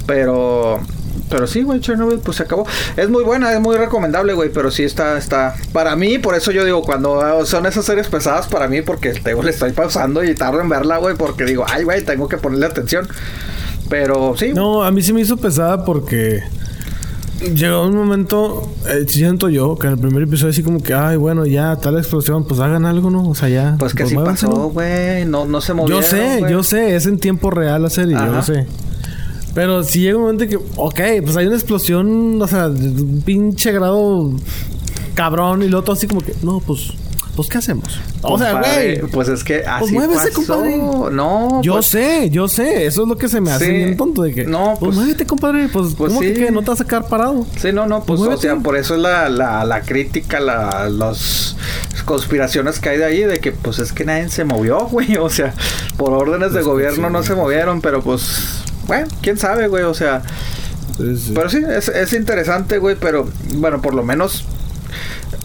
Pero 0.05 0.79
pero 1.29 1.45
sí, 1.45 1.61
güey, 1.61 1.79
Chernobyl 1.79 2.19
pues 2.19 2.37
se 2.37 2.43
acabó. 2.43 2.65
Es 2.97 3.09
muy 3.09 3.23
buena, 3.23 3.53
es 3.53 3.59
muy 3.59 3.77
recomendable, 3.77 4.33
güey, 4.33 4.49
pero 4.51 4.71
sí 4.71 4.83
está, 4.83 5.17
está. 5.17 5.55
Para 5.71 5.95
mí, 5.95 6.17
por 6.17 6.35
eso 6.35 6.51
yo 6.51 6.65
digo, 6.65 6.81
cuando 6.81 7.45
son 7.45 7.65
esas 7.67 7.85
series 7.85 8.07
pesadas, 8.07 8.47
para 8.47 8.67
mí, 8.67 8.81
porque 8.81 9.13
le 9.13 9.49
estoy 9.49 9.71
pausando 9.73 10.23
y 10.23 10.33
tardo 10.33 10.59
en 10.59 10.69
verla, 10.69 10.97
güey, 10.97 11.15
porque 11.15 11.45
digo, 11.45 11.65
ay, 11.67 11.83
güey, 11.83 12.03
tengo 12.03 12.27
que 12.27 12.37
ponerle 12.37 12.65
atención. 12.65 13.07
Pero 13.89 14.35
sí. 14.37 14.53
No, 14.53 14.83
a 14.83 14.91
mí 14.91 15.01
sí 15.01 15.13
me 15.13 15.21
hizo 15.21 15.37
pesada 15.37 15.85
porque 15.85 16.43
llegó 17.39 17.85
un 17.85 17.95
momento, 17.95 18.69
eh, 18.87 19.05
siento 19.07 19.49
yo, 19.49 19.77
que 19.77 19.87
en 19.87 19.93
el 19.93 19.99
primer 19.99 20.23
episodio 20.23 20.51
así 20.51 20.63
como 20.63 20.81
que, 20.81 20.93
ay, 20.93 21.17
bueno, 21.17 21.45
ya, 21.45 21.75
tal 21.77 21.97
explosión, 21.97 22.45
pues 22.45 22.59
hagan 22.59 22.85
algo, 22.85 23.09
¿no? 23.09 23.27
O 23.27 23.35
sea, 23.35 23.49
ya. 23.49 23.75
Pues 23.79 23.93
que 23.93 24.03
pues, 24.03 24.11
sí 24.11 24.17
pasó, 24.17 24.69
güey, 24.69 25.25
no, 25.25 25.45
no 25.45 25.61
se 25.61 25.73
movió. 25.73 25.97
Yo 25.97 26.03
sé, 26.03 26.41
yo 26.49 26.63
sé, 26.63 26.95
es 26.95 27.05
en 27.05 27.19
tiempo 27.19 27.49
real 27.51 27.83
la 27.83 27.89
serie, 27.89 28.15
yo 28.15 28.41
sé. 28.41 28.67
Pero 29.53 29.83
si 29.83 30.01
llega 30.01 30.17
un 30.17 30.23
momento 30.23 30.47
que, 30.47 30.57
ok, 30.57 30.99
pues 31.23 31.35
hay 31.37 31.47
una 31.47 31.55
explosión, 31.55 32.41
o 32.41 32.47
sea, 32.47 32.69
de 32.69 33.01
un 33.01 33.21
pinche 33.21 33.71
grado 33.71 34.31
cabrón 35.15 35.63
y 35.63 35.67
lo 35.67 35.79
otro 35.79 35.93
así 35.93 36.07
como 36.07 36.21
que, 36.21 36.33
no, 36.43 36.59
pues 36.59 36.93
pues 37.35 37.47
¿qué 37.47 37.57
hacemos? 37.57 37.99
o 38.21 38.37
sea, 38.37 38.59
güey. 38.59 38.99
Pues 39.11 39.29
es 39.29 39.43
que 39.43 39.65
así 39.65 39.79
pues 39.79 39.91
muévese, 39.91 40.31
compadre. 40.31 40.77
No, 40.77 41.61
yo 41.61 41.73
pues 41.73 41.87
sé, 41.87 42.29
yo 42.29 42.47
sé. 42.47 42.85
Eso 42.85 43.03
es 43.03 43.07
lo 43.07 43.17
que 43.17 43.27
se 43.27 43.41
me 43.41 43.51
hace 43.51 43.71
bien 43.71 43.97
tonto 43.97 44.23
de 44.23 44.33
que. 44.33 44.45
No, 44.45 44.75
pues, 44.79 44.79
pues 44.79 44.95
muévete, 44.95 45.25
compadre. 45.25 45.69
Pues, 45.69 45.95
pues 45.95 46.13
¿cómo 46.13 46.21
que, 46.21 46.51
no 46.51 46.61
te 46.61 46.69
vas 46.69 46.81
a 46.81 46.85
quedar 46.85 47.07
parado? 47.07 47.45
Sí, 47.57 47.71
no, 47.71 47.87
no, 47.87 48.03
pues, 48.03 48.19
o 48.19 48.37
sea, 48.37 48.55
por 48.57 48.75
eso 48.75 48.95
es 48.95 49.01
la, 49.01 49.29
la, 49.29 49.63
la 49.63 49.81
crítica, 49.81 50.39
la, 50.39 50.89
las 50.89 51.55
conspiraciones 52.05 52.79
que 52.79 52.89
hay 52.89 52.97
de 52.97 53.05
ahí, 53.05 53.23
de 53.23 53.39
que 53.39 53.51
pues 53.51 53.79
es 53.79 53.93
que 53.93 54.05
nadie 54.05 54.29
se 54.29 54.43
movió, 54.43 54.79
güey. 54.91 55.17
O 55.17 55.29
sea, 55.29 55.53
por 55.97 56.13
órdenes 56.13 56.53
de 56.53 56.61
gobierno 56.61 57.09
no 57.09 57.23
se 57.23 57.35
movieron, 57.35 57.81
pero 57.81 58.01
pues, 58.01 58.63
bueno, 58.87 59.07
quién 59.21 59.37
sabe, 59.37 59.67
güey. 59.67 59.83
O 59.83 59.93
sea, 59.93 60.23
pero 61.33 61.49
sí, 61.49 61.61
es, 61.69 61.87
es 61.87 62.13
interesante, 62.13 62.77
güey, 62.77 62.95
pero 62.99 63.29
bueno, 63.55 63.81
por 63.81 63.93
lo 63.93 64.03
menos 64.03 64.45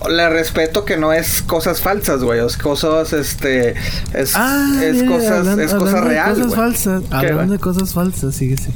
le 0.08 0.28
respeto 0.28 0.84
que 0.84 0.96
no 0.96 1.12
es 1.12 1.42
cosas 1.42 1.80
falsas, 1.80 2.22
güey. 2.22 2.44
Es 2.44 2.56
cosas, 2.56 3.12
este. 3.12 3.74
Es, 4.12 4.32
Ah, 4.34 4.80
es 4.82 5.02
cosas, 5.04 5.46
hablan- 5.46 5.60
es 5.60 5.72
hablando 5.72 5.78
cosa 5.78 6.00
de 6.00 6.08
real. 6.08 6.34
Cosas 6.34 6.54
falsas. 6.54 7.02
¿Qué, 7.08 7.16
Hablando 7.16 7.52
de 7.54 7.58
cosas 7.60 7.92
falsas, 7.92 8.34
síguese. 8.34 8.70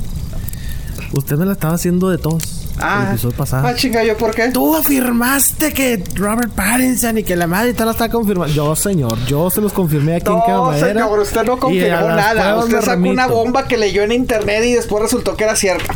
Usted 1.13 1.37
me 1.37 1.47
la 1.47 1.53
estaba 1.53 1.75
haciendo 1.75 2.11
de 2.11 2.17
el 2.17 2.39
Ah, 2.81 3.09
episodio 3.11 3.35
pasado. 3.37 3.67
ah, 3.67 3.75
chinga, 3.75 4.05
¿yo 4.05 4.17
por 4.17 4.33
qué? 4.35 4.51
Tú 4.51 4.77
afirmaste 4.77 5.73
que 5.73 6.05
Robert 6.15 6.53
Pattinson 6.53 7.19
y 7.19 7.25
que 7.25 7.35
la 7.35 7.47
madre 7.47 7.73
tal 7.75 7.89
está 7.89 8.09
confirmada. 8.09 8.53
Yo, 8.53 8.77
señor, 8.77 9.19
yo 9.27 9.51
se 9.51 9.61
los 9.61 9.73
confirmé 9.73 10.17
aquí 10.17 10.29
en 10.29 10.35
No, 10.37 10.45
Quema 10.45 10.63
Madera. 10.67 10.87
señor, 11.01 11.19
usted 11.19 11.45
no 11.45 11.59
confirmó 11.59 12.09
nada. 12.09 12.57
Usted 12.59 12.81
sacó 12.83 13.09
una 13.09 13.27
bomba 13.27 13.67
que 13.67 13.77
leyó 13.79 14.03
en 14.03 14.13
internet 14.13 14.63
y 14.65 14.75
después 14.75 15.03
resultó 15.03 15.35
que 15.37 15.45
era 15.45 15.57
cierta. 15.57 15.95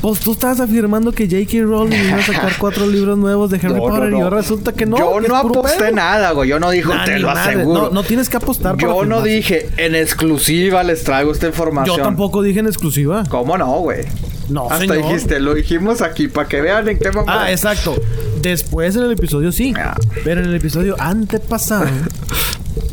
Pues 0.00 0.20
tú 0.20 0.32
estabas 0.32 0.60
afirmando 0.60 1.12
que 1.12 1.24
J.K. 1.28 1.64
Rowling 1.64 1.96
iba 2.08 2.18
a 2.18 2.22
sacar 2.22 2.52
cuatro 2.58 2.86
libros 2.86 3.18
nuevos 3.18 3.50
de 3.50 3.56
Harry 3.58 3.74
No, 3.74 3.76
no, 3.76 3.82
Potter 3.88 4.12
y 4.12 4.20
ahora 4.20 4.36
resulta 4.36 4.72
que 4.72 4.86
no. 4.86 4.96
Yo 4.96 5.18
que 5.20 5.28
no 5.28 5.36
aposté 5.36 5.78
pedo. 5.78 5.92
nada, 5.92 6.30
güey. 6.32 6.48
Yo 6.48 6.60
no 6.60 6.68
Nah, 6.72 7.04
te 7.04 7.18
lo 7.18 7.28
madre. 7.28 7.54
aseguro. 7.54 7.82
No, 7.82 7.90
no 7.90 8.02
tienes 8.04 8.28
que 8.28 8.36
apostar 8.36 8.76
para 8.76 8.88
Yo 8.88 9.04
no 9.04 9.22
dije, 9.22 9.68
en 9.76 9.94
exclusiva 9.94 10.82
les 10.84 11.02
traigo 11.02 11.32
esta 11.32 11.48
información. 11.48 11.96
Yo 11.96 12.02
tampoco 12.02 12.42
dije 12.42 12.60
en 12.60 12.66
exclusiva. 12.66 13.24
¿Cómo 13.28 13.58
no, 13.58 13.66
güey? 13.80 14.04
No, 14.48 14.64
Hasta 14.70 14.78
señor. 14.78 14.98
dijiste, 14.98 15.40
lo 15.40 15.54
dijimos 15.54 16.00
aquí 16.00 16.28
para 16.28 16.48
que 16.48 16.60
vean 16.60 16.88
en 16.88 16.98
qué 16.98 17.10
momento. 17.10 17.32
Ah, 17.32 17.50
exacto. 17.50 17.96
Después 18.40 18.96
en 18.96 19.02
el 19.02 19.12
episodio 19.12 19.52
sí. 19.52 19.74
Ah. 19.76 19.96
Pero 20.24 20.40
en 20.40 20.46
el 20.48 20.54
episodio 20.54 20.94
antepasado. 20.98 21.86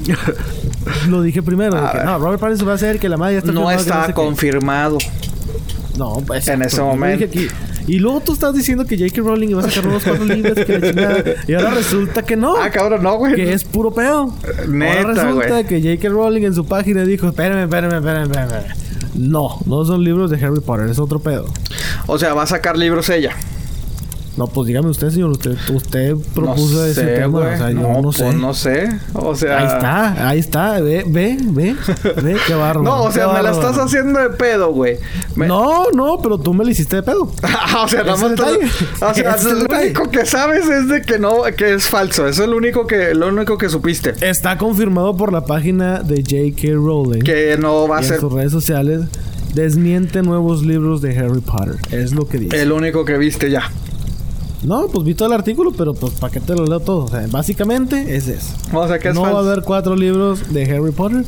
lo 1.09 1.21
dije 1.21 1.41
primero. 1.41 1.75
no, 2.03 2.19
Robert 2.19 2.39
Pattinson 2.39 2.67
va 2.67 2.73
a 2.73 2.77
ser 2.77 2.99
que 2.99 3.09
la 3.09 3.17
madre 3.17 3.35
ya 3.35 3.39
está 3.39 3.51
no 3.51 3.69
está 3.71 4.07
qué. 4.07 4.13
No, 5.97 6.21
pues, 6.25 6.47
En 6.47 6.61
ese 6.61 6.81
momento. 6.81 7.25
aquí. 7.25 7.47
Y 7.87 7.99
luego 7.99 8.19
tú 8.21 8.33
estás 8.33 8.53
diciendo 8.55 8.85
que 8.85 8.97
J.K. 8.97 9.21
Rowling 9.21 9.49
iba 9.49 9.61
a 9.61 9.69
sacar 9.69 9.87
unos 9.87 10.03
cuatro 10.03 10.25
libros 10.25 10.55
que 10.65 10.79
la 10.79 10.87
chingada. 10.89 11.23
Y 11.47 11.53
ahora 11.53 11.69
resulta 11.71 12.23
que 12.23 12.35
no. 12.35 12.55
Ah, 12.57 12.69
cabrón, 12.71 13.03
no, 13.03 13.17
güey. 13.17 13.35
que 13.35 13.53
es 13.53 13.63
puro 13.63 13.91
pedo. 13.93 14.33
Neta, 14.67 15.01
ahora 15.01 15.13
resulta 15.13 15.63
que 15.65 15.79
J.K. 15.81 16.09
Rowling 16.09 16.43
en 16.43 16.55
su 16.55 16.65
página 16.65 17.03
dijo: 17.03 17.27
Espérame, 17.27 17.63
espérame, 17.63 17.93
espérame, 17.97 18.23
espérame. 18.23 18.65
No, 19.13 19.59
no 19.65 19.85
son 19.85 20.03
libros 20.03 20.29
de 20.31 20.43
Harry 20.43 20.59
Potter, 20.59 20.89
es 20.89 20.99
otro 20.99 21.19
pedo. 21.19 21.45
O 22.07 22.17
sea, 22.17 22.33
va 22.33 22.43
a 22.43 22.47
sacar 22.47 22.77
libros 22.77 23.09
ella. 23.09 23.31
No, 24.37 24.47
pues 24.47 24.67
dígame 24.67 24.89
usted, 24.89 25.09
señor. 25.11 25.29
Usted, 25.31 25.55
usted 25.73 26.15
propuso 26.33 26.79
no 26.79 26.85
ese 26.85 27.01
sé, 27.01 27.05
tema. 27.15 27.39
güey. 27.39 27.53
O 27.53 27.57
sea, 27.57 27.71
yo 27.71 27.79
no, 27.79 28.01
no 28.01 28.11
sé. 28.11 28.23
pues 28.25 28.35
no 28.35 28.53
sé. 28.53 28.89
O 29.13 29.33
sea. 29.35 29.57
Ahí 29.59 29.65
está, 29.67 30.29
ahí 30.29 30.39
está. 30.39 30.79
Ve, 30.81 31.05
ve, 31.07 31.37
ve. 31.41 31.75
Ve, 32.21 32.35
qué 32.45 32.53
bárbaro. 32.55 32.83
No, 32.83 33.03
o 33.03 33.11
sea, 33.11 33.29
me 33.29 33.41
la 33.41 33.51
estás 33.51 33.77
haciendo 33.77 34.19
de 34.19 34.29
pedo, 34.31 34.73
güey. 34.73 34.97
Me- 35.35 35.47
No, 35.47 35.89
no, 35.93 36.19
pero 36.21 36.37
tú 36.37 36.53
me 36.53 36.65
la 36.65 36.71
hiciste 36.71 36.97
de 36.97 37.03
pedo. 37.03 37.31
Ah, 37.77 37.83
o 37.83 37.87
sea, 37.87 38.03
nada 38.03 38.17
más. 38.17 38.31
O 39.01 39.13
sea, 39.13 39.35
lo 39.37 39.65
único 39.77 40.09
que 40.09 40.25
sabes 40.25 40.65
es 40.67 40.87
de 40.87 41.01
que 41.01 41.17
no, 41.19 41.43
que 41.57 41.73
es 41.73 41.87
falso. 41.89 42.27
Eso 42.27 42.43
es 42.43 42.49
lo 42.49 42.55
único 42.57 42.87
que, 42.87 43.13
lo 43.15 43.27
único 43.29 43.57
que 43.57 43.69
supiste. 43.69 44.13
Está 44.21 44.57
confirmado 44.57 45.15
por 45.17 45.31
la 45.33 45.45
página 45.45 45.99
de 46.01 46.17
J.K. 46.17 46.73
Rowling. 46.75 47.21
Que 47.21 47.57
no 47.57 47.87
va 47.87 47.97
a 47.97 48.01
y 48.01 48.03
en 48.03 48.09
ser 48.09 48.19
sus 48.19 48.31
redes 48.33 48.51
sociales 48.51 49.01
desmiente 49.53 50.21
nuevos 50.21 50.63
libros 50.65 51.01
de 51.01 51.17
Harry 51.17 51.39
Potter. 51.41 51.75
Es 51.91 52.11
lo 52.11 52.27
que 52.27 52.37
dice. 52.39 52.61
el 52.61 52.71
único 52.71 53.05
que 53.05 53.17
viste 53.17 53.49
ya. 53.49 53.71
No, 54.65 54.87
pues 54.87 55.03
vi 55.05 55.13
todo 55.13 55.27
el 55.27 55.33
artículo, 55.33 55.71
pero 55.71 55.93
pues 55.93 56.13
para 56.13 56.31
qué 56.33 56.39
te 56.39 56.55
lo 56.55 56.65
leo 56.65 56.79
todo. 56.79 57.05
O 57.05 57.07
sea, 57.07 57.25
básicamente 57.29 58.15
es 58.15 58.27
eso. 58.27 58.53
O 58.73 58.87
sea, 58.87 58.99
que 58.99 59.09
es 59.09 59.15
no 59.15 59.21
va 59.21 59.29
a 59.29 59.39
haber 59.39 59.61
cuatro 59.61 59.95
libros 59.95 60.53
de 60.53 60.63
Harry 60.63 60.91
Potter. 60.91 61.23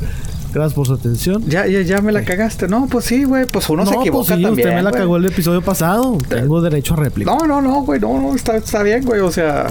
Gracias 0.54 0.74
por 0.74 0.88
su 0.88 0.94
atención. 0.94 1.44
Ya, 1.48 1.68
ya, 1.68 1.82
ya 1.82 2.02
me 2.02 2.12
la 2.12 2.24
cagaste. 2.24 2.68
No, 2.68 2.88
pues 2.88 3.06
sí, 3.06 3.26
güey. 3.26 3.46
Pues 3.46 3.70
uno 3.70 3.86
se 3.86 3.94
no, 3.94 4.02
equivoca 4.02 4.28
pues 4.28 4.40
sí, 4.40 4.44
también. 4.44 4.54
usted 4.54 4.76
me 4.76 4.82
la 4.82 4.90
güey. 4.90 5.02
cagó 5.02 5.18
el 5.18 5.26
episodio 5.26 5.62
pasado. 5.62 6.18
Tengo 6.30 6.62
derecho 6.62 6.94
a 6.94 6.98
réplica. 6.98 7.30
No, 7.32 7.46
no, 7.46 7.62
no, 7.62 7.84
güey. 7.84 8.00
No, 8.00 8.20
no, 8.20 8.34
está, 8.34 8.58
está 8.58 8.82
bien, 8.82 9.04
güey. 9.06 9.20
O 9.22 9.32
sea. 9.32 9.68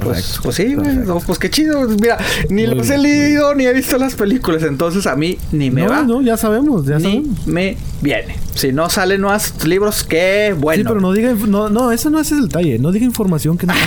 Pues, 0.00 0.16
Perfecto. 0.16 0.42
pues 0.42 0.56
sí, 0.56 0.74
güey. 0.74 0.96
No, 0.96 1.20
pues 1.20 1.38
qué 1.38 1.50
chido. 1.50 1.88
Mira, 1.88 2.18
ni 2.48 2.66
los 2.66 2.88
he 2.90 2.98
leído 2.98 3.54
ni 3.54 3.66
he 3.66 3.72
visto 3.72 3.98
las 3.98 4.14
películas. 4.14 4.62
Entonces 4.62 5.06
a 5.06 5.16
mí 5.16 5.38
ni 5.52 5.70
me 5.70 5.82
no, 5.82 5.90
va. 5.90 6.02
no, 6.02 6.22
ya 6.22 6.36
sabemos, 6.36 6.86
ya 6.86 6.98
ni 6.98 7.04
sabemos. 7.04 7.46
me 7.46 7.76
viene. 8.00 8.36
Si 8.54 8.72
no 8.72 8.88
salen 8.88 9.20
nuevos 9.20 9.52
libros, 9.64 10.04
qué 10.04 10.54
bueno. 10.58 10.82
Sí, 10.82 10.84
pero 10.86 11.00
no 11.00 11.12
diga, 11.12 11.34
no, 11.46 11.68
no, 11.68 11.92
ese 11.92 12.10
no 12.10 12.20
es 12.20 12.30
el 12.32 12.48
detalle. 12.48 12.78
No 12.78 12.92
diga 12.92 13.04
información 13.04 13.58
que 13.58 13.66
no. 13.66 13.74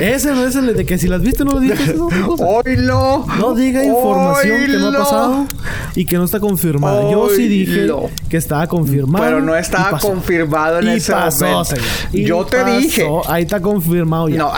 Ese 0.00 0.32
no 0.32 0.46
es 0.46 0.56
el 0.56 0.74
de 0.74 0.86
que 0.86 0.98
si 0.98 1.06
las 1.06 1.20
viste 1.20 1.44
no 1.44 1.52
lo 1.52 2.26
cosa. 2.26 2.44
Oilo. 2.44 3.26
No 3.38 3.54
diga 3.54 3.84
información 3.84 4.66
que 4.66 4.78
no 4.78 4.88
ha 4.88 4.92
pasado 4.98 5.46
y 5.94 6.04
que 6.04 6.16
no 6.16 6.24
está 6.24 6.40
confirmada. 6.40 7.10
Yo 7.10 7.28
sí 7.34 7.48
dije 7.48 7.88
que 8.28 8.36
estaba 8.36 8.66
confirmado. 8.66 9.24
Pero 9.24 9.40
no 9.40 9.54
estaba 9.56 9.98
confirmado 9.98 10.80
en 10.80 10.86
Y 10.88 10.90
ese 10.92 11.12
pasó, 11.12 11.44
momento. 11.44 11.64
señor. 11.64 11.84
Y 12.12 12.24
Yo 12.24 12.44
te 12.44 12.58
pasó. 12.58 12.78
dije. 12.78 13.08
Ahí 13.28 13.42
está 13.44 13.60
confirmado 13.60 14.28
ya. 14.28 14.38
No. 14.38 14.52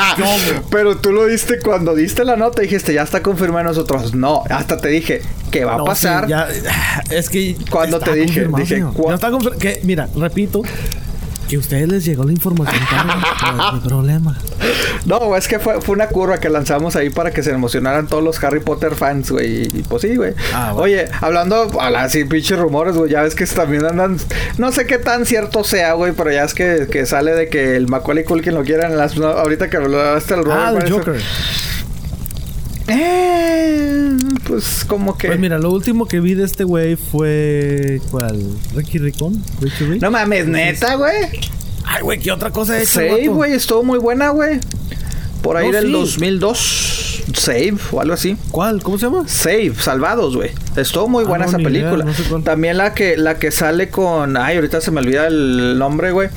Pero 0.70 0.96
tú 0.96 1.12
lo 1.12 1.26
diste 1.26 1.58
cuando 1.60 1.94
diste 1.94 2.24
la 2.24 2.36
nota. 2.36 2.62
Dijiste, 2.62 2.94
ya 2.94 3.02
está 3.02 3.22
confirmado 3.22 3.60
en 3.60 3.66
nosotros. 3.66 4.14
No, 4.14 4.42
hasta 4.50 4.76
te 4.78 4.88
dije 4.88 5.22
que 5.50 5.64
va 5.64 5.76
No, 5.76 5.82
a 5.84 5.86
pasar. 5.86 6.24
sí, 6.24 6.30
ya- 6.30 6.48
es 7.10 7.28
que. 7.28 7.56
Cuando 7.70 7.98
te 8.00 8.14
dije, 8.14 8.46
dije, 8.56 8.66
señor. 8.76 8.92
¿cuá- 8.94 9.10
Ya 9.10 9.14
está 9.14 9.30
que, 9.58 9.80
Mira, 9.84 10.08
repito. 10.16 10.62
A 11.56 11.58
ustedes 11.58 11.88
les 11.88 12.04
llegó 12.04 12.24
la 12.24 12.32
información 12.32 12.82
tarde. 12.90 13.12
no 13.56 13.68
es 13.68 13.74
mi 13.82 13.88
problema. 13.88 14.38
No, 15.04 15.36
es 15.36 15.48
que 15.48 15.58
fue, 15.58 15.80
fue 15.80 15.94
una 15.96 16.06
curva 16.08 16.38
que 16.38 16.48
lanzamos 16.48 16.94
ahí 16.96 17.10
para 17.10 17.30
que 17.32 17.42
se 17.42 17.50
emocionaran 17.50 18.06
todos 18.06 18.22
los 18.22 18.42
Harry 18.44 18.60
Potter 18.60 18.94
fans, 18.94 19.30
güey. 19.30 19.62
Y 19.64 19.82
pues 19.88 20.02
sí, 20.02 20.14
güey. 20.16 20.34
Ah, 20.54 20.70
bueno. 20.72 20.82
Oye, 20.82 21.08
hablando, 21.20 21.68
habla 21.80 22.04
así, 22.04 22.24
pinches 22.24 22.58
rumores, 22.58 22.96
güey. 22.96 23.10
Ya 23.10 23.22
ves 23.22 23.34
que 23.34 23.46
también 23.46 23.84
andan. 23.84 24.16
No 24.58 24.70
sé 24.72 24.86
qué 24.86 24.98
tan 24.98 25.26
cierto 25.26 25.64
sea, 25.64 25.94
güey, 25.94 26.12
pero 26.12 26.30
ya 26.32 26.44
es 26.44 26.54
que, 26.54 26.86
que 26.90 27.04
sale 27.06 27.32
de 27.32 27.48
que 27.48 27.76
el 27.76 27.88
Macaulay 27.88 28.24
Culkin 28.24 28.54
lo 28.54 28.62
quieren 28.62 28.92
en 28.92 28.96
las. 28.98 29.16
no, 29.16 29.26
ahorita 29.26 29.68
que 29.68 29.76
hablaste 29.76 30.36
del 30.36 30.50
Ah, 30.50 30.70
Robert 30.70 30.86
el. 30.86 30.92
Joker. 30.92 31.20
Eh, 32.94 34.16
pues 34.46 34.84
como 34.86 35.16
que. 35.16 35.28
Pues 35.28 35.38
mira, 35.40 35.58
lo 35.58 35.70
último 35.70 36.06
que 36.06 36.20
vi 36.20 36.34
de 36.34 36.44
este 36.44 36.64
güey 36.64 36.96
fue. 36.96 38.00
¿Cuál? 38.10 38.40
¿Ricky 38.74 38.98
Ricón? 38.98 39.42
No 40.00 40.10
mames, 40.10 40.46
neta, 40.46 40.96
güey. 40.96 41.14
Ay, 41.84 42.02
güey, 42.02 42.20
¿qué 42.20 42.30
otra 42.32 42.50
cosa 42.50 42.78
el 42.80 42.86
Save, 42.86 43.28
güey, 43.28 43.52
estuvo 43.54 43.82
muy 43.82 43.98
buena, 43.98 44.28
güey. 44.30 44.60
Por 45.42 45.56
ahí 45.56 45.66
No, 45.66 45.72
del 45.72 45.86
sí. 45.86 45.92
2002. 45.92 47.22
Save 47.34 47.74
o 47.90 48.00
algo 48.00 48.14
así. 48.14 48.36
¿Cuál? 48.50 48.82
¿Cómo 48.82 48.98
se 48.98 49.06
llama? 49.06 49.26
Save, 49.26 49.74
Salvados, 49.78 50.36
güey. 50.36 50.50
Estuvo 50.76 51.08
muy 51.08 51.24
Ah, 51.24 51.28
buena 51.28 51.44
no, 51.44 51.50
esa 51.50 51.60
idea, 51.60 51.68
película. 51.70 52.04
no 52.04 52.14
sé 52.14 52.22
cuál. 52.24 52.42
También 52.44 52.76
la 52.78 52.94
que 52.94 53.16
la 53.16 53.38
que 53.38 53.50
sale 53.50 53.90
con, 53.90 54.36
ay, 54.36 54.56
ahorita 54.56 54.80
se 54.80 54.90
me 54.90 55.00
olvida 55.00 55.26
el 55.26 55.78
nombre, 55.78 56.12
güey. 56.12 56.28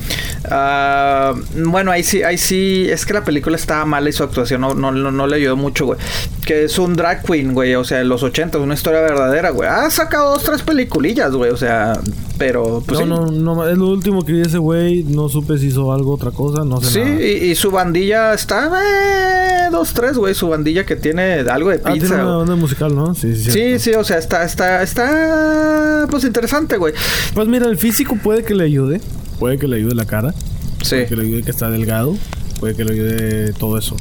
Ah, 0.50 1.34
bueno, 1.56 1.90
ahí 1.90 2.02
sí, 2.02 2.22
ahí 2.22 2.38
sí, 2.38 2.86
es 2.88 3.04
que 3.06 3.12
la 3.14 3.24
película 3.24 3.56
estaba 3.56 3.84
mala 3.84 4.08
y 4.08 4.12
su 4.12 4.22
actuación 4.22 4.60
no, 4.60 4.74
no, 4.74 4.92
no, 4.92 5.10
no 5.10 5.26
le 5.26 5.36
ayudó 5.36 5.56
mucho, 5.56 5.86
güey. 5.86 5.98
Que 6.44 6.64
es 6.64 6.78
un 6.78 6.94
drag 6.94 7.22
queen, 7.24 7.52
güey, 7.54 7.74
o 7.74 7.82
sea, 7.84 8.00
en 8.00 8.08
los 8.08 8.22
80, 8.22 8.58
una 8.58 8.74
historia 8.74 9.00
verdadera, 9.00 9.50
güey. 9.50 9.68
Ha 9.68 9.90
sacado 9.90 10.34
dos, 10.34 10.44
tres 10.44 10.62
peliculillas, 10.62 11.32
güey, 11.32 11.50
o 11.50 11.56
sea, 11.56 11.94
pero 12.38 12.82
pues 12.86 13.00
no, 13.06 13.26
sí. 13.28 13.38
no, 13.38 13.54
no, 13.56 13.68
es 13.68 13.76
lo 13.78 13.88
último 13.88 14.24
que 14.24 14.32
vi 14.32 14.42
ese 14.42 14.58
güey. 14.58 15.02
No 15.04 15.28
supe 15.28 15.58
si 15.58 15.68
hizo 15.68 15.92
algo, 15.92 16.14
otra 16.14 16.30
cosa, 16.30 16.64
no 16.64 16.80
sé 16.80 16.90
Sí, 16.90 17.00
nada. 17.00 17.22
y, 17.22 17.50
y 17.50 17.54
su 17.56 17.70
bandilla 17.70 18.32
está, 18.34 18.70
eh, 18.80 19.68
dos, 19.72 19.92
tres, 19.94 20.16
güey, 20.16 20.34
su 20.34 20.48
bandilla 20.48 20.84
que 20.84 20.94
tiene 20.96 21.40
algo 21.50 21.70
de 21.70 21.76
Ah, 21.84 21.92
tiene 21.92 22.00
pizza. 22.00 22.14
una 22.14 22.24
güey. 22.24 22.36
banda 22.38 22.56
musical, 22.56 22.94
¿no? 22.94 23.14
Sí, 23.14 23.34
sí. 23.34 23.50
Sí, 23.50 23.78
sí, 23.80 23.92
o 23.94 24.04
sea, 24.04 24.18
está, 24.26 24.44
está, 24.44 24.82
está, 24.82 26.06
pues 26.10 26.24
interesante, 26.24 26.76
güey. 26.76 26.92
Pues 27.34 27.46
mira, 27.46 27.66
el 27.66 27.78
físico 27.78 28.16
puede 28.16 28.44
que 28.44 28.54
le 28.54 28.64
ayude. 28.64 29.00
Puede 29.38 29.58
que 29.58 29.68
le 29.68 29.76
ayude 29.76 29.94
la 29.94 30.04
cara. 30.04 30.34
Sí. 30.82 30.90
Puede 30.90 31.06
que 31.06 31.16
le 31.16 31.22
ayude 31.22 31.42
que 31.42 31.50
está 31.50 31.70
delgado. 31.70 32.16
Puede 32.58 32.74
que 32.74 32.84
le 32.84 32.92
ayude 32.92 33.52
todo 33.52 33.78
eso. 33.78 33.96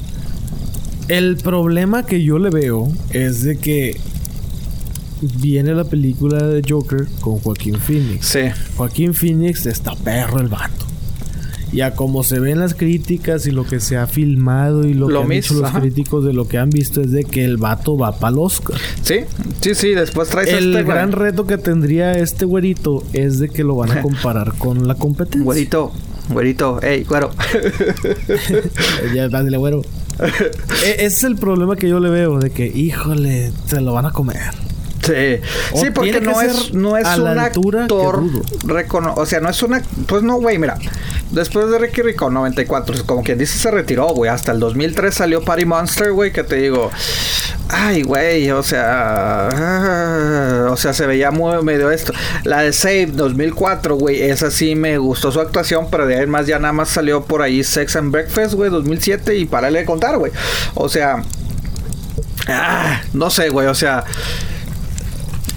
El 1.07 1.38
problema 1.38 2.05
que 2.05 2.23
yo 2.23 2.39
le 2.39 2.49
veo 2.49 2.91
es 3.11 3.43
de 3.43 3.57
que 3.57 3.99
viene 5.21 5.73
la 5.76 5.84
película 5.84 6.43
de 6.47 6.63
Joker 6.67 7.07
con 7.21 7.38
Joaquín 7.39 7.76
Phoenix. 7.80 8.26
Sí. 8.26 8.41
Joaquín 8.76 9.13
Phoenix 9.13 9.67
está 9.67 9.95
perro 9.95 10.39
el 10.39 10.47
vato. 10.47 10.86
Y 11.74 11.82
a 11.82 11.91
como 11.93 12.24
se 12.24 12.39
ven 12.39 12.59
las 12.59 12.74
críticas 12.74 13.47
y 13.47 13.51
lo 13.51 13.66
que 13.66 13.80
se 13.80 13.97
ha 13.97 14.07
filmado 14.07 14.88
y 14.88 14.93
lo, 14.93 15.09
Lo 15.09 15.20
que 15.20 15.24
han 15.24 15.30
dicho 15.41 15.53
los 15.55 15.72
críticos 15.72 16.24
de 16.26 16.32
lo 16.34 16.47
que 16.47 16.57
han 16.57 16.70
visto 16.70 17.01
es 17.01 17.11
de 17.11 17.24
que 17.26 17.43
el 17.43 17.57
vato 17.57 17.97
va 17.97 18.18
para 18.18 18.32
el 18.34 18.39
Oscar. 18.39 18.78
Sí, 19.01 19.22
sí, 19.61 19.76
sí, 19.76 19.89
después 19.89 20.30
traes 20.30 20.47
El 20.49 20.70
este, 20.70 20.84
güey. 20.84 20.95
gran 20.95 21.11
reto 21.11 21.45
que 21.45 21.57
tendría 21.57 22.18
este 22.18 22.45
güerito 22.45 23.03
es 23.13 23.39
de 23.39 23.49
que 23.49 23.63
lo 23.63 23.76
van 23.76 23.91
a 23.91 24.01
comparar 24.03 24.53
con 24.57 24.88
la 24.88 24.95
competencia. 24.95 25.43
Güerito, 25.43 25.91
güerito, 26.30 26.82
ey, 26.82 27.03
güero. 27.03 27.32
ya, 29.16 29.28
dale, 29.30 29.57
güero. 29.57 29.82
E- 30.86 30.91
ese 30.91 31.05
es 31.05 31.24
el 31.24 31.36
problema 31.36 31.76
que 31.76 31.89
yo 31.89 31.99
le 31.99 32.09
veo, 32.09 32.39
de 32.39 32.49
que, 32.51 32.68
híjole, 32.68 33.51
se 33.66 33.82
lo 33.82 33.91
van 33.93 34.05
a 34.05 34.11
comer. 34.11 34.39
Sí, 35.05 35.41
O 35.71 35.81
sí, 35.81 35.91
porque 35.91 36.19
no 36.21 36.41
es, 36.41 36.73
no 36.73 36.97
es 36.97 37.05
un 37.17 37.37
actor 37.37 37.87
o 39.15 39.25
sea, 39.25 39.39
no 39.39 39.49
es 39.49 39.61
una, 39.63 39.81
pues 40.07 40.23
no, 40.23 40.37
güey, 40.37 40.57
mira, 40.57 40.77
después 41.31 41.69
de 41.69 41.77
Ricky 41.77 42.01
Rico 42.01 42.29
94, 42.29 43.05
como 43.05 43.23
quien 43.23 43.37
dice 43.37 43.57
se 43.57 43.71
retiró, 43.71 44.07
güey, 44.07 44.31
hasta 44.31 44.51
el 44.51 44.59
2003 44.59 45.13
salió 45.13 45.43
Party 45.43 45.65
Monster, 45.65 46.11
güey, 46.11 46.31
que 46.31 46.43
te 46.43 46.55
digo, 46.55 46.89
Ay, 47.67 48.03
güey, 48.03 48.51
o 48.51 48.61
sea, 48.61 49.49
ah, 49.51 50.67
o 50.69 50.77
sea, 50.77 50.93
se 50.93 51.07
veía 51.07 51.31
muy 51.31 51.63
medio 51.63 51.89
esto. 51.89 52.13
La 52.43 52.61
de 52.61 52.71
Save 52.71 53.07
2004, 53.07 53.95
güey, 53.95 54.21
esa 54.21 54.51
sí 54.51 54.75
me 54.75 54.99
gustó 54.99 55.31
su 55.31 55.41
actuación, 55.41 55.87
pero 55.89 56.05
de 56.05 56.19
ahí 56.19 56.27
más 56.27 56.45
ya 56.45 56.59
nada 56.59 56.73
más 56.73 56.89
salió 56.89 57.25
por 57.25 57.41
ahí 57.41 57.63
Sex 57.63 57.95
and 57.95 58.11
Breakfast, 58.11 58.53
güey, 58.53 58.69
2007 58.69 59.35
y 59.37 59.45
para 59.45 59.71
de 59.71 59.83
contar, 59.83 60.17
güey. 60.17 60.31
O 60.75 60.89
sea, 60.89 61.23
ah, 62.47 63.01
no 63.13 63.31
sé, 63.31 63.49
güey, 63.49 63.67
o 63.67 63.75
sea, 63.75 64.03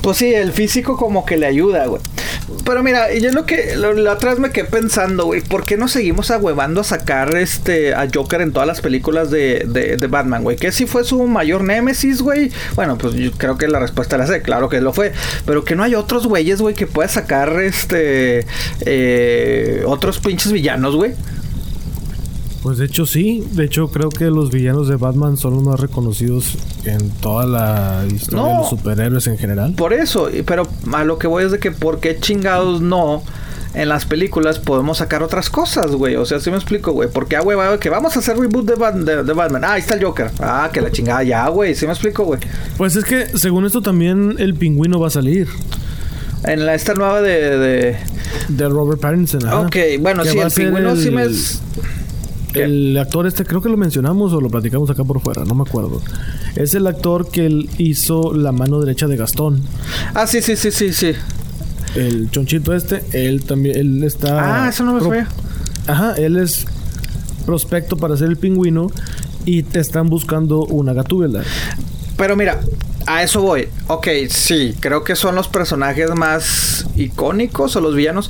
pues 0.02 0.18
sí, 0.18 0.32
el 0.32 0.52
físico 0.52 0.96
como 0.96 1.24
que 1.24 1.36
le 1.36 1.46
ayuda, 1.46 1.86
güey. 1.86 2.00
Pero 2.64 2.82
mira, 2.82 3.12
yo 3.14 3.30
lo 3.32 3.44
que 3.44 3.76
la 3.76 4.12
otra 4.12 4.30
vez 4.30 4.38
me 4.38 4.50
quedé 4.50 4.64
pensando, 4.64 5.26
güey, 5.26 5.42
¿por 5.42 5.64
qué 5.64 5.76
no 5.76 5.86
seguimos 5.86 6.30
ahuevando 6.30 6.80
a 6.80 6.84
sacar 6.84 7.36
este 7.36 7.94
a 7.94 8.08
Joker 8.12 8.40
en 8.40 8.52
todas 8.52 8.66
las 8.66 8.80
películas 8.80 9.30
de, 9.30 9.64
de, 9.66 10.06
Batman, 10.06 10.42
güey? 10.42 10.56
Que 10.56 10.72
si 10.72 10.86
fue 10.86 11.04
su 11.04 11.22
mayor 11.26 11.62
némesis, 11.62 12.22
güey. 12.22 12.50
Bueno, 12.74 12.96
pues 12.96 13.14
yo 13.14 13.30
creo 13.32 13.58
que 13.58 13.68
la 13.68 13.78
respuesta 13.78 14.16
la 14.16 14.26
sé, 14.26 14.40
claro 14.40 14.68
que 14.68 14.80
lo 14.80 14.92
fue. 14.92 15.12
Pero 15.44 15.64
que 15.64 15.76
no 15.76 15.82
hay 15.82 15.94
otros 15.94 16.26
güeyes, 16.26 16.60
güey, 16.60 16.74
que 16.74 16.86
pueda 16.86 17.08
sacar 17.08 17.60
este 17.60 18.46
eh, 18.86 19.82
otros 19.86 20.18
pinches 20.18 20.52
villanos, 20.52 20.96
güey. 20.96 21.14
Pues 22.68 22.76
de 22.76 22.84
hecho 22.84 23.06
sí, 23.06 23.42
de 23.52 23.64
hecho 23.64 23.88
creo 23.88 24.10
que 24.10 24.26
los 24.26 24.50
villanos 24.50 24.88
de 24.88 24.96
Batman 24.96 25.38
son 25.38 25.54
los 25.54 25.62
más 25.62 25.80
reconocidos 25.80 26.52
en 26.84 27.08
toda 27.12 27.46
la 27.46 28.04
historia 28.14 28.44
de 28.44 28.54
los 28.58 28.68
superhéroes 28.68 29.26
en 29.26 29.38
general. 29.38 29.72
Por 29.72 29.94
eso, 29.94 30.28
pero 30.44 30.68
a 30.92 31.02
lo 31.04 31.18
que 31.18 31.26
voy 31.26 31.44
es 31.44 31.50
de 31.50 31.60
que 31.60 31.70
por 31.70 31.98
qué 31.98 32.20
chingados 32.20 32.82
no 32.82 33.22
en 33.72 33.88
las 33.88 34.04
películas 34.04 34.58
podemos 34.58 34.98
sacar 34.98 35.22
otras 35.22 35.48
cosas, 35.48 35.92
güey. 35.92 36.16
O 36.16 36.26
sea, 36.26 36.40
si 36.40 36.50
me 36.50 36.56
explico, 36.58 36.92
güey. 36.92 37.08
Porque, 37.10 37.36
ah, 37.36 37.40
güey, 37.40 37.56
que 37.80 37.88
vamos 37.88 38.14
a 38.16 38.18
hacer 38.18 38.36
reboot 38.36 38.66
de, 38.66 38.74
Batman. 39.32 39.64
Ah, 39.64 39.72
ahí 39.72 39.80
está 39.80 39.94
el 39.94 40.04
Joker. 40.04 40.30
Ah, 40.40 40.68
que 40.70 40.82
la 40.82 40.90
chingada 40.90 41.22
ya, 41.22 41.48
güey. 41.48 41.74
¿Sí 41.74 41.86
me 41.86 41.92
explico, 41.92 42.24
güey? 42.24 42.40
Pues 42.76 42.96
es 42.96 43.04
que, 43.06 43.28
según 43.38 43.64
esto, 43.64 43.80
también 43.80 44.34
el 44.38 44.56
pingüino 44.56 45.00
va 45.00 45.06
a 45.06 45.10
salir. 45.10 45.48
En 46.44 46.66
la 46.66 46.74
esta 46.74 46.92
nueva 46.92 47.22
de... 47.22 47.96
De, 48.48 48.68
Robert 48.68 49.00
Pattinson. 49.00 49.48
Ok, 49.48 49.76
bueno, 50.00 50.22
sí, 50.26 50.38
el 50.38 50.52
pingüino 50.52 50.94
sí 50.96 51.10
me... 51.10 51.28
El 52.54 52.96
actor 52.96 53.26
este, 53.26 53.44
creo 53.44 53.60
que 53.60 53.68
lo 53.68 53.76
mencionamos 53.76 54.32
o 54.32 54.40
lo 54.40 54.48
platicamos 54.48 54.88
acá 54.90 55.04
por 55.04 55.20
fuera, 55.20 55.44
no 55.44 55.54
me 55.54 55.62
acuerdo. 55.62 56.00
Es 56.56 56.74
el 56.74 56.86
actor 56.86 57.30
que 57.30 57.66
hizo 57.78 58.32
la 58.34 58.52
mano 58.52 58.80
derecha 58.80 59.06
de 59.06 59.16
Gastón. 59.16 59.62
Ah, 60.14 60.26
sí, 60.26 60.40
sí, 60.40 60.56
sí, 60.56 60.70
sí, 60.70 60.92
sí. 60.92 61.12
El 61.94 62.30
chonchito 62.30 62.74
este, 62.74 63.04
él 63.12 63.44
también, 63.44 63.76
él 63.76 64.04
está... 64.04 64.64
Ah, 64.64 64.68
eso 64.68 64.84
no 64.84 64.94
me 64.94 65.00
sabía. 65.00 65.28
Ajá, 65.86 66.14
él 66.14 66.36
es 66.36 66.66
prospecto 67.46 67.96
para 67.96 68.16
ser 68.16 68.28
el 68.28 68.36
pingüino 68.36 68.88
y 69.44 69.62
te 69.62 69.80
están 69.80 70.08
buscando 70.08 70.64
una 70.64 70.92
gatúbela. 70.92 71.42
Pero 72.16 72.36
mira, 72.36 72.60
a 73.06 73.22
eso 73.22 73.40
voy. 73.40 73.68
Ok, 73.86 74.08
sí, 74.28 74.74
creo 74.80 75.02
que 75.02 75.16
son 75.16 75.34
los 75.34 75.48
personajes 75.48 76.14
más 76.14 76.86
icónicos 76.96 77.74
o 77.76 77.80
los 77.80 77.94
villanos 77.94 78.28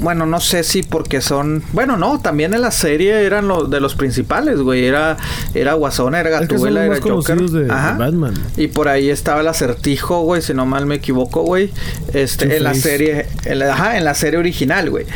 bueno, 0.00 0.26
no 0.26 0.40
sé 0.40 0.62
si 0.62 0.82
porque 0.82 1.20
son. 1.20 1.62
Bueno, 1.72 1.96
no, 1.96 2.20
también 2.20 2.54
en 2.54 2.60
la 2.60 2.70
serie 2.70 3.24
eran 3.24 3.48
los 3.48 3.68
de 3.68 3.80
los 3.80 3.94
principales, 3.94 4.60
güey. 4.60 4.84
Era, 4.84 5.16
era 5.54 5.74
Guasón, 5.74 6.14
era 6.14 6.30
Gatúbela, 6.30 6.84
era 6.84 7.00
Joker. 7.00 7.40
De, 7.40 7.72
Ajá. 7.72 7.94
Batman. 7.98 8.34
Y 8.56 8.68
por 8.68 8.88
ahí 8.88 9.10
estaba 9.10 9.40
el 9.40 9.48
acertijo, 9.48 10.22
güey, 10.22 10.42
si 10.42 10.54
no 10.54 10.66
mal 10.66 10.86
me 10.86 10.96
equivoco, 10.96 11.42
güey. 11.42 11.72
Este, 12.12 12.56
en 12.56 12.64
la 12.64 12.74
serie. 12.74 13.26
En 13.44 13.58
la, 13.58 13.72
ajá, 13.72 13.98
en 13.98 14.04
la 14.04 14.14
serie 14.14 14.38
original, 14.38 14.88
güey. 14.90 15.06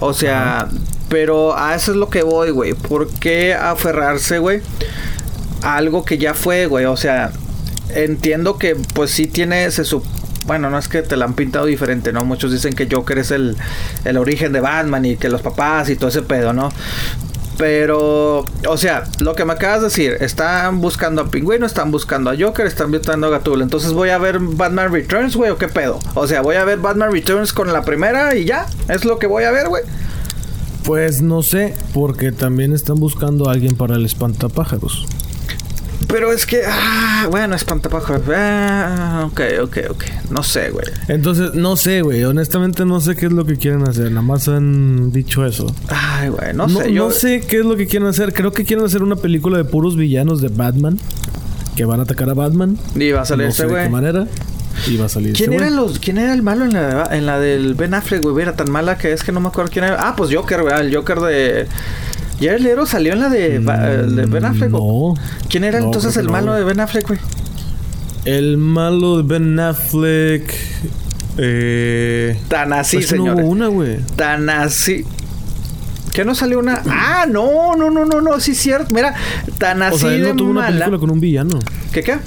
O 0.00 0.14
sea, 0.14 0.68
pero 1.08 1.58
a 1.58 1.74
eso 1.74 1.90
es 1.90 1.98
lo 1.98 2.08
que 2.08 2.22
voy, 2.22 2.50
güey. 2.50 2.74
¿Por 2.74 3.08
qué 3.08 3.54
aferrarse, 3.54 4.38
güey? 4.38 4.62
A 5.62 5.76
algo 5.76 6.04
que 6.04 6.16
ya 6.16 6.32
fue, 6.32 6.66
güey. 6.66 6.86
O 6.86 6.96
sea, 6.96 7.32
entiendo 7.94 8.56
que 8.56 8.76
pues 8.94 9.10
sí 9.10 9.26
tiene, 9.26 9.70
se, 9.70 9.84
bueno, 10.50 10.68
no 10.68 10.78
es 10.78 10.88
que 10.88 11.02
te 11.02 11.16
la 11.16 11.26
han 11.26 11.34
pintado 11.34 11.66
diferente, 11.66 12.12
¿no? 12.12 12.24
Muchos 12.24 12.50
dicen 12.50 12.72
que 12.72 12.88
Joker 12.90 13.18
es 13.18 13.30
el, 13.30 13.56
el 14.04 14.16
origen 14.16 14.52
de 14.52 14.58
Batman 14.58 15.04
y 15.04 15.16
que 15.16 15.28
los 15.28 15.42
papás 15.42 15.88
y 15.90 15.94
todo 15.94 16.08
ese 16.08 16.22
pedo, 16.22 16.52
¿no? 16.52 16.72
Pero, 17.56 18.44
o 18.66 18.76
sea, 18.76 19.04
lo 19.20 19.36
que 19.36 19.44
me 19.44 19.52
acabas 19.52 19.78
de 19.78 19.84
decir, 19.84 20.16
están 20.18 20.80
buscando 20.80 21.22
a 21.22 21.30
Pingüino, 21.30 21.66
están 21.66 21.92
buscando 21.92 22.30
a 22.30 22.34
Joker, 22.36 22.66
están 22.66 22.90
buscando 22.90 23.28
a 23.28 23.30
Gatúbela. 23.30 23.62
Entonces 23.62 23.92
voy 23.92 24.08
a 24.08 24.18
ver 24.18 24.40
Batman 24.40 24.92
Returns, 24.92 25.36
güey, 25.36 25.52
o 25.52 25.56
qué 25.56 25.68
pedo. 25.68 26.00
O 26.14 26.26
sea, 26.26 26.42
voy 26.42 26.56
a 26.56 26.64
ver 26.64 26.80
Batman 26.80 27.12
Returns 27.12 27.52
con 27.52 27.72
la 27.72 27.84
primera 27.84 28.34
y 28.34 28.44
ya, 28.44 28.66
es 28.88 29.04
lo 29.04 29.20
que 29.20 29.28
voy 29.28 29.44
a 29.44 29.52
ver, 29.52 29.68
güey. 29.68 29.84
Pues 30.82 31.22
no 31.22 31.44
sé, 31.44 31.76
porque 31.94 32.32
también 32.32 32.72
están 32.72 32.96
buscando 32.96 33.48
a 33.48 33.52
alguien 33.52 33.76
para 33.76 33.94
el 33.94 34.04
espantapájaros. 34.04 35.06
Pero 36.10 36.32
es 36.32 36.46
que, 36.46 36.62
ah, 36.66 37.28
bueno, 37.30 37.54
espantapájaros. 37.54 38.22
Ah, 38.34 39.28
ok, 39.30 39.40
ok, 39.62 39.76
ok. 39.90 40.04
No 40.30 40.42
sé, 40.42 40.70
güey. 40.70 40.86
Entonces, 41.08 41.54
no 41.54 41.76
sé, 41.76 42.02
güey. 42.02 42.24
Honestamente, 42.24 42.84
no 42.84 43.00
sé 43.00 43.14
qué 43.16 43.26
es 43.26 43.32
lo 43.32 43.44
que 43.44 43.56
quieren 43.56 43.86
hacer. 43.88 44.10
Nada 44.10 44.22
más 44.22 44.48
han 44.48 45.12
dicho 45.12 45.46
eso. 45.46 45.74
Ay, 45.88 46.28
güey, 46.28 46.52
no, 46.54 46.68
sé. 46.68 46.92
Yo... 46.92 47.06
No 47.06 47.10
sé 47.12 47.40
qué 47.40 47.58
es 47.60 47.64
lo 47.64 47.76
que 47.76 47.86
quieren 47.86 48.08
hacer. 48.08 48.32
Creo 48.32 48.52
que 48.52 48.64
quieren 48.64 48.84
hacer 48.84 49.02
una 49.02 49.16
película 49.16 49.58
de 49.58 49.64
puros 49.64 49.96
villanos 49.96 50.40
de 50.40 50.48
Batman 50.48 50.98
que 51.76 51.84
van 51.84 52.00
a 52.00 52.02
atacar 52.02 52.28
a 52.28 52.34
Batman. 52.34 52.76
Y 52.94 53.10
va 53.12 53.22
a 53.22 53.24
salir 53.24 53.46
ese, 53.46 53.66
güey. 53.66 53.76
¿De 53.76 53.84
qué 53.84 53.90
manera? 53.90 54.26
Y 54.86 54.96
va 54.96 55.06
a 55.06 55.08
salir 55.08 55.34
¿Quién, 55.34 55.52
era 55.52 55.68
los, 55.70 55.98
¿Quién 55.98 56.18
era 56.18 56.32
el 56.32 56.42
malo 56.42 56.64
en 56.64 56.72
la, 56.72 57.08
en 57.12 57.26
la 57.26 57.38
del 57.38 57.74
Ben 57.74 57.94
Affleck, 57.94 58.22
güey? 58.22 58.42
Era 58.42 58.56
tan 58.56 58.70
mala 58.70 58.96
que 58.96 59.12
es 59.12 59.22
que 59.22 59.32
no 59.32 59.40
me 59.40 59.48
acuerdo 59.48 59.70
quién 59.70 59.84
era. 59.84 59.96
Ah, 60.00 60.14
pues 60.16 60.34
Joker, 60.34 60.62
güey. 60.62 60.74
El 60.80 60.94
Joker 60.94 61.20
de. 61.20 61.66
¿Jared 62.40 62.60
Leto 62.60 62.86
salió 62.86 63.12
en 63.12 63.20
la 63.20 63.28
de, 63.28 63.58
de 63.58 64.26
Ben 64.26 64.44
Affleck? 64.44 64.70
No. 64.70 65.14
¿Quién 65.48 65.64
era 65.64 65.78
entonces 65.78 66.16
el 66.16 66.28
malo 66.28 66.54
de 66.54 66.64
Ben 66.64 66.80
Affleck, 66.80 67.06
güey? 67.06 67.20
El 68.24 68.56
malo 68.56 69.18
de 69.18 69.22
Ben 69.22 69.58
Affleck. 69.60 70.52
Eh, 71.38 72.38
Tan 72.48 72.72
así, 72.72 72.96
pues 72.98 73.08
señor. 73.08 73.36
No 73.36 73.42
hubo 73.42 73.48
una, 73.50 73.66
güey. 73.68 73.98
Tan 74.16 74.48
así. 74.50 75.04
¿Qué 76.12 76.24
no 76.24 76.34
salió 76.34 76.58
una? 76.58 76.82
Ah, 76.88 77.24
no, 77.28 77.76
no, 77.76 77.90
no, 77.90 78.04
no, 78.04 78.20
no, 78.20 78.40
sí 78.40 78.50
es 78.52 78.58
cierto. 78.58 78.94
Mira, 78.94 79.14
tan 79.58 79.80
así 79.82 79.94
o 79.94 79.98
sea, 79.98 80.12
él 80.14 80.22
no 80.22 80.28
de 80.28 80.34
tuvo 80.34 80.52
mala. 80.52 80.68
una 80.68 80.76
película 80.78 80.98
con 80.98 81.10
un 81.10 81.20
villano. 81.20 81.58
¿Qué 81.92 82.02
qué? 82.02 82.18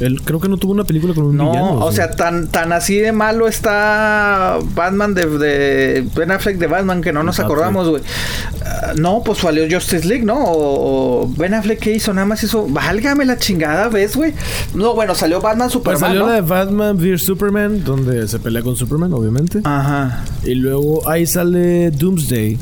Él 0.00 0.20
creo 0.22 0.40
que 0.40 0.48
no 0.48 0.56
tuvo 0.56 0.72
una 0.72 0.84
película 0.84 1.14
con 1.14 1.24
un 1.24 1.36
no, 1.36 1.50
villano. 1.52 1.84
o 1.84 1.92
sea, 1.92 2.10
tan, 2.10 2.48
tan 2.48 2.72
así 2.72 2.96
de 2.96 3.12
malo 3.12 3.46
está 3.46 4.58
Batman 4.74 5.14
de, 5.14 5.26
de 5.26 6.04
Ben 6.16 6.32
Affleck 6.32 6.58
de 6.58 6.66
Batman 6.66 7.00
que 7.00 7.12
no 7.12 7.22
nos 7.22 7.38
acordamos, 7.38 7.88
güey. 7.88 8.02
Uh, 8.02 9.00
no, 9.00 9.22
pues 9.22 9.38
salió 9.38 9.64
Justice 9.70 10.06
League, 10.06 10.24
¿no? 10.24 10.34
O, 10.36 11.22
o, 11.22 11.28
Ben 11.36 11.54
Affleck 11.54 11.78
¿qué 11.78 11.92
hizo? 11.92 12.12
Nada 12.12 12.26
más 12.26 12.42
hizo, 12.42 12.66
válgame 12.68 13.24
la 13.24 13.38
chingada, 13.38 13.88
¿ves, 13.88 14.16
güey? 14.16 14.34
No, 14.74 14.94
bueno, 14.94 15.14
salió 15.14 15.40
Batman 15.40 15.70
Superman. 15.70 16.00
Pues 16.00 16.08
salió 16.08 16.20
¿no? 16.22 16.26
la 16.28 16.34
de 16.34 16.40
Batman 16.40 16.96
vs 16.96 17.22
Superman, 17.22 17.84
donde 17.84 18.26
se 18.26 18.38
pelea 18.40 18.62
con 18.62 18.74
Superman, 18.76 19.12
obviamente. 19.12 19.60
Ajá. 19.64 20.24
Y 20.42 20.54
luego 20.56 21.08
ahí 21.08 21.24
sale 21.26 21.90
Doomsday. 21.92 22.58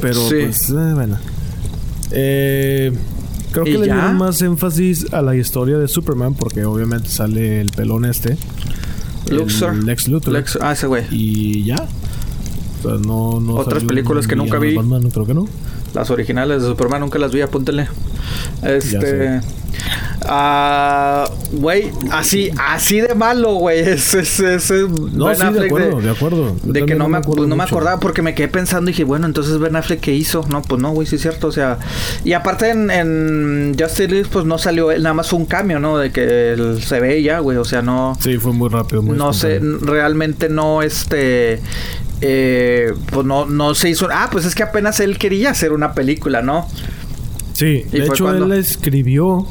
Pero 0.00 0.28
Sí. 0.28 0.36
pues, 0.46 0.70
eh, 0.70 0.92
bueno. 0.94 1.18
Eh, 2.12 2.92
creo 3.52 3.66
¿Y 3.66 3.72
que 3.72 3.78
le 3.78 3.84
dieron 3.84 4.16
más 4.16 4.40
énfasis 4.42 5.12
a 5.12 5.22
la 5.22 5.36
historia 5.36 5.78
de 5.78 5.88
Superman 5.88 6.34
porque 6.34 6.64
obviamente 6.64 7.08
sale 7.08 7.60
el 7.60 7.70
pelón 7.70 8.04
este. 8.04 8.36
Luxor. 9.30 9.82
Lex 9.82 10.08
Luthor. 10.08 10.34
Lex- 10.34 10.58
ah, 10.60 10.72
ese 10.72 10.86
güey. 10.86 11.04
Y 11.10 11.64
ya. 11.64 11.76
O 11.76 12.82
sea, 12.82 12.92
no, 12.98 13.40
no 13.40 13.54
Otras 13.54 13.84
películas 13.84 14.26
que 14.26 14.36
nunca 14.36 14.58
vi. 14.58 14.74
Batman, 14.76 15.10
creo 15.10 15.26
que 15.26 15.34
no. 15.34 15.48
Las 15.94 16.10
originales 16.10 16.62
de 16.62 16.68
Superman 16.68 17.00
nunca 17.00 17.18
las 17.18 17.32
vi, 17.32 17.40
apúntenle. 17.40 17.88
Este. 18.62 19.40
Ah, 20.28 21.30
güey, 21.52 21.92
así, 22.10 22.50
así 22.58 23.00
de 23.00 23.14
malo, 23.14 23.54
güey. 23.54 23.80
Es, 23.96 24.14
es, 24.14 24.40
es, 24.40 24.70
es 24.70 24.88
No, 24.88 25.26
Ben 25.26 25.36
sí, 25.36 25.42
de 25.42 25.48
Affleck 25.48 25.66
acuerdo, 25.66 26.00
de, 26.00 26.10
acuerdo. 26.10 26.56
De 26.64 26.84
que 26.84 26.94
no 26.94 27.08
me, 27.08 27.18
acuerdo 27.18 27.46
no 27.46 27.56
me 27.56 27.64
acordaba 27.64 28.00
porque 28.00 28.22
me 28.22 28.34
quedé 28.34 28.48
pensando 28.48 28.90
y 28.90 28.92
dije, 28.92 29.04
bueno, 29.04 29.26
entonces 29.26 29.58
Ben 29.58 29.76
Affleck, 29.76 30.00
¿qué 30.00 30.12
hizo? 30.12 30.44
No, 30.48 30.62
pues 30.62 30.80
no, 30.80 30.90
güey, 30.90 31.06
sí 31.06 31.16
es 31.16 31.22
cierto, 31.22 31.48
o 31.48 31.52
sea. 31.52 31.78
Y 32.24 32.32
aparte 32.32 32.70
en, 32.70 32.90
en 32.90 33.76
Justice 33.78 34.08
League, 34.08 34.28
pues 34.30 34.44
no 34.44 34.58
salió 34.58 34.90
él, 34.90 35.02
nada 35.02 35.14
más 35.14 35.28
fue 35.28 35.38
un 35.38 35.46
cambio, 35.46 35.78
¿no? 35.78 35.98
De 35.98 36.10
que 36.10 36.52
él 36.52 36.82
se 36.82 37.00
ve 37.00 37.22
ya, 37.22 37.38
güey, 37.38 37.58
o 37.58 37.64
sea, 37.64 37.82
no. 37.82 38.16
Sí, 38.20 38.38
fue 38.38 38.52
muy 38.52 38.68
rápido. 38.68 39.02
Muy 39.02 39.16
no 39.16 39.32
sé, 39.32 39.60
realmente 39.60 40.48
no, 40.48 40.82
este. 40.82 41.60
Eh, 42.22 42.94
pues 43.12 43.26
no, 43.26 43.46
no 43.46 43.74
se 43.74 43.90
hizo. 43.90 44.08
Ah, 44.10 44.28
pues 44.32 44.44
es 44.46 44.54
que 44.54 44.62
apenas 44.62 45.00
él 45.00 45.18
quería 45.18 45.50
hacer 45.50 45.72
una 45.72 45.92
película, 45.92 46.42
¿no? 46.42 46.66
Sí, 47.52 47.84
¿Y 47.92 48.00
de 48.00 48.06
hecho 48.06 48.24
cuándo? 48.24 48.46
él 48.46 48.52
escribió 48.52 49.46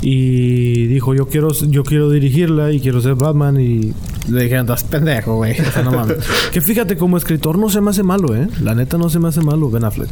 y 0.00 0.86
dijo 0.86 1.14
yo 1.14 1.26
quiero 1.26 1.52
yo 1.52 1.82
quiero 1.82 2.10
dirigirla 2.10 2.72
y 2.72 2.80
quiero 2.80 3.00
ser 3.00 3.14
Batman 3.14 3.60
y 3.60 3.92
le 4.28 4.42
dijeron 4.44 4.66
estás 4.66 4.84
pendejo 4.84 5.36
güey 5.36 5.58
o 5.60 5.72
sea, 5.72 5.82
no 5.82 5.90
mames 5.90 6.18
que 6.52 6.60
fíjate 6.60 6.96
como 6.96 7.16
escritor 7.16 7.58
no 7.58 7.68
se 7.68 7.80
me 7.80 7.90
hace 7.90 8.02
malo 8.02 8.36
eh 8.36 8.48
la 8.60 8.74
neta 8.74 8.96
no 8.96 9.08
se 9.08 9.18
me 9.18 9.28
hace 9.28 9.40
malo 9.40 9.70
Ben 9.70 9.84
Affleck 9.84 10.10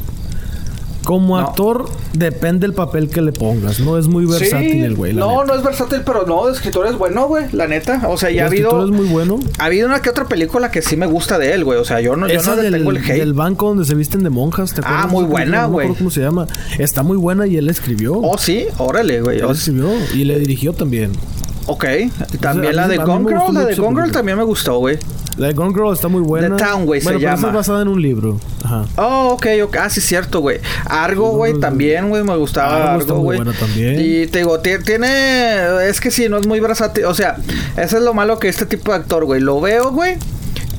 Como 1.06 1.38
No. 1.40 1.46
actor, 1.46 1.86
depende 2.14 2.66
el 2.66 2.74
papel 2.74 3.08
que 3.08 3.22
le 3.22 3.32
pongas. 3.32 3.80
No 3.80 3.96
es 3.96 4.08
muy 4.08 4.26
versátil 4.26 4.72
Sí, 4.72 4.80
el 4.82 4.96
güey. 4.96 5.14
No, 5.14 5.30
neta. 5.30 5.44
no 5.46 5.54
es 5.58 5.64
versátil, 5.64 6.02
pero 6.04 6.26
no, 6.26 6.46
de 6.46 6.52
escritor 6.52 6.86
es 6.88 6.98
bueno, 6.98 7.28
güey, 7.28 7.44
la 7.52 7.66
neta. 7.68 8.02
O 8.08 8.16
sea, 8.18 8.30
ya 8.30 8.42
ha 8.42 8.46
El 8.46 8.52
habido. 8.52 8.68
escritor 8.70 8.84
es 8.94 9.00
muy 9.00 9.06
bueno. 9.08 9.38
Ha 9.58 9.64
habido 9.66 9.86
una 9.86 10.02
que 10.02 10.10
otra 10.10 10.26
película 10.26 10.70
que 10.70 10.82
sí 10.82 10.96
me 10.96 11.06
gusta 11.06 11.38
de 11.38 11.52
él, 11.54 11.64
güey. 11.64 11.78
O 11.78 11.84
sea, 11.84 12.00
yo 12.00 12.16
no, 12.16 12.26
yo 12.28 12.34
Esa 12.34 12.56
le 12.56 12.62
del, 12.62 12.72
tengo 12.74 12.90
el 12.90 12.98
hate. 12.98 13.18
del 13.20 13.34
banco 13.34 13.68
donde 13.68 13.84
se 13.84 13.94
visten 13.94 14.22
de 14.24 14.30
monjas, 14.30 14.74
¿te 14.74 14.80
Ah, 14.84 15.04
acuerdas? 15.04 15.12
muy 15.12 15.24
Esa 15.24 15.34
película? 15.34 15.44
buena, 15.44 15.62
No 15.62 15.72
güey. 15.72 15.88
¿Cómo 15.96 16.10
se 16.10 16.20
llama? 16.20 16.46
Está 16.78 17.02
muy 17.04 17.16
buena 17.16 17.46
y 17.46 17.56
él 17.56 17.68
escribió. 17.68 18.14
Oh, 18.18 18.36
sí, 18.36 18.66
órale, 18.78 19.20
güey. 19.20 19.38
Él 19.38 19.50
escribió 19.50 19.90
y 20.12 20.24
le 20.24 20.38
dirigió 20.40 20.72
también. 20.72 21.12
Ok. 21.66 21.84
También 22.40 22.76
la 22.76 22.88
de 22.88 22.96
Gone 22.98 23.28
Girl, 23.28 23.54
la 23.54 23.64
de 23.64 23.72
esa 23.72 23.82
Gone 23.82 24.00
Girl 24.00 24.12
también 24.12 24.38
me 24.38 24.44
gustó, 24.44 24.78
güey. 24.78 24.98
La 25.36 25.48
de 25.48 25.52
Gone 25.52 25.74
Girl 25.74 25.92
está 25.92 26.08
muy 26.08 26.22
buena. 26.22 26.56
The 26.56 26.62
Town, 26.64 26.86
güey, 26.86 27.00
se 27.00 27.04
bueno, 27.06 27.18
pero 27.18 27.28
esa 27.32 27.36
llama. 27.36 27.48
es 27.48 27.54
basada 27.54 27.82
en 27.82 27.88
un 27.88 28.00
libro. 28.00 28.40
Ajá. 28.64 28.84
Oh, 28.96 29.30
ok, 29.34 29.46
ok. 29.64 29.76
Ah, 29.76 29.90
sí, 29.90 30.00
cierto, 30.00 30.40
güey. 30.40 30.60
Argo, 30.86 31.30
güey, 31.32 31.52
no, 31.52 31.58
no. 31.58 31.60
también, 31.66 32.08
güey. 32.08 32.22
Me 32.22 32.36
gustaba 32.36 32.94
Argo 32.94 33.16
güey. 33.16 33.36
buena 33.38 33.52
también. 33.58 33.96
Y 34.00 34.26
te 34.28 34.38
digo, 34.38 34.60
ti- 34.60 34.78
tiene. 34.84 35.88
Es 35.88 36.00
que 36.00 36.10
sí, 36.10 36.28
no 36.28 36.38
es 36.38 36.46
muy 36.46 36.60
versátil. 36.60 37.04
O 37.04 37.14
sea, 37.14 37.36
eso 37.76 37.96
es 37.98 38.02
lo 38.02 38.14
malo 38.14 38.38
que 38.38 38.48
este 38.48 38.64
tipo 38.64 38.92
de 38.92 38.98
actor, 38.98 39.24
güey. 39.24 39.40
Lo 39.40 39.60
veo, 39.60 39.90
güey. 39.90 40.16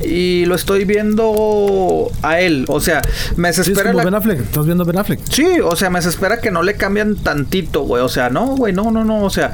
Y 0.04 0.46
lo 0.46 0.56
estoy 0.56 0.86
viendo 0.86 2.12
a 2.22 2.40
él. 2.40 2.66
O 2.68 2.80
sea, 2.80 3.02
me 3.36 3.52
Sí, 3.54 3.62
es 3.62 3.68
desespera 3.68 3.92
como 3.92 4.00
la- 4.00 4.06
Ben 4.06 4.14
Affleck. 4.16 4.40
¿Estás 4.42 4.66
viendo 4.66 4.86
Ben 4.86 4.98
Affleck? 4.98 5.20
Sí, 5.30 5.46
o 5.64 5.76
sea, 5.76 5.90
me 5.90 6.00
desespera 6.00 6.40
que 6.40 6.52
no 6.52 6.62
le 6.64 6.76
cambian 6.76 7.16
tantito, 7.16 7.82
güey. 7.82 8.04
O 8.04 8.10
sea, 8.10 8.30
no, 8.30 8.56
güey, 8.56 8.74
no, 8.74 8.92
no, 8.92 9.04
no. 9.04 9.24
O 9.24 9.30
sea, 9.30 9.54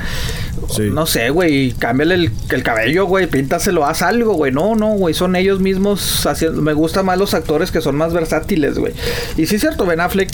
Sí. 0.75 0.83
no 0.91 1.05
sé, 1.05 1.29
güey. 1.29 1.71
Cámbiale 1.73 2.15
el, 2.15 2.31
el 2.49 2.63
cabello, 2.63 3.05
güey. 3.05 3.27
Píntaselo, 3.27 3.85
haz 3.85 4.01
algo, 4.01 4.33
güey. 4.33 4.51
No, 4.51 4.75
no, 4.75 4.89
güey. 4.93 5.13
Son 5.13 5.35
ellos 5.35 5.59
mismos 5.59 6.25
haciendo. 6.25 6.61
Me 6.61 6.73
gustan 6.73 7.05
más 7.05 7.17
los 7.17 7.33
actores 7.33 7.71
que 7.71 7.81
son 7.81 7.95
más 7.95 8.13
versátiles, 8.13 8.77
güey. 8.77 8.93
Y 9.37 9.45
sí 9.45 9.55
es 9.55 9.61
cierto, 9.61 9.85
Ben 9.85 9.99
Affleck. 10.01 10.29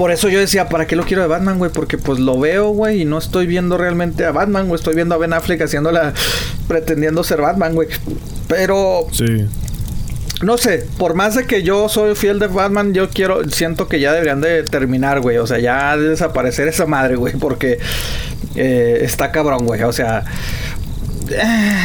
Por 0.00 0.10
eso 0.12 0.30
yo 0.30 0.38
decía, 0.40 0.70
¿para 0.70 0.86
qué 0.86 0.96
lo 0.96 1.04
quiero 1.04 1.20
de 1.20 1.28
Batman, 1.28 1.58
güey? 1.58 1.70
Porque 1.70 1.98
pues 1.98 2.18
lo 2.18 2.40
veo, 2.40 2.70
güey, 2.70 3.02
y 3.02 3.04
no 3.04 3.18
estoy 3.18 3.46
viendo 3.46 3.76
realmente 3.76 4.24
a 4.24 4.32
Batman, 4.32 4.66
güey. 4.66 4.78
Estoy 4.78 4.94
viendo 4.94 5.14
a 5.14 5.18
Ben 5.18 5.34
Affleck 5.34 5.60
haciéndola, 5.60 6.14
pretendiendo 6.68 7.22
ser 7.22 7.42
Batman, 7.42 7.74
güey. 7.74 7.88
Pero 8.48 9.08
Sí. 9.12 9.44
no 10.40 10.56
sé, 10.56 10.86
por 10.96 11.12
más 11.12 11.34
de 11.34 11.44
que 11.44 11.62
yo 11.62 11.90
soy 11.90 12.14
fiel 12.14 12.38
de 12.38 12.46
Batman, 12.46 12.94
yo 12.94 13.10
quiero, 13.10 13.46
siento 13.50 13.88
que 13.88 14.00
ya 14.00 14.14
deberían 14.14 14.40
de 14.40 14.62
terminar, 14.62 15.20
güey. 15.20 15.36
O 15.36 15.46
sea, 15.46 15.58
ya 15.58 15.94
de 15.98 16.08
desaparecer 16.08 16.66
esa 16.66 16.86
madre, 16.86 17.16
güey, 17.16 17.34
porque 17.34 17.78
eh, 18.56 19.00
está 19.02 19.30
cabrón, 19.30 19.66
güey. 19.66 19.82
O 19.82 19.92
sea, 19.92 20.24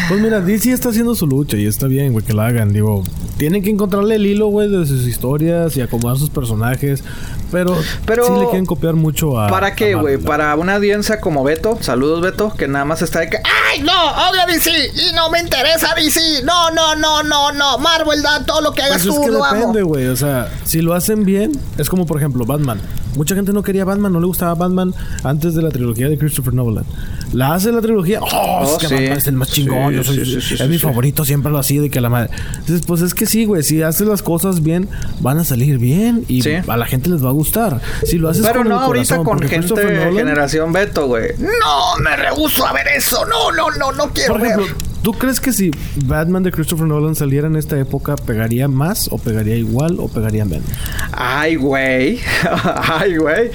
Pues 0.07 0.22
mira, 0.22 0.41
DC 0.41 0.72
está 0.72 0.89
haciendo 0.89 1.15
su 1.15 1.27
lucha 1.27 1.57
y 1.57 1.65
está 1.65 1.88
bien, 1.88 2.13
güey, 2.13 2.26
que 2.26 2.34
la 2.34 2.47
hagan. 2.47 2.73
Digo, 2.73 3.03
tienen 3.38 3.61
que 3.63 3.69
encontrarle 3.69 4.15
el 4.15 4.26
hilo, 4.26 4.47
güey, 4.47 4.69
de 4.69 4.85
sus 4.85 5.05
historias 5.07 5.76
y 5.77 5.81
acomodar 5.81 6.17
sus 6.17 6.30
personajes. 6.30 7.03
Pero, 7.51 7.77
Pero- 8.05 8.26
sí 8.26 8.34
le 8.39 8.45
quieren 8.45 8.65
copiar 8.65 8.95
mucho 8.95 9.39
a. 9.39 9.47
¿para 9.49 9.76
qué, 9.76 9.93
güey? 9.95 10.17
Para 10.17 10.55
una 10.55 10.76
audiencia 10.76 11.22
como 11.22 11.43
Beto, 11.43 11.77
saludos 11.81 12.22
Beto, 12.22 12.53
que 12.57 12.67
nada 12.67 12.85
más 12.85 13.01
está 13.01 13.19
de 13.19 13.30
que, 13.30 13.38
¡ay, 13.38 13.81
no! 13.81 13.91
Odio 14.30 14.41
a 14.41 14.45
DC 14.47 14.72
y 14.72 15.13
no 15.13 15.30
me 15.30 15.39
interesa 15.39 15.93
DC. 15.95 16.19
No, 16.43 16.72
no, 16.72 16.95
no, 16.95 17.23
no, 17.23 17.51
no. 17.51 17.77
Marvel 17.77 18.22
da 18.23 18.43
todo 18.45 18.61
lo 18.61 18.72
que 18.73 18.81
hagas 18.81 19.03
Pues 19.03 19.05
es 19.05 19.15
tú, 19.15 19.22
que 19.26 19.31
lo 19.31 19.43
amo. 19.45 19.55
depende, 19.59 19.84
güey. 19.84 20.07
O 20.07 20.15
sea, 20.15 20.51
si 20.63 20.81
lo 20.81 20.93
hacen 20.93 21.23
bien, 21.23 21.51
es 21.77 21.89
como 21.89 22.05
por 22.05 22.17
ejemplo 22.17 22.45
Batman. 22.45 22.80
Mucha 23.15 23.35
gente 23.35 23.53
no 23.53 23.63
quería 23.63 23.85
Batman, 23.85 24.11
no 24.13 24.19
le 24.19 24.25
gustaba 24.27 24.53
Batman 24.55 24.93
antes 25.23 25.55
de 25.55 25.61
la 25.61 25.69
trilogía 25.69 26.09
de 26.09 26.17
Christopher 26.17 26.53
Nolan. 26.53 26.85
La 27.33 27.53
hace 27.53 27.71
la 27.71 27.81
trilogía, 27.81 28.19
oh, 28.21 28.27
Oh, 28.31 28.63
es 28.75 28.77
que 28.79 28.87
sí. 28.87 28.93
Batman 28.95 29.17
es 29.17 29.27
el 29.27 29.35
más 29.35 29.51
chingón, 29.51 29.89
Sí, 29.91 29.95
yo 29.97 30.03
soy- 30.03 30.15
sí, 30.17 30.25
sí, 30.25 30.41
sí, 30.41 30.53
es 30.55 30.59
sí, 30.61 30.67
mi 30.67 30.77
sí. 30.77 30.83
favorito, 30.83 31.25
siempre 31.25 31.51
lo 31.51 31.57
ha 31.57 31.63
sido 31.63 31.85
y 31.85 31.89
que 31.89 31.99
la 32.01 32.09
madre. 32.09 32.29
Entonces, 32.59 32.81
pues 32.85 33.01
es 33.01 33.13
que 33.13 33.25
sí, 33.25 33.45
güey, 33.45 33.63
si 33.63 33.81
haces 33.81 34.07
las 34.07 34.21
cosas 34.21 34.63
bien, 34.63 34.87
van 35.21 35.37
a 35.39 35.43
salir 35.43 35.77
bien 35.77 36.23
y 36.27 36.41
Sí. 36.41 36.51
a 36.67 36.77
la 36.77 36.85
gente 36.85 37.09
les 37.09 37.23
va 37.23 37.29
a 37.29 37.33
gustar. 37.33 37.81
Si 38.05 38.17
lo 38.17 38.29
haces 38.29 38.45
Pero 38.45 38.59
con 38.59 38.69
no 38.69 38.75
el 38.77 38.83
ahorita 38.83 39.17
corazón, 39.17 39.39
con 39.39 39.49
gente 39.49 39.73
Nolan- 39.73 40.15
generación 40.15 40.71
Beto, 40.73 41.07
güey. 41.07 41.29
No, 41.39 42.03
me 42.03 42.15
rehuso 42.15 42.65
a 42.65 42.73
ver 42.73 42.87
eso. 42.95 43.25
No, 43.25 43.51
no, 43.51 43.69
no, 43.71 43.91
no 43.91 44.11
quiero 44.13 44.33
Por 44.33 44.45
ejemplo, 44.45 44.65
ver. 44.65 44.75
¿tú 45.01 45.13
crees 45.13 45.39
que 45.39 45.51
si 45.53 45.71
Batman 46.05 46.43
de 46.43 46.51
Christopher 46.51 46.85
Nolan 46.87 47.15
saliera 47.15 47.47
en 47.47 47.55
esta 47.55 47.77
época, 47.79 48.15
pegaría 48.15 48.67
más 48.67 49.07
o 49.11 49.17
pegaría 49.17 49.55
igual 49.55 49.97
o 49.99 50.07
pegaría 50.07 50.45
menos? 50.45 50.65
Ay, 51.11 51.55
güey. 51.55 52.19
Ay, 52.75 53.05
güey. 53.14 53.52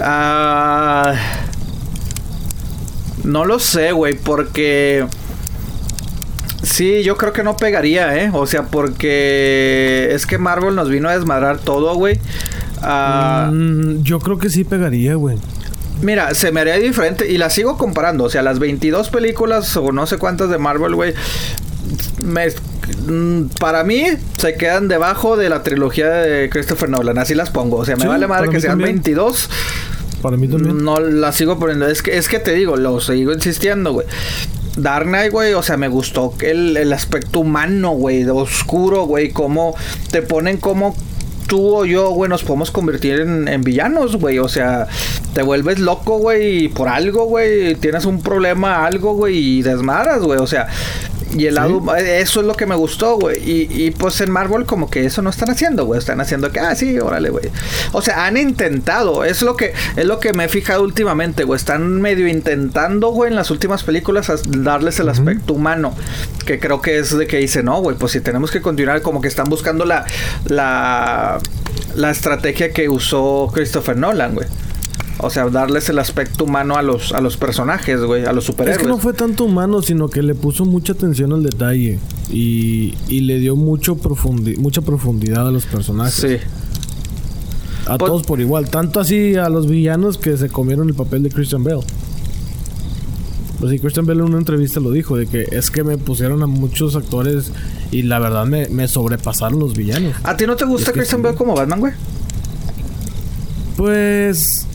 Ah, 0.00 1.14
no 3.22 3.44
lo 3.44 3.58
sé, 3.58 3.92
güey, 3.92 4.14
porque... 4.14 5.06
Sí, 6.62 7.02
yo 7.04 7.16
creo 7.16 7.32
que 7.32 7.42
no 7.42 7.56
pegaría, 7.56 8.16
¿eh? 8.16 8.30
O 8.32 8.46
sea, 8.46 8.64
porque 8.64 10.08
es 10.12 10.26
que 10.26 10.38
Marvel 10.38 10.74
nos 10.74 10.88
vino 10.88 11.08
a 11.08 11.14
desmadrar 11.16 11.58
todo, 11.58 11.94
güey. 11.94 12.18
Ah, 12.82 13.50
Mm, 13.52 14.02
yo 14.02 14.18
creo 14.18 14.38
que 14.38 14.48
sí 14.50 14.64
pegaría, 14.64 15.14
güey. 15.14 15.36
Mira, 16.02 16.34
se 16.34 16.52
me 16.52 16.60
haría 16.60 16.76
diferente 16.78 17.30
y 17.30 17.38
la 17.38 17.50
sigo 17.50 17.76
comparando. 17.76 18.24
O 18.24 18.30
sea, 18.30 18.42
las 18.42 18.58
22 18.58 19.10
películas 19.10 19.76
o 19.76 19.92
no 19.92 20.06
sé 20.06 20.16
cuántas 20.18 20.48
de 20.50 20.58
Marvel, 20.58 20.94
güey. 20.94 21.14
me- 22.22 22.48
para 23.58 23.84
mí 23.84 24.04
se 24.38 24.54
quedan 24.54 24.88
debajo 24.88 25.36
de 25.36 25.48
la 25.48 25.62
trilogía 25.62 26.10
de 26.10 26.48
Christopher 26.50 26.88
Nolan. 26.88 27.18
Así 27.18 27.34
las 27.34 27.50
pongo. 27.50 27.78
O 27.78 27.84
sea, 27.84 27.96
me 27.96 28.02
Sí, 28.02 28.08
vale 28.08 28.26
madre 28.26 28.48
que 28.48 28.60
sean 28.60 28.72
también. 28.72 28.96
22. 28.96 29.50
Para 30.22 30.36
mí 30.36 30.48
también. 30.48 30.84
No 30.84 31.00
la 31.00 31.32
sigo 31.32 31.58
poniendo. 31.58 31.86
Es 31.86 32.02
que, 32.02 32.16
es 32.16 32.28
que 32.28 32.38
te 32.38 32.54
digo, 32.54 32.76
lo 32.76 33.00
sigo 33.00 33.32
insistiendo, 33.32 33.92
güey. 33.92 34.06
Dark 34.76 35.06
Knight, 35.06 35.30
güey, 35.30 35.52
o 35.54 35.62
sea, 35.62 35.76
me 35.76 35.86
gustó 35.86 36.34
el, 36.40 36.76
el 36.76 36.92
aspecto 36.92 37.40
humano, 37.40 37.92
güey, 37.92 38.28
oscuro, 38.28 39.04
güey, 39.04 39.30
cómo 39.30 39.76
te 40.10 40.20
ponen 40.20 40.56
como 40.56 40.96
tú 41.46 41.76
o 41.76 41.84
yo, 41.84 42.10
güey, 42.10 42.28
nos 42.28 42.42
podemos 42.42 42.70
convertir 42.70 43.20
en, 43.20 43.46
en 43.48 43.62
villanos, 43.62 44.16
güey. 44.16 44.38
O 44.38 44.48
sea, 44.48 44.88
te 45.32 45.42
vuelves 45.42 45.78
loco, 45.78 46.18
güey, 46.18 46.68
por 46.68 46.88
algo, 46.88 47.26
güey. 47.26 47.74
Tienes 47.76 48.04
un 48.04 48.22
problema, 48.22 48.84
algo, 48.84 49.14
güey, 49.14 49.36
y 49.36 49.62
desmadras, 49.62 50.22
güey. 50.22 50.40
O 50.40 50.46
sea, 50.46 50.66
y 51.36 51.46
el 51.46 51.56
lado, 51.56 51.94
eso 51.96 52.40
es 52.40 52.46
lo 52.46 52.54
que 52.54 52.64
me 52.66 52.74
gustó, 52.76 53.16
güey. 53.18 53.38
Y, 53.38 53.68
y 53.86 53.90
pues 53.90 54.20
en 54.20 54.30
Marvel 54.30 54.64
como 54.66 54.88
que 54.88 55.04
eso 55.04 55.20
no 55.20 55.30
están 55.30 55.50
haciendo, 55.50 55.84
güey. 55.84 55.98
Están 55.98 56.20
haciendo 56.20 56.50
que, 56.52 56.60
ah, 56.60 56.74
sí, 56.76 56.98
órale, 57.00 57.30
güey. 57.30 57.50
O 57.92 58.00
sea, 58.02 58.26
han 58.26 58.36
intentado. 58.36 59.24
Es 59.24 59.42
lo 59.42 59.56
que, 59.56 59.72
es 59.96 60.04
lo 60.04 60.20
que 60.20 60.32
me 60.32 60.44
he 60.44 60.48
fijado 60.48 60.82
últimamente, 60.84 61.44
güey. 61.44 61.56
Están 61.56 62.00
medio 62.00 62.28
intentando, 62.28 63.08
güey, 63.10 63.30
en 63.30 63.36
las 63.36 63.50
últimas 63.50 63.82
películas 63.82 64.30
as- 64.30 64.42
darles 64.46 65.00
el 65.00 65.08
aspecto 65.08 65.54
humano. 65.54 65.94
Que 66.46 66.58
creo 66.60 66.80
que 66.80 66.98
es 66.98 67.16
de 67.16 67.26
que 67.26 67.38
dice, 67.38 67.62
no, 67.62 67.80
güey, 67.80 67.96
pues 67.96 68.12
si 68.12 68.20
tenemos 68.20 68.50
que 68.50 68.60
continuar, 68.60 69.02
como 69.02 69.20
que 69.20 69.28
están 69.28 69.46
buscando 69.46 69.84
la, 69.84 70.04
la, 70.46 71.38
la 71.96 72.10
estrategia 72.10 72.72
que 72.72 72.88
usó 72.88 73.50
Christopher 73.52 73.96
Nolan, 73.96 74.34
güey. 74.34 74.46
O 75.18 75.30
sea, 75.30 75.48
darles 75.48 75.88
el 75.88 75.98
aspecto 76.00 76.44
humano 76.44 76.76
a 76.76 76.82
los, 76.82 77.12
a 77.12 77.20
los 77.20 77.36
personajes, 77.36 78.00
güey, 78.02 78.24
a 78.26 78.32
los 78.32 78.44
Es 78.44 78.46
superhéroes. 78.50 78.82
que 78.82 78.88
no 78.88 78.98
fue 78.98 79.12
tanto 79.12 79.44
humano, 79.44 79.80
sino 79.80 80.08
que 80.08 80.22
le 80.22 80.34
puso 80.34 80.64
mucha 80.64 80.92
atención 80.92 81.32
al 81.32 81.42
detalle 81.44 81.98
y, 82.30 82.94
y 83.08 83.20
le 83.20 83.38
dio 83.38 83.54
mucho 83.56 83.96
profundi- 83.96 84.58
mucha 84.58 84.82
profundidad 84.82 85.46
a 85.46 85.50
los 85.52 85.66
personajes. 85.66 86.14
Sí. 86.14 86.36
A 87.86 87.96
Pues- 87.98 88.08
todos 88.10 88.22
por 88.24 88.40
igual. 88.40 88.68
Tanto 88.70 88.98
así 88.98 89.36
a 89.36 89.48
los 89.48 89.66
villanos 89.68 90.18
que 90.18 90.36
se 90.36 90.48
comieron 90.48 90.88
el 90.88 90.94
papel 90.94 91.22
de 91.22 91.30
Christian 91.30 91.62
Bale. 91.62 91.82
Pues 93.60 93.70
sí, 93.70 93.78
Christian 93.78 94.04
Bale 94.06 94.20
en 94.20 94.26
una 94.26 94.38
entrevista 94.38 94.80
lo 94.80 94.90
dijo, 94.90 95.16
de 95.16 95.26
que 95.26 95.46
es 95.52 95.70
que 95.70 95.84
me 95.84 95.96
pusieron 95.96 96.42
a 96.42 96.46
muchos 96.46 96.96
actores 96.96 97.52
y 97.92 98.02
la 98.02 98.18
verdad 98.18 98.46
me, 98.46 98.68
me 98.68 98.88
sobrepasaron 98.88 99.60
los 99.60 99.74
villanos. 99.76 100.14
¿A 100.24 100.36
ti 100.36 100.44
no 100.46 100.56
te 100.56 100.64
gusta 100.64 100.90
Es 100.90 100.96
Christian. 100.96 101.22
Bale 101.22 101.36
como 101.36 101.54
Batman, 101.54 101.78
güey? 101.80 101.92
Pues... 103.76 104.66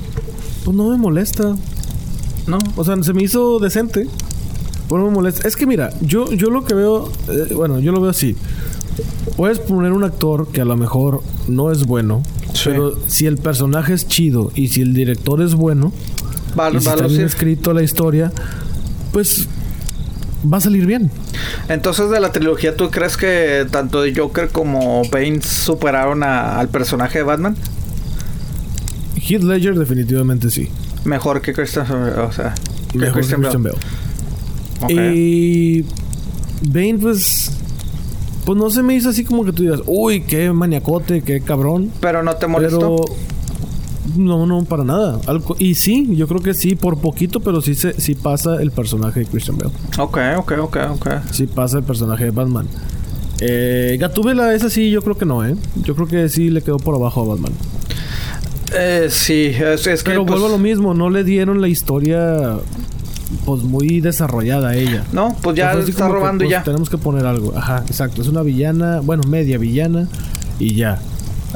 Pues 0.64 0.76
no 0.76 0.90
me 0.90 0.98
molesta. 0.98 1.56
No. 2.48 2.58
O 2.76 2.84
sea, 2.84 3.02
se 3.04 3.14
me 3.14 3.24
hizo 3.24 3.60
decente. 3.60 4.08
Bueno, 4.88 5.06
me 5.06 5.12
molesta. 5.12 5.48
Es 5.48 5.56
que 5.56 5.66
mira, 5.66 5.92
yo, 6.02 6.32
yo 6.32 6.50
lo 6.50 6.66
que 6.66 6.74
veo, 6.74 7.12
eh, 7.30 7.54
bueno, 7.54 7.80
yo 7.80 7.92
lo 7.92 8.02
veo 8.02 8.10
así. 8.10 8.36
Puedes 9.38 9.60
poner 9.60 9.92
un 9.94 10.04
actor 10.04 10.48
que 10.52 10.62
a 10.62 10.66
lo 10.66 10.76
mejor 10.76 11.22
no 11.48 11.72
es 11.72 11.86
bueno, 11.86 12.24
Sí. 12.54 12.64
pero 12.66 12.96
si 13.08 13.26
el 13.28 13.38
personaje 13.38 13.94
es 13.94 14.08
chido 14.08 14.52
y 14.56 14.70
si 14.70 14.82
el 14.82 14.94
director 14.94 15.42
es 15.42 15.54
bueno, 15.56 15.94
Va, 16.60 16.70
y 16.72 16.80
si 16.80 16.86
va 16.88 16.94
está 16.96 17.08
bien 17.08 17.22
escrito 17.22 17.72
la 17.74 17.84
historia, 17.84 18.32
pues 19.14 19.48
va 20.52 20.58
a 20.58 20.62
salir 20.62 20.86
bien. 20.86 21.12
Entonces, 21.70 22.10
de 22.10 22.20
la 22.20 22.32
trilogía, 22.32 22.76
¿tú 22.76 22.90
crees 22.90 23.16
que 23.16 23.66
tanto 23.72 24.02
Joker 24.14 24.50
como 24.50 25.04
Bane 25.12 25.42
superaron 25.42 26.24
a- 26.24 26.60
al 26.60 26.68
personaje 26.70 27.20
de 27.20 27.24
Batman? 27.24 27.56
Heath 29.30 29.44
Ledger 29.44 29.78
definitivamente 29.78 30.50
sí. 30.50 30.68
Mejor 31.06 31.42
que 31.42 31.54
Christian, 31.54 31.86
o 31.92 32.32
sea, 32.32 32.54
que 32.92 32.98
Mejor 32.98 33.14
que 33.14 33.20
Christian 33.20 33.42
Christian 33.42 33.64
Bale. 33.64 33.78
Y 34.94 35.84
Bane, 36.64 36.98
pues, 37.00 37.52
pues 38.46 38.58
no 38.58 38.70
se 38.70 38.82
me 38.84 38.96
hizo 38.96 39.10
así 39.10 39.24
como 39.24 39.44
que 39.46 39.52
tú 39.54 39.64
digas, 39.64 39.82
uy, 39.86 40.22
qué 40.22 40.52
maniacote, 40.52 41.22
qué 41.22 41.42
cabrón. 41.42 41.92
Pero 42.00 42.24
no 42.24 42.36
te 42.36 42.48
molestó. 42.48 42.80
Pero 42.80 43.16
no, 44.18 44.46
no, 44.46 44.64
para 44.64 44.84
nada. 44.84 45.20
Algo- 45.28 45.56
y 45.60 45.76
sí, 45.76 46.08
yo 46.16 46.28
creo 46.28 46.42
que 46.42 46.54
sí, 46.54 46.76
por 46.76 47.00
poquito, 47.00 47.40
pero 47.42 47.62
sí, 47.62 47.76
se, 47.76 48.00
sí 48.00 48.16
pasa 48.16 48.62
el 48.62 48.72
personaje 48.72 49.22
de 49.22 49.26
Christian 49.28 49.58
Bale. 49.58 49.72
Ok, 50.00 50.18
ok, 50.38 50.52
ok, 50.62 50.78
ok. 50.92 51.08
Sí 51.32 51.46
pasa 51.48 51.78
el 51.78 51.84
personaje 51.84 52.26
de 52.26 52.32
Batman. 52.32 52.68
Eh, 53.42 53.98
Gatúbela, 54.00 54.54
esa 54.54 54.70
sí, 54.70 54.90
yo 54.90 55.02
creo 55.02 55.18
que 55.18 55.26
no, 55.26 55.46
¿eh? 55.46 55.56
Yo 55.84 55.96
creo 55.96 56.08
que 56.08 56.28
sí 56.30 56.50
le 56.50 56.62
quedó 56.62 56.78
por 56.78 56.96
abajo 56.96 57.22
a 57.22 57.26
Batman. 57.36 57.54
Eh, 58.74 59.08
sí, 59.10 59.52
es, 59.56 59.86
es 59.88 60.04
que. 60.04 60.12
Pero 60.12 60.26
pues, 60.26 60.40
vuelvo 60.40 60.48
a 60.54 60.58
lo 60.58 60.64
mismo, 60.64 60.94
no 60.94 61.10
le 61.10 61.24
dieron 61.24 61.62
la 61.62 61.68
historia 61.68 62.58
pues 63.46 63.62
muy 63.64 64.00
desarrollada 64.02 64.70
a 64.70 64.76
ella. 64.76 65.04
No, 65.14 65.36
pues 65.42 65.56
ya 65.56 65.74
está 65.74 66.08
que, 66.08 66.14
robando 66.14 66.44
pues, 66.44 66.52
ya. 66.52 66.64
Tenemos 66.64 66.90
que 66.90 66.98
poner 66.98 67.26
algo. 67.26 67.54
Ajá, 67.56 67.84
exacto. 67.88 68.22
Es 68.22 68.28
una 68.28 68.42
villana, 68.42 69.02
bueno, 69.02 69.24
media 69.28 69.58
villana 69.58 70.08
y 70.60 70.74
ya. 70.76 71.00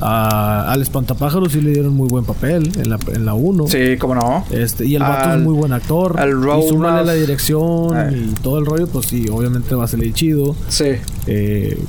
Ah, 0.02 0.72
al 0.72 0.81
espantapájaro 0.81 1.48
sí 1.49 1.61
le 1.61 1.72
dieron 1.72 1.95
muy 1.95 2.07
buen 2.10 2.26
papel 2.26 2.72
en 2.77 2.90
la, 2.90 2.98
en 3.14 3.26
la 3.26 3.35
1. 3.35 3.68
Sí, 3.68 3.95
cómo 3.99 4.15
no. 4.15 4.44
Este, 4.52 4.85
y 4.85 4.95
el 4.95 5.02
vato 5.03 5.30
Al- 5.30 5.40
es 5.40 5.45
muy 5.45 5.53
buen 5.53 5.72
actor. 5.72 6.19
al 6.19 6.30
y 6.31 6.68
súmale 6.68 7.06
la 7.06 7.14
dirección 7.14 7.95
Eh. 7.95 8.26
y 8.31 8.34
todo 8.41 8.57
el 8.60 8.65
rollo, 8.65 8.88
pues 8.88 9.06
sí, 9.06 9.27
obviamente 9.31 9.76
va 9.76 9.84
a 9.85 9.88
salir 9.88 10.11
chido. 10.14 10.56
Sí. 10.68 10.85
Eh, 11.27 11.80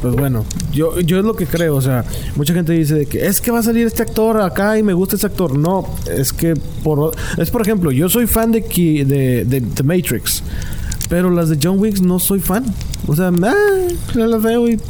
pues 0.00 0.14
bueno, 0.14 0.44
yo, 0.72 1.00
yo 1.00 1.18
es 1.18 1.24
lo 1.24 1.34
que 1.34 1.46
creo, 1.46 1.74
o 1.76 1.80
sea, 1.80 2.04
mucha 2.36 2.54
gente 2.54 2.72
dice 2.72 2.94
de 2.94 3.06
que 3.06 3.26
es 3.26 3.40
que 3.40 3.50
va 3.50 3.58
a 3.58 3.62
salir 3.62 3.86
este 3.86 4.02
actor 4.02 4.40
acá 4.40 4.78
y 4.78 4.82
me 4.82 4.92
gusta 4.92 5.16
este 5.16 5.26
actor. 5.26 5.58
No, 5.58 5.86
es 6.10 6.32
que 6.32 6.54
por 6.82 7.12
es 7.36 7.50
por 7.50 7.62
ejemplo, 7.62 7.90
yo 7.90 8.08
soy 8.08 8.26
fan 8.26 8.52
de 8.52 8.62
Ki- 8.64 9.04
de, 9.04 9.44
de, 9.44 9.60
The 9.60 9.82
Matrix, 9.82 10.42
pero 11.08 11.30
las 11.30 11.48
de 11.48 11.58
John 11.62 11.78
Wick 11.78 12.00
no 12.00 12.18
soy 12.18 12.40
fan. 12.40 12.64
O 13.06 13.16
sea, 13.16 13.30
ya 14.14 14.26
las 14.26 14.42
veo 14.42 14.68
y 14.68 14.72
eh, 14.74 14.80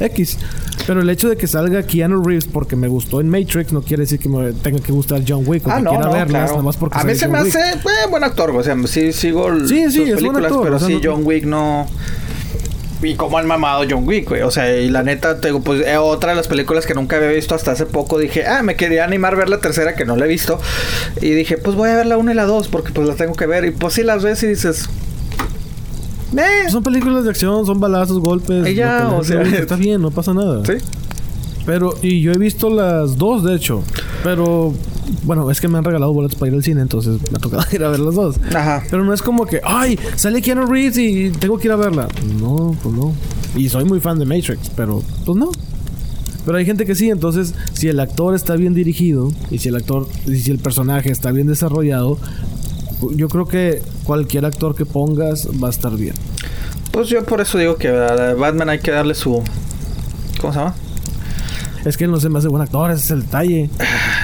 X. 0.00 0.38
Pero 0.86 1.02
el 1.02 1.10
hecho 1.10 1.28
de 1.28 1.36
que 1.36 1.46
salga 1.46 1.82
Keanu 1.82 2.22
Reeves 2.22 2.46
porque 2.46 2.74
me 2.74 2.88
gustó 2.88 3.20
en 3.20 3.28
Matrix 3.28 3.72
no 3.72 3.82
quiere 3.82 4.04
decir 4.04 4.18
que 4.18 4.28
me 4.28 4.52
tenga 4.54 4.78
que 4.80 4.90
gustar 4.90 5.22
John 5.26 5.42
Wick 5.46 5.66
o 5.66 5.70
Ah, 5.70 5.76
que 5.76 5.82
no, 5.82 5.90
quiera 5.90 6.04
no, 6.06 6.12
verlas 6.12 6.28
claro. 6.30 6.50
nada 6.52 6.62
más 6.62 6.76
porque 6.76 6.98
A 6.98 7.04
mí 7.04 7.14
se 7.14 7.28
me 7.28 7.42
Wick. 7.42 7.54
hace 7.54 7.60
eh, 7.72 7.80
buen 8.10 8.24
actor, 8.24 8.50
o 8.50 8.62
sea, 8.62 8.74
sí 8.86 9.12
sigo 9.12 9.48
el- 9.48 9.68
Sí, 9.68 9.84
sí, 9.90 9.98
sus 9.98 10.08
es 10.08 10.22
buen 10.22 10.34
películas, 10.36 10.44
actor, 10.52 10.62
pero 10.64 10.76
o 10.76 10.78
sea, 10.78 10.88
sí 10.88 10.94
no- 10.94 11.00
John 11.12 11.20
Wick 11.26 11.44
no 11.44 11.86
y 13.02 13.14
cómo 13.14 13.38
han 13.38 13.46
mamado 13.46 13.84
John 13.88 14.06
Wick, 14.06 14.28
güey. 14.28 14.42
O 14.42 14.50
sea, 14.50 14.76
y 14.76 14.88
la 14.88 15.02
neta, 15.02 15.40
te 15.40 15.48
digo, 15.48 15.60
pues 15.60 15.86
eh, 15.86 15.96
otra 15.96 16.30
de 16.30 16.36
las 16.36 16.48
películas 16.48 16.86
que 16.86 16.94
nunca 16.94 17.16
había 17.16 17.28
visto 17.28 17.54
hasta 17.54 17.72
hace 17.72 17.86
poco. 17.86 18.18
Dije, 18.18 18.46
ah, 18.46 18.62
me 18.62 18.76
quería 18.76 19.04
animar 19.04 19.34
a 19.34 19.36
ver 19.36 19.48
la 19.48 19.60
tercera 19.60 19.94
que 19.94 20.04
no 20.04 20.16
la 20.16 20.24
he 20.24 20.28
visto. 20.28 20.60
Y 21.20 21.30
dije, 21.30 21.58
pues 21.58 21.76
voy 21.76 21.90
a 21.90 21.96
ver 21.96 22.06
la 22.06 22.16
una 22.18 22.32
y 22.32 22.34
la 22.34 22.44
dos 22.44 22.68
porque 22.68 22.92
pues 22.92 23.06
la 23.06 23.14
tengo 23.14 23.34
que 23.34 23.46
ver. 23.46 23.64
Y 23.64 23.70
pues 23.70 23.94
sí 23.94 24.02
las 24.02 24.22
ves 24.22 24.42
y 24.42 24.48
dices, 24.48 24.88
eh, 26.36 26.70
Son 26.70 26.82
películas 26.82 27.24
de 27.24 27.30
acción, 27.30 27.64
son 27.64 27.80
balazos, 27.80 28.18
golpes. 28.18 28.64
Que 28.64 28.84
o 28.84 29.24
sea, 29.24 29.42
está 29.58 29.76
bien, 29.76 30.02
no 30.02 30.10
pasa 30.10 30.34
nada. 30.34 30.64
sí. 30.64 30.74
Pero, 31.66 31.94
y 32.00 32.22
yo 32.22 32.32
he 32.32 32.38
visto 32.38 32.70
las 32.70 33.18
dos, 33.18 33.44
de 33.44 33.54
hecho. 33.54 33.82
Pero, 34.24 34.72
bueno, 35.24 35.50
es 35.50 35.60
que 35.60 35.68
me 35.68 35.78
han 35.78 35.84
regalado 35.84 36.12
boletos 36.12 36.38
para 36.38 36.50
ir 36.50 36.56
al 36.56 36.62
cine, 36.62 36.80
entonces 36.80 37.20
me 37.30 37.36
ha 37.36 37.40
tocado 37.40 37.64
ir 37.72 37.84
a 37.84 37.90
ver 37.90 38.00
las 38.00 38.14
dos. 38.14 38.36
Ajá. 38.54 38.82
Pero 38.90 39.04
no 39.04 39.12
es 39.12 39.22
como 39.22 39.46
que, 39.46 39.60
ay, 39.64 39.98
sale 40.16 40.42
Keanu 40.42 40.66
Reeves 40.66 40.98
y 40.98 41.30
tengo 41.30 41.58
que 41.58 41.68
ir 41.68 41.72
a 41.72 41.76
verla. 41.76 42.08
No, 42.40 42.76
pues 42.82 42.94
no. 42.94 43.14
Y 43.56 43.68
soy 43.68 43.84
muy 43.84 44.00
fan 44.00 44.18
de 44.18 44.24
Matrix, 44.24 44.70
pero 44.76 45.02
pues 45.24 45.36
no. 45.36 45.50
Pero 46.44 46.58
hay 46.58 46.64
gente 46.64 46.86
que 46.86 46.94
sí, 46.94 47.10
entonces 47.10 47.54
si 47.74 47.88
el 47.88 48.00
actor 48.00 48.34
está 48.34 48.56
bien 48.56 48.72
dirigido 48.72 49.30
y 49.50 49.58
si 49.58 49.68
el 49.68 49.76
actor 49.76 50.08
y 50.26 50.36
si 50.36 50.50
el 50.50 50.58
personaje 50.58 51.10
está 51.10 51.30
bien 51.30 51.46
desarrollado, 51.46 52.18
yo 53.14 53.28
creo 53.28 53.46
que 53.46 53.82
cualquier 54.04 54.44
actor 54.46 54.74
que 54.74 54.86
pongas 54.86 55.48
va 55.62 55.68
a 55.68 55.70
estar 55.70 55.94
bien. 55.96 56.14
Pues 56.90 57.08
yo 57.08 57.24
por 57.24 57.40
eso 57.40 57.58
digo 57.58 57.76
que 57.76 57.88
a 57.88 58.34
Batman 58.34 58.70
hay 58.70 58.78
que 58.78 58.90
darle 58.90 59.14
su. 59.14 59.42
¿Cómo 60.40 60.52
se 60.52 60.58
llama? 60.58 60.74
Es 61.84 61.96
que 61.96 62.04
él 62.04 62.10
no 62.10 62.18
se 62.20 62.28
me 62.28 62.38
hace 62.38 62.48
buen 62.48 62.62
actor, 62.62 62.90
ese 62.90 63.04
es 63.04 63.10
el 63.10 63.22
detalle. 63.22 63.70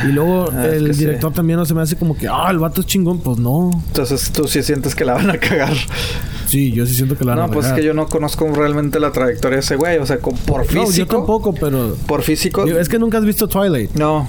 Y 0.07 0.13
luego 0.13 0.51
Ah, 0.53 0.67
el 0.67 0.93
sí. 0.95 1.01
director 1.01 1.33
también 1.33 1.59
no 1.59 1.65
se 1.65 1.75
me 1.75 1.83
hace 1.83 1.97
como 1.97 2.17
que, 2.17 2.27
ah, 2.29 2.49
el 2.51 2.59
vato 2.59 2.81
es 2.81 2.87
chingón. 2.87 3.21
Pues 3.21 3.39
no. 3.39 3.71
Entonces 3.89 4.31
tú 4.31 4.47
sí 4.49 4.63
sientes 4.63 4.95
que 4.95 5.05
la 5.05 5.15
van 5.15 5.31
a 5.31 5.39
cagar. 5.39 5.75
Sí, 6.47 6.73
yo 6.73 6.85
sí 6.87 6.95
siento 6.95 7.17
que 7.17 7.25
la 7.25 7.33
van 7.35 7.39
No, 7.39 7.45
a 7.45 7.55
pues 7.55 7.67
es 7.67 7.73
que 7.73 7.85
yo 7.85 7.95
no 7.95 8.07
conozco 8.07 8.47
realmente 8.53 9.01
la 9.01 9.13
trayectoria 9.13 9.57
de 9.57 9.61
ese 9.61 9.77
güey. 9.77 9.99
O 9.99 10.07
sea, 10.07 10.19
con- 10.19 10.35
por 10.37 10.61
No, 10.75 10.87
físico. 10.87 10.93
yo 10.97 11.07
tampoco, 11.07 11.55
pero... 11.55 11.97
Por 12.07 12.23
físico. 12.23 12.65
Es 12.67 12.89
que 12.89 12.99
nunca 12.99 13.19
has 13.19 13.25
visto 13.25 13.49
Twilight. 13.49 13.93
No. 13.95 14.27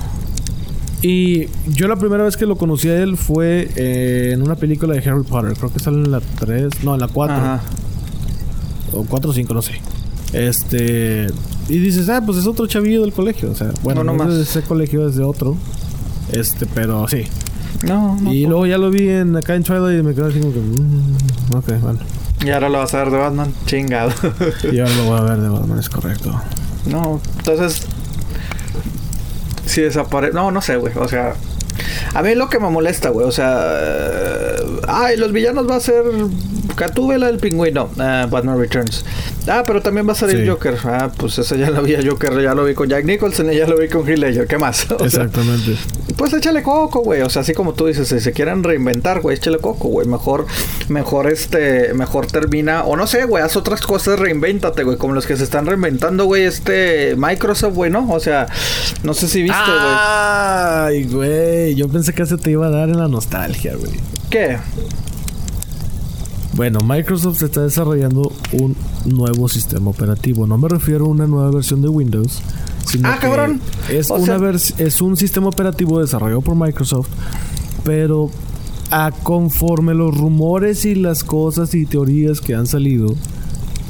Y 1.02 1.48
yo 1.68 1.88
la 1.88 1.98
primera 1.98 2.24
vez 2.24 2.36
que 2.38 2.46
lo 2.46 2.56
conocí 2.56 2.90
a 2.90 2.98
él 3.02 3.18
fue 3.18 3.70
eh, 3.76 4.32
en 4.34 4.42
una 4.42 4.56
película 4.56 4.94
de 4.96 5.08
Harry 5.08 5.24
Potter. 5.24 5.54
Creo 5.58 5.72
que 5.72 5.80
sale 5.80 5.98
en 5.98 6.12
la 6.12 6.20
3... 6.40 6.84
No, 6.84 6.96
en 6.96 7.02
la 7.02 7.08
4. 7.10 7.36
Ajá. 7.36 7.62
O 8.94 9.04
4 9.04 9.30
o 9.30 9.34
5, 9.34 9.54
no 9.54 9.62
sé. 9.62 9.74
Este... 10.36 11.28
Y 11.68 11.80
dices, 11.80 12.10
ah, 12.10 12.22
pues 12.24 12.38
es 12.38 12.46
otro 12.48 12.68
chavillo 12.68 13.02
del 13.02 13.12
colegio. 13.14 13.50
O 13.52 13.56
sea, 13.56 13.72
bueno, 13.82 14.04
No, 14.04 14.14
más. 14.14 14.32
ese 14.34 14.62
colegio, 14.62 15.08
es 15.08 15.16
de 15.16 15.24
otro. 15.24 15.58
Este, 16.32 16.66
pero 16.68 17.08
sí. 17.08 17.24
No, 17.84 18.18
no. 18.22 18.32
y 18.34 18.46
luego 18.46 18.66
ya 18.68 18.78
lo 18.78 18.90
vi 18.90 19.10
en 19.10 19.36
acá 19.36 19.56
en 19.56 19.64
Twilight 19.64 20.00
y 20.00 20.04
me 20.04 20.14
quedé 20.16 20.28
así 20.28 20.40
como 20.40 20.54
que... 20.54 20.60
mm, 20.60 21.56
ok, 21.56 21.82
bueno. 21.82 22.00
Y 22.44 22.50
ahora 22.52 22.70
lo 22.70 22.78
vas 22.80 22.94
a 22.94 22.98
ver 23.04 23.12
de 23.12 23.18
Batman. 23.18 23.54
Chingado. 23.66 24.12
Y 24.72 24.80
ahora 24.80 24.96
lo 24.96 25.04
voy 25.06 25.20
a 25.20 25.24
ver 25.24 25.40
de 25.40 25.50
Batman, 25.50 25.80
es 25.80 25.90
correcto. 25.90 26.40
no, 26.88 27.20
entonces. 27.40 27.82
Si 29.66 29.82
desaparece. 29.82 30.34
No, 30.34 30.52
no 30.52 30.62
sé, 30.62 30.76
güey. 30.78 30.94
O 30.98 31.08
sea. 31.08 31.34
A 32.14 32.22
mí 32.22 32.36
lo 32.36 32.50
que 32.50 32.60
me 32.60 32.70
molesta, 32.70 33.10
güey. 33.10 33.26
O 33.28 33.32
sea. 33.32 33.58
eh, 33.80 34.58
ay, 34.88 35.18
los 35.18 35.32
villanos 35.32 35.68
va 35.70 35.78
a 35.78 35.80
ser. 35.80 36.04
Catúbela 36.76 37.30
el 37.30 37.38
pingüino. 37.38 37.90
ah, 38.00 38.28
Batman 38.30 38.60
Returns. 38.60 39.06
Ah, 39.48 39.64
pero 39.66 39.82
también 39.82 40.08
va 40.08 40.12
a 40.14 40.16
salir 40.16 40.42
Sí. 40.42 40.48
Joker. 40.48 40.76
Ah, 40.86 41.10
pues 41.16 41.38
ese 41.38 41.58
ya 41.58 41.70
lo 41.70 41.82
vi 41.84 41.96
a 41.96 42.00
Joker. 42.06 42.42
Ya 42.42 42.54
lo 42.54 42.66
vi 42.66 42.74
con 42.74 42.90
Jack 42.90 43.06
Nicholson 43.06 43.52
y 43.52 43.58
ya 43.58 43.68
lo 43.68 43.78
vi 43.78 43.88
con 43.90 44.08
Heath 44.08 44.18
Ledger. 44.20 44.48
¿Qué 44.48 44.58
más? 44.58 44.86
O 44.92 44.98
sea, 45.10 45.24
Exactamente. 45.24 45.76
Pues 46.18 46.34
échale 46.34 46.64
coco, 46.64 47.02
güey. 47.02 47.22
O 47.22 47.30
sea, 47.30 47.42
así 47.44 47.54
como 47.54 47.74
tú 47.74 47.86
dices, 47.88 48.08
si 48.08 48.20
se 48.20 48.32
quieren 48.34 48.64
reinventar, 48.64 49.22
güey, 49.22 49.38
échale 49.38 49.60
coco, 49.60 49.88
güey. 49.90 50.08
Mejor, 50.08 50.46
mejor 50.90 51.32
este, 51.32 51.94
mejor 51.94 52.28
termina. 52.28 52.84
O 52.84 52.96
no 52.96 53.06
sé, 53.08 53.26
güey, 53.26 53.44
haz 53.44 53.56
otras 53.56 53.82
cosas, 53.82 54.20
reinvéntate, 54.20 54.84
güey. 54.84 54.98
Como 54.98 55.14
los 55.14 55.26
que 55.28 55.36
se 55.38 55.44
están 55.44 55.66
reinventando, 55.66 56.26
güey, 56.26 56.44
este 56.44 57.16
Microsoft, 57.18 57.76
güey, 57.76 57.92
¿no? 57.92 58.10
O 58.12 58.20
sea, 58.20 58.48
no 59.04 59.14
sé 59.14 59.28
si 59.28 59.44
viste, 59.44 59.58
güey. 59.66 59.96
Ay, 59.98 61.04
güey. 61.06 61.76
Yo 61.76 61.88
pensé 61.90 62.14
que 62.14 62.24
ese 62.24 62.38
te 62.38 62.52
iba 62.52 62.68
a 62.68 62.70
dar 62.70 62.90
en 62.90 62.98
la 62.98 63.08
nostalgia, 63.08 63.76
güey. 63.76 63.92
¿Qué? 64.30 64.58
Bueno, 66.56 66.80
Microsoft 66.80 67.42
está 67.44 67.64
desarrollando 67.64 68.32
un 68.54 68.76
nuevo 69.06 69.50
sistema 69.50 69.90
operativo. 69.90 70.48
No 70.48 70.58
me 70.58 70.70
refiero 70.70 71.06
a 71.06 71.10
una 71.10 71.28
nueva 71.28 71.52
versión 71.52 71.82
de 71.82 71.90
Windows. 71.90 72.42
Sino 72.86 73.10
Ah, 73.10 73.16
que 73.16 73.28
cabrón. 73.28 73.60
Es, 73.90 74.10
O 74.10 74.16
una 74.16 74.40
sea- 74.60 74.86
es 74.86 75.02
un 75.02 75.18
sistema 75.18 75.48
operativo 75.48 76.00
desarrollado 76.00 76.42
por 76.42 76.56
Microsoft, 76.56 77.10
pero 77.84 78.30
a 78.92 79.12
conforme 79.12 79.94
los 79.96 80.16
rumores 80.16 80.86
y 80.86 80.96
las 80.96 81.24
cosas 81.24 81.74
y 81.76 81.86
teorías 81.86 82.40
que 82.40 82.56
han 82.56 82.68
salido, 82.68 83.16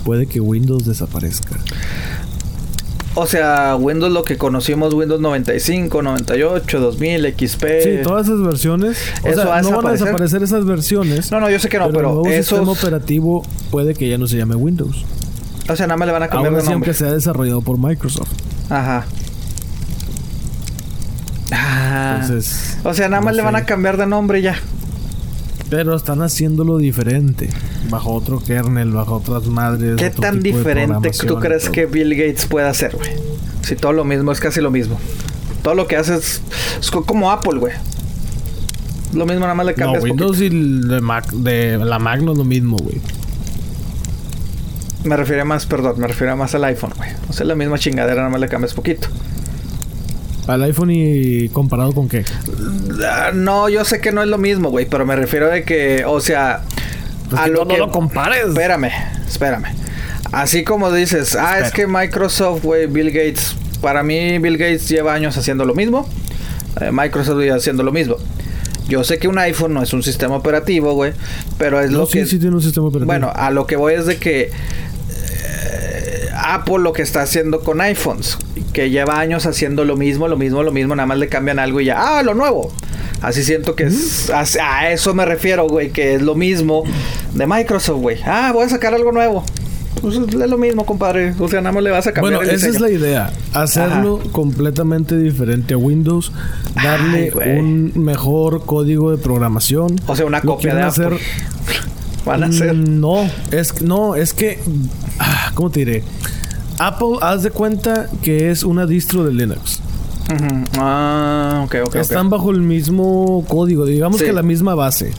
puede 0.04 0.26
que 0.26 0.40
Windows 0.40 0.86
desaparezca. 0.86 1.60
O 3.18 3.26
sea, 3.26 3.78
Windows 3.78 4.12
lo 4.12 4.24
que 4.24 4.38
conocimos, 4.38 4.94
Windows 4.94 5.22
95, 5.22 6.02
98, 6.02 6.80
2000, 6.82 7.34
XP. 7.38 7.66
Sí, 7.82 7.90
todas 8.04 8.28
esas 8.28 8.42
versiones. 8.42 8.98
O 9.24 9.28
¿Eso 9.28 9.42
sea, 9.42 9.50
va 9.50 9.58
a 9.58 9.62
no 9.62 9.72
van 9.72 9.88
a 9.88 9.92
desaparecer? 9.94 10.44
esas 10.44 10.66
versiones. 10.66 11.32
No, 11.32 11.40
no, 11.40 11.50
yo 11.50 11.58
sé 11.58 11.70
que 11.70 11.80
no, 11.80 11.88
pero, 11.88 12.00
el 12.00 12.04
nuevo 12.04 12.26
sistema 12.26 12.62
esos... 12.64 12.84
operativo 12.84 13.46
puede 13.72 13.94
que 13.94 14.10
ya 14.10 14.18
no 14.18 14.28
se 14.28 14.38
llame 14.38 14.56
Windows. 14.56 15.06
O 15.70 15.76
sea, 15.76 15.88
nada 15.88 15.98
más 15.98 16.08
le 16.08 16.12
van 16.12 16.24
a 16.24 16.28
cambiar 16.28 16.54
Ahora 16.54 16.64
de 16.64 16.70
nombre. 16.70 16.94
sea 16.94 17.14
desarrollado 17.14 17.62
por 17.62 17.78
Microsoft. 17.78 18.30
Ajá. 18.70 19.06
Ah. 21.52 22.20
Entonces, 22.22 22.78
o 22.84 22.94
sea, 22.94 23.08
nada 23.08 23.22
más 23.22 23.34
no 23.34 23.38
le 23.38 23.44
van 23.44 23.56
a 23.56 23.66
cambiar 23.66 23.96
de 23.96 24.08
nombre 24.08 24.42
ya. 24.42 24.60
Pero 25.76 25.96
están 25.96 26.22
haciéndolo 26.22 26.78
diferente. 26.78 27.50
Bajo 27.90 28.14
otro 28.14 28.40
kernel, 28.42 28.92
bajo 28.92 29.16
otras 29.16 29.46
madres. 29.48 29.98
¿Qué 29.98 30.08
otro 30.08 30.22
tan 30.22 30.42
tipo 30.42 30.58
diferente 30.58 31.12
tú 31.12 31.38
y 31.38 31.42
crees 31.42 31.70
que 31.70 31.86
Bill 31.86 32.16
Gates 32.16 32.46
puede 32.46 32.68
hacer, 32.68 32.96
güey? 32.96 33.10
Si 33.62 33.76
todo 33.76 33.92
lo 33.92 34.06
mismo, 34.06 34.32
es 34.32 34.40
casi 34.40 34.62
lo 34.62 34.72
mismo. 34.72 34.98
Todo 35.64 35.74
lo 35.76 35.86
que 35.88 35.98
hace 35.98 36.16
es, 36.16 36.42
es 36.80 36.92
co- 36.92 37.04
como 37.04 37.30
Apple, 37.32 37.60
güey. 37.60 37.74
Lo 39.14 39.26
mismo, 39.26 39.42
nada 39.42 39.54
más 39.56 39.66
le 39.66 39.74
No, 39.74 39.78
cambias 39.78 40.04
Windows 40.04 40.40
y 40.42 40.46
el 40.46 40.88
de, 40.88 41.02
Mac, 41.02 41.30
de 41.32 41.78
la 41.78 42.00
Mac 42.00 42.22
no 42.22 42.32
es 42.34 42.38
lo 42.38 42.46
mismo, 42.46 42.78
güey. 42.78 42.96
poquito. 43.00 43.16
Me 45.04 45.18
refiero 45.18 45.46
más, 45.46 45.66
perdón, 45.66 46.00
me 46.00 46.08
refiero 46.08 46.36
más 46.38 46.56
al 46.56 46.64
iPhone, 46.64 46.94
güey. 46.98 47.10
O 47.30 47.34
sea, 47.34 47.46
la 47.46 47.56
misma 47.56 47.78
chingadera, 47.78 48.16
nada 48.18 48.30
más 48.30 48.40
le 48.42 48.48
cambias 48.48 48.74
poquito. 48.74 49.08
Al 50.48 50.62
iPhone 50.64 50.92
y 50.92 51.50
comparado 51.50 51.94
con 51.94 52.08
qué. 52.08 52.24
Ah, 53.08 53.32
no, 53.34 53.68
yo 53.70 53.84
sé 53.86 54.00
que 54.00 54.12
no 54.12 54.22
es 54.22 54.28
lo 54.30 54.38
mismo, 54.38 54.70
güey, 54.70 54.86
pero 54.86 55.06
me 55.06 55.16
refiero 55.16 55.48
de 55.50 55.64
que, 55.64 56.04
o 56.06 56.20
sea, 56.20 56.62
Pues 57.30 57.42
a 57.42 57.46
que 57.46 57.52
lo 57.52 57.60
no, 57.60 57.66
no 57.66 57.74
que 57.74 57.78
lo 57.80 57.92
compares. 57.92 58.46
Espérame, 58.48 58.90
espérame. 59.28 59.66
Así 60.32 60.64
como 60.64 60.92
dices, 60.92 61.36
ah, 61.36 61.60
es 61.60 61.72
que 61.72 61.88
Microsoft, 61.88 62.64
güey, 62.64 62.88
Bill 62.88 63.08
Gates. 63.12 63.56
Para 63.82 64.04
mí, 64.04 64.38
Bill 64.40 64.58
Gates 64.58 64.88
lleva 64.90 65.14
años 65.14 65.38
haciendo 65.38 65.66
lo 65.66 65.74
mismo. 65.76 66.08
eh, 66.82 66.90
Microsoft 66.92 67.40
lleva 67.40 67.56
haciendo 67.58 67.84
lo 67.84 67.92
mismo. 67.92 68.18
Yo 68.88 69.04
sé 69.04 69.18
que 69.18 69.28
un 69.28 69.40
iPhone 69.40 69.74
no 69.74 69.82
es 69.82 69.94
un 69.94 70.04
sistema 70.04 70.36
operativo, 70.36 70.94
güey, 70.94 71.14
pero 71.58 71.82
es 71.82 71.90
No, 71.90 72.00
lo 72.00 72.06
sí, 72.06 72.20
que. 72.20 72.26
sí 72.28 72.38
tiene 72.38 72.56
un 72.56 72.62
sistema 72.62 72.86
operativo. 72.88 73.08
Bueno, 73.08 73.32
a 73.34 73.50
lo 73.50 73.66
que 73.66 73.76
voy 73.78 73.94
es 73.96 74.06
de 74.06 74.18
que 74.18 74.52
Apple 76.54 76.80
lo 76.80 76.94
que 76.94 77.02
está 77.02 77.22
haciendo 77.22 77.62
con 77.62 77.82
iPhones, 77.82 78.38
que 78.74 78.90
lleva 78.90 79.20
años 79.20 79.46
haciendo 79.46 79.84
lo 79.86 79.96
mismo, 79.98 80.28
lo 80.28 80.38
mismo, 80.38 80.62
lo 80.64 80.72
mismo, 80.72 80.96
nada 80.96 81.08
más 81.08 81.18
le 81.18 81.28
cambian 81.28 81.60
algo 81.60 81.82
y 81.82 81.86
ya, 81.86 82.18
ah, 82.20 82.24
lo 82.24 82.34
nuevo. 82.34 82.72
Así 83.22 83.44
siento 83.44 83.76
que 83.76 83.86
es, 83.86 84.30
a, 84.30 84.44
a 84.62 84.92
eso 84.92 85.14
me 85.14 85.26
refiero, 85.26 85.68
güey, 85.68 85.90
que 85.92 86.16
es 86.16 86.22
lo 86.22 86.36
mismo 86.36 86.84
de 87.34 87.48
Microsoft, 87.48 88.00
güey. 88.02 88.18
Ah, 88.26 88.52
voy 88.54 88.66
a 88.66 88.70
sacar 88.70 88.94
algo 88.94 89.12
nuevo. 89.12 89.44
pues 90.02 90.16
es 90.18 90.34
lo 90.50 90.58
mismo, 90.58 90.86
compadre. 90.86 91.34
O 91.40 91.48
sea, 91.48 91.62
nada 91.62 91.72
más 91.74 91.84
le 91.84 91.90
vas 91.92 92.06
a 92.06 92.12
cambiar 92.12 92.36
Bueno, 92.36 92.50
el 92.52 92.56
esa 92.56 92.68
es 92.68 92.80
la 92.80 92.92
idea. 92.92 93.32
Hacerlo 93.54 94.22
completamente 94.32 95.18
diferente 95.18 95.74
a 95.74 95.78
Windows. 95.78 96.32
Darle 96.76 97.32
Ay, 97.42 97.58
un 97.60 97.94
mejor 97.96 98.66
código 98.66 99.10
de 99.12 99.18
programación. 99.18 99.96
O 100.06 100.16
sea, 100.16 100.26
una 100.26 100.42
copia 100.42 100.76
de 100.76 100.82
Apple. 100.84 101.06
hacer- 101.06 101.20
Van 102.26 102.44
a 102.44 102.48
hacer. 102.48 102.74
Mm, 102.74 103.00
No, 103.00 103.30
es 103.52 103.82
no, 103.82 104.16
es 104.16 104.34
que 104.34 104.60
¿cómo 105.56 105.72
te 105.72 105.80
diré? 105.80 106.04
Apple 106.78 107.18
haz 107.22 107.42
de 107.44 107.50
cuenta 107.52 108.10
que 108.22 108.52
es 108.52 108.64
una 108.64 108.86
distro 108.86 109.24
de 109.24 109.34
Linux. 109.34 109.80
Ah, 110.78 111.64
ok, 111.66 111.76
ok. 111.86 111.96
Están 111.96 112.30
bajo 112.30 112.52
el 112.52 112.62
mismo 112.62 113.44
código, 113.48 113.86
digamos 113.86 114.20
Sí. 114.20 114.26
que 114.26 114.34
la 114.34 114.44
misma 114.44 114.76
base. 114.76 115.12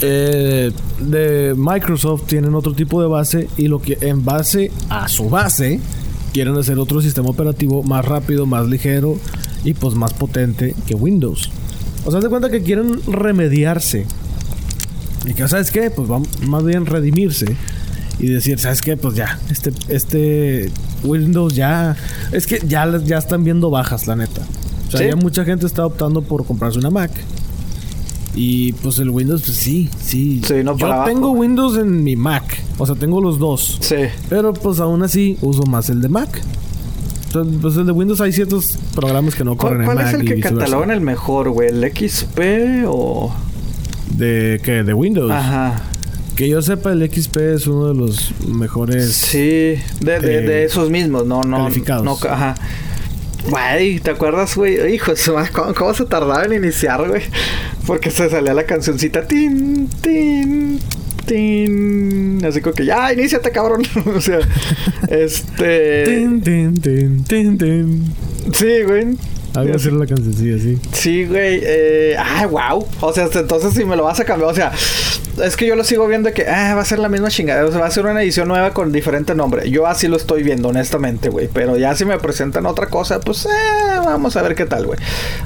Eh, 0.00 0.72
de 1.00 1.54
Microsoft 1.56 2.24
tienen 2.26 2.54
otro 2.54 2.72
tipo 2.74 3.00
de 3.00 3.06
base 3.08 3.48
y 3.56 3.68
lo 3.68 3.80
que 3.80 3.96
en 4.00 4.24
base 4.24 4.70
a 4.90 5.08
su 5.08 5.30
base 5.30 5.80
quieren 6.32 6.56
hacer 6.58 6.78
otro 6.78 7.00
sistema 7.00 7.30
operativo 7.30 7.82
más 7.82 8.04
rápido, 8.04 8.44
más 8.44 8.66
ligero 8.66 9.16
y 9.64 9.72
pues 9.74 9.94
más 9.94 10.12
potente 10.12 10.74
que 10.86 10.94
Windows. 10.94 11.50
O 12.04 12.10
sea, 12.10 12.18
haz 12.18 12.24
de 12.24 12.30
cuenta 12.30 12.50
que 12.50 12.62
quieren 12.62 13.00
remediarse. 13.06 14.04
Y 15.26 15.32
que, 15.32 15.48
¿sabes 15.48 15.70
qué? 15.70 15.90
Pues 15.90 16.06
vamos 16.08 16.28
más 16.46 16.64
bien 16.64 16.84
redimirse 16.86 17.56
y 18.18 18.26
decir, 18.28 18.58
¿sabes 18.58 18.80
qué? 18.80 18.96
Pues 18.96 19.14
ya, 19.14 19.38
este, 19.50 19.72
este 19.88 20.70
Windows 21.02 21.54
ya. 21.54 21.96
Es 22.32 22.46
que 22.46 22.60
ya, 22.66 22.86
ya 23.04 23.18
están 23.18 23.44
viendo 23.44 23.70
bajas, 23.70 24.06
la 24.06 24.16
neta. 24.16 24.42
O 24.88 24.90
sea, 24.90 25.00
Sí. 25.00 25.06
ya 25.06 25.16
mucha 25.16 25.44
gente 25.44 25.66
está 25.66 25.84
optando 25.86 26.22
por 26.22 26.44
comprarse 26.46 26.78
una 26.78 26.90
Mac. 26.90 27.10
Y 28.36 28.72
pues 28.74 28.98
el 28.98 29.10
Windows, 29.10 29.42
pues 29.44 29.56
sí, 29.56 29.88
sí. 30.02 30.42
Sí, 30.44 30.54
no 30.64 30.72
Yo 30.72 30.78
para 30.78 30.94
abajo. 30.96 31.08
tengo 31.10 31.30
Windows 31.30 31.76
en 31.78 32.02
mi 32.02 32.16
Mac. 32.16 32.62
O 32.78 32.86
sea, 32.86 32.96
tengo 32.96 33.20
los 33.20 33.38
dos. 33.38 33.78
Sí. 33.80 33.96
Pero 34.28 34.52
pues 34.52 34.80
aún 34.80 35.02
así 35.04 35.38
uso 35.40 35.62
más 35.64 35.88
el 35.90 36.00
de 36.00 36.08
Mac. 36.08 36.42
Entonces, 37.26 37.58
pues 37.62 37.76
el 37.76 37.86
de 37.86 37.92
Windows 37.92 38.20
hay 38.20 38.32
ciertos 38.32 38.76
programas 38.94 39.34
que 39.34 39.44
no 39.44 39.56
¿Cuál, 39.56 39.74
corren 39.74 39.80
en 39.82 39.86
cuál 39.86 39.96
Mac. 39.98 40.06
es 40.08 40.14
el 40.20 40.26
que 40.26 40.40
catalogan 40.40 40.90
el 40.90 41.00
mejor, 41.00 41.50
güey? 41.50 41.68
¿El 41.68 41.84
XP 41.92 42.84
o...? 42.88 43.32
¿De 44.16 44.60
qué? 44.64 44.82
De 44.84 44.94
Windows. 44.94 45.30
Ajá. 45.32 45.82
Que 46.36 46.48
yo 46.48 46.62
sepa, 46.62 46.92
el 46.92 47.08
XP 47.08 47.36
es 47.36 47.66
uno 47.66 47.88
de 47.88 47.94
los 47.94 48.32
mejores. 48.46 49.12
Sí, 49.12 49.76
de, 50.00 50.20
de, 50.20 50.38
eh, 50.38 50.40
de 50.40 50.64
esos 50.64 50.90
mismos, 50.90 51.26
no, 51.26 51.42
no. 51.42 51.58
calificados. 51.58 52.04
No, 52.04 52.18
ajá. 52.28 52.56
Güey, 53.48 54.00
¿te 54.00 54.10
acuerdas, 54.10 54.56
güey? 54.56 54.94
Hijo, 54.94 55.12
de 55.12 55.16
su 55.16 55.34
madre, 55.34 55.50
¿cómo, 55.52 55.74
cómo 55.74 55.94
se 55.94 56.06
tardaba 56.06 56.44
en 56.44 56.54
iniciar, 56.54 57.06
güey? 57.06 57.22
Porque 57.86 58.10
se 58.10 58.30
salía 58.30 58.54
la 58.54 58.64
cancioncita. 58.64 59.28
Tin, 59.28 59.88
tin, 60.00 60.80
tin. 61.26 62.44
Así 62.44 62.60
como 62.60 62.74
que 62.74 62.86
ya, 62.86 63.12
iníciate, 63.12 63.50
cabrón. 63.50 63.82
o 64.16 64.20
sea, 64.20 64.40
este. 65.08 66.04
Tin, 66.04 66.40
tin, 66.40 66.80
tin, 66.80 67.24
tin, 67.24 67.58
tin. 67.58 68.14
Sí, 68.52 68.82
güey. 68.86 69.16
Algo 69.54 69.74
así 69.76 69.88
era 69.88 69.96
la 69.98 70.06
cancioncilla, 70.06 70.58
sí. 70.58 70.78
Sí, 70.92 71.26
güey. 71.26 71.60
Eh, 71.62 72.16
ay, 72.18 72.46
wow. 72.46 72.86
O 73.00 73.12
sea, 73.12 73.28
entonces 73.32 73.72
si 73.74 73.84
me 73.84 73.96
lo 73.96 74.04
vas 74.04 74.18
a 74.20 74.24
cambiar. 74.24 74.50
O 74.50 74.54
sea, 74.54 74.72
es 75.44 75.56
que 75.56 75.66
yo 75.66 75.76
lo 75.76 75.84
sigo 75.84 76.06
viendo 76.06 76.28
de 76.28 76.34
que 76.34 76.46
ah, 76.48 76.74
va 76.74 76.82
a 76.82 76.84
ser 76.84 76.98
la 76.98 77.08
misma 77.08 77.28
chingadera. 77.28 77.66
O 77.66 77.70
sea, 77.70 77.80
va 77.80 77.86
a 77.86 77.90
ser 77.90 78.04
una 78.06 78.22
edición 78.22 78.48
nueva 78.48 78.72
con 78.72 78.90
diferente 78.92 79.34
nombre. 79.34 79.70
Yo 79.70 79.86
así 79.86 80.08
lo 80.08 80.16
estoy 80.16 80.42
viendo, 80.42 80.68
honestamente, 80.68 81.28
güey. 81.28 81.48
Pero 81.52 81.76
ya 81.76 81.94
si 81.94 82.04
me 82.04 82.18
presentan 82.18 82.66
otra 82.66 82.86
cosa, 82.88 83.20
pues 83.20 83.46
eh, 83.46 83.48
vamos 84.04 84.36
a 84.36 84.42
ver 84.42 84.54
qué 84.54 84.66
tal, 84.66 84.86
güey. 84.86 84.98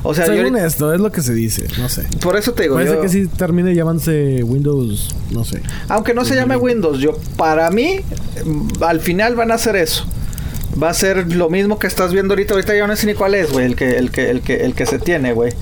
O 0.02 0.14
sea, 0.14 0.26
yo, 0.26 0.34
Según 0.34 0.56
esto, 0.56 0.92
es 0.94 1.00
lo 1.00 1.12
que 1.12 1.20
se 1.22 1.34
dice. 1.34 1.66
No 1.78 1.88
sé. 1.88 2.04
por 2.22 2.36
eso 2.36 2.52
te 2.54 2.62
digo, 2.64 2.78
ser 2.78 2.86
yo- 2.94 3.00
que 3.00 3.08
sí 3.08 3.26
termine 3.26 3.74
llamándose 3.74 4.42
Windows, 4.42 5.14
no 5.30 5.44
sé. 5.44 5.60
aunque 5.88 6.14
no 6.14 6.24
se 6.24 6.34
llame 6.34 6.56
Windows, 6.56 6.98
yo 7.00 7.18
para 7.36 7.70
mí 7.70 8.00
al 8.80 9.00
final 9.00 9.36
van 9.36 9.50
a 9.50 9.54
hacer 9.54 9.76
eso. 9.76 10.06
Va 10.80 10.90
a 10.90 10.94
ser 10.94 11.32
lo 11.32 11.48
mismo 11.50 11.78
que 11.78 11.86
estás 11.86 12.12
viendo 12.12 12.34
ahorita. 12.34 12.54
Ahorita 12.54 12.76
ya 12.76 12.86
no 12.86 12.94
sé 12.96 13.06
ni 13.06 13.14
cuál 13.14 13.34
es, 13.34 13.50
güey. 13.52 13.66
El 13.66 13.74
que, 13.76 13.96
el 13.98 14.10
que, 14.10 14.30
el 14.30 14.42
que, 14.42 14.56
el 14.64 14.74
que 14.74 14.86
se 14.86 14.98
tiene, 14.98 15.32
güey. 15.32 15.52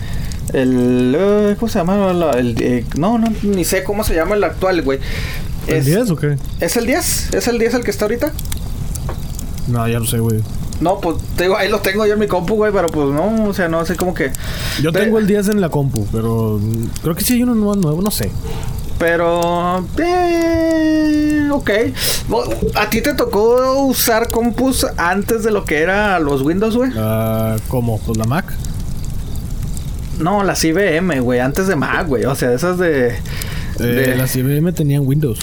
El. 0.53 1.15
eh, 1.19 1.57
¿Cómo 1.59 1.71
se 1.71 1.79
llama? 1.79 2.13
La- 2.13 2.33
el, 2.33 2.57
eh, 2.61 2.85
no, 2.97 3.19
no, 3.19 3.33
ni 3.43 3.65
sé 3.65 3.83
cómo 3.85 4.05
se 4.05 4.15
llama 4.15 4.35
el 4.35 4.45
actual, 4.45 4.83
güey. 4.83 4.99
¿El 5.67 5.77
Es, 5.79 5.87
10 5.87 6.11
o 6.11 6.17
qué? 6.17 6.37
¿Es 6.61 6.77
el 6.77 6.87
10? 6.87 7.35
¿Es 7.35 7.49
el 7.49 7.59
10 7.59 7.75
el 7.75 7.85
que 7.85 7.91
está 7.91 8.05
ahorita? 8.05 8.33
No, 9.69 9.87
ya 9.89 9.99
lo 9.99 10.07
sé, 10.07 10.19
güey. 10.19 10.41
No, 10.81 11.01
pues 11.01 11.17
te 11.37 11.45
digo, 11.45 11.57
ahí 11.57 11.69
lo 11.71 11.81
tengo 11.81 12.05
yo 12.07 12.13
en 12.13 12.19
mi 12.21 12.27
compu, 12.27 12.55
güey, 12.55 12.71
pero 12.73 12.89
pues 12.89 13.09
no, 13.09 13.47
o 13.49 13.55
sea, 13.55 13.69
no 13.69 13.85
sé 13.87 13.97
cómo 13.97 14.13
que. 14.15 14.31
Yo 14.83 14.93
tengo 14.93 15.19
el 15.19 15.27
10 15.27 15.49
en 15.49 15.61
la 15.61 15.71
compu, 15.71 16.07
pero 16.13 16.59
mm, 16.63 16.89
creo 17.03 17.15
que 17.15 17.25
sí 17.25 17.35
hay 17.35 17.43
uno 17.43 17.55
nuevo 17.55 18.03
no 18.03 18.11
sé. 18.11 18.31
Pero. 18.99 19.87
Eh, 19.99 21.49
ok. 21.51 21.71
¿A 22.75 22.89
ti 22.91 23.01
te 23.03 23.15
tocó 23.15 23.83
usar 23.85 24.31
compus 24.31 24.87
antes 24.97 25.43
de 25.45 25.51
lo 25.51 25.65
que 25.65 25.79
era 25.79 26.19
los 26.19 26.43
Windows, 26.43 26.77
güey? 26.77 26.91
Ah, 26.97 27.57
¿Cómo? 27.69 27.99
Pues 28.01 28.17
la 28.19 28.25
Mac. 28.25 28.47
No, 30.19 30.43
las 30.45 30.65
IBM, 30.65 31.21
güey, 31.21 31.41
antes 31.41 31.67
de 31.67 31.77
Mac, 31.77 32.07
güey. 32.07 32.25
O 32.25 32.35
sea, 32.35 32.53
esas 32.53 32.79
de. 32.79 33.09
Eh, 33.09 33.83
de- 33.83 34.17
Las 34.17 34.35
IBM 34.35 34.73
tenían 34.73 35.07
Windows. 35.07 35.39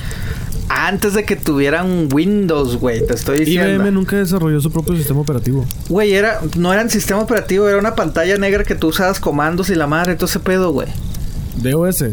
Antes 0.70 1.14
de 1.14 1.24
que 1.24 1.36
tuvieran 1.36 2.10
Windows, 2.12 2.78
güey, 2.78 3.06
te 3.06 3.14
estoy 3.14 3.40
diciendo. 3.40 3.70
IBM 3.76 3.92
nunca 3.92 4.16
desarrolló 4.16 4.60
su 4.60 4.72
propio 4.72 4.96
sistema 4.96 5.20
operativo. 5.20 5.66
Güey, 5.90 6.14
era, 6.14 6.40
no 6.58 6.74
eran 6.74 6.90
sistema 6.90 7.20
operativo, 7.22 7.68
era 7.70 7.78
una 7.78 7.94
pantalla 7.94 8.38
negra 8.38 8.64
que 8.64 8.74
tú 8.74 8.88
usabas 8.88 9.20
comandos 9.20 9.70
y 9.70 9.76
la 9.76 9.86
madre, 9.86 10.16
todo 10.16 10.26
ese 10.26 10.40
pedo, 10.40 10.72
güey. 10.72 10.88
DOS. 11.58 12.04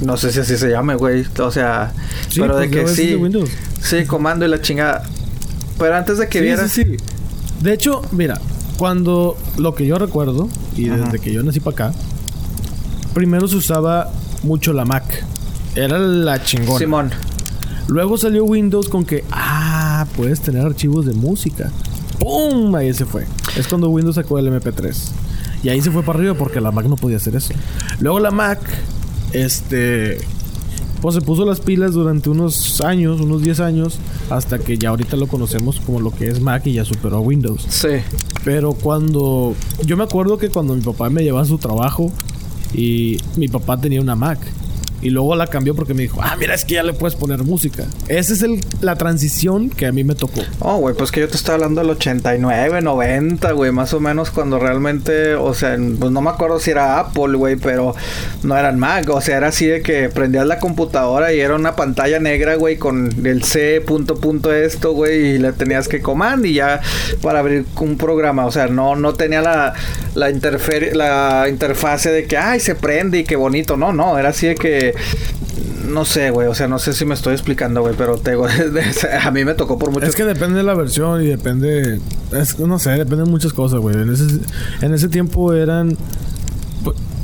No 0.00 0.16
sé 0.16 0.30
si 0.32 0.40
así 0.40 0.56
se 0.56 0.70
llame, 0.70 0.94
güey. 0.94 1.24
O 1.40 1.50
sea, 1.50 1.92
Sí, 2.28 2.40
pero 2.40 2.54
pues 2.54 2.70
de 2.70 2.76
que 2.76 2.82
DOS 2.82 2.90
es 2.90 2.96
sí. 2.96 3.06
de. 3.14 3.48
Sí, 4.00 4.06
comando 4.06 4.44
y 4.44 4.48
la 4.48 4.60
chingada. 4.60 5.02
Pero 5.78 5.96
antes 5.96 6.18
de 6.18 6.28
que 6.28 6.38
Sí, 6.38 6.44
vieras. 6.44 6.70
sí, 6.70 6.84
sí. 6.84 6.96
De 7.62 7.72
hecho, 7.72 8.02
mira, 8.12 8.40
cuando 8.76 9.36
lo 9.56 9.74
que 9.74 9.86
yo 9.86 9.98
recuerdo, 9.98 10.48
y 10.76 10.88
Ajá. 10.88 11.04
desde 11.04 11.18
que 11.18 11.32
yo 11.32 11.42
nací 11.42 11.58
para 11.60 11.88
acá, 11.88 11.98
primero 13.14 13.48
se 13.48 13.56
usaba 13.56 14.10
mucho 14.42 14.72
la 14.72 14.84
Mac. 14.84 15.24
Era 15.74 15.98
la 15.98 16.42
chingona. 16.42 16.78
Simón. 16.78 17.10
Luego 17.88 18.18
salió 18.18 18.44
Windows 18.44 18.88
con 18.88 19.04
que, 19.04 19.24
ah, 19.32 20.06
puedes 20.16 20.40
tener 20.40 20.64
archivos 20.64 21.06
de 21.06 21.14
música. 21.14 21.70
¡Pum! 22.18 22.74
Ahí 22.74 22.92
se 22.92 23.04
fue. 23.06 23.26
Es 23.56 23.66
cuando 23.68 23.88
Windows 23.88 24.16
sacó 24.16 24.38
el 24.38 24.46
MP3. 24.48 24.94
Y 25.62 25.70
ahí 25.70 25.80
se 25.80 25.90
fue 25.90 26.02
para 26.02 26.18
arriba 26.18 26.34
porque 26.34 26.60
la 26.60 26.70
Mac 26.70 26.86
no 26.86 26.96
podía 26.96 27.16
hacer 27.16 27.34
eso. 27.34 27.54
Luego 28.00 28.20
la 28.20 28.30
Mac, 28.30 28.60
este, 29.32 30.18
pues 31.00 31.14
se 31.14 31.20
puso 31.20 31.44
las 31.44 31.60
pilas 31.60 31.92
durante 31.92 32.28
unos 32.28 32.80
años, 32.80 33.20
unos 33.20 33.42
10 33.42 33.60
años, 33.60 33.98
hasta 34.30 34.58
que 34.58 34.78
ya 34.78 34.90
ahorita 34.90 35.16
lo 35.16 35.26
conocemos 35.26 35.80
como 35.80 36.00
lo 36.00 36.10
que 36.10 36.28
es 36.28 36.40
Mac 36.40 36.66
y 36.66 36.74
ya 36.74 36.84
superó 36.84 37.18
a 37.18 37.20
Windows. 37.20 37.66
Sí. 37.68 37.88
Pero 38.44 38.72
cuando. 38.72 39.54
Yo 39.84 39.96
me 39.96 40.04
acuerdo 40.04 40.38
que 40.38 40.48
cuando 40.48 40.74
mi 40.74 40.82
papá 40.82 41.10
me 41.10 41.22
llevaba 41.22 41.42
a 41.42 41.46
su 41.46 41.58
trabajo 41.58 42.10
y 42.74 43.18
mi 43.36 43.48
papá 43.48 43.80
tenía 43.80 44.00
una 44.00 44.16
Mac. 44.16 44.40
Y 45.00 45.10
luego 45.10 45.36
la 45.36 45.46
cambió 45.46 45.74
porque 45.74 45.94
me 45.94 46.02
dijo, 46.02 46.20
ah, 46.22 46.36
mira, 46.38 46.54
es 46.54 46.64
que 46.64 46.74
ya 46.74 46.82
le 46.82 46.92
puedes 46.92 47.14
poner 47.14 47.44
música. 47.44 47.84
Esa 48.08 48.32
es 48.32 48.42
el, 48.42 48.60
la 48.80 48.96
transición 48.96 49.70
que 49.70 49.86
a 49.86 49.92
mí 49.92 50.02
me 50.02 50.14
tocó. 50.14 50.42
Oh, 50.60 50.78
güey, 50.78 50.94
pues 50.94 51.12
que 51.12 51.20
yo 51.20 51.28
te 51.28 51.36
estoy 51.36 51.54
hablando 51.54 51.80
del 51.80 51.90
89, 51.90 52.80
90, 52.80 53.52
güey, 53.52 53.70
más 53.70 53.92
o 53.94 54.00
menos 54.00 54.30
cuando 54.30 54.58
realmente, 54.58 55.34
o 55.34 55.54
sea, 55.54 55.76
pues 55.98 56.10
no 56.10 56.20
me 56.20 56.30
acuerdo 56.30 56.58
si 56.58 56.70
era 56.70 56.98
Apple, 56.98 57.36
güey, 57.36 57.56
pero 57.56 57.94
no 58.42 58.56
eran 58.56 58.78
Mac, 58.78 59.08
o 59.10 59.20
sea, 59.20 59.36
era 59.36 59.48
así 59.48 59.66
de 59.66 59.82
que 59.82 60.08
prendías 60.08 60.46
la 60.46 60.58
computadora 60.58 61.32
y 61.32 61.40
era 61.40 61.54
una 61.54 61.76
pantalla 61.76 62.18
negra, 62.18 62.56
güey, 62.56 62.76
con 62.76 63.24
el 63.24 63.44
C 63.44 63.80
punto 63.80 64.16
punto 64.16 64.52
esto, 64.52 64.92
güey, 64.92 65.34
y 65.34 65.38
le 65.38 65.52
tenías 65.52 65.88
que 65.88 66.00
comand 66.00 66.44
y 66.44 66.54
ya 66.54 66.80
para 67.22 67.38
abrir 67.38 67.66
un 67.80 67.96
programa, 67.96 68.46
o 68.46 68.50
sea, 68.50 68.66
no 68.66 68.96
no 68.96 69.14
tenía 69.14 69.42
la 69.42 69.74
la, 70.14 70.30
la 70.94 71.48
interfase 71.48 72.10
de 72.10 72.26
que 72.26 72.36
ay, 72.36 72.60
se 72.60 72.74
prende 72.74 73.18
y 73.18 73.24
qué 73.24 73.36
bonito, 73.36 73.76
no, 73.76 73.92
no, 73.92 74.18
era 74.18 74.30
así 74.30 74.46
de 74.46 74.54
que 74.54 74.87
no 75.88 76.04
sé, 76.04 76.30
güey, 76.30 76.48
o 76.48 76.54
sea, 76.54 76.68
no 76.68 76.78
sé 76.78 76.92
si 76.92 77.04
me 77.04 77.14
estoy 77.14 77.34
explicando, 77.34 77.80
güey, 77.80 77.94
pero 77.96 78.18
te 78.18 78.32
digo, 78.32 78.46
a 79.22 79.30
mí 79.30 79.44
me 79.44 79.54
tocó 79.54 79.78
por 79.78 79.90
mucho 79.90 80.06
Es 80.06 80.14
que 80.14 80.24
depende 80.24 80.58
de 80.58 80.62
la 80.62 80.74
versión 80.74 81.22
y 81.22 81.26
depende. 81.26 82.00
Es, 82.32 82.58
no 82.58 82.78
sé, 82.78 82.90
depende 82.90 83.24
de 83.24 83.30
muchas 83.30 83.52
cosas, 83.52 83.80
güey. 83.80 83.96
En 83.96 84.12
ese, 84.12 84.24
en 84.82 84.94
ese 84.94 85.08
tiempo 85.08 85.52
eran. 85.54 85.96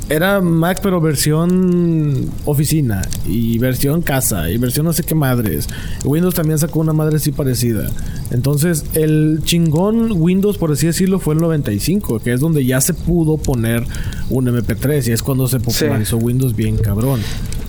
Era 0.07 0.39
Mac, 0.39 0.81
pero 0.83 1.01
versión 1.01 2.29
oficina. 2.45 3.01
Y 3.27 3.57
versión 3.57 4.03
casa. 4.03 4.51
Y 4.51 4.57
versión 4.57 4.85
no 4.85 4.93
sé 4.93 5.01
qué 5.01 5.15
madres. 5.15 5.67
Windows 6.03 6.35
también 6.35 6.59
sacó 6.59 6.79
una 6.79 6.93
madre 6.93 7.15
así 7.15 7.31
parecida. 7.31 7.89
Entonces, 8.29 8.85
el 8.93 9.39
chingón 9.43 10.11
Windows, 10.11 10.59
por 10.59 10.71
así 10.71 10.85
decirlo, 10.85 11.17
fue 11.17 11.33
el 11.33 11.41
95. 11.41 12.19
Que 12.19 12.33
es 12.33 12.39
donde 12.39 12.63
ya 12.63 12.81
se 12.81 12.93
pudo 12.93 13.37
poner 13.37 13.83
un 14.29 14.45
MP3. 14.45 15.07
Y 15.07 15.11
es 15.11 15.23
cuando 15.23 15.47
se 15.47 15.59
popularizó 15.59 16.17
Windows 16.17 16.55
bien 16.55 16.77
cabrón. 16.77 17.21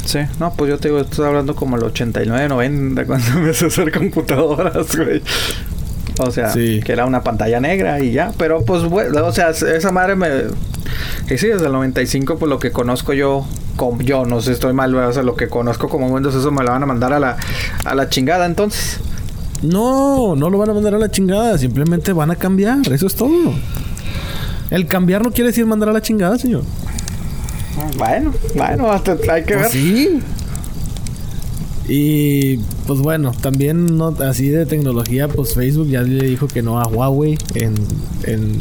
Sí, 0.07 0.21
no, 0.41 0.53
pues 0.55 0.71
yo 0.71 0.79
te 0.79 0.89
digo, 0.89 1.01
estoy 1.01 1.27
hablando 1.27 1.55
como 1.55 1.77
el 1.77 1.83
89, 1.85 2.49
90, 2.49 3.05
cuando 3.07 3.27
empecé 3.39 3.65
a 3.67 3.69
hacer 3.69 3.93
computadoras, 3.93 4.97
güey. 4.97 5.21
O 6.19 6.31
sea, 6.31 6.49
Sí. 6.51 6.81
que 6.83 6.93
era 6.93 7.05
una 7.05 7.23
pantalla 7.23 7.61
negra 7.61 8.01
y 8.01 8.13
ya. 8.13 8.33
Pero 8.39 8.65
pues, 8.65 8.85
güey, 8.85 9.09
o 9.09 9.33
sea, 9.33 9.51
esa 9.51 9.93
madre 9.93 10.17
me... 10.17 10.29
Y 11.29 11.37
sí, 11.37 11.49
desde 11.49 11.67
el 11.67 11.73
95, 11.73 12.39
pues 12.39 12.49
lo 12.49 12.59
que 12.59 12.73
conozco 12.73 13.13
yo 13.13 13.45
como 13.77 14.01
yo 14.01 14.25
no 14.25 14.41
sé, 14.41 14.53
estoy 14.53 14.73
mal, 14.73 14.95
o 14.95 15.13
sea, 15.13 15.23
lo 15.23 15.37
que 15.37 15.49
conozco 15.49 15.89
como 15.91 16.07
Windows, 16.07 16.35
eso 16.35 16.51
me 16.51 16.65
lo 16.65 16.71
van 16.71 16.83
a 16.83 16.87
mandar 16.87 17.13
a 17.13 17.21
la, 17.21 17.37
a 17.85 17.95
la 17.95 18.09
chingada 18.09 18.47
entonces. 18.47 18.99
No, 19.63 20.35
no 20.37 20.49
lo 20.49 20.57
van 20.57 20.71
a 20.71 20.73
mandar 20.73 20.95
a 20.95 20.99
la 20.99 21.11
chingada, 21.11 21.59
simplemente 21.59 22.13
van 22.15 22.31
a 22.31 22.37
cambiar, 22.37 22.79
eso 22.91 23.07
es 23.07 23.15
todo. 23.15 23.53
El 24.71 24.87
cambiar 24.87 25.23
no 25.23 25.31
quiere 25.33 25.49
decir 25.51 25.67
mandar 25.67 25.91
a 25.91 25.93
la 25.93 26.01
chingada, 26.01 26.39
señor. 26.39 26.63
Bueno, 27.99 28.33
bueno, 28.55 28.91
hasta 28.91 29.17
hay 29.31 29.45
que 29.45 29.55
Pues 29.55 29.63
ver. 29.65 29.71
sí. 29.73 30.21
Y 31.89 32.57
pues 32.87 32.99
bueno, 32.99 33.31
también 33.41 33.97
no, 33.97 34.09
así 34.09 34.49
de 34.49 34.67
tecnología, 34.67 35.29
pues 35.29 35.55
Facebook 35.55 35.87
ya 35.89 36.03
le 36.03 36.27
dijo 36.27 36.49
que 36.49 36.61
no 36.61 36.81
a 36.81 36.89
Huawei 36.89 37.39
en, 37.55 37.75
en 38.25 38.59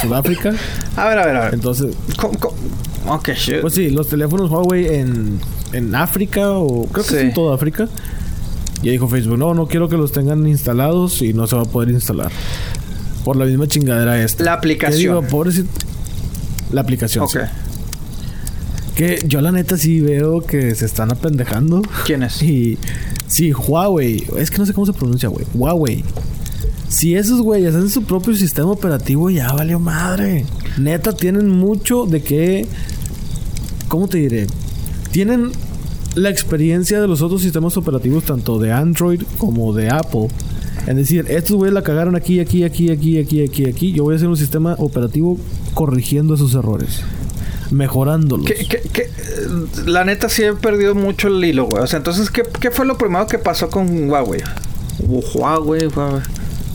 Sudáfrica. 0.00 0.52
A 0.96 1.08
ver, 1.08 1.18
a 1.18 1.26
ver, 1.26 1.36
a 1.36 1.40
ver. 1.44 1.54
Entonces, 1.54 1.94
¿Cómo- 2.18 2.38
cómo? 2.38 2.54
Ok, 3.08 3.30
shit. 3.34 3.60
pues 3.60 3.74
sí, 3.74 3.90
los 3.90 4.08
teléfonos 4.08 4.50
Huawei 4.50 4.86
en, 4.86 5.38
en 5.72 5.94
África 5.94 6.50
o 6.52 6.86
creo 6.86 7.04
que 7.04 7.10
Sí. 7.10 7.16
es 7.16 7.22
en 7.24 7.34
toda 7.34 7.54
África. 7.56 7.88
Ya 8.82 8.90
dijo 8.92 9.06
Facebook, 9.08 9.36
no, 9.38 9.52
no 9.54 9.66
quiero 9.66 9.88
que 9.88 9.96
los 9.96 10.12
tengan 10.12 10.46
instalados 10.46 11.20
y 11.20 11.32
no 11.34 11.46
se 11.46 11.56
va 11.56 11.62
a 11.62 11.66
poder 11.66 11.90
instalar. 11.90 12.30
Por 13.24 13.36
la 13.36 13.44
misma 13.44 13.66
chingadera 13.68 14.20
esta. 14.22 14.44
La 14.44 14.52
¿Qué 14.52 14.56
aplicación. 14.58 14.98
digo? 14.98 15.22
Pobrecito. 15.22 15.68
La 16.72 16.80
aplicación. 16.80 17.24
ok. 17.24 17.30
sí. 17.32 17.38
Que 18.94 19.22
yo 19.26 19.40
la 19.40 19.52
neta 19.52 19.76
sí 19.76 20.00
veo 20.00 20.40
que 20.40 20.74
se 20.74 20.84
están 20.84 21.10
apendejando. 21.10 21.82
¿Quién 22.04 22.22
es? 22.22 22.42
Y 22.52 22.78
sí, 23.26 23.52
Huawei. 23.52 24.26
Es 24.36 24.50
que 24.50 24.58
no 24.58 24.66
sé 24.66 24.74
cómo 24.74 24.86
se 24.86 24.92
pronuncia, 24.92 25.28
güey. 25.28 25.46
Huawei. 25.54 26.04
Si 26.88 27.14
esos 27.14 27.40
güeyes 27.40 27.74
hacen 27.74 27.88
su 27.88 28.02
propio 28.04 28.34
sistema 28.34 28.70
operativo, 28.70 29.30
ya 29.30 29.50
valió 29.52 29.80
madre. 29.80 30.44
Neta, 30.78 31.12
tienen 31.12 31.48
mucho 31.48 32.04
de 32.04 32.22
que. 32.22 32.66
¿Cómo 33.88 34.08
te 34.08 34.18
diré? 34.18 34.46
Tienen 35.10 35.52
la 36.14 36.28
experiencia 36.28 37.00
de 37.00 37.08
los 37.08 37.22
otros 37.22 37.40
sistemas 37.40 37.76
operativos, 37.78 38.24
tanto 38.24 38.58
de 38.58 38.72
Android 38.72 39.22
como 39.38 39.72
de 39.72 39.88
Apple. 39.88 40.28
Es 40.86 40.96
decir, 40.96 41.26
estos 41.28 41.56
güeyes 41.56 41.72
la 41.72 41.82
cagaron 41.82 42.16
aquí, 42.16 42.40
aquí, 42.40 42.64
aquí, 42.64 42.90
aquí, 42.90 43.18
aquí, 43.18 43.42
aquí, 43.42 43.66
aquí. 43.66 43.92
Yo 43.92 44.04
voy 44.04 44.14
a 44.14 44.16
hacer 44.16 44.28
un 44.28 44.36
sistema 44.36 44.74
operativo 44.78 45.38
corrigiendo 45.74 46.34
esos 46.34 46.54
errores. 46.54 47.02
Mejorándolos. 47.72 48.46
¿Qué, 48.46 48.54
qué, 48.68 48.82
qué? 48.92 49.10
La 49.86 50.04
neta 50.04 50.28
sí 50.28 50.42
he 50.44 50.52
perdido 50.52 50.94
mucho 50.94 51.28
el 51.28 51.44
hilo, 51.44 51.64
güey. 51.66 51.82
O 51.82 51.86
sea, 51.86 51.96
entonces, 51.96 52.30
¿qué, 52.30 52.42
qué 52.60 52.70
fue 52.70 52.84
lo 52.86 52.96
primero 52.98 53.26
que 53.26 53.38
pasó 53.38 53.70
con 53.70 54.08
Huawei? 54.10 54.42
Huawei, 55.00 55.86
Huawei. 55.86 56.22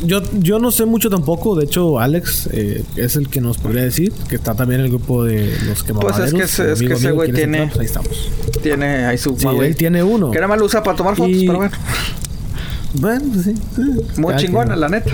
Yo, 0.04 0.22
yo 0.34 0.60
no 0.60 0.72
sé 0.72 0.86
mucho 0.86 1.10
tampoco. 1.10 1.56
De 1.56 1.66
hecho, 1.66 2.00
Alex 2.00 2.50
eh, 2.52 2.84
es 2.96 3.16
el 3.16 3.30
que 3.30 3.42
nos 3.42 3.58
podría 3.58 3.84
decir. 3.84 4.12
Que 4.30 4.36
está 4.36 4.54
también 4.56 4.80
en 4.82 4.86
el 4.88 4.92
grupo 4.92 5.24
de 5.24 5.56
los 5.68 5.84
que 5.84 5.94
Pues 5.94 6.18
es 6.20 6.34
que 6.34 6.44
ese- 6.44 6.72
es 6.74 6.80
que 6.80 6.94
ese 6.94 7.12
güey 7.12 7.32
tiene- 7.32 7.72
ahí 7.80 7.86
estamos. 7.86 8.30
Tiene 8.62 9.06
ahí 9.06 9.18
su 9.18 9.36
Sí, 9.38 9.46
Huawei. 9.46 9.70
él 9.70 9.76
tiene 9.76 10.04
uno. 10.04 10.30
Que 10.32 10.38
nada 10.38 10.48
más 10.50 10.60
lo 10.60 10.66
usa 10.66 10.84
para 10.84 10.96
tomar 10.98 11.16
fotos, 11.16 11.32
Y- 11.36 11.46
pero 11.48 11.58
bueno. 11.60 11.72
Bueno, 12.96 13.26
sí. 13.44 13.54
Muy 14.18 14.28
Cada 14.34 14.38
chingona, 14.38 14.76
la 14.76 14.90
neta. 14.90 15.12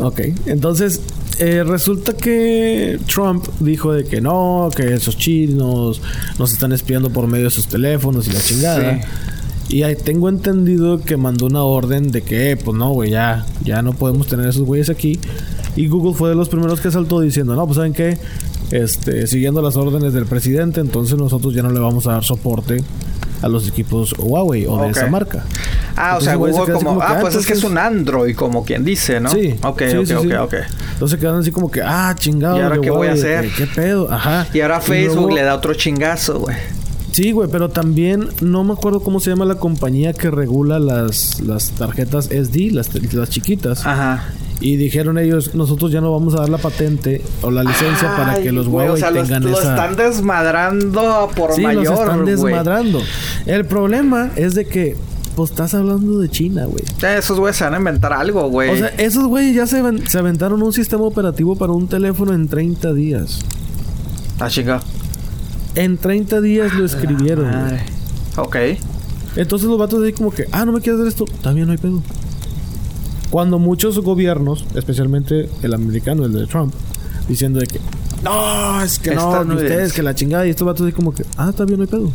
Ok, 0.00 0.20
entonces 0.46 1.00
eh, 1.40 1.64
resulta 1.64 2.12
que 2.12 3.00
Trump 3.12 3.46
dijo 3.60 3.94
de 3.94 4.04
que 4.04 4.20
no, 4.20 4.68
que 4.76 4.92
esos 4.92 5.16
chinos 5.16 6.02
nos 6.38 6.52
están 6.52 6.72
espiando 6.72 7.08
por 7.08 7.26
medio 7.26 7.46
de 7.46 7.50
sus 7.50 7.66
teléfonos 7.66 8.28
y 8.28 8.32
la 8.32 8.40
chingada. 8.40 9.00
Y 9.70 9.82
ahí 9.82 9.96
tengo 9.96 10.28
entendido 10.28 11.00
que 11.00 11.16
mandó 11.16 11.46
una 11.46 11.62
orden 11.62 12.10
de 12.10 12.20
que, 12.20 12.50
eh, 12.50 12.56
pues 12.58 12.76
no, 12.76 12.90
güey, 12.90 13.12
ya, 13.12 13.46
ya 13.64 13.80
no 13.80 13.94
podemos 13.94 14.26
tener 14.26 14.46
esos 14.48 14.62
güeyes 14.62 14.90
aquí. 14.90 15.18
Y 15.76 15.88
Google 15.88 16.12
fue 16.12 16.28
de 16.28 16.34
los 16.34 16.50
primeros 16.50 16.78
que 16.80 16.90
saltó 16.90 17.20
diciendo, 17.20 17.56
no, 17.56 17.64
pues 17.64 17.76
saben 17.76 17.94
qué, 17.94 18.18
este, 18.70 19.26
siguiendo 19.26 19.62
las 19.62 19.76
órdenes 19.76 20.12
del 20.12 20.26
presidente, 20.26 20.80
entonces 20.80 21.16
nosotros 21.16 21.54
ya 21.54 21.62
no 21.62 21.70
le 21.70 21.80
vamos 21.80 22.06
a 22.06 22.12
dar 22.12 22.24
soporte 22.24 22.84
a 23.42 23.48
los 23.48 23.68
equipos 23.68 24.14
Huawei 24.18 24.66
o 24.66 24.82
de 24.82 24.90
esa 24.90 25.06
marca. 25.06 25.44
Ah, 25.96 26.16
o 26.16 26.20
sea, 26.20 26.34
Google 26.34 26.72
como... 26.72 27.00
Ah, 27.02 27.16
ah, 27.16 27.18
pues 27.20 27.34
es 27.34 27.46
que 27.46 27.52
es 27.52 27.64
un 27.64 27.78
Android, 27.78 28.34
como 28.34 28.64
quien 28.64 28.84
dice, 28.84 29.20
¿no? 29.20 29.30
Sí. 29.30 29.54
Ok, 29.62 29.82
sí, 29.90 29.96
ok, 29.96 30.06
sí, 30.06 30.14
ok, 30.14 30.32
ok. 30.42 30.54
Entonces 30.92 31.18
quedan 31.18 31.36
así 31.36 31.50
como 31.50 31.70
que, 31.70 31.82
ah, 31.82 32.14
chingado. 32.18 32.58
¿Y 32.58 32.60
ahora 32.60 32.80
qué 32.80 32.90
voy 32.90 33.08
a 33.08 33.12
hacer? 33.12 33.50
¿Qué, 33.56 33.66
pedo? 33.66 34.10
Ajá. 34.10 34.46
Y 34.52 34.60
ahora 34.60 34.80
Facebook 34.80 35.16
luego- 35.16 35.36
le 35.36 35.42
da 35.42 35.54
otro 35.54 35.74
chingazo, 35.74 36.40
güey. 36.40 36.56
Sí, 37.12 37.32
güey, 37.32 37.48
pero 37.50 37.68
también 37.68 38.28
no 38.40 38.62
me 38.62 38.72
acuerdo 38.72 39.00
cómo 39.00 39.18
se 39.18 39.30
llama 39.30 39.44
la 39.44 39.56
compañía 39.56 40.12
que 40.12 40.30
regula 40.30 40.78
las, 40.78 41.40
las 41.40 41.70
tarjetas 41.72 42.26
SD, 42.26 42.70
las, 42.70 42.88
las 43.12 43.30
chiquitas. 43.30 43.84
Ajá. 43.84 44.28
Y 44.60 44.76
dijeron 44.76 45.16
ellos, 45.16 45.54
nosotros 45.54 45.90
ya 45.90 46.02
no 46.02 46.12
vamos 46.12 46.34
a 46.34 46.40
dar 46.40 46.50
la 46.50 46.58
patente 46.58 47.22
o 47.40 47.50
la 47.50 47.64
licencia 47.64 48.14
para 48.14 48.42
que 48.42 48.52
los 48.52 48.66
o 48.66 48.96
sea, 48.96 49.10
lo, 49.10 49.22
tengan 49.22 49.42
lo 49.44 49.58
esa... 49.58 49.70
están 49.70 49.96
desmadrando 49.96 51.30
por 51.34 51.54
sí, 51.54 51.62
mayor, 51.62 51.84
los 51.84 52.00
están 52.00 52.24
desmadrando. 52.26 53.00
El 53.46 53.64
problema 53.64 54.30
es 54.36 54.54
de 54.54 54.66
que, 54.66 54.96
pues 55.34 55.50
estás 55.50 55.72
hablando 55.72 56.18
de 56.18 56.28
China, 56.28 56.66
güey. 56.66 56.84
Esos 57.16 57.38
güeyes 57.38 57.56
se 57.56 57.64
van 57.64 57.74
a 57.74 57.78
inventar 57.78 58.12
algo, 58.12 58.50
güey. 58.50 58.70
O 58.70 58.76
sea, 58.76 58.88
esos 58.98 59.24
güeyes 59.26 59.54
ya 59.54 59.66
se, 59.66 59.82
se 60.08 60.18
aventaron 60.18 60.62
un 60.62 60.74
sistema 60.74 61.04
operativo 61.04 61.56
para 61.56 61.72
un 61.72 61.88
teléfono 61.88 62.34
en 62.34 62.46
30 62.46 62.92
días. 62.92 63.40
ah, 64.40 64.48
chinga. 64.50 64.82
En 65.74 65.96
30 65.96 66.40
días 66.42 66.74
lo 66.74 66.84
escribieron. 66.84 67.46
güey. 67.46 67.56
Madre. 67.56 67.80
Ok. 68.36 68.56
Entonces 69.36 69.68
los 69.68 69.78
vatos 69.78 70.02
así 70.02 70.12
como 70.12 70.32
que, 70.32 70.44
ah, 70.52 70.66
no 70.66 70.72
me 70.72 70.80
quieres 70.80 70.98
dar 70.98 71.08
esto, 71.08 71.24
también 71.42 71.66
no 71.66 71.72
hay 71.72 71.78
pedo. 71.78 72.02
Cuando 73.30 73.58
muchos 73.58 73.98
gobiernos, 74.00 74.64
especialmente 74.74 75.48
el 75.62 75.74
americano, 75.74 76.24
el 76.24 76.32
de 76.32 76.46
Trump, 76.46 76.74
diciendo 77.28 77.60
de 77.60 77.66
que, 77.66 77.80
no, 78.24 78.82
es 78.82 78.98
que 78.98 79.14
no, 79.14 79.40
ustedes, 79.42 79.92
que 79.92 80.02
la 80.02 80.14
chingada, 80.14 80.46
y 80.46 80.50
estos 80.50 80.66
vatos 80.66 80.86
así 80.86 80.92
como 80.92 81.14
que, 81.14 81.24
ah, 81.36 81.52
también 81.52 81.78
no 81.78 81.84
hay 81.84 81.90
pedo. 81.90 82.10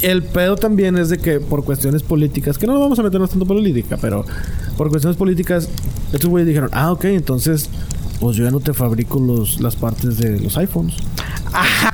El 0.00 0.22
pedo 0.22 0.56
también 0.56 0.96
es 0.96 1.08
de 1.08 1.18
que 1.18 1.40
por 1.40 1.64
cuestiones 1.64 2.02
políticas, 2.02 2.56
que 2.56 2.66
no 2.66 2.74
nos 2.74 2.82
vamos 2.82 2.98
a 2.98 3.02
meternos 3.02 3.30
tanto 3.30 3.46
política, 3.46 3.98
pero 4.00 4.24
por 4.76 4.90
cuestiones 4.90 5.16
políticas, 5.16 5.68
estos 6.12 6.30
güeyes 6.30 6.46
dijeron, 6.46 6.70
ah, 6.72 6.92
ok, 6.92 7.04
entonces, 7.06 7.68
pues 8.20 8.36
yo 8.36 8.44
ya 8.44 8.50
no 8.50 8.60
te 8.60 8.72
fabrico 8.72 9.18
los, 9.18 9.60
las 9.60 9.76
partes 9.76 10.18
de 10.18 10.38
los 10.38 10.56
iPhones. 10.56 10.94
Ah, 11.52 11.91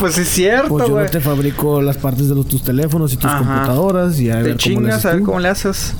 pues 0.00 0.18
es 0.18 0.28
cierto, 0.28 0.68
Pues 0.70 0.86
yo 0.86 0.92
güey. 0.94 1.04
no 1.04 1.10
te 1.10 1.20
fabrico 1.20 1.80
las 1.82 1.96
partes 1.98 2.28
de 2.28 2.34
los, 2.34 2.46
tus 2.48 2.62
teléfonos 2.64 3.12
y 3.12 3.16
tus 3.16 3.26
Ajá. 3.30 3.38
computadoras 3.38 4.18
y 4.18 4.30
a 4.30 4.36
Te 4.36 4.42
ver 4.42 4.44
cómo 4.44 4.52
le 4.52 4.58
chingas 4.58 4.94
haces 4.94 5.04
a 5.04 5.10
ver 5.10 5.18
tú. 5.20 5.24
cómo 5.26 5.40
le 5.40 5.48
haces. 5.48 5.94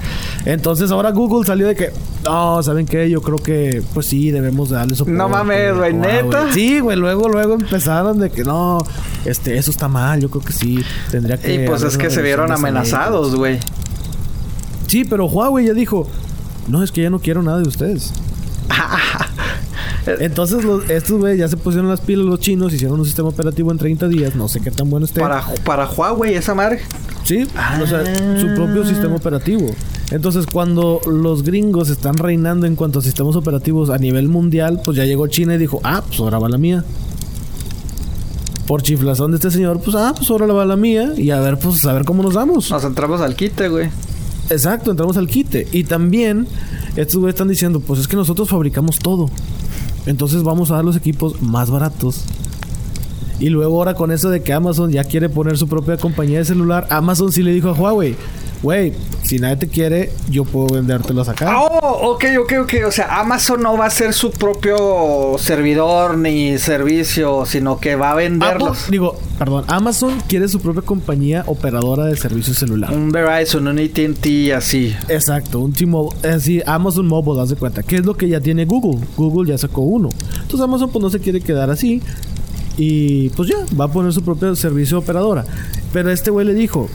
Entonces 0.46 0.90
ahora 0.90 1.10
Google 1.12 1.46
salió 1.46 1.66
de 1.68 1.76
que, 1.76 1.92
no, 2.24 2.62
¿saben 2.62 2.86
qué? 2.86 3.08
Yo 3.10 3.20
creo 3.20 3.36
que, 3.38 3.82
pues 3.94 4.06
sí, 4.06 4.30
debemos 4.30 4.70
de 4.70 4.76
darle 4.76 4.96
soporte. 4.96 5.16
No 5.18 5.28
mames, 5.28 5.76
güey, 5.76 5.92
a 5.92 5.94
Huawei". 5.94 6.22
¿neta? 6.24 6.52
Sí, 6.52 6.80
güey, 6.80 6.96
luego, 6.96 7.28
luego 7.28 7.54
empezaron 7.54 8.18
de 8.18 8.30
que, 8.30 8.42
no, 8.44 8.78
este, 9.24 9.56
eso 9.58 9.70
está 9.70 9.86
mal, 9.88 10.20
yo 10.20 10.30
creo 10.30 10.42
que 10.42 10.52
sí, 10.52 10.82
tendría 11.10 11.36
que... 11.38 11.54
Y 11.54 11.66
pues 11.66 11.82
es 11.82 11.96
que 11.98 12.10
se 12.10 12.22
vieron 12.22 12.48
de 12.48 12.54
esa 12.54 12.62
ley". 12.62 12.70
amenazados, 12.70 13.34
güey. 13.36 13.58
Sí, 14.86 15.04
pero 15.04 15.26
Huawei 15.26 15.66
ya 15.66 15.72
dijo, 15.74 16.08
no, 16.68 16.82
es 16.82 16.90
que 16.90 17.02
ya 17.02 17.10
no 17.10 17.18
quiero 17.20 17.42
nada 17.42 17.58
de 17.58 17.68
ustedes. 17.68 18.12
Entonces 20.06 20.64
los, 20.64 20.88
estos 20.88 21.18
güey 21.18 21.36
ya 21.38 21.48
se 21.48 21.56
pusieron 21.56 21.88
las 21.88 22.00
pilas 22.00 22.24
los 22.24 22.40
chinos, 22.40 22.72
hicieron 22.72 22.98
un 23.00 23.04
sistema 23.06 23.28
operativo 23.28 23.70
en 23.70 23.78
30 23.78 24.08
días, 24.08 24.34
no 24.34 24.48
sé 24.48 24.60
qué 24.60 24.70
tan 24.70 24.88
bueno 24.90 25.06
esté. 25.06 25.20
Para, 25.20 25.44
para 25.64 25.88
Huawei, 25.88 26.34
esa 26.34 26.54
madre. 26.54 26.80
Sí, 27.24 27.46
o 27.82 27.86
sea, 27.86 28.02
Ah. 28.06 28.40
su 28.40 28.46
propio 28.54 28.84
sistema 28.86 29.14
operativo. 29.16 29.70
Entonces, 30.10 30.46
cuando 30.46 31.00
los 31.06 31.42
gringos 31.44 31.90
están 31.90 32.16
reinando 32.16 32.66
en 32.66 32.74
cuanto 32.76 32.98
a 32.98 33.02
sistemas 33.02 33.36
operativos 33.36 33.90
a 33.90 33.98
nivel 33.98 34.28
mundial, 34.28 34.80
pues 34.84 34.96
ya 34.96 35.04
llegó 35.04 35.26
China 35.28 35.54
y 35.54 35.58
dijo, 35.58 35.80
ah, 35.84 36.02
pues 36.06 36.18
ahora 36.20 36.38
va 36.38 36.48
la 36.48 36.58
mía. 36.58 36.82
Por 38.66 38.82
chiflazón 38.82 39.32
de 39.32 39.36
este 39.36 39.50
señor, 39.50 39.80
pues 39.80 39.96
ah, 39.96 40.14
pues 40.16 40.30
ahora 40.30 40.46
va 40.46 40.64
la 40.64 40.76
mía. 40.76 41.12
Y 41.16 41.30
a 41.30 41.40
ver, 41.40 41.58
pues 41.58 41.84
a 41.84 41.92
ver 41.92 42.04
cómo 42.04 42.22
nos 42.22 42.34
damos. 42.34 42.70
Nos 42.70 42.84
entramos 42.84 43.20
al 43.20 43.34
quite, 43.36 43.68
güey. 43.68 43.88
Exacto, 44.48 44.90
entramos 44.92 45.16
al 45.16 45.26
quite. 45.28 45.66
Y 45.72 45.84
también, 45.84 46.46
estos 46.96 47.16
güeyes 47.16 47.34
están 47.34 47.48
diciendo, 47.48 47.80
pues 47.80 48.00
es 48.00 48.08
que 48.08 48.16
nosotros 48.16 48.48
fabricamos 48.48 48.98
todo. 48.98 49.28
Entonces 50.06 50.42
vamos 50.42 50.70
a 50.70 50.76
dar 50.76 50.84
los 50.84 50.96
equipos 50.96 51.40
más 51.42 51.70
baratos. 51.70 52.24
Y 53.38 53.48
luego 53.48 53.76
ahora 53.76 53.94
con 53.94 54.12
eso 54.12 54.28
de 54.28 54.42
que 54.42 54.52
Amazon 54.52 54.90
ya 54.90 55.04
quiere 55.04 55.28
poner 55.28 55.56
su 55.56 55.66
propia 55.66 55.96
compañía 55.96 56.38
de 56.38 56.44
celular, 56.44 56.86
Amazon 56.90 57.32
sí 57.32 57.42
le 57.42 57.52
dijo 57.52 57.70
a 57.70 57.72
Huawei, 57.72 58.16
güey, 58.62 58.92
si 59.22 59.38
nadie 59.38 59.56
te 59.56 59.68
quiere, 59.68 60.12
yo 60.30 60.44
puedo 60.44 60.66
vendértelos 60.74 61.28
acá. 61.28 61.60
Oh, 61.60 62.12
ok, 62.12 62.24
ok, 62.42 62.52
ok. 62.62 62.72
O 62.86 62.90
sea, 62.90 63.18
Amazon 63.20 63.62
no 63.62 63.76
va 63.76 63.86
a 63.86 63.90
ser 63.90 64.12
su 64.12 64.30
propio 64.30 65.36
servidor 65.38 66.18
ni 66.18 66.58
servicio, 66.58 67.44
sino 67.46 67.78
que 67.78 67.96
va 67.96 68.08
a 68.08 68.12
Apple- 68.12 68.28
venderlos. 68.28 68.90
digo, 68.90 69.18
perdón, 69.38 69.64
Amazon 69.68 70.14
quiere 70.28 70.48
su 70.48 70.60
propia 70.60 70.82
compañía 70.82 71.44
operadora 71.46 72.04
de 72.06 72.16
servicio 72.16 72.54
celular. 72.54 72.92
Un 72.92 73.10
Verizon, 73.12 73.66
un 73.68 73.78
AT&T, 73.78 74.52
así. 74.54 74.94
Exacto, 75.08 75.60
un 75.60 75.72
T-Mobile, 75.72 76.28
así 76.28 76.62
Amazon 76.66 77.06
Mobile, 77.06 77.40
haz 77.42 77.50
de 77.50 77.56
cuenta. 77.56 77.82
¿Qué 77.82 77.96
es 77.96 78.04
lo 78.04 78.14
que 78.14 78.28
ya 78.28 78.40
tiene 78.40 78.64
Google? 78.64 79.00
Google 79.16 79.50
ya 79.50 79.56
sacó 79.58 79.80
uno. 79.82 80.08
Entonces 80.34 80.60
Amazon 80.60 80.90
pues 80.90 81.02
no 81.02 81.10
se 81.10 81.18
quiere 81.20 81.40
quedar 81.40 81.70
así. 81.70 82.02
Y 82.76 83.28
pues 83.30 83.48
ya, 83.50 83.56
va 83.78 83.86
a 83.86 83.88
poner 83.88 84.12
su 84.12 84.22
propio 84.22 84.54
servicio 84.56 84.98
operadora. 84.98 85.44
Pero 85.92 86.10
este 86.10 86.30
güey 86.30 86.46
le 86.46 86.54
dijo, 86.54 86.88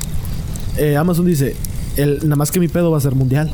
eh, 0.77 0.97
Amazon 0.97 1.25
dice, 1.25 1.55
el, 1.97 2.19
nada 2.23 2.35
más 2.35 2.51
que 2.51 2.59
mi 2.59 2.67
pedo 2.67 2.91
va 2.91 2.97
a 2.97 3.01
ser 3.01 3.15
mundial. 3.15 3.51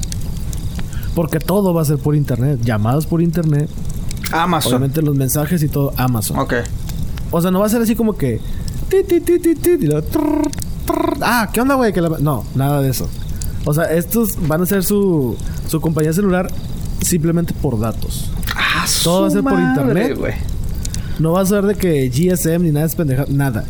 Porque 1.16 1.40
todo 1.40 1.74
va 1.74 1.82
a 1.82 1.86
ser 1.86 1.98
por 1.98 2.16
internet. 2.16 2.60
Llamadas 2.64 3.06
por 3.06 3.22
internet. 3.22 3.70
Amazon. 4.32 4.72
Obviamente 4.74 5.02
los 5.02 5.16
mensajes 5.16 5.62
y 5.62 5.68
todo 5.68 5.94
Amazon. 5.98 6.40
Ok. 6.40 6.54
O 7.32 7.42
sea, 7.42 7.52
no 7.52 7.60
va 7.60 7.66
a 7.66 7.70
ser 7.70 7.82
así 7.82 7.96
como 7.96 8.14
que 8.14 8.40
ah, 11.22 11.50
¿qué 11.54 11.62
onda, 11.62 11.76
güey? 11.76 11.94
No, 12.20 12.44
nada 12.56 12.82
de 12.82 12.90
eso. 12.90 13.08
O 13.66 13.74
sea, 13.74 13.86
estos 13.86 14.48
van 14.48 14.62
a 14.62 14.66
ser 14.66 14.84
su, 14.84 15.38
su 15.68 15.80
compañía 15.82 16.14
celular 16.14 16.52
simplemente 17.02 17.54
por 17.54 17.80
datos. 17.80 18.32
Ah, 18.56 18.86
Todo 19.04 19.22
va 19.22 19.28
a 19.28 19.32
ser 19.32 19.44
por 19.44 19.60
internet. 19.60 20.18
güey. 20.18 20.34
No 21.20 21.34
va 21.34 21.42
a 21.42 21.46
ser 21.46 21.66
de 21.66 21.76
que 21.76 22.10
GSM 22.10 22.64
ni 22.64 22.72
nada 22.72 22.86
es 22.86 22.96
pendeja, 22.96 23.26
nada. 23.30 23.66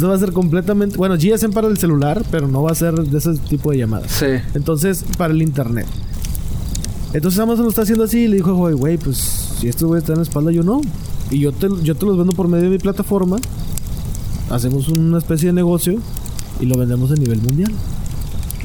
Esto 0.00 0.08
va 0.08 0.14
a 0.14 0.18
ser 0.18 0.32
completamente, 0.32 0.96
bueno, 0.96 1.16
GSM 1.16 1.52
para 1.52 1.68
el 1.68 1.76
celular, 1.76 2.24
pero 2.30 2.48
no 2.48 2.62
va 2.62 2.70
a 2.70 2.74
ser 2.74 2.94
de 2.94 3.18
ese 3.18 3.34
tipo 3.34 3.70
de 3.70 3.76
llamadas. 3.76 4.10
Sí. 4.10 4.24
Entonces, 4.54 5.04
para 5.18 5.34
el 5.34 5.42
internet. 5.42 5.86
Entonces 7.12 7.38
Amazon 7.38 7.64
lo 7.64 7.68
está 7.68 7.82
haciendo 7.82 8.04
así 8.04 8.20
y 8.20 8.28
le 8.28 8.36
dijo, 8.36 8.54
güey, 8.54 8.72
güey, 8.72 8.96
pues 8.96 9.18
si 9.18 9.68
estos 9.68 9.88
güeyes 9.88 10.04
están 10.04 10.14
en 10.14 10.20
la 10.20 10.22
espalda, 10.22 10.52
yo 10.52 10.62
no. 10.62 10.80
Y 11.30 11.40
yo 11.40 11.52
te, 11.52 11.68
yo 11.82 11.94
te 11.94 12.06
los 12.06 12.16
vendo 12.16 12.32
por 12.32 12.48
medio 12.48 12.64
de 12.64 12.70
mi 12.70 12.78
plataforma. 12.78 13.36
Hacemos 14.48 14.88
una 14.88 15.18
especie 15.18 15.48
de 15.48 15.52
negocio 15.52 15.98
y 16.60 16.64
lo 16.64 16.78
vendemos 16.78 17.10
a 17.10 17.16
nivel 17.16 17.42
mundial. 17.42 17.74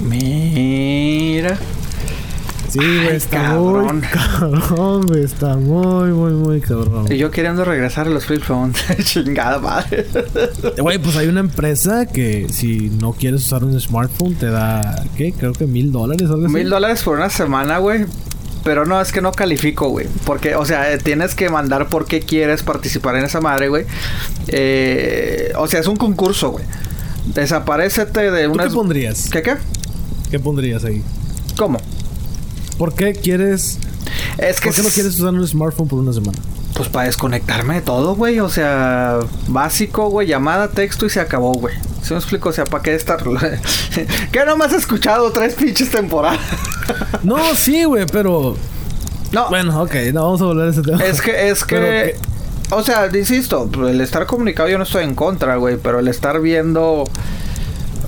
Mira. 0.10 1.60
Sí, 2.76 2.81
Ay, 2.81 3.03
güey, 3.06 3.15
está 3.15 3.41
cabrón. 3.41 3.99
muy 3.99 4.07
cabrón, 4.52 5.06
güey, 5.07 5.23
está 5.23 5.56
muy, 5.56 6.11
muy, 6.11 6.34
muy 6.34 6.60
cabrón. 6.60 7.10
Y 7.10 7.18
yo 7.18 7.31
queriendo 7.31 7.64
regresar 7.64 8.07
a 8.07 8.10
los 8.10 8.26
flip 8.26 8.43
phones. 8.43 8.84
Chingada 9.06 9.60
madre. 9.60 10.06
Güey, 10.77 10.97
pues 10.97 11.15
hay 11.15 11.27
una 11.27 11.39
empresa 11.39 12.06
que 12.06 12.47
si 12.52 12.89
no 12.89 13.14
quieres 13.14 13.43
usar 13.45 13.64
un 13.64 13.80
smartphone 13.80 14.35
te 14.35 14.47
da, 14.47 15.06
¿qué? 15.15 15.31
Creo 15.31 15.53
que 15.53 15.65
mil 15.68 15.93
dólares. 15.93 16.30
Mil 16.30 16.69
dólares 16.69 17.02
por 17.02 17.15
una 17.15 17.30
semana, 17.30 17.77
güey. 17.77 18.06
Pero 18.65 18.85
no, 18.85 18.99
es 18.99 19.14
que 19.14 19.22
no 19.22 19.31
califico, 19.31 19.88
güey. 19.88 20.07
Porque, 20.26 20.56
o 20.56 20.65
sea, 20.65 20.97
tienes 20.97 21.34
que 21.34 21.49
mandar 21.49 21.88
por 21.88 22.06
qué 22.06 22.19
quieres 22.19 22.61
participar 22.61 23.15
en 23.15 23.23
esa 23.23 23.39
madre, 23.39 23.69
güey. 23.69 23.85
Eh, 24.49 25.53
o 25.57 25.68
sea, 25.68 25.80
es 25.80 25.88
un 25.88 25.95
concurso, 25.95 26.49
güey. 26.52 26.65
Desaparecete 27.34 28.31
de 28.31 28.45
¿Tú 28.47 28.52
una... 28.52 28.65
qué 28.65 28.69
pondrías? 28.72 29.30
¿Qué 29.30 29.41
qué? 29.41 29.56
¿Qué 30.30 30.39
pondrías 30.39 30.84
ahí? 30.84 31.02
¿Cómo? 31.56 31.80
¿Por 32.77 32.93
qué 32.93 33.14
quieres, 33.14 33.80
Es 34.38 34.60
que... 34.60 34.68
por 34.68 34.76
qué 34.76 34.81
no 34.84 34.89
quieres 34.89 35.15
usar 35.15 35.34
un 35.34 35.47
smartphone 35.47 35.88
por 35.88 35.99
una 35.99 36.14
semana? 36.14 36.38
Pues 36.73 36.89
para 36.89 37.06
desconectarme 37.06 37.76
de 37.76 37.81
todo, 37.81 38.15
güey. 38.15 38.39
O 38.41 38.49
sea, 38.49 39.19
básico, 39.47 40.10
güey. 40.10 40.27
Llamada, 40.27 40.68
texto 40.69 41.06
y 41.06 41.10
se 41.10 41.22
acabó, 41.22 41.53
güey. 41.53 41.73
¿Sí 42.02 42.14
me 42.14 42.19
explico? 42.19 42.49
O 42.49 42.52
sea, 42.52 42.65
¿para 42.65 42.84
qué 42.84 42.95
estar...? 42.95 43.23
¿Qué 44.31 44.45
no 44.45 44.57
me 44.57 44.65
has 44.65 44.73
escuchado 44.73 45.31
tres 45.31 45.56
pinches 45.56 45.89
temporadas? 45.89 46.39
No, 47.23 47.56
sí, 47.56 47.85
güey, 47.85 48.06
pero 48.06 48.56
no, 49.31 49.49
bueno, 49.49 49.81
ok, 49.81 49.95
no 50.14 50.23
vamos 50.23 50.41
a 50.41 50.45
volver 50.45 50.68
a 50.68 50.72
ese 50.72 50.81
tema. 50.81 51.03
Es 51.03 51.22
que, 51.22 51.49
es 51.49 51.64
Pero 51.68 51.85
que, 51.85 52.15
o 52.69 52.81
sea, 52.84 53.10
insisto, 53.14 53.69
el 53.88 53.99
estar 54.02 54.26
comunicado 54.26 54.69
yo 54.69 54.77
no 54.77 54.85
estoy 54.85 55.03
en 55.03 55.14
contra, 55.14 55.57
güey, 55.57 55.77
pero 55.77 55.99
el 55.99 56.07
estar 56.07 56.39
viendo, 56.39 57.03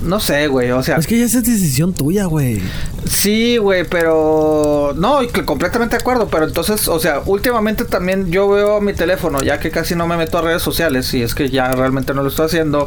no 0.02 0.20
sé, 0.20 0.46
güey, 0.48 0.70
o 0.70 0.82
sea, 0.82 0.96
Es 0.96 1.06
que 1.06 1.18
ya 1.18 1.24
esa 1.26 1.38
es 1.38 1.44
decisión 1.44 1.92
tuya, 1.92 2.26
güey. 2.26 2.62
sí, 3.08 3.56
güey, 3.58 3.84
pero, 3.84 4.94
no, 4.96 5.20
completamente 5.44 5.96
de 5.96 6.00
acuerdo, 6.00 6.28
pero 6.28 6.46
entonces, 6.46 6.88
o 6.88 6.98
sea, 6.98 7.20
últimamente 7.26 7.84
también 7.84 8.30
yo 8.30 8.48
veo 8.48 8.80
mi 8.80 8.92
teléfono, 8.92 9.42
ya 9.42 9.58
que 9.60 9.70
casi 9.70 9.94
no 9.94 10.06
me 10.06 10.16
meto 10.16 10.38
a 10.38 10.42
redes 10.42 10.62
sociales, 10.62 11.12
y 11.14 11.22
es 11.22 11.34
que 11.34 11.50
ya 11.50 11.70
realmente 11.72 12.14
no 12.14 12.22
lo 12.22 12.28
estoy 12.28 12.46
haciendo, 12.46 12.86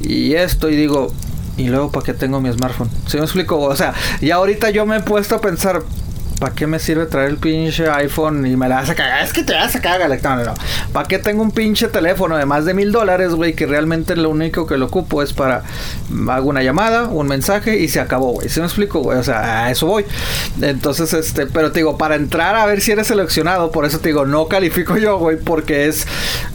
y 0.00 0.34
esto, 0.34 0.68
y 0.68 0.76
digo, 0.76 1.12
y 1.56 1.68
luego, 1.68 1.90
¿para 1.92 2.04
qué 2.06 2.14
tengo 2.14 2.40
mi 2.40 2.52
smartphone? 2.52 2.90
¿Sí 3.06 3.16
me 3.16 3.24
explico? 3.24 3.58
O 3.60 3.76
sea, 3.76 3.94
y 4.20 4.30
ahorita 4.30 4.70
yo 4.70 4.86
me 4.86 4.96
he 4.96 5.00
puesto 5.00 5.36
a 5.36 5.40
pensar, 5.40 5.82
¿para 6.38 6.54
qué 6.54 6.66
me 6.66 6.78
sirve 6.78 7.06
traer 7.06 7.30
el 7.30 7.36
pinche 7.36 7.88
iPhone 7.88 8.46
y 8.46 8.56
me 8.56 8.68
la 8.68 8.76
vas 8.76 8.90
a 8.90 8.94
cagar? 8.94 9.22
Es 9.24 9.32
que 9.32 9.42
te 9.42 9.54
vas 9.54 9.74
a 9.74 9.80
cagar, 9.80 10.10
no, 10.22 10.44
no. 10.44 10.54
¿Para 10.92 11.08
qué 11.08 11.18
tengo 11.18 11.42
un 11.42 11.50
pinche 11.50 11.88
teléfono 11.88 12.36
de 12.36 12.46
más 12.46 12.64
de 12.64 12.74
mil 12.74 12.92
dólares, 12.92 13.34
güey? 13.34 13.54
Que 13.54 13.66
realmente 13.66 14.16
lo 14.16 14.30
único 14.30 14.66
que 14.66 14.76
lo 14.76 14.86
ocupo 14.86 15.22
es 15.22 15.32
para 15.32 15.62
mm, 16.10 16.30
hago 16.30 16.48
una 16.48 16.62
llamada, 16.62 17.04
un 17.04 17.26
mensaje 17.28 17.78
y 17.78 17.88
se 17.88 18.00
acabó, 18.00 18.32
güey. 18.32 18.48
¿Sí 18.48 18.60
me 18.60 18.66
explico, 18.66 19.00
güey? 19.00 19.18
O 19.18 19.22
sea, 19.22 19.64
a 19.64 19.70
eso 19.70 19.86
voy. 19.86 20.04
Entonces, 20.60 21.12
este, 21.12 21.46
pero 21.46 21.72
te 21.72 21.80
digo, 21.80 21.96
para 21.98 22.14
entrar 22.16 22.56
a 22.56 22.66
ver 22.66 22.80
si 22.80 22.92
eres 22.92 23.06
seleccionado, 23.06 23.70
por 23.70 23.84
eso 23.84 23.98
te 24.00 24.08
digo, 24.08 24.26
no 24.26 24.46
califico 24.46 24.96
yo, 24.96 25.18
güey, 25.18 25.36
porque 25.36 25.86
es, 25.86 26.06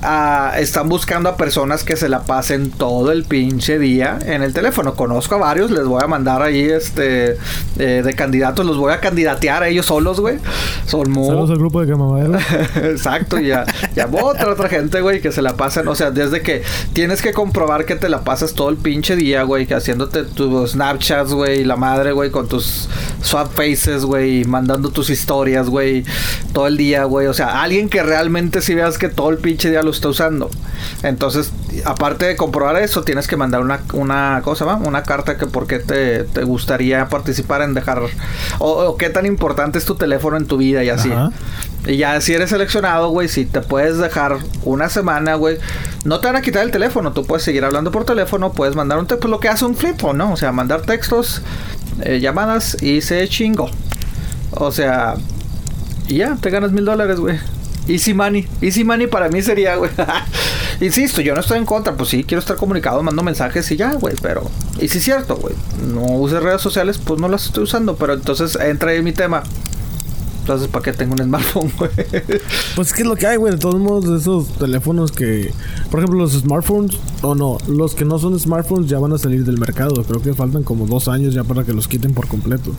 ah, 0.01 0.53
están 0.57 0.89
buscando 0.89 1.29
a 1.29 1.37
personas 1.37 1.83
que 1.83 1.95
se 1.95 2.09
la 2.09 2.23
pasen 2.23 2.71
todo 2.71 3.11
el 3.11 3.23
pinche 3.23 3.79
día 3.79 4.19
en 4.25 4.43
el 4.43 4.53
teléfono. 4.53 4.95
Conozco 4.95 5.35
a 5.35 5.37
varios, 5.39 5.71
les 5.71 5.85
voy 5.85 6.01
a 6.03 6.07
mandar 6.07 6.41
ahí, 6.41 6.61
este, 6.61 7.37
eh, 7.77 8.01
de 8.03 8.13
candidatos, 8.13 8.65
los 8.65 8.77
voy 8.77 8.93
a 8.93 8.99
candidatear 8.99 9.63
a 9.63 9.68
ellos 9.69 9.85
solos, 9.85 10.19
güey. 10.19 10.37
Son 10.85 11.09
muy... 11.11 11.27
Saludos 11.27 11.51
al 11.51 11.57
grupo 11.57 11.81
de 11.81 11.91
Camamadera. 11.91 12.39
Exacto, 12.75 13.39
y 13.39 13.47
ya, 13.47 13.65
ya 13.95 14.07
otra, 14.11 14.51
otra 14.51 14.69
gente, 14.69 15.01
güey, 15.01 15.21
que 15.21 15.31
se 15.31 15.41
la 15.41 15.55
pasan, 15.55 15.87
o 15.87 15.95
sea, 15.95 16.11
desde 16.11 16.41
que 16.41 16.63
tienes 16.93 17.21
que 17.21 17.33
comprobar 17.33 17.85
que 17.85 17.95
te 17.95 18.09
la 18.09 18.23
pasas 18.23 18.53
todo 18.53 18.69
el 18.69 18.77
pinche 18.77 19.15
día, 19.15 19.43
güey, 19.43 19.65
que 19.65 19.75
haciéndote 19.75 20.23
tus 20.23 20.71
Snapchats, 20.71 21.33
güey, 21.33 21.63
la 21.63 21.75
madre, 21.75 22.11
güey, 22.11 22.31
con 22.31 22.47
tus 22.47 22.89
swap 23.21 23.53
faces, 23.53 24.05
güey, 24.05 24.45
mandando 24.45 24.89
tus 24.89 25.09
historias, 25.09 25.69
güey, 25.69 26.03
todo 26.53 26.67
el 26.67 26.77
día, 26.77 27.03
güey, 27.03 27.27
o 27.27 27.33
sea, 27.33 27.61
alguien 27.61 27.89
que 27.89 28.03
realmente 28.03 28.61
si 28.61 28.75
veas 28.75 28.97
que 28.97 29.09
todo 29.09 29.29
el 29.29 29.37
pinche 29.37 29.69
día 29.69 29.83
lo 29.83 29.91
está 29.91 30.09
usando. 30.09 30.49
Entonces, 31.03 31.51
aparte 31.85 32.25
de 32.25 32.35
comprobar 32.35 32.81
eso, 32.81 33.03
tienes 33.03 33.27
que 33.27 33.37
mandar 33.37 33.61
una, 33.61 33.81
una 33.93 34.41
cosa, 34.43 34.65
¿va? 34.65 34.75
Una 34.75 35.03
carta 35.03 35.37
que 35.37 35.45
por 35.45 35.67
qué 35.67 35.79
te, 35.79 36.23
te 36.23 36.43
gustaría 36.43 37.07
participar 37.09 37.61
en 37.61 37.73
dejar, 37.73 38.01
o, 38.59 38.69
o 38.69 38.97
qué 38.97 39.09
tan 39.09 39.25
importante 39.25 39.58
es 39.77 39.85
tu 39.85 39.95
teléfono 39.95 40.37
en 40.37 40.45
tu 40.45 40.57
vida 40.57 40.83
y 40.83 40.89
así. 40.89 41.11
Ajá. 41.11 41.31
Y 41.87 41.97
ya 41.97 42.19
si 42.21 42.33
eres 42.33 42.49
seleccionado, 42.49 43.09
güey, 43.09 43.27
si 43.27 43.45
te 43.45 43.61
puedes 43.61 43.97
dejar 43.97 44.37
una 44.63 44.89
semana, 44.89 45.35
güey, 45.35 45.57
no 46.03 46.19
te 46.19 46.27
van 46.27 46.35
a 46.35 46.41
quitar 46.41 46.63
el 46.63 46.71
teléfono, 46.71 47.13
tú 47.13 47.25
puedes 47.25 47.43
seguir 47.43 47.63
hablando 47.63 47.91
por 47.91 48.05
teléfono, 48.05 48.51
puedes 48.51 48.75
mandar 48.75 48.99
un 48.99 49.07
texto, 49.07 49.27
lo 49.27 49.39
que 49.39 49.47
hace 49.47 49.65
un 49.65 49.75
flip 49.75 49.99
phone, 49.99 50.17
¿no? 50.17 50.33
O 50.33 50.37
sea, 50.37 50.51
mandar 50.51 50.81
textos, 50.81 51.41
eh, 52.01 52.19
llamadas 52.19 52.81
y 52.81 53.01
se 53.01 53.27
chingó. 53.27 53.69
O 54.51 54.71
sea, 54.71 55.15
y 56.07 56.17
ya, 56.17 56.35
te 56.35 56.49
ganas 56.49 56.71
mil 56.71 56.85
dólares, 56.85 57.19
güey. 57.19 57.39
Easy 57.87 58.13
money. 58.13 58.47
Easy 58.61 58.83
money 58.83 59.07
para 59.07 59.29
mí 59.29 59.41
sería, 59.41 59.75
güey. 59.75 59.91
Insisto, 60.81 61.21
yo 61.21 61.33
no 61.33 61.41
estoy 61.41 61.57
en 61.57 61.65
contra. 61.65 61.95
Pues 61.95 62.09
sí, 62.09 62.23
quiero 62.23 62.39
estar 62.39 62.55
comunicado, 62.55 63.03
mando 63.03 63.23
mensajes 63.23 63.69
y 63.71 63.75
ya, 63.75 63.93
güey. 63.93 64.15
Pero, 64.21 64.49
y 64.79 64.87
sí 64.87 64.99
es 64.99 65.03
cierto, 65.03 65.35
güey. 65.35 65.53
No 65.93 66.03
uses 66.03 66.41
redes 66.41 66.61
sociales, 66.61 66.97
pues 66.97 67.19
no 67.19 67.27
las 67.27 67.45
estoy 67.45 67.63
usando. 67.63 67.95
Pero 67.95 68.13
entonces 68.13 68.57
entra 68.61 68.91
ahí 68.91 69.01
mi 69.01 69.11
tema. 69.11 69.43
Entonces, 70.41 70.67
¿para 70.67 70.83
qué 70.83 70.93
tengo 70.93 71.13
un 71.13 71.19
smartphone, 71.19 71.71
güey? 71.77 71.91
Pues 72.75 72.87
es 72.87 72.93
que 72.93 73.03
es 73.03 73.07
lo 73.07 73.15
que 73.15 73.27
hay, 73.27 73.37
güey. 73.37 73.53
De 73.53 73.59
todos 73.59 73.79
modos, 73.79 74.21
esos 74.21 74.47
teléfonos 74.57 75.11
que... 75.11 75.53
Por 75.91 75.99
ejemplo, 75.99 76.17
los 76.19 76.31
smartphones... 76.33 76.97
O 77.21 77.35
no, 77.35 77.57
los 77.67 77.93
que 77.93 78.03
no 78.05 78.17
son 78.17 78.39
smartphones 78.39 78.89
ya 78.89 78.97
van 78.97 79.13
a 79.13 79.19
salir 79.19 79.45
del 79.45 79.59
mercado. 79.59 80.03
Creo 80.03 80.21
que 80.21 80.33
faltan 80.33 80.63
como 80.63 80.87
dos 80.87 81.07
años 81.07 81.35
ya 81.35 81.43
para 81.43 81.65
que 81.65 81.73
los 81.73 81.87
quiten 81.87 82.13
por 82.13 82.27
completo. 82.27 82.71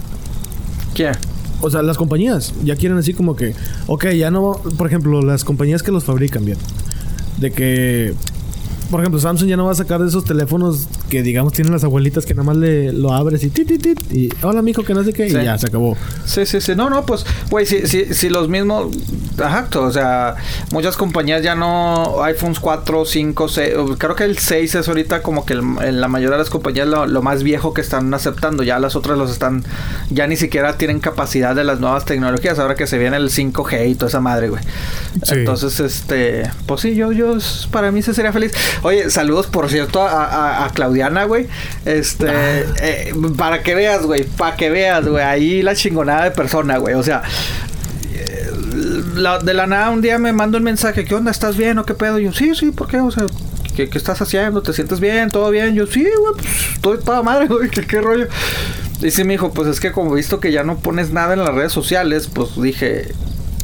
¿Qué? 0.95 1.13
O 1.61 1.71
sea, 1.71 1.83
las 1.83 1.97
compañías 1.97 2.55
ya 2.65 2.75
quieren 2.75 2.99
así 2.99 3.15
como 3.15 3.37
que... 3.37 3.55
Ok, 3.87 4.09
ya 4.13 4.33
no... 4.33 4.55
Por 4.77 4.89
ejemplo, 4.89 5.23
las 5.23 5.45
compañías 5.45 5.85
que 5.85 5.93
los 5.93 6.03
fabrican 6.03 6.45
bien. 6.45 6.59
De 7.41 7.51
que... 7.51 8.15
Por 8.91 8.99
ejemplo, 8.99 9.21
Samsung 9.21 9.49
ya 9.49 9.57
no 9.57 9.67
va 9.67 9.71
a 9.71 9.77
sacar 9.77 10.01
de 10.01 10.09
esos 10.09 10.25
teléfonos 10.25 10.89
que, 11.09 11.23
digamos, 11.23 11.53
tienen 11.53 11.73
las 11.73 11.85
abuelitas 11.85 12.27
que 12.27 12.35
nada 12.35 12.43
más 12.45 12.57
le 12.57 12.93
lo 12.93 13.13
abres 13.13 13.45
y 13.45 13.49
tit, 13.51 13.69
tit, 13.69 13.81
tit, 13.81 14.13
y 14.13 14.29
hola, 14.43 14.63
mijo, 14.63 14.83
que 14.83 14.95
no 14.95 15.05
sé 15.05 15.13
qué, 15.13 15.31
Sí. 15.31 15.37
y 15.37 15.45
ya 15.45 15.57
se 15.59 15.69
acabó. 15.69 15.97
Sí, 16.25 16.45
sí, 16.45 16.61
sí. 16.61 16.73
No, 16.75 16.91
no, 16.91 17.07
pues, 17.07 17.25
güey, 17.51 17.67
si, 17.67 17.87
si, 17.87 18.13
si 18.13 18.29
los 18.29 18.49
mismos. 18.49 18.89
Exacto, 19.33 19.83
o 19.85 19.91
sea, 19.93 20.35
muchas 20.73 20.97
compañías 20.97 21.43
ya 21.43 21.55
no. 21.55 22.23
iPhones 22.25 22.61
4, 22.61 23.05
5, 23.07 23.49
6. 23.49 23.75
Creo 23.99 24.15
que 24.15 24.25
el 24.25 24.39
6 24.39 24.75
es 24.75 24.89
ahorita 24.89 25.23
como 25.23 25.47
que 25.47 25.55
el- 25.55 25.63
en 25.83 26.01
la 26.01 26.09
mayoría 26.09 26.33
de 26.37 26.43
las 26.43 26.51
compañías 26.51 26.87
lo, 26.87 27.07
lo 27.07 27.23
más 27.23 27.43
viejo 27.43 27.73
que 27.73 27.81
están 27.81 28.13
aceptando. 28.13 28.63
Ya 28.63 28.79
las 28.79 28.97
otras 28.97 29.17
los 29.17 29.31
están. 29.31 29.65
Ya 30.11 30.27
ni 30.27 30.37
siquiera 30.37 30.77
tienen 30.77 31.01
capacidad 31.01 31.55
de 31.55 31.65
las 31.65 31.81
nuevas 31.81 32.05
tecnologías. 32.05 32.59
Ahora 32.59 32.75
que 32.75 32.87
se 32.87 32.99
viene 32.99 33.17
el 33.17 33.31
5G 33.31 33.89
y 33.89 33.95
toda 33.95 34.09
esa 34.09 34.21
madre, 34.21 34.49
güey. 34.51 34.63
Sí. 35.23 35.35
Entonces, 35.37 35.81
este. 35.81 36.51
Pues 36.67 36.83
sí, 36.83 36.95
yo, 36.95 37.13
yo. 37.13 37.37
Para 37.71 37.91
mí 37.93 38.03
se 38.03 38.13
sería 38.13 38.33
feliz. 38.33 38.53
Oye, 38.83 39.09
saludos, 39.11 39.47
por 39.47 39.71
cierto, 39.71 40.03
a, 40.03 40.25
a- 40.25 40.65
a 40.67 40.71
Claudiana, 40.71 41.25
güey. 41.25 41.47
Este. 41.85 42.27
eh, 42.83 43.15
para 43.39 43.63
que 43.63 43.75
veas, 43.75 44.03
güey. 44.05 44.25
Para 44.25 44.57
que 44.57 44.69
veas, 44.71 45.07
güey. 45.07 45.25
Ahí 45.25 45.63
la 45.63 45.75
chingonada 45.75 46.25
de 46.25 46.31
persona, 46.33 46.77
güey. 46.79 46.95
O 46.95 47.03
sea. 47.03 47.23
La- 49.15 49.39
de 49.39 49.55
la 49.55 49.67
nada 49.67 49.91
un 49.91 50.01
día 50.03 50.19
me 50.19 50.33
manda 50.33 50.59
un 50.59 50.65
mensaje, 50.65 51.05
¿qué 51.05 51.15
onda? 51.15 51.31
¿Estás 51.31 51.57
bien 51.57 51.79
o 51.79 51.85
qué 51.85 51.95
pedo? 51.95 52.19
Y 52.19 52.25
yo, 52.25 52.33
sí, 52.33 52.55
sí, 52.55 52.71
¿por 52.73 52.87
qué? 52.89 53.01
O 53.01 53.11
sea, 53.11 53.27
¿qué, 53.77 53.89
qué 53.89 53.99
estás 53.99 54.21
haciendo? 54.23 54.63
¿Te 54.63 54.73
sientes 54.73 55.01
bien? 55.01 55.31
¿Todo 55.31 55.51
bien? 55.51 55.75
Yo, 55.75 55.87
sí, 55.87 56.03
güey, 56.03 56.35
pues 56.35 56.47
estoy 56.75 56.99
toda 56.99 57.23
madre, 57.23 57.47
güey, 57.49 57.69
¿qué, 57.71 57.87
qué 57.87 58.01
rollo? 58.01 58.27
Y 59.03 59.11
sí 59.11 59.25
me 59.25 59.33
dijo, 59.35 59.53
pues 59.53 59.69
es 59.69 59.81
que 59.81 59.93
como 59.93 60.13
visto 60.15 60.41
que 60.41 60.53
ya 60.53 60.63
no 60.63 60.77
pones 60.79 61.11
nada 61.11 61.33
en 61.35 61.41
las 61.41 61.55
redes 61.55 61.73
sociales, 61.73 62.29
pues 62.33 62.61
dije, 62.61 63.13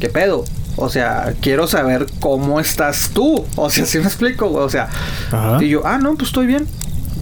¿qué 0.00 0.08
pedo? 0.08 0.44
O 0.76 0.88
sea, 0.90 1.34
quiero 1.40 1.66
saber 1.66 2.06
cómo 2.20 2.60
estás 2.60 3.10
tú. 3.14 3.44
O 3.56 3.70
sea, 3.70 3.86
si 3.86 3.98
me 3.98 4.04
explico, 4.04 4.48
güey. 4.48 4.64
O 4.64 4.68
sea, 4.68 4.88
Ajá. 5.32 5.58
y 5.62 5.68
yo, 5.70 5.86
ah, 5.86 5.96
no, 5.98 6.14
pues 6.16 6.28
estoy 6.28 6.46
bien. 6.46 6.66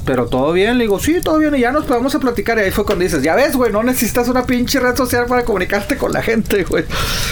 Pero 0.05 0.27
todo 0.27 0.53
bien, 0.53 0.79
le 0.79 0.85
digo, 0.85 0.99
sí, 0.99 1.21
todo 1.23 1.39
bien, 1.39 1.55
y 1.55 1.61
ya 1.61 1.73
nos 1.73 1.85
podemos 1.85 2.15
a 2.15 2.21
platicar. 2.21 2.59
Y 2.59 2.63
ahí 2.63 2.71
fue 2.71 2.85
cuando 2.85 3.05
dices, 3.05 3.23
ya 3.23 3.35
ves, 3.35 3.57
güey, 3.57 3.73
no 3.73 3.83
necesitas 3.83 4.29
una 4.29 4.45
pinche 4.45 4.81
red 4.81 4.97
social 4.97 5.27
para 5.27 5.45
comunicarte 5.45 5.97
con 5.97 6.13
la 6.13 6.23
gente, 6.23 6.65
güey. 6.65 6.85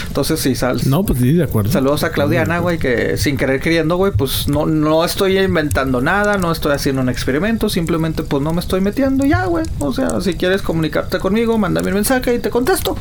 Entonces 0.09 0.41
sí, 0.41 0.55
sal. 0.55 0.81
No, 0.87 1.05
pues 1.05 1.19
sí, 1.19 1.33
de 1.33 1.45
acuerdo. 1.45 1.71
Saludos 1.71 2.05
a 2.05 2.11
Claudiana, 2.11 2.59
güey, 2.59 2.79
que 2.79 3.17
sin 3.17 3.37
querer 3.37 3.61
queriendo, 3.61 3.97
güey, 3.97 4.13
pues 4.13 4.49
no, 4.49 4.67
no 4.67 5.05
estoy 5.05 5.39
inventando 5.39 6.01
nada, 6.01 6.39
no 6.39 6.53
estoy 6.53 6.73
haciendo 6.73 7.03
un 7.03 7.09
experimento, 7.09 7.69
simplemente 7.69 8.23
pues 8.23 8.43
no 8.43 8.53
me 8.53 8.61
estoy 8.61 8.81
metiendo 8.81 9.25
ya, 9.25 9.47
güey. 9.47 9.65
O 9.79 9.93
sea, 9.93 10.21
si 10.21 10.35
quieres 10.35 10.63
comunicarte 10.63 11.19
conmigo, 11.19 11.59
mándame 11.59 11.89
un 11.89 11.95
mensaje 11.95 12.35
y 12.35 12.39
te 12.39 12.51
contesto. 12.51 12.97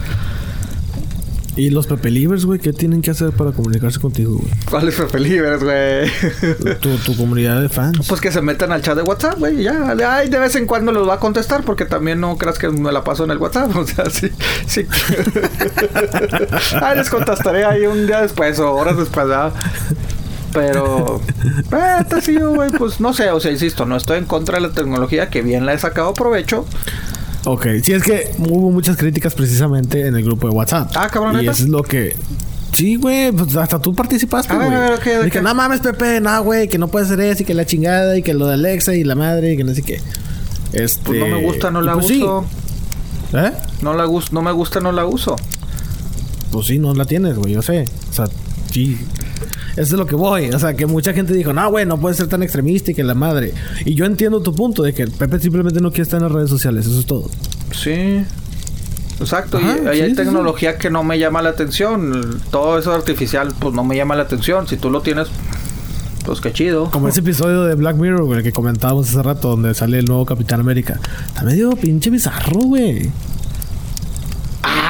¿Y 1.56 1.70
los 1.70 1.86
Pepe 1.86 2.10
Libres, 2.10 2.46
güey? 2.46 2.60
¿Qué 2.60 2.72
tienen 2.72 3.02
que 3.02 3.12
hacer 3.12 3.32
para 3.32 3.52
comunicarse 3.52 4.00
contigo, 4.00 4.38
güey? 4.38 4.52
¿Cuáles 4.70 4.96
Pepe 4.96 5.20
Libres, 5.20 5.62
güey? 5.62 6.76
tu, 6.80 6.96
tu 6.98 7.18
comunidad 7.18 7.62
de 7.62 7.68
fans. 7.68 8.08
Pues 8.08 8.22
que 8.22 8.32
se 8.32 8.42
metan 8.42 8.72
al 8.72 8.82
chat 8.82 8.96
de 8.96 9.02
WhatsApp, 9.02 9.38
güey. 9.38 9.64
Ya, 9.64 9.96
ay, 10.08 10.30
de 10.30 10.40
vez 10.40 10.56
en 10.56 10.66
cuando 10.66 10.94
los 10.94 11.08
va 11.08 11.16
a 11.16 11.20
contestar 11.20 11.64
porque 11.64 11.86
también 11.86 12.22
no 12.22 12.38
creas 12.38 12.58
que 12.58 12.70
me 12.70 12.92
la 12.92 13.04
paso 13.04 13.26
en 13.26 13.32
el 13.32 13.38
WhatsApp. 13.38 13.72
O 13.82 13.88
sea, 13.88 14.10
sí, 14.10 14.30
sí. 14.68 14.86
ay, 16.82 16.98
les 16.98 17.10
contestaré 17.10 17.66
ahí 17.66 17.86
un 17.88 18.06
día 18.06 18.22
después 18.22 18.60
o 18.60 18.72
horas 18.74 18.96
después, 18.96 19.28
¿verdad? 19.28 19.54
Pero, 20.54 21.22
eh, 21.72 22.04
te 22.08 22.22
sigo, 22.22 22.54
güey, 22.54 22.72
pues 22.72 23.00
no 23.00 23.14
sé, 23.14 23.32
o 23.32 23.40
sea, 23.40 23.52
insisto, 23.52 23.86
no 23.86 23.96
estoy 23.96 24.20
en 24.20 24.26
contra 24.26 24.60
de 24.60 24.68
la 24.68 24.74
tecnología, 24.74 25.30
que 25.30 25.42
bien 25.42 25.66
la 25.66 25.74
he 25.74 25.80
sacado 25.80 26.14
provecho. 26.14 26.66
Ok, 27.46 27.68
sí, 27.84 27.94
es 27.94 28.04
que 28.04 28.32
hubo 28.38 28.70
muchas 28.72 28.98
críticas 28.98 29.34
precisamente 29.34 30.06
en 30.08 30.16
el 30.16 30.24
grupo 30.24 30.48
de 30.48 30.54
WhatsApp. 30.54 30.92
Ah, 30.96 31.10
cabrón, 31.10 31.44
Y 31.44 31.48
eso 31.48 31.64
es 31.64 31.70
lo 31.70 31.84
que. 31.84 32.16
Sí, 32.74 32.96
güey, 32.96 33.32
pues 33.32 33.56
hasta 33.56 33.80
tú 33.80 33.94
participaste, 33.94 34.56
güey. 34.56 34.68
a 34.68 34.80
ver, 34.80 34.94
ok, 34.94 35.06
Y 35.24 35.28
ok. 35.28 35.32
que 35.34 35.42
no 35.42 35.54
mames, 35.54 35.82
Pepe, 35.82 36.22
no, 36.22 36.44
güey, 36.44 36.68
que 36.68 36.78
no 36.78 36.88
puede 36.88 37.06
ser 37.06 37.20
eso 37.20 37.44
y 37.44 37.46
que 37.46 37.54
la 37.54 37.66
chingada 37.66 38.18
y 38.18 38.24
que 38.24 38.34
lo 38.34 38.48
de 38.48 38.54
Alexa 38.54 38.96
y 38.96 39.04
la 39.04 39.16
madre 39.16 39.54
y 39.54 39.58
que 39.58 39.64
no 39.64 39.74
sé 39.74 39.82
qué. 39.82 40.02
Este. 40.74 41.02
Pues 41.04 41.20
no 41.20 41.28
me 41.28 41.44
gusta, 41.44 41.72
no 41.72 41.82
la 41.82 41.94
pues 41.94 42.08
sí. 42.08 42.18
uso. 42.22 42.46
¿Eh? 43.34 43.52
No 43.82 43.94
la 43.94 44.06
no 44.32 44.42
me 44.42 44.52
gusta, 44.52 44.80
no 44.80 44.92
la 44.92 45.06
uso. 45.06 45.36
Pues 46.52 46.68
sí, 46.68 46.80
no 46.80 46.94
la 46.94 47.06
tienes, 47.06 47.36
güey, 47.38 47.54
yo 47.54 47.62
sé. 47.62 47.86
O 48.10 48.14
sea, 48.14 48.26
sí. 48.72 48.98
Eso 49.74 49.82
es 49.82 49.92
lo 49.92 50.06
que 50.06 50.16
voy. 50.16 50.50
O 50.50 50.60
sea, 50.60 50.74
que 50.76 50.86
mucha 50.86 51.14
gente 51.14 51.34
dijo, 51.34 51.54
no, 51.54 51.70
güey, 51.70 51.86
no 51.86 52.00
puede 52.00 52.16
ser 52.16 52.28
tan 52.28 52.44
extremista 52.44 52.92
y 52.92 52.94
que 52.94 53.04
la 53.04 53.16
madre. 53.16 53.54
Y 53.86 53.96
yo 53.96 54.06
entiendo 54.06 54.42
tu 54.42 54.54
punto 54.54 54.84
de 54.84 54.94
que 54.94 55.08
Pepe 55.08 55.40
simplemente 55.40 55.80
no 55.82 55.90
quiere 55.90 56.04
estar 56.04 56.18
en 56.18 56.24
las 56.24 56.32
redes 56.32 56.50
sociales, 56.50 56.86
eso 56.86 57.00
es 57.00 57.06
todo. 57.06 57.30
Sí. 57.72 58.24
Exacto, 59.20 59.58
Ajá, 59.58 59.78
y 59.78 59.82
sí, 59.82 60.02
hay 60.02 60.10
sí, 60.10 60.16
tecnología 60.16 60.78
que 60.78 60.90
no 60.90 61.04
me 61.04 61.20
llama 61.20 61.42
la 61.42 61.50
atención. 61.50 62.42
Todo 62.50 62.80
eso 62.80 62.92
artificial, 62.92 63.54
pues 63.60 63.74
no 63.76 63.84
me 63.84 63.96
llama 63.96 64.16
la 64.16 64.24
atención. 64.24 64.68
Si 64.68 64.78
tú 64.78 64.90
lo 64.90 65.02
tienes, 65.02 65.28
pues 66.26 66.42
qué 66.42 66.52
chido. 66.52 66.90
Como 66.90 67.08
ese 67.08 67.20
episodio 67.20 67.64
de 67.64 67.76
Black 67.76 67.98
Mirror, 67.98 68.26
güey, 68.26 68.42
que 68.42 68.52
comentábamos 68.52 69.10
hace 69.10 69.22
rato, 69.22 69.50
donde 69.50 69.76
sale 69.76 70.00
el 70.00 70.06
nuevo 70.06 70.26
Capitán 70.26 70.60
América. 70.60 71.00
Está 71.28 71.44
medio 71.44 71.72
pinche 71.72 72.10
bizarro, 72.10 72.62
güey. 72.62 73.12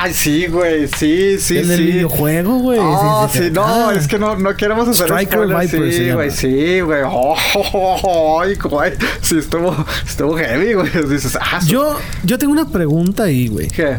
Ay, 0.03 0.13
sí, 0.13 0.47
güey, 0.47 0.87
sí, 0.87 1.37
sí, 1.39 1.57
el 1.57 1.67
sí. 1.77 1.83
videojuego, 1.83 2.57
güey. 2.59 2.79
Oh, 2.81 3.29
Sí, 3.31 3.37
sí, 3.39 3.51
no, 3.51 3.63
Ah. 3.63 3.93
es 3.95 4.07
que 4.07 4.17
no, 4.17 4.35
no 4.35 4.55
queremos 4.55 4.87
hacer 4.87 5.05
Striker 5.07 5.39
spoilers. 5.43 5.71
Viper 5.71 5.93
Sí, 5.93 6.11
güey, 6.11 6.31
sí, 6.31 6.79
güey. 6.81 7.01
Oh, 7.05 7.35
oh, 7.73 8.41
ay, 8.41 8.55
güey. 8.55 8.93
Sí, 9.21 9.37
estuvo, 9.37 9.75
estuvo 10.05 10.35
heavy, 10.37 10.73
güey. 10.73 10.89
Dices, 11.07 11.37
ah, 11.39 11.59
Yo, 11.67 11.97
yo 12.23 12.37
tengo 12.39 12.51
una 12.53 12.67
pregunta 12.67 13.23
ahí, 13.23 13.47
güey. 13.47 13.67
¿Qué? 13.67 13.97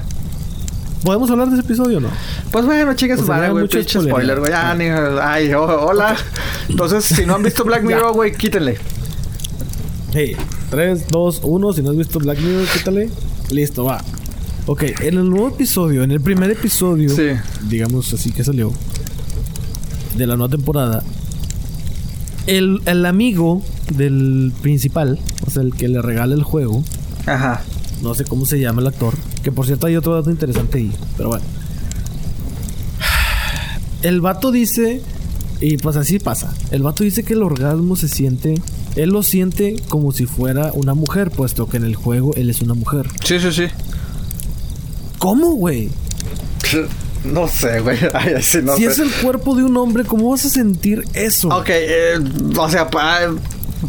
¿Podemos 1.04 1.30
hablar 1.30 1.48
de 1.48 1.54
ese 1.58 1.64
episodio 1.64 1.98
o 1.98 2.00
no? 2.00 2.08
Pues 2.50 2.64
bueno, 2.64 2.94
chicas, 2.94 3.18
Pues 3.18 3.28
madre, 3.28 3.50
güey, 3.50 3.68
pinche 3.68 3.88
spoiler, 3.90 4.10
spoiler. 4.12 4.38
güey. 4.40 4.52
Ah, 4.54 4.74
ni- 4.74 4.84
ay, 5.20 5.52
oh, 5.54 5.86
hola. 5.86 6.16
Entonces, 6.68 7.04
si 7.04 7.26
no 7.26 7.34
han 7.36 7.42
visto 7.42 7.64
Black 7.64 7.82
Mirror, 7.84 8.12
güey, 8.12 8.32
quítenle. 8.32 8.78
Hey, 10.12 10.36
3, 10.70 11.06
2, 11.08 11.40
1. 11.42 11.72
Si 11.72 11.82
no 11.82 11.90
has 11.90 11.96
visto 11.96 12.18
Black 12.18 12.38
Mirror, 12.40 12.66
quítale. 12.72 13.10
Listo, 13.50 13.84
va. 13.84 14.02
Ok, 14.66 14.82
en 15.00 15.18
el 15.18 15.28
nuevo 15.28 15.48
episodio, 15.48 16.02
en 16.04 16.12
el 16.12 16.20
primer 16.20 16.50
episodio, 16.50 17.10
Sí. 17.10 17.30
digamos 17.68 18.12
así 18.12 18.30
que 18.30 18.44
salió, 18.44 18.72
de 20.16 20.26
la 20.26 20.36
nueva 20.36 20.50
temporada, 20.50 21.02
el, 22.46 22.80
el 22.86 23.04
amigo 23.06 23.62
del 23.94 24.52
principal, 24.62 25.18
o 25.46 25.50
sea, 25.50 25.62
el 25.62 25.74
que 25.74 25.88
le 25.88 26.00
regala 26.00 26.34
el 26.34 26.44
juego, 26.44 26.84
Ajá. 27.26 27.62
no 28.02 28.14
sé 28.14 28.24
cómo 28.24 28.46
se 28.46 28.60
llama 28.60 28.82
el 28.82 28.86
actor, 28.86 29.14
que 29.42 29.50
por 29.50 29.66
cierto 29.66 29.86
hay 29.88 29.96
otro 29.96 30.14
dato 30.14 30.30
interesante 30.30 30.78
ahí, 30.78 30.92
pero 31.16 31.30
bueno. 31.30 31.44
El 34.02 34.20
vato 34.20 34.50
dice, 34.52 35.00
y 35.60 35.76
pues 35.76 35.96
así 35.96 36.18
pasa, 36.20 36.52
el 36.70 36.82
vato 36.82 37.02
dice 37.04 37.24
que 37.24 37.34
el 37.34 37.42
orgasmo 37.42 37.96
se 37.96 38.08
siente, 38.08 38.54
él 38.94 39.10
lo 39.10 39.22
siente 39.24 39.76
como 39.88 40.12
si 40.12 40.26
fuera 40.26 40.70
una 40.74 40.94
mujer, 40.94 41.30
puesto 41.30 41.68
que 41.68 41.76
en 41.78 41.84
el 41.84 41.96
juego 41.96 42.32
él 42.36 42.48
es 42.50 42.60
una 42.62 42.74
mujer. 42.74 43.08
Sí, 43.24 43.38
sí, 43.40 43.50
sí. 43.52 43.64
¿Cómo, 45.22 45.52
güey? 45.52 45.88
No 47.24 47.46
sé, 47.46 47.78
güey. 47.78 47.96
Ay, 48.14 48.32
ay, 48.36 48.42
sí, 48.42 48.58
no 48.64 48.74
si 48.76 48.82
sé. 48.82 48.90
es 48.90 48.98
el 48.98 49.12
cuerpo 49.12 49.54
de 49.54 49.62
un 49.62 49.76
hombre, 49.76 50.02
¿cómo 50.04 50.30
vas 50.30 50.44
a 50.44 50.48
sentir 50.48 51.04
eso? 51.14 51.50
Ok, 51.50 51.68
eh, 51.68 52.18
o 52.58 52.68
sea, 52.68 52.90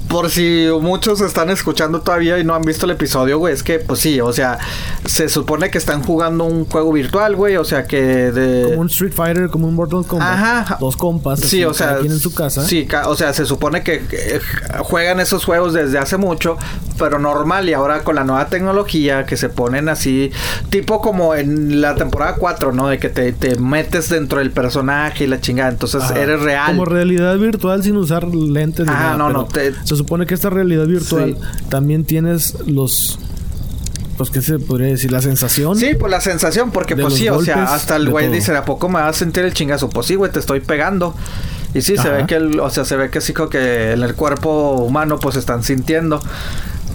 por 0.07 0.29
si 0.29 0.67
muchos 0.81 1.21
están 1.21 1.49
escuchando 1.49 2.01
todavía 2.01 2.39
y 2.39 2.43
no 2.43 2.55
han 2.55 2.63
visto 2.63 2.85
el 2.85 2.91
episodio, 2.91 3.37
güey, 3.37 3.53
es 3.53 3.63
que, 3.63 3.79
pues 3.79 3.99
sí, 3.99 4.19
o 4.21 4.33
sea, 4.33 4.57
se 5.05 5.29
supone 5.29 5.69
que 5.69 5.77
están 5.77 6.01
jugando 6.03 6.45
un 6.45 6.65
juego 6.65 6.91
virtual, 6.91 7.35
güey, 7.35 7.57
o 7.57 7.65
sea, 7.65 7.85
que 7.85 8.01
de... 8.31 8.63
Como 8.69 8.81
un 8.81 8.87
Street 8.87 9.13
Fighter, 9.13 9.49
como 9.49 9.67
un 9.67 9.75
Mortal 9.75 10.05
Kombat. 10.05 10.29
Ajá. 10.33 10.77
Dos 10.79 10.97
compas. 10.97 11.39
Sí, 11.41 11.63
o 11.63 11.73
sea, 11.73 11.97
en 11.99 12.19
su 12.19 12.33
casa. 12.33 12.63
Sí, 12.65 12.87
o 13.05 13.15
sea, 13.15 13.33
se 13.33 13.45
supone 13.45 13.83
que 13.83 14.01
eh, 14.11 14.39
juegan 14.79 15.19
esos 15.19 15.45
juegos 15.45 15.73
desde 15.73 15.97
hace 15.99 16.17
mucho, 16.17 16.57
pero 16.97 17.19
normal 17.19 17.69
y 17.69 17.73
ahora 17.73 18.03
con 18.03 18.15
la 18.15 18.23
nueva 18.23 18.47
tecnología 18.47 19.25
que 19.25 19.37
se 19.37 19.49
ponen 19.49 19.89
así, 19.89 20.31
tipo 20.69 21.01
como 21.01 21.35
en 21.35 21.81
la 21.81 21.95
temporada 21.95 22.35
4, 22.35 22.71
¿no? 22.71 22.87
De 22.87 22.97
que 22.99 23.09
te, 23.09 23.31
te 23.33 23.55
metes 23.57 24.09
dentro 24.09 24.39
del 24.39 24.51
personaje 24.51 25.25
y 25.25 25.27
la 25.27 25.39
chingada, 25.39 25.69
entonces 25.69 26.01
Ajá. 26.03 26.19
eres 26.19 26.41
real. 26.41 26.67
Como 26.67 26.85
realidad 26.85 27.37
virtual 27.37 27.83
sin 27.83 27.97
usar 27.97 28.23
lentes. 28.33 28.85
nada, 28.85 29.17
no, 29.17 29.27
pero 29.27 29.39
no, 29.39 29.45
te- 29.45 29.73
Se 29.83 29.95
supone 29.95 30.25
que 30.25 30.33
esta 30.33 30.49
realidad 30.49 30.85
virtual 30.87 31.37
Sí. 31.39 31.65
también 31.69 32.05
tienes 32.05 32.55
los. 32.65 33.19
Pues, 34.17 34.29
¿qué 34.29 34.41
se 34.41 34.59
podría 34.59 34.89
decir? 34.89 35.11
La 35.11 35.21
sensación. 35.21 35.75
Sí, 35.75 35.91
pues 35.99 36.11
la 36.11 36.21
sensación, 36.21 36.71
porque 36.71 36.95
pues 36.95 37.15
sí, 37.15 37.27
o 37.29 37.41
sea, 37.43 37.63
hasta 37.73 37.95
el 37.95 38.09
güey 38.09 38.29
dice, 38.29 38.55
¿a 38.55 38.63
poco 38.63 38.87
me 38.87 38.95
vas 38.99 39.15
a 39.15 39.19
sentir 39.19 39.43
el 39.43 39.53
chingazo? 39.53 39.89
Pues 39.89 40.05
sí, 40.07 40.15
güey, 40.15 40.31
te 40.31 40.39
estoy 40.39 40.59
pegando. 40.59 41.15
Y 41.73 41.81
sí, 41.81 41.97
se 41.97 42.09
ve 42.09 42.25
que, 42.27 42.35
el, 42.35 42.59
o 42.59 42.69
sea, 42.69 42.85
se 42.85 42.95
ve 42.95 43.09
que 43.09 43.19
sí, 43.21 43.33
que 43.49 43.93
en 43.93 44.03
el 44.03 44.13
cuerpo 44.13 44.73
humano 44.83 45.19
pues 45.19 45.35
están 45.35 45.63
sintiendo. 45.63 46.21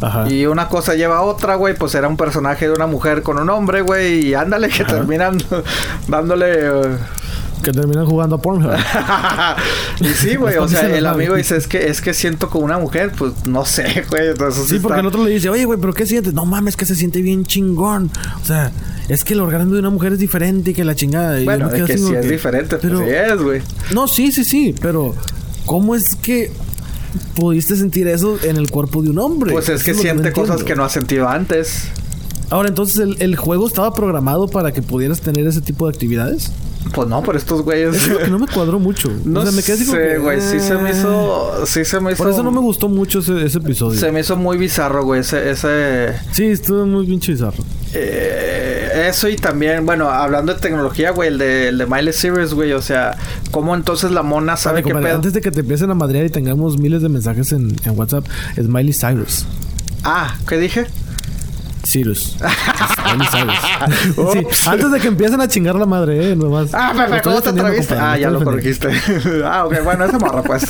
Ajá. 0.00 0.30
Y 0.30 0.46
una 0.46 0.68
cosa 0.68 0.94
lleva 0.94 1.18
a 1.18 1.22
otra, 1.22 1.56
güey, 1.56 1.74
pues 1.74 1.96
era 1.96 2.06
un 2.06 2.16
personaje 2.16 2.68
de 2.68 2.72
una 2.72 2.86
mujer 2.86 3.24
con 3.24 3.36
un 3.40 3.50
hombre, 3.50 3.80
güey, 3.80 4.28
y 4.28 4.34
ándale 4.34 4.68
que 4.68 4.84
Ajá. 4.84 4.94
terminan 4.94 5.38
dándole... 6.08 6.46
eh, 6.56 6.98
Que 7.62 7.72
terminan 7.72 8.06
jugando 8.06 8.36
a 8.36 8.40
Pornhub. 8.40 8.70
y 10.00 10.04
sí, 10.14 10.36
güey, 10.36 10.56
o 10.56 10.68
sea, 10.68 10.96
el 10.96 11.06
amigo 11.06 11.34
dice, 11.34 11.56
es 11.56 11.66
que 11.66 11.88
es 11.88 12.00
que 12.00 12.14
siento 12.14 12.48
como 12.48 12.64
una 12.64 12.78
mujer, 12.78 13.12
pues 13.16 13.32
no 13.46 13.64
sé, 13.64 14.04
güey, 14.10 14.28
entonces 14.28 14.68
Sí, 14.68 14.78
porque 14.78 15.00
el 15.00 15.06
otro 15.06 15.24
le 15.24 15.30
dice, 15.30 15.48
oye, 15.48 15.64
güey, 15.64 15.78
¿pero 15.80 15.92
qué 15.92 16.06
sientes? 16.06 16.34
No 16.34 16.44
mames, 16.46 16.76
que 16.76 16.84
se 16.84 16.94
siente 16.94 17.20
bien 17.20 17.44
chingón. 17.44 18.10
O 18.42 18.44
sea, 18.46 18.70
es 19.08 19.24
que 19.24 19.34
el 19.34 19.40
orgasmo 19.40 19.72
de 19.74 19.80
una 19.80 19.90
mujer 19.90 20.12
es 20.12 20.18
diferente 20.18 20.70
y 20.70 20.74
que 20.74 20.84
la 20.84 20.94
chingada. 20.94 21.40
Bueno, 21.42 21.70
que 21.70 21.86
sí 21.86 22.14
es 22.14 22.22
que, 22.22 22.28
diferente, 22.28 22.76
pero- 22.76 22.98
pues 23.00 23.08
sí 23.10 23.14
es, 23.32 23.42
güey. 23.42 23.62
No, 23.92 24.06
sí, 24.06 24.30
sí, 24.32 24.44
sí, 24.44 24.74
pero 24.80 25.14
¿cómo 25.66 25.94
es 25.94 26.14
que 26.14 26.52
pudiste 27.34 27.76
sentir 27.76 28.06
eso 28.08 28.38
en 28.42 28.56
el 28.56 28.70
cuerpo 28.70 29.02
de 29.02 29.10
un 29.10 29.18
hombre? 29.18 29.52
Pues 29.52 29.68
es 29.68 29.82
que 29.82 29.94
siente 29.94 30.32
cosas 30.32 30.62
que 30.62 30.76
no 30.76 30.84
ha 30.84 30.88
sentido 30.88 31.28
antes. 31.28 31.88
Ahora, 32.50 32.68
entonces, 32.68 32.98
¿el, 32.98 33.16
el 33.20 33.36
juego 33.36 33.66
estaba 33.66 33.92
programado 33.92 34.48
para 34.48 34.72
que 34.72 34.80
pudieras 34.80 35.20
tener 35.20 35.46
ese 35.46 35.60
tipo 35.60 35.86
de 35.86 35.92
actividades? 35.94 36.50
Pues 36.92 37.08
no, 37.08 37.22
pero 37.22 37.38
estos 37.38 37.62
güeyes... 37.62 37.96
Eso 37.96 38.06
es 38.06 38.12
lo 38.12 38.18
que 38.18 38.28
no 38.28 38.38
me 38.38 38.46
cuadró 38.46 38.78
mucho. 38.78 39.10
No 39.24 39.40
o 39.42 39.42
sea, 39.42 39.52
me 39.52 39.62
quedé 39.62 39.74
así 39.74 39.86
como 39.86 39.98
sé, 39.98 40.08
que, 40.08 40.18
güey. 40.18 40.40
Sí 40.40 40.60
se 40.60 40.74
me 40.76 40.90
hizo... 40.90 41.66
Sí 41.66 41.84
se 41.84 42.00
me 42.00 42.12
hizo... 42.12 42.22
Por 42.22 42.32
eso 42.32 42.42
no 42.42 42.50
me 42.50 42.60
gustó 42.60 42.88
mucho 42.88 43.20
ese, 43.20 43.44
ese 43.44 43.58
episodio. 43.58 43.98
Se 43.98 44.10
me 44.12 44.20
hizo 44.20 44.36
muy 44.36 44.56
bizarro, 44.56 45.04
güey. 45.04 45.20
Ese... 45.20 45.50
ese 45.50 46.14
Sí, 46.32 46.46
estuvo 46.46 46.86
muy 46.86 47.06
pinche 47.06 47.32
bizarro. 47.32 47.64
eh, 47.94 49.06
eso 49.08 49.28
y 49.28 49.36
también... 49.36 49.86
Bueno, 49.86 50.10
hablando 50.10 50.54
de 50.54 50.60
tecnología, 50.60 51.10
güey. 51.10 51.28
El 51.28 51.38
de, 51.38 51.68
el 51.68 51.78
de 51.78 51.86
Miley 51.86 52.12
Cyrus, 52.12 52.54
güey. 52.54 52.72
O 52.72 52.82
sea... 52.82 53.16
¿Cómo 53.50 53.74
entonces 53.74 54.10
la 54.10 54.22
mona 54.22 54.56
sabe 54.56 54.82
qué 54.82 54.94
pedo? 54.94 55.14
Antes 55.14 55.32
de 55.32 55.40
que 55.40 55.50
te 55.50 55.60
empiecen 55.60 55.90
a 55.90 55.94
madrear 55.94 56.24
y 56.26 56.30
tengamos 56.30 56.78
miles 56.78 57.02
de 57.02 57.08
mensajes 57.08 57.52
en, 57.52 57.76
en 57.84 57.98
WhatsApp, 57.98 58.24
es 58.56 58.68
Miley 58.68 58.92
Cyrus. 58.92 59.46
Ah, 60.04 60.36
¿qué 60.48 60.58
dije? 60.58 60.86
Sí, 61.82 62.08
Ups. 62.08 62.36
antes 64.66 64.90
de 64.90 65.00
que 65.00 65.08
empiecen 65.08 65.40
a 65.40 65.48
chingar 65.48 65.74
la 65.74 65.86
madre, 65.86 66.32
eh, 66.32 66.36
nomás. 66.36 66.70
Ah, 66.74 66.92
estoy 66.94 67.20
¿cómo 67.22 67.40
te 67.40 67.48
atreviste? 67.50 67.94
Ah, 67.94 68.18
ya 68.18 68.30
lo 68.30 68.42
corregiste. 68.42 68.88
ah, 69.44 69.64
ok, 69.66 69.82
bueno, 69.84 70.04
esa 70.04 70.18
morra, 70.18 70.42
pues. 70.42 70.64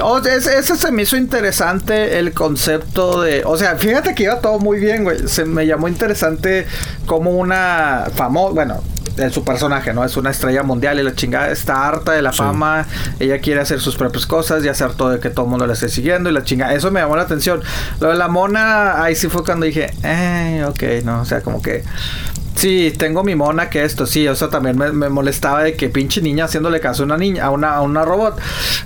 Oh, 0.00 0.18
ese, 0.18 0.58
ese 0.58 0.76
se 0.76 0.90
me 0.90 1.02
hizo 1.02 1.16
interesante 1.16 2.18
el 2.18 2.32
concepto 2.32 3.22
de. 3.22 3.42
O 3.44 3.56
sea, 3.56 3.76
fíjate 3.76 4.14
que 4.14 4.24
iba 4.24 4.40
todo 4.40 4.58
muy 4.58 4.80
bien, 4.80 5.04
güey. 5.04 5.28
Se 5.28 5.44
me 5.44 5.66
llamó 5.66 5.88
interesante 5.88 6.66
como 7.06 7.30
una 7.30 8.06
famosa. 8.14 8.54
Bueno, 8.54 8.82
en 9.16 9.30
su 9.30 9.44
personaje, 9.44 9.92
¿no? 9.92 10.04
Es 10.04 10.16
una 10.16 10.30
estrella 10.30 10.62
mundial 10.62 10.98
y 10.98 11.02
la 11.02 11.14
chingada 11.14 11.50
está 11.50 11.86
harta 11.86 12.12
de 12.12 12.22
la 12.22 12.32
fama. 12.32 12.86
Ella 13.18 13.40
quiere 13.40 13.60
hacer 13.60 13.80
sus 13.80 13.96
propias 13.96 14.26
cosas 14.26 14.64
y 14.64 14.68
hacer 14.68 14.94
todo 14.94 15.10
de 15.10 15.20
que 15.20 15.30
todo 15.30 15.46
el 15.46 15.50
mundo 15.50 15.66
la 15.66 15.74
esté 15.74 15.88
siguiendo 15.88 16.30
y 16.30 16.32
la 16.32 16.44
chingada. 16.44 16.74
Eso 16.74 16.90
me 16.90 17.00
llamó 17.00 17.16
la 17.16 17.22
atención. 17.22 17.62
Lo 18.00 18.08
de 18.08 18.14
la 18.14 18.28
mona, 18.28 19.02
ahí 19.02 19.14
sí 19.14 19.28
fue 19.28 19.44
cuando 19.44 19.66
dije, 19.66 19.92
eh, 20.02 20.64
ok, 20.66 21.04
no, 21.04 21.20
o 21.20 21.24
sea, 21.24 21.40
como 21.40 21.62
que 21.62 21.84
Sí, 22.56 22.92
tengo 22.96 23.24
mi 23.24 23.34
mona 23.34 23.68
que 23.68 23.84
esto, 23.84 24.06
sí, 24.06 24.28
o 24.28 24.34
sea, 24.36 24.48
también 24.48 24.78
me, 24.78 24.92
me, 24.92 25.08
molestaba 25.08 25.64
de 25.64 25.74
que 25.74 25.88
pinche 25.88 26.22
niña 26.22 26.44
haciéndole 26.44 26.78
caso 26.78 27.02
a 27.02 27.06
una 27.06 27.16
niña, 27.16 27.44
a 27.44 27.50
una, 27.50 27.74
a 27.74 27.82
una 27.82 28.04
robot. 28.04 28.40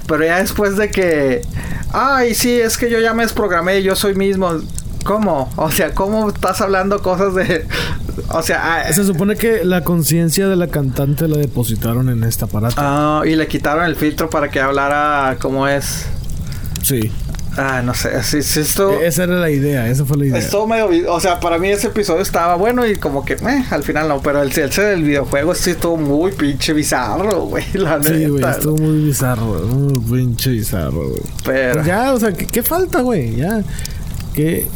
Pero 0.06 0.24
ya 0.24 0.38
después 0.38 0.76
de 0.76 0.90
que, 0.90 1.42
ay, 1.92 2.34
sí, 2.34 2.58
es 2.58 2.78
que 2.78 2.90
yo 2.90 2.98
ya 2.98 3.12
me 3.12 3.24
desprogramé, 3.24 3.82
yo 3.82 3.94
soy 3.94 4.14
mismo. 4.14 4.58
¿Cómo? 5.08 5.50
O 5.56 5.70
sea, 5.70 5.94
¿cómo 5.94 6.28
estás 6.28 6.60
hablando 6.60 7.00
cosas 7.00 7.34
de... 7.34 7.64
O 8.28 8.42
sea... 8.42 8.80
Ah, 8.82 8.92
Se 8.92 9.06
supone 9.06 9.36
que 9.36 9.64
la 9.64 9.82
conciencia 9.82 10.48
de 10.48 10.54
la 10.54 10.66
cantante 10.66 11.26
la 11.28 11.38
depositaron 11.38 12.10
en 12.10 12.24
este 12.24 12.44
aparato. 12.44 12.74
Ah, 12.76 13.22
y 13.24 13.34
le 13.34 13.48
quitaron 13.48 13.86
el 13.86 13.96
filtro 13.96 14.28
para 14.28 14.50
que 14.50 14.60
hablara 14.60 15.38
como 15.40 15.66
es. 15.66 16.04
Sí. 16.82 17.10
Ah, 17.56 17.80
no 17.82 17.94
sé, 17.94 18.22
sí, 18.22 18.60
esto... 18.60 19.00
Esa 19.00 19.24
era 19.24 19.36
la 19.36 19.48
idea, 19.48 19.88
esa 19.88 20.04
fue 20.04 20.18
la 20.18 20.26
idea. 20.26 20.38
Esto 20.38 20.66
medio... 20.66 21.10
O 21.10 21.20
sea, 21.20 21.40
para 21.40 21.56
mí 21.56 21.70
ese 21.70 21.86
episodio 21.86 22.20
estaba 22.20 22.56
bueno 22.56 22.86
y 22.86 22.96
como 22.96 23.24
que... 23.24 23.32
Eh, 23.32 23.64
al 23.70 23.82
final 23.84 24.08
no, 24.08 24.20
pero 24.20 24.42
el, 24.42 24.52
el 24.58 24.68
del 24.68 25.04
videojuego 25.04 25.54
sí 25.54 25.70
estuvo 25.70 25.96
muy 25.96 26.32
pinche 26.32 26.74
bizarro, 26.74 27.46
güey. 27.46 27.64
La 27.72 28.02
sí, 28.02 28.26
güey, 28.26 28.44
estuvo 28.44 28.76
muy 28.76 29.04
bizarro. 29.06 29.46
Muy 29.46 30.00
pinche 30.00 30.50
bizarro, 30.50 31.08
güey. 31.08 31.22
Pero... 31.46 31.82
Ya, 31.82 32.12
o 32.12 32.20
sea, 32.20 32.30
¿qué, 32.34 32.46
qué 32.46 32.62
falta, 32.62 33.00
güey? 33.00 33.36
Ya... 33.36 33.62
Que... 34.34 34.68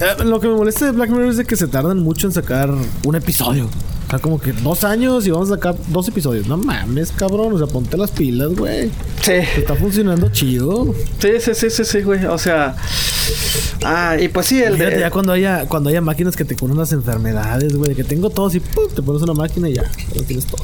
Eh, 0.00 0.24
lo 0.24 0.40
que 0.40 0.48
me 0.48 0.54
molesta 0.54 0.86
de 0.86 0.92
Black 0.92 1.10
Mirror 1.10 1.28
es 1.28 1.36
de 1.36 1.44
que 1.44 1.56
se 1.56 1.68
tardan 1.68 1.98
mucho 1.98 2.26
en 2.26 2.32
sacar 2.32 2.70
un 3.04 3.14
episodio. 3.14 3.68
O 4.06 4.10
sea, 4.10 4.18
como 4.18 4.40
que 4.40 4.52
dos 4.52 4.82
años 4.82 5.26
y 5.26 5.30
vamos 5.30 5.50
a 5.50 5.54
sacar 5.54 5.76
dos 5.88 6.08
episodios. 6.08 6.48
No 6.48 6.56
mames, 6.56 7.12
cabrón. 7.12 7.52
O 7.52 7.58
sea, 7.58 7.66
ponte 7.66 7.96
las 7.96 8.10
pilas, 8.10 8.48
güey. 8.56 8.90
Sí. 9.22 9.34
Está 9.56 9.76
funcionando 9.76 10.30
chido. 10.30 10.92
Sí, 11.20 11.28
sí, 11.38 11.54
sí, 11.54 11.70
sí, 11.70 11.84
sí, 11.84 12.00
güey. 12.00 12.24
O 12.24 12.38
sea. 12.38 12.74
Ah, 13.84 14.16
y 14.18 14.28
pues 14.28 14.46
sí, 14.46 14.60
el. 14.60 14.76
Fíjate, 14.76 14.98
ya 14.98 15.10
cuando 15.10 15.32
haya, 15.32 15.66
cuando 15.66 15.90
haya 15.90 16.00
máquinas 16.00 16.34
que 16.34 16.44
te 16.44 16.56
curan 16.56 16.78
las 16.78 16.92
enfermedades, 16.92 17.76
güey. 17.76 17.94
Que 17.94 18.02
tengo 18.02 18.30
tos 18.30 18.54
y 18.56 18.60
¡pum! 18.60 18.88
te 18.92 19.02
pones 19.02 19.22
una 19.22 19.34
máquina 19.34 19.68
y 19.68 19.74
ya. 19.74 19.84
No 20.16 20.22
tienes 20.22 20.46
tos. 20.46 20.62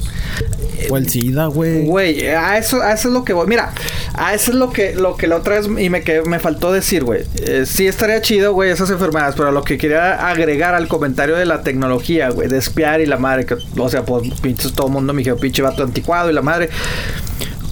O 0.90 0.96
el 0.96 1.08
SIDA, 1.08 1.46
güey. 1.46 1.84
Güey, 1.84 2.26
a 2.26 2.58
eso, 2.58 2.82
a 2.82 2.94
eso 2.94 3.08
es 3.08 3.14
lo 3.14 3.24
que 3.24 3.32
voy. 3.32 3.46
Mira, 3.46 3.72
a 4.16 4.34
eso 4.34 4.50
es 4.50 4.56
lo 4.56 4.70
que, 4.70 4.94
lo 4.94 5.16
que 5.16 5.26
la 5.26 5.36
otra 5.36 5.56
vez 5.60 5.66
y 5.66 5.90
me, 5.90 6.02
que, 6.02 6.22
me 6.22 6.38
faltó 6.38 6.72
decir, 6.72 7.04
güey. 7.04 7.24
Eh, 7.42 7.64
sí 7.66 7.86
estaría 7.86 8.20
chido, 8.22 8.54
güey, 8.54 8.70
esas 8.70 8.90
enfermedades. 8.90 9.34
Pero 9.36 9.52
lo 9.52 9.62
que 9.62 9.76
quería 9.76 10.28
agregar 10.28 10.74
al 10.74 10.88
comentario 10.88 11.36
de 11.36 11.44
la 11.44 11.62
tecnología, 11.62 12.30
güey, 12.30 12.48
de 12.48 12.58
espiar 12.58 13.00
y 13.00 13.06
la 13.06 13.18
madre 13.18 13.44
que, 13.44 13.56
o 13.76 13.88
sea, 13.88 14.04
pues 14.04 14.28
pinches 14.40 14.72
todo 14.72 14.86
el 14.86 14.92
mundo 14.94 15.12
me 15.12 15.22
dijo, 15.22 15.36
pinche 15.36 15.62
vato 15.62 15.82
anticuado 15.82 16.30
y 16.30 16.32
la 16.32 16.42
madre. 16.42 16.70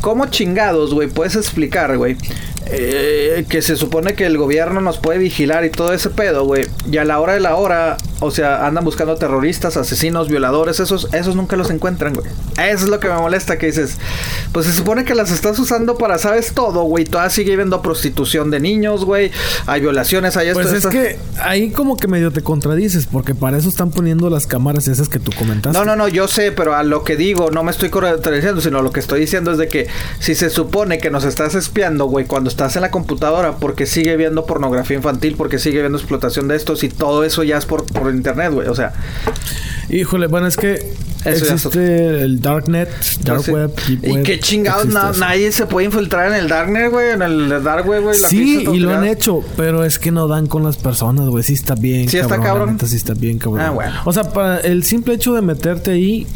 ¿Cómo 0.02 0.26
chingados, 0.26 0.92
güey, 0.92 1.08
puedes 1.08 1.34
explicar, 1.34 1.96
güey? 1.96 2.18
Eh, 2.66 3.45
que 3.49 3.61
se 3.62 3.77
supone 3.77 4.15
que 4.15 4.24
el 4.24 4.39
gobierno 4.39 4.81
nos 4.81 4.99
puede 4.99 5.19
vigilar 5.19 5.65
y 5.65 5.70
todo 5.70 5.93
ese 5.93 6.11
pedo, 6.11 6.45
güey. 6.45 6.66
Y 6.91 6.97
a 6.97 7.05
la 7.05 7.20
hora 7.20 7.35
de 7.35 7.41
la 7.41 7.57
hora, 7.57 7.97
o 8.20 8.31
sea, 8.31 8.66
andan 8.66 8.85
buscando 8.85 9.16
terroristas, 9.16 9.77
asesinos, 9.77 10.28
violadores, 10.28 10.81
esos, 10.81 11.09
esos 11.12 11.36
nunca 11.36 11.57
los 11.57 11.70
encuentran, 11.70 12.15
güey. 12.15 12.27
Eso 12.57 12.85
es 12.85 12.89
lo 12.89 13.01
que 13.01 13.09
me 13.09 13.16
molesta, 13.16 13.59
que 13.59 13.66
dices, 13.66 13.99
pues 14.53 14.66
se 14.66 14.73
supone 14.73 15.05
que 15.05 15.15
las 15.15 15.31
estás 15.31 15.59
usando 15.59 15.99
para, 15.99 16.19
sabes, 16.19 16.53
todo, 16.55 16.85
güey. 16.85 17.05
Todavía 17.05 17.31
sigue 17.31 17.53
habiendo 17.53 17.82
prostitución 17.82 18.51
de 18.51 18.61
niños, 18.61 19.05
güey. 19.05 19.31
Hay 19.66 19.81
violaciones, 19.81 20.36
hay 20.36 20.49
esto. 20.49 20.62
Pues 20.62 20.73
es 20.73 20.86
que 20.86 21.19
ahí 21.41 21.70
como 21.70 21.97
que 21.97 22.09
medio 22.09 22.31
te 22.31 22.43
contradices, 22.43 23.07
porque 23.07 23.35
para 23.35 23.59
eso 23.59 23.69
están 23.69 23.91
poniendo 23.91 24.31
las 24.31 24.47
cámaras 24.47 24.89
esas 24.89 25.09
que 25.09 25.19
tú 25.19 25.32
comentaste. 25.36 25.78
No, 25.78 25.85
no, 25.85 25.97
no, 25.97 26.09
yo 26.09 26.28
sé, 26.28 26.53
pero 26.53 26.74
a 26.74 26.82
lo 26.82 27.05
que 27.05 27.16
digo, 27.16 27.51
no 27.51 27.62
me 27.62 27.73
estoy 27.73 27.91
contradiciendo, 27.91 28.61
sino 28.61 28.81
lo 28.81 28.91
que 28.91 29.01
estoy 29.01 29.20
diciendo 29.20 29.53
es 29.53 29.59
de 29.59 29.69
que 29.69 29.89
si 30.19 30.35
se 30.35 30.49
supone 30.49 30.99
que 30.99 31.11
nos 31.11 31.24
estás 31.24 31.55
espiando, 31.55 32.07
güey, 32.07 32.24
cuando 32.24 32.53
estás 32.55 32.76
en 32.76 32.82
la 32.82 32.90
computadora, 32.93 33.56
porque 33.56 33.85
sigue 33.85 34.16
viendo 34.16 34.47
pornografía 34.47 34.97
infantil, 34.97 35.35
porque 35.36 35.59
sigue 35.59 35.81
viendo 35.81 35.98
explotación 35.98 36.47
de 36.47 36.55
estos 36.55 36.85
y 36.85 36.89
todo 36.89 37.24
eso 37.24 37.43
ya 37.43 37.59
es 37.59 37.66
por, 37.66 37.85
por 37.85 38.14
internet, 38.14 38.52
güey, 38.52 38.68
o 38.68 38.74
sea. 38.76 38.93
Híjole, 39.90 40.28
bueno, 40.28 40.47
es 40.47 40.56
que 40.56 40.94
eso 41.24 41.52
existe 41.52 42.20
el 42.20 42.40
Darknet, 42.40 42.89
Dark 43.22 43.43
Web, 43.51 43.74
¿Y 43.89 44.22
qué 44.22 44.39
chingados? 44.39 44.86
nadie 44.86 45.51
se 45.51 45.66
puede 45.66 45.86
infiltrar 45.86 46.28
en 46.28 46.35
el 46.35 46.48
Darknet, 46.48 46.93
güey, 46.93 47.10
en 47.10 47.22
el 47.22 47.48
Dark 47.64 47.89
Web, 47.89 48.05
güey. 48.05 48.14
Sí, 48.14 48.64
y 48.72 48.78
lo 48.78 48.94
han 48.94 49.05
hecho, 49.05 49.43
pero 49.56 49.85
es 49.85 49.98
que 49.98 50.12
no 50.12 50.28
dan 50.28 50.47
con 50.47 50.62
las 50.62 50.76
personas, 50.76 51.26
güey. 51.26 51.43
Sí 51.43 51.55
está 51.55 51.74
bien, 51.74 52.09
sí 52.09 52.18
está 52.18 52.40
cabrón. 52.40 52.78
sí 52.86 52.94
está 52.94 53.14
bien, 53.14 53.39
cabrón. 53.39 53.62
Ah, 53.62 53.70
bueno. 53.70 53.93
O 54.05 54.12
sea, 54.12 54.22
para 54.32 54.60
el 54.60 54.85
simple 54.85 55.14
hecho 55.14 55.35
de 55.35 55.43
meterte 55.43 55.90
ahí, 55.90 56.28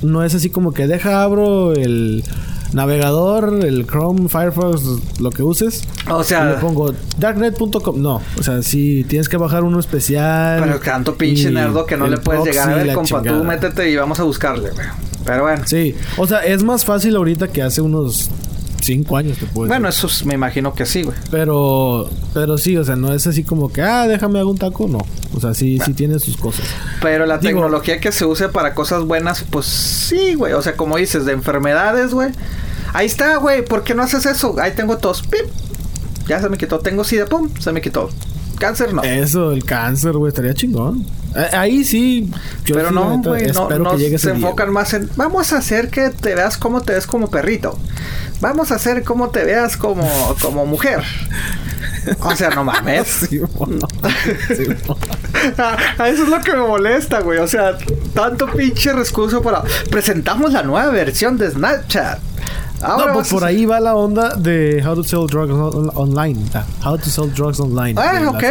no 0.00 0.24
es 0.24 0.34
así 0.34 0.48
como 0.48 0.72
que 0.72 0.86
deja 0.86 1.22
abro 1.22 1.74
el 1.74 2.24
navegador, 2.72 3.64
el 3.64 3.86
Chrome, 3.86 4.28
Firefox, 4.28 5.20
lo 5.20 5.30
que 5.30 5.42
uses. 5.42 5.84
O 6.10 6.24
sea, 6.24 6.44
le 6.44 6.54
pongo 6.56 6.94
darknet.com. 7.18 8.00
No, 8.00 8.20
o 8.38 8.42
sea, 8.42 8.62
si 8.62 9.04
tienes 9.04 9.28
que 9.28 9.36
bajar 9.36 9.64
uno 9.64 9.78
especial. 9.78 10.62
Pero 10.62 10.80
tanto 10.80 11.16
pinche 11.16 11.50
nerdo 11.50 11.86
que 11.86 11.96
no 11.96 12.06
le 12.06 12.18
puedes 12.18 12.44
llegar 12.44 12.70
a 12.70 12.76
ver, 12.76 12.92
compa. 12.92 13.22
Tú 13.22 13.44
métete 13.44 13.90
y 13.90 13.96
vamos 13.96 14.18
a 14.20 14.24
buscarle, 14.24 14.70
güey. 14.70 14.86
Pero 15.24 15.42
bueno. 15.42 15.62
Sí, 15.66 15.94
o 16.16 16.26
sea, 16.26 16.38
es 16.44 16.62
más 16.62 16.84
fácil 16.84 17.16
ahorita 17.16 17.48
que 17.48 17.62
hace 17.62 17.80
unos 17.80 18.30
cinco 18.88 19.16
años 19.16 19.38
te 19.38 19.46
puedo 19.46 19.68
Bueno, 19.68 19.88
eso 19.88 20.08
me 20.24 20.34
imagino 20.34 20.74
que 20.74 20.86
sí, 20.86 21.02
güey. 21.02 21.16
Pero, 21.30 22.08
pero 22.32 22.56
sí, 22.56 22.76
o 22.76 22.84
sea, 22.84 22.96
no 22.96 23.12
es 23.12 23.26
así 23.26 23.44
como 23.44 23.70
que, 23.70 23.82
ah, 23.82 24.08
déjame 24.08 24.38
hago 24.38 24.50
un 24.50 24.58
taco, 24.58 24.88
no. 24.88 24.98
O 25.34 25.40
sea, 25.40 25.54
sí, 25.54 25.78
sí 25.84 25.92
tiene 25.92 26.18
sus 26.18 26.36
cosas. 26.36 26.66
Pero 27.02 27.26
la 27.26 27.38
tecnología 27.38 28.00
que 28.00 28.10
se 28.12 28.24
use 28.24 28.48
para 28.48 28.74
cosas 28.74 29.04
buenas, 29.04 29.44
pues 29.50 29.66
sí, 29.66 30.34
güey. 30.34 30.54
O 30.54 30.62
sea, 30.62 30.74
como 30.74 30.96
dices, 30.96 31.26
de 31.26 31.32
enfermedades, 31.32 32.14
güey. 32.14 32.30
Ahí 32.94 33.06
está, 33.06 33.36
güey. 33.36 33.64
¿Por 33.64 33.84
qué 33.84 33.94
no 33.94 34.02
haces 34.02 34.24
eso? 34.24 34.56
Ahí 34.58 34.72
tengo 34.72 34.96
tos. 34.96 35.22
¡Pip! 35.22 35.46
Ya 36.26 36.40
se 36.40 36.48
me 36.48 36.56
quitó. 36.56 36.78
Tengo 36.78 37.04
sida. 37.04 37.26
¡Pum! 37.26 37.50
Se 37.60 37.72
me 37.72 37.82
quitó. 37.82 38.08
Cáncer 38.58 38.92
no. 38.92 39.02
Eso, 39.02 39.52
el 39.52 39.64
cáncer, 39.64 40.12
güey, 40.12 40.30
estaría 40.30 40.54
chingón. 40.54 41.06
Ahí 41.52 41.84
sí. 41.84 42.30
Pero 42.66 42.90
no, 42.90 43.18
güey, 43.22 43.52
no, 43.52 43.68
no 43.70 43.98
se 43.98 44.30
enfocan 44.30 44.72
más 44.72 44.94
en. 44.94 45.08
Vamos 45.16 45.52
a 45.52 45.58
hacer 45.58 45.90
que 45.90 46.10
te 46.10 46.34
veas 46.34 46.56
como 46.56 46.80
te 46.80 46.94
ves 46.94 47.06
como 47.06 47.30
perrito. 47.30 47.78
Vamos 48.40 48.70
a 48.70 48.76
hacer 48.76 49.02
como 49.04 49.30
te 49.30 49.44
veas 49.44 49.76
como, 49.76 50.08
como 50.40 50.64
mujer. 50.66 51.02
O 52.20 52.34
sea, 52.36 52.50
no 52.50 52.64
mames. 52.64 53.28
Ah, 55.56 56.08
eso 56.08 56.24
es 56.24 56.28
lo 56.28 56.40
que 56.40 56.52
me 56.52 56.66
molesta, 56.66 57.20
güey. 57.20 57.38
O 57.38 57.46
sea, 57.46 57.78
tanto 58.12 58.46
pinche 58.48 58.92
recurso 58.92 59.40
para. 59.40 59.62
Presentamos 59.88 60.52
la 60.52 60.64
nueva 60.64 60.90
versión 60.90 61.38
de 61.38 61.48
Snapchat. 61.50 62.18
no, 62.82 63.12
pues 63.12 63.28
por 63.28 63.44
ahí 63.44 63.64
va 63.64 63.78
la 63.78 63.94
onda 63.94 64.34
de 64.34 64.82
How 64.84 64.96
to 64.96 65.04
Sell 65.04 65.26
Drugs 65.28 65.52
Online. 65.94 66.44
Ah, 66.54 66.64
how 66.84 66.98
to 66.98 67.04
Sell 67.08 67.32
Drugs 67.32 67.60
Online. 67.60 67.94
Ah, 68.00 68.30
ok. 68.30 68.42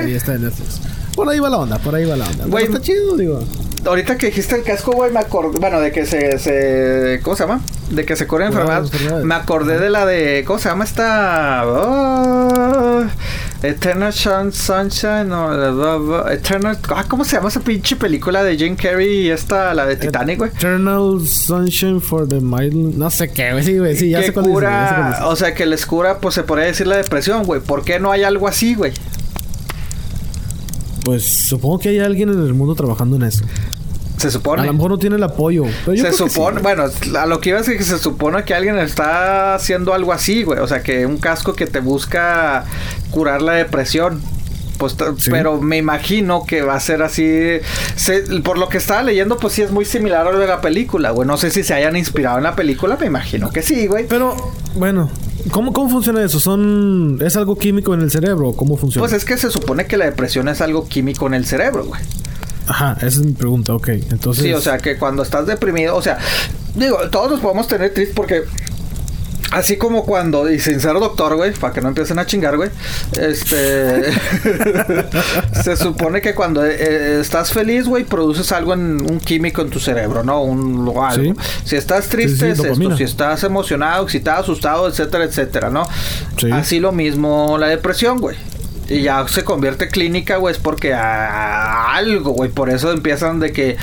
Por 1.15 1.27
ahí 1.27 1.39
va 1.39 1.49
la 1.49 1.57
onda, 1.57 1.77
por 1.79 1.93
ahí 1.93 2.05
va 2.05 2.15
la 2.15 2.25
onda. 2.25 2.45
Güey, 2.45 2.65
está 2.65 2.79
chido, 2.79 3.17
digo. 3.17 3.43
Ahorita 3.85 4.17
que 4.17 4.27
dijiste 4.27 4.55
el 4.55 4.63
casco, 4.63 4.91
güey, 4.91 5.11
me 5.11 5.19
acordé. 5.19 5.59
Bueno, 5.59 5.79
de 5.79 5.91
que 5.91 6.05
se, 6.05 6.39
se. 6.39 7.19
¿Cómo 7.23 7.35
se 7.35 7.43
llama? 7.43 7.61
De 7.89 8.05
que 8.05 8.15
se 8.15 8.27
cura 8.27 8.47
enfermedades. 8.47 8.91
Me 9.23 9.35
acordé 9.35 9.79
de 9.79 9.89
la 9.89 10.05
de. 10.05 10.43
¿Cómo 10.45 10.59
se 10.59 10.69
llama 10.69 10.83
esta? 10.83 11.63
Oh, 11.65 13.03
Eternal 13.63 14.13
Sunshine. 14.13 15.29
No, 15.29 16.27
Eternal. 16.29 16.77
Ah, 16.89 17.05
¿Cómo 17.07 17.23
se 17.23 17.37
llama 17.37 17.49
esa 17.49 17.61
pinche 17.61 17.95
película 17.95 18.43
de 18.43 18.57
Jim 18.57 18.75
Carrey 18.75 19.27
y 19.27 19.29
esta, 19.29 19.73
la 19.73 19.85
de 19.85 19.95
Titanic, 19.95 20.37
güey? 20.39 20.51
Eternal 20.51 21.25
Sunshine 21.25 22.01
for 22.01 22.27
the 22.27 22.39
Mild. 22.41 22.95
No 22.97 23.09
sé 23.09 23.31
qué, 23.31 23.51
güey. 23.51 23.63
Sí, 23.63 23.77
güey. 23.77 23.95
Sí, 23.95 24.09
ya 24.09 24.33
cuál 24.33 24.45
cura, 24.47 25.19
O 25.25 25.35
sea, 25.35 25.53
que 25.53 25.65
les 25.65 25.85
cura, 25.85 26.19
pues 26.19 26.35
se 26.35 26.43
podría 26.43 26.67
decir 26.67 26.87
la 26.87 26.97
depresión, 26.97 27.43
güey. 27.43 27.61
¿Por 27.61 27.83
qué 27.83 27.99
no 27.99 28.11
hay 28.11 28.23
algo 28.23 28.47
así, 28.47 28.75
güey? 28.75 28.91
Pues 31.07 31.23
supongo 31.23 31.79
que 31.79 31.87
hay 31.87 31.99
alguien 31.99 32.27
en 32.27 32.45
el 32.45 32.53
mundo 32.53 32.75
trabajando 32.75 33.15
en 33.15 33.23
eso. 33.23 33.45
Se 34.17 34.29
supone. 34.29 34.63
A 34.63 34.65
lo 34.65 34.73
mejor 34.73 34.91
no 34.91 34.97
tiene 34.97 35.15
el 35.15 35.23
apoyo. 35.23 35.63
se 35.85 36.11
supone, 36.11 36.59
bueno, 36.59 36.83
a 37.17 37.25
lo 37.25 37.39
que 37.39 37.51
iba 37.51 37.59
a 37.59 37.61
decir 37.61 37.77
que 37.77 37.85
se 37.85 37.97
supone 37.97 38.43
que 38.43 38.53
alguien 38.53 38.77
está 38.77 39.55
haciendo 39.55 39.93
algo 39.93 40.11
así, 40.11 40.43
güey. 40.43 40.59
O 40.59 40.67
sea, 40.67 40.83
que 40.83 41.05
un 41.05 41.17
casco 41.17 41.53
que 41.53 41.65
te 41.65 41.79
busca 41.79 42.65
curar 43.09 43.41
la 43.41 43.53
depresión. 43.53 44.21
Pues, 44.77 44.95
pero 45.29 45.59
me 45.61 45.77
imagino 45.77 46.45
que 46.45 46.61
va 46.61 46.75
a 46.75 46.79
ser 46.79 47.01
así. 47.01 47.59
por 48.43 48.57
lo 48.57 48.69
que 48.69 48.77
estaba 48.77 49.03
leyendo, 49.03 49.37
pues 49.37 49.53
sí 49.53 49.61
es 49.61 49.71
muy 49.71 49.85
similar 49.85 50.27
a 50.27 50.31
lo 50.31 50.39
de 50.39 50.47
la 50.47 50.61
película, 50.61 51.11
güey. 51.11 51.27
No 51.27 51.37
sé 51.37 51.51
si 51.51 51.63
se 51.63 51.73
hayan 51.73 51.95
inspirado 51.95 52.37
en 52.37 52.43
la 52.43 52.55
película, 52.55 52.97
me 52.99 53.07
imagino 53.07 53.49
que 53.49 53.61
sí, 53.61 53.87
güey. 53.87 54.05
Pero, 54.07 54.35
bueno, 54.75 55.09
¿Cómo, 55.51 55.71
¿Cómo 55.71 55.89
funciona 55.89 56.23
eso? 56.23 56.39
¿Son, 56.39 57.19
¿Es 57.21 57.37
algo 57.37 57.57
químico 57.57 57.93
en 57.93 58.01
el 58.01 58.11
cerebro? 58.11 58.53
¿Cómo 58.53 58.75
funciona? 58.77 59.07
Pues 59.07 59.13
es 59.13 59.23
que 59.23 59.37
se 59.37 59.49
supone 59.49 59.85
que 59.85 59.97
la 59.97 60.05
depresión 60.05 60.47
es 60.49 60.61
algo 60.61 60.87
químico 60.87 61.27
en 61.27 61.35
el 61.35 61.45
cerebro, 61.45 61.85
güey. 61.85 62.01
Ajá, 62.67 62.97
esa 62.97 63.07
es 63.07 63.19
mi 63.19 63.31
pregunta, 63.31 63.73
ok. 63.73 63.87
Entonces... 63.87 64.43
Sí, 64.43 64.53
o 64.53 64.59
sea, 64.59 64.77
que 64.77 64.97
cuando 64.97 65.23
estás 65.23 65.47
deprimido, 65.47 65.95
o 65.95 66.01
sea, 66.01 66.17
digo, 66.75 66.97
todos 67.09 67.31
nos 67.31 67.39
podemos 67.39 67.67
tener 67.67 67.93
tristes 67.93 68.15
porque 68.15 68.43
Así 69.51 69.77
como 69.77 70.05
cuando, 70.05 70.49
y 70.49 70.59
sin 70.59 70.79
ser 70.79 70.93
doctor, 70.93 71.35
güey, 71.35 71.53
para 71.53 71.73
que 71.73 71.81
no 71.81 71.89
empiecen 71.89 72.19
a 72.19 72.25
chingar, 72.25 72.57
güey. 72.57 72.69
Este. 73.19 74.11
se 75.63 75.77
supone 75.77 76.21
que 76.21 76.35
cuando 76.35 76.65
eh, 76.65 77.19
estás 77.21 77.51
feliz, 77.51 77.87
güey, 77.87 78.03
produces 78.03 78.51
algo 78.51 78.73
en 78.73 79.01
un 79.09 79.19
químico 79.19 79.61
en 79.61 79.69
tu 79.69 79.79
cerebro, 79.79 80.23
¿no? 80.23 80.41
Un 80.41 80.87
algo. 81.01 81.33
Si 81.63 81.75
estás 81.75 82.07
triste, 82.07 82.51
es 82.51 82.59
esto. 82.59 82.97
Si 82.97 83.03
estás 83.03 83.43
emocionado, 83.43 84.03
excitado, 84.03 84.41
asustado, 84.41 84.87
etcétera, 84.87 85.23
etcétera, 85.23 85.69
¿no? 85.69 85.87
Así 86.51 86.79
lo 86.79 86.91
mismo 86.91 87.57
la 87.57 87.67
depresión, 87.67 88.19
güey. 88.19 88.35
Y 88.89 89.01
ya 89.01 89.27
se 89.27 89.43
convierte 89.43 89.89
clínica, 89.89 90.37
güey, 90.37 90.53
es 90.53 90.59
porque 90.59 90.93
algo, 90.93 92.31
güey. 92.31 92.49
Por 92.49 92.69
eso 92.69 92.91
empiezan 92.91 93.39
de 93.39 93.51
que 93.51 93.77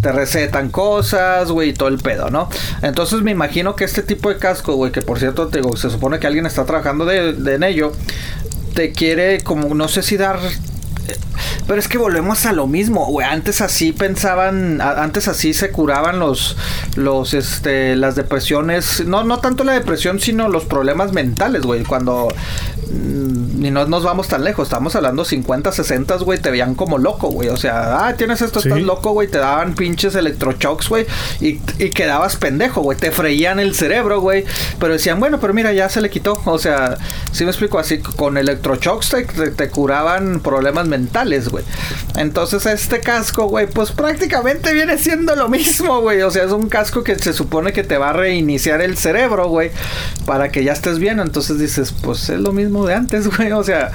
te 0.00 0.12
recetan 0.12 0.70
cosas, 0.70 1.50
güey, 1.50 1.70
y 1.70 1.72
todo 1.72 1.88
el 1.88 1.98
pedo, 1.98 2.30
¿no? 2.30 2.48
Entonces 2.82 3.22
me 3.22 3.30
imagino 3.30 3.76
que 3.76 3.84
este 3.84 4.02
tipo 4.02 4.28
de 4.28 4.38
casco, 4.38 4.74
güey, 4.74 4.92
que 4.92 5.02
por 5.02 5.18
cierto, 5.18 5.48
te 5.48 5.58
digo, 5.58 5.76
se 5.76 5.90
supone 5.90 6.18
que 6.18 6.26
alguien 6.26 6.46
está 6.46 6.64
trabajando 6.64 7.04
de, 7.04 7.32
de 7.32 7.54
en 7.54 7.62
ello, 7.62 7.92
te 8.74 8.92
quiere 8.92 9.40
como, 9.40 9.74
no 9.74 9.88
sé 9.88 10.02
si 10.02 10.16
dar 10.16 10.38
pero 11.66 11.78
es 11.78 11.88
que 11.88 11.98
volvemos 11.98 12.46
a 12.46 12.52
lo 12.52 12.66
mismo, 12.66 13.06
güey. 13.06 13.26
Antes 13.26 13.60
así 13.60 13.92
pensaban, 13.92 14.80
antes 14.80 15.28
así 15.28 15.54
se 15.54 15.70
curaban 15.70 16.18
los, 16.18 16.56
los, 16.96 17.34
este, 17.34 17.96
las 17.96 18.16
depresiones. 18.16 19.04
No, 19.06 19.24
no 19.24 19.38
tanto 19.38 19.62
la 19.62 19.72
depresión, 19.72 20.20
sino 20.20 20.48
los 20.48 20.64
problemas 20.64 21.12
mentales, 21.12 21.62
güey. 21.62 21.84
Cuando 21.84 22.28
mm, 22.92 23.60
ni 23.60 23.70
no 23.70 23.86
nos 23.86 24.02
vamos 24.02 24.26
tan 24.26 24.42
lejos, 24.42 24.66
estamos 24.68 24.96
hablando 24.96 25.24
50, 25.24 25.70
60, 25.70 26.16
güey, 26.16 26.40
te 26.40 26.50
veían 26.50 26.74
como 26.74 26.98
loco, 26.98 27.28
güey. 27.28 27.50
O 27.50 27.56
sea, 27.56 28.06
ah, 28.06 28.14
tienes 28.16 28.42
esto, 28.42 28.58
estás 28.58 28.80
loco, 28.80 29.12
güey. 29.12 29.28
Te 29.28 29.38
daban 29.38 29.74
pinches 29.74 30.14
electrochocks, 30.14 30.88
güey. 30.88 31.06
Y, 31.40 31.60
y 31.78 31.90
quedabas 31.90 32.36
pendejo, 32.36 32.80
güey. 32.82 32.98
Te 32.98 33.12
freían 33.12 33.60
el 33.60 33.74
cerebro, 33.74 34.20
güey. 34.20 34.44
Pero 34.78 34.94
decían, 34.94 35.20
bueno, 35.20 35.38
pero 35.40 35.54
mira, 35.54 35.72
ya 35.72 35.88
se 35.88 36.00
le 36.00 36.10
quitó. 36.10 36.40
O 36.46 36.58
sea, 36.58 36.96
si 37.32 37.44
me 37.44 37.50
explico 37.50 37.78
así, 37.78 37.98
con 37.98 38.38
electrochocks 38.38 39.10
te, 39.10 39.24
te 39.24 39.68
curaban 39.68 40.40
problemas 40.40 40.88
mentales, 40.90 41.48
güey. 41.48 41.64
Entonces 42.16 42.66
este 42.66 43.00
casco, 43.00 43.46
güey, 43.46 43.66
pues 43.66 43.92
prácticamente 43.92 44.72
viene 44.74 44.98
siendo 44.98 45.34
lo 45.36 45.48
mismo, 45.48 46.00
güey. 46.00 46.20
O 46.22 46.30
sea, 46.30 46.44
es 46.44 46.52
un 46.52 46.68
casco 46.68 47.02
que 47.02 47.18
se 47.18 47.32
supone 47.32 47.72
que 47.72 47.84
te 47.84 47.96
va 47.96 48.10
a 48.10 48.12
reiniciar 48.12 48.82
el 48.82 48.98
cerebro, 48.98 49.48
güey, 49.48 49.70
para 50.26 50.50
que 50.50 50.64
ya 50.64 50.72
estés 50.72 50.98
bien. 50.98 51.20
Entonces 51.20 51.58
dices, 51.58 51.94
pues 52.02 52.28
es 52.28 52.40
lo 52.40 52.52
mismo 52.52 52.86
de 52.86 52.94
antes, 52.94 53.28
güey. 53.36 53.52
O 53.52 53.64
sea, 53.64 53.92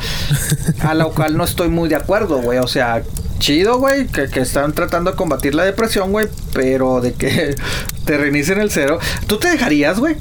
a 0.80 0.94
lo 0.94 1.12
cual 1.12 1.38
no 1.38 1.44
estoy 1.44 1.70
muy 1.70 1.90
de 1.90 1.96
acuerdo, 1.96 2.38
güey. 2.38 2.60
O 2.60 2.68
sea, 2.68 3.04
chido, 3.40 3.78
güey, 3.78 4.08
que, 4.08 4.28
que, 4.28 4.40
están 4.40 4.74
tratando 4.74 5.12
de 5.12 5.18
combatir 5.18 5.54
la 5.54 5.64
depresión, 5.64 6.12
güey, 6.12 6.28
pero 6.54 7.02
de 7.02 7.14
que 7.14 7.56
te 8.06 8.18
reinicien 8.18 8.60
el 8.60 8.72
cerebro. 8.72 9.00
¿Tú 9.28 9.38
te 9.38 9.50
dejarías, 9.50 10.00
güey? 10.00 10.16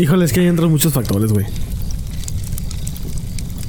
Híjole, 0.00 0.24
es 0.24 0.32
que 0.32 0.40
ahí 0.40 0.46
entran 0.46 0.70
muchos 0.70 0.94
factores, 0.94 1.30
güey. 1.30 1.44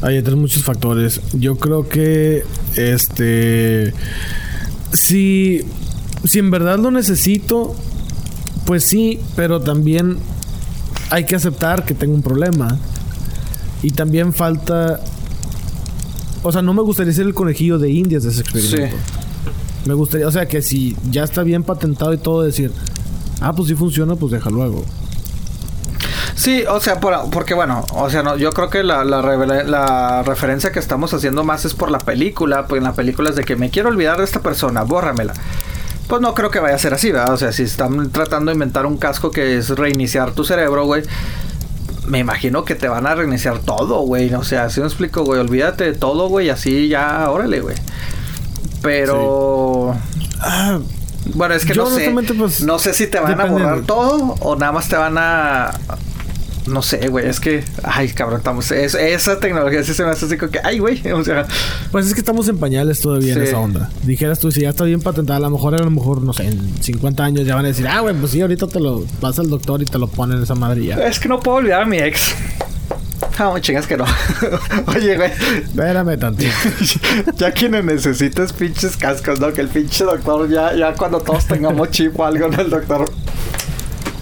Hay 0.01 0.17
otros 0.17 0.37
muchos 0.37 0.63
factores. 0.63 1.21
Yo 1.33 1.57
creo 1.57 1.87
que 1.87 2.43
este 2.75 3.93
si 4.93 5.61
si 6.25 6.39
en 6.39 6.51
verdad 6.51 6.79
lo 6.79 6.91
necesito, 6.91 7.75
pues 8.65 8.83
sí, 8.83 9.19
pero 9.35 9.61
también 9.61 10.17
hay 11.09 11.25
que 11.25 11.35
aceptar 11.35 11.85
que 11.85 11.93
tengo 11.93 12.13
un 12.13 12.23
problema. 12.23 12.77
Y 13.83 13.91
también 13.91 14.31
falta 14.31 14.99
o 16.43 16.51
sea, 16.51 16.61
no 16.61 16.73
me 16.73 16.81
gustaría 16.81 17.13
ser 17.13 17.27
el 17.27 17.33
conejillo 17.33 17.77
de 17.77 17.91
indias 17.91 18.23
de 18.23 18.29
ese 18.29 18.41
experimento. 18.41 18.97
Me 19.85 19.93
gustaría, 19.93 20.27
o 20.27 20.31
sea, 20.31 20.47
que 20.47 20.61
si 20.61 20.95
ya 21.11 21.23
está 21.23 21.43
bien 21.43 21.63
patentado 21.63 22.13
y 22.13 22.17
todo 22.17 22.41
decir, 22.41 22.71
ah, 23.39 23.53
pues 23.53 23.67
sí 23.69 23.75
funciona, 23.75 24.15
pues 24.15 24.31
déjalo 24.31 24.57
luego. 24.57 24.85
Sí, 26.41 26.63
o 26.67 26.79
sea, 26.79 26.99
porque 26.99 27.53
bueno, 27.53 27.85
o 27.93 28.09
sea, 28.09 28.23
no, 28.23 28.35
yo 28.35 28.51
creo 28.51 28.67
que 28.67 28.81
la, 28.81 29.03
la, 29.03 30.23
referencia 30.23 30.71
que 30.71 30.79
estamos 30.79 31.13
haciendo 31.13 31.43
más 31.43 31.65
es 31.65 31.75
por 31.75 31.91
la 31.91 31.99
película, 31.99 32.65
pues 32.65 32.79
en 32.79 32.85
la 32.85 32.93
película 32.93 33.29
es 33.29 33.35
de 33.35 33.43
que 33.43 33.55
me 33.55 33.69
quiero 33.69 33.89
olvidar 33.89 34.17
de 34.17 34.23
esta 34.23 34.39
persona, 34.39 34.81
bórramela. 34.81 35.35
Pues 36.07 36.19
no 36.19 36.33
creo 36.33 36.49
que 36.49 36.57
vaya 36.57 36.73
a 36.73 36.79
ser 36.79 36.95
así, 36.95 37.11
¿verdad? 37.11 37.31
O 37.35 37.37
sea, 37.37 37.51
si 37.51 37.61
están 37.61 38.09
tratando 38.09 38.49
de 38.49 38.55
inventar 38.55 38.87
un 38.87 38.97
casco 38.97 39.29
que 39.29 39.55
es 39.55 39.69
reiniciar 39.69 40.31
tu 40.31 40.43
cerebro, 40.43 40.85
güey, 40.85 41.03
me 42.07 42.17
imagino 42.17 42.65
que 42.65 42.73
te 42.73 42.87
van 42.87 43.05
a 43.05 43.13
reiniciar 43.13 43.59
todo, 43.59 43.99
güey. 43.99 44.33
O 44.33 44.43
sea, 44.43 44.63
así 44.63 44.79
me 44.79 44.87
explico, 44.87 45.23
güey, 45.23 45.39
olvídate 45.39 45.83
de 45.83 45.93
todo, 45.93 46.27
güey, 46.27 46.49
así 46.49 46.87
ya, 46.87 47.29
órale, 47.29 47.61
güey. 47.61 47.75
Pero... 48.81 49.95
Ah, 50.39 50.79
bueno, 51.35 51.53
es 51.53 51.65
que 51.65 51.75
no 51.75 51.85
sé. 51.85 52.11
Pues, 52.35 52.61
no 52.63 52.79
sé 52.79 52.95
si 52.95 53.05
te 53.05 53.19
van 53.19 53.39
a 53.39 53.45
borrar 53.45 53.81
todo 53.81 54.37
o 54.39 54.55
nada 54.55 54.71
más 54.71 54.89
te 54.89 54.95
van 54.95 55.19
a 55.19 55.69
no 56.67 56.81
sé, 56.81 57.07
güey, 57.07 57.27
es 57.27 57.39
que, 57.39 57.63
ay, 57.83 58.09
cabrón, 58.09 58.39
estamos, 58.39 58.71
esa 58.71 59.39
tecnología 59.39 59.83
sí 59.83 59.93
se 59.93 60.03
me 60.03 60.11
hace 60.11 60.25
así 60.25 60.37
como 60.37 60.51
que, 60.51 60.59
ay, 60.63 60.79
güey, 60.79 61.01
o 61.11 61.23
sea. 61.23 61.45
Pues 61.91 62.07
es 62.07 62.13
que 62.13 62.19
estamos 62.19 62.47
en 62.47 62.57
pañales 62.57 62.99
todavía 62.99 63.33
en 63.33 63.43
esa 63.43 63.59
onda. 63.59 63.89
Dijeras 64.03 64.39
tú, 64.39 64.51
si 64.51 64.61
ya 64.61 64.69
está 64.69 64.83
bien 64.83 65.01
patentada, 65.01 65.37
a 65.37 65.41
lo 65.41 65.49
mejor, 65.49 65.75
a 65.75 65.79
lo 65.79 65.89
mejor, 65.89 66.21
no 66.21 66.33
sé, 66.33 66.47
en 66.47 66.81
50 66.81 67.23
años 67.23 67.45
ya 67.45 67.55
van 67.55 67.65
a 67.65 67.69
decir, 67.69 67.87
ah, 67.87 68.01
güey, 68.01 68.15
pues 68.15 68.31
sí, 68.31 68.41
ahorita 68.41 68.67
te 68.67 68.79
lo 68.79 69.05
vas 69.19 69.39
al 69.39 69.49
doctor 69.49 69.81
y 69.81 69.85
te 69.85 69.97
lo 69.97 70.07
ponen 70.07 70.37
en 70.37 70.43
esa 70.43 70.55
madrilla. 70.55 70.95
Es 71.07 71.19
que 71.19 71.27
no 71.27 71.39
puedo 71.39 71.57
olvidar 71.57 71.83
a 71.83 71.85
mi 71.85 71.97
ex. 71.97 72.35
Ah, 73.39 73.55
chingas 73.59 73.87
que 73.87 73.97
no. 73.97 74.05
Oye, 74.87 75.15
güey. 75.15 75.31
Espérame 75.31 76.19
tantito. 76.19 76.51
ya 77.37 77.51
quienes 77.51 77.83
necesites 77.83 78.53
pinches 78.53 78.97
cascos, 78.97 79.39
¿no? 79.39 79.51
Que 79.51 79.61
el 79.61 79.67
pinche 79.67 80.03
doctor 80.03 80.47
ya, 80.47 80.75
ya 80.75 80.93
cuando 80.93 81.19
todos 81.19 81.47
tengamos 81.47 81.89
chip 81.89 82.19
o 82.19 82.25
algo, 82.25 82.49
¿no? 82.49 82.61
El 82.61 82.69
doctor 82.69 83.11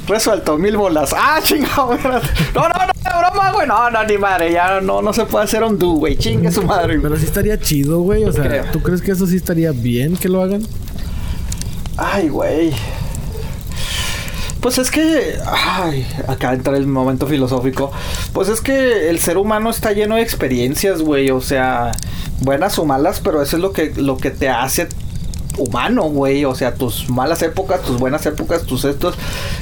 resuelto, 0.10 0.58
mil 0.58 0.76
bolas. 0.76 1.16
Ah, 1.18 1.40
chingado, 1.44 1.96
no, 1.96 2.10
no, 2.10 2.70
no, 2.70 3.20
broma, 3.20 3.52
güey. 3.54 3.68
No, 3.68 3.90
no, 3.90 4.04
ni 4.04 4.18
madre, 4.18 4.52
ya 4.52 4.82
no, 4.82 5.02
no 5.02 5.14
se 5.14 5.26
puede 5.26 5.46
hacer 5.46 5.64
un 5.64 5.78
do, 5.80 5.92
güey. 5.92 6.18
Chingue 6.18 6.52
su 6.52 6.64
madre. 6.64 7.00
Pero 7.00 7.16
sí 7.18 7.26
estaría 7.26 7.60
chido, 7.60 8.02
güey. 8.02 8.26
O 8.26 8.32
sea, 8.32 8.72
¿tú 8.72 8.82
crees 8.82 9.02
que 9.02 9.12
eso 9.12 9.26
sí 9.26 9.38
estaría 9.38 9.72
bien 9.72 10.18
que 10.18 10.28
lo 10.28 10.42
hagan? 10.42 10.64
Ay, 11.98 12.30
güey. 12.30 12.74
Pues 14.62 14.78
es 14.78 14.92
que, 14.92 15.38
ay, 15.46 16.06
acá 16.28 16.54
entra 16.54 16.76
el 16.76 16.86
momento 16.86 17.28
filosófico. 17.28 17.92
Pues 18.34 18.50
es 18.50 18.60
que 18.60 19.10
el 19.10 19.20
ser 19.20 19.38
humano 19.38 19.70
está 19.70 19.94
lleno 19.94 20.16
de 20.16 20.22
experiencias, 20.22 21.02
güey. 21.02 21.32
O 21.32 21.40
sea, 21.40 21.94
buenas 22.42 22.78
o 22.78 22.86
malas, 22.86 23.22
pero 23.22 23.42
eso 23.42 23.56
es 23.56 23.62
lo 23.62 23.72
que, 23.72 23.94
lo 23.96 24.18
que 24.18 24.32
te 24.32 24.50
hace 24.50 24.90
humano, 25.58 26.04
güey. 26.04 26.46
O 26.46 26.56
sea, 26.56 26.74
tus 26.74 27.10
malas 27.10 27.42
épocas, 27.42 27.82
tus 27.82 28.00
buenas 28.00 28.26
épocas, 28.26 28.64
tus 28.64 28.86
estos. 28.86 29.16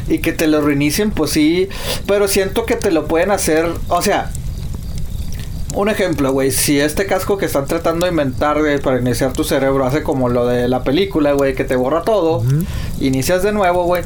Y 0.07 0.19
que 0.19 0.33
te 0.33 0.47
lo 0.47 0.61
reinicien, 0.61 1.11
pues 1.11 1.31
sí. 1.31 1.69
Pero 2.05 2.27
siento 2.27 2.65
que 2.65 2.75
te 2.75 2.91
lo 2.91 3.07
pueden 3.07 3.31
hacer. 3.31 3.69
O 3.89 4.01
sea, 4.01 4.31
un 5.73 5.89
ejemplo, 5.89 6.31
güey. 6.31 6.51
Si 6.51 6.79
este 6.79 7.05
casco 7.05 7.37
que 7.37 7.45
están 7.45 7.65
tratando 7.65 8.05
de 8.05 8.11
inventar, 8.11 8.57
para 8.81 8.99
iniciar 8.99 9.33
tu 9.33 9.43
cerebro 9.43 9.85
hace 9.85 10.03
como 10.03 10.29
lo 10.29 10.45
de 10.47 10.67
la 10.67 10.83
película, 10.83 11.33
güey, 11.33 11.55
que 11.55 11.63
te 11.63 11.75
borra 11.75 12.03
todo. 12.03 12.43
Inicias 12.99 13.43
de 13.43 13.51
nuevo, 13.51 13.83
güey. 13.85 14.03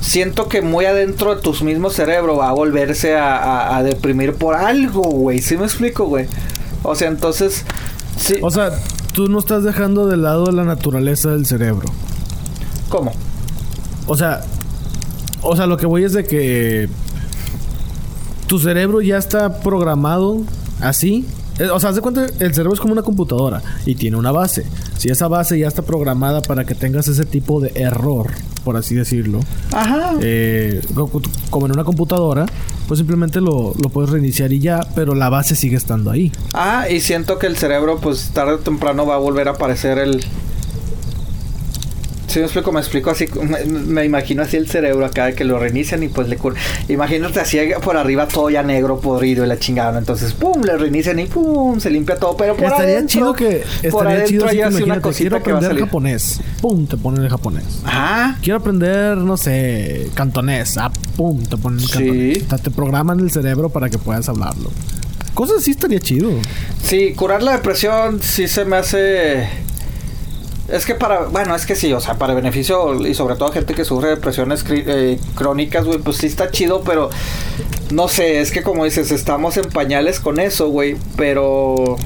Siento 0.00 0.48
que 0.48 0.62
muy 0.62 0.84
adentro 0.84 1.36
de 1.36 1.42
tus 1.42 1.62
mismos 1.62 1.94
cerebro 1.94 2.36
va 2.36 2.48
a 2.48 2.52
volverse 2.52 3.16
a, 3.16 3.76
a 3.76 3.82
deprimir 3.84 4.34
por 4.34 4.56
algo, 4.56 5.02
güey. 5.02 5.40
¿Sí 5.40 5.56
me 5.56 5.64
explico, 5.64 6.06
güey? 6.06 6.26
O 6.82 6.94
sea, 6.96 7.08
entonces. 7.08 7.64
Sí. 8.18 8.36
O 8.42 8.50
sea, 8.50 8.72
tú 9.12 9.28
no 9.28 9.38
estás 9.38 9.62
dejando 9.62 10.06
de 10.06 10.16
lado 10.16 10.50
la 10.52 10.64
naturaleza 10.64 11.30
del 11.30 11.46
cerebro. 11.46 11.88
¿Cómo? 12.88 13.12
O 14.06 14.16
sea, 14.16 14.42
o 15.42 15.56
sea, 15.56 15.66
lo 15.66 15.76
que 15.76 15.86
voy 15.86 16.04
es 16.04 16.12
de 16.12 16.24
que 16.24 16.88
tu 18.46 18.58
cerebro 18.58 19.00
ya 19.00 19.18
está 19.18 19.60
programado 19.60 20.42
así. 20.80 21.26
Eh, 21.58 21.68
o 21.68 21.78
sea, 21.78 21.90
haz 21.90 21.96
de 21.96 22.00
cuenta, 22.00 22.26
el 22.26 22.54
cerebro 22.54 22.74
es 22.74 22.80
como 22.80 22.92
una 22.92 23.02
computadora 23.02 23.62
y 23.84 23.94
tiene 23.94 24.16
una 24.16 24.32
base. 24.32 24.66
Si 24.96 25.08
esa 25.08 25.28
base 25.28 25.58
ya 25.58 25.68
está 25.68 25.82
programada 25.82 26.42
para 26.42 26.64
que 26.64 26.74
tengas 26.74 27.08
ese 27.08 27.24
tipo 27.24 27.60
de 27.60 27.72
error, 27.74 28.30
por 28.64 28.76
así 28.76 28.94
decirlo, 28.94 29.40
Ajá. 29.72 30.14
Eh, 30.20 30.80
como 31.50 31.66
en 31.66 31.72
una 31.72 31.84
computadora, 31.84 32.46
pues 32.92 32.98
simplemente 32.98 33.40
lo, 33.40 33.72
lo, 33.82 33.88
puedes 33.88 34.10
reiniciar 34.10 34.52
y 34.52 34.58
ya, 34.58 34.86
pero 34.94 35.14
la 35.14 35.30
base 35.30 35.56
sigue 35.56 35.76
estando 35.76 36.10
ahí. 36.10 36.30
Ah, 36.52 36.90
y 36.90 37.00
siento 37.00 37.38
que 37.38 37.46
el 37.46 37.56
cerebro, 37.56 37.96
pues 37.96 38.32
tarde 38.34 38.52
o 38.52 38.58
temprano 38.58 39.06
va 39.06 39.14
a 39.14 39.16
volver 39.16 39.48
a 39.48 39.52
aparecer 39.52 39.96
el, 39.96 40.22
si 42.26 42.38
me 42.38 42.44
explico, 42.46 42.72
me 42.72 42.80
explico 42.80 43.10
así, 43.10 43.26
me, 43.66 44.04
imagino 44.04 44.42
así 44.42 44.56
el 44.56 44.68
cerebro 44.68 45.04
acá 45.04 45.32
que 45.32 45.44
lo 45.44 45.58
reinician 45.58 46.02
y 46.02 46.08
pues 46.08 46.28
le 46.28 46.38
Imagínate 46.88 47.40
así 47.40 47.58
por 47.82 47.96
arriba 47.96 48.26
todo 48.26 48.50
ya 48.50 48.62
negro, 48.62 49.00
podrido 49.00 49.44
y 49.44 49.48
la 49.48 49.58
chingada. 49.58 49.98
Entonces, 49.98 50.32
pum, 50.32 50.62
le 50.62 50.76
reinician 50.76 51.18
y 51.18 51.26
pum, 51.26 51.78
se 51.78 51.90
limpia 51.90 52.16
todo. 52.16 52.36
Pero 52.36 52.56
por 52.56 52.66
estaría 52.66 53.06
chido 53.06 53.34
que 53.34 53.62
estaría 53.82 54.24
chido 54.24 54.46
así 54.46 54.56
que 54.56 54.82
una 54.84 55.00
quiero 55.00 55.36
aprender 55.36 55.78
japonés. 55.78 56.40
Pum, 56.60 56.86
te 56.86 56.96
ponen 56.96 57.24
el 57.24 57.30
japonés. 57.30 57.64
Ajá. 57.84 58.38
Quiero 58.42 58.58
aprender, 58.58 59.18
no 59.18 59.36
sé, 59.36 60.10
cantonés. 60.14 60.78
Ah, 60.78 60.90
pum, 61.16 61.42
te 61.42 61.56
ponen 61.56 61.80
el 61.80 61.90
cantonés. 61.90 62.62
te 62.62 62.70
programan 62.70 63.20
el 63.20 63.30
cerebro 63.30 63.68
para 63.68 63.90
que 63.90 63.98
puedas 63.98 64.28
hablarlo. 64.28 64.70
Cosas 65.34 65.58
así 65.58 65.70
estaría 65.70 65.98
chido. 65.98 66.30
Sí, 66.82 67.14
curar 67.14 67.42
la 67.42 67.52
depresión 67.52 68.20
sí 68.22 68.48
se 68.48 68.64
me 68.64 68.76
hace 68.76 69.48
Es 70.72 70.86
que 70.86 70.94
para, 70.94 71.24
bueno, 71.26 71.54
es 71.54 71.66
que 71.66 71.76
sí, 71.76 71.92
o 71.92 72.00
sea, 72.00 72.14
para 72.14 72.32
beneficio 72.34 73.06
y 73.06 73.14
sobre 73.14 73.36
todo 73.36 73.52
gente 73.52 73.74
que 73.74 73.84
sufre 73.84 74.08
depresiones 74.08 74.64
eh, 74.70 75.18
crónicas, 75.34 75.84
güey, 75.84 75.98
pues 75.98 76.16
sí 76.16 76.26
está 76.26 76.50
chido, 76.50 76.80
pero 76.82 77.10
no 77.90 78.08
sé, 78.08 78.40
es 78.40 78.50
que 78.50 78.62
como 78.62 78.84
dices, 78.86 79.10
estamos 79.12 79.58
en 79.58 79.66
pañales 79.66 80.18
con 80.18 80.40
eso, 80.40 80.68
güey, 80.70 80.96
pero... 81.16 81.96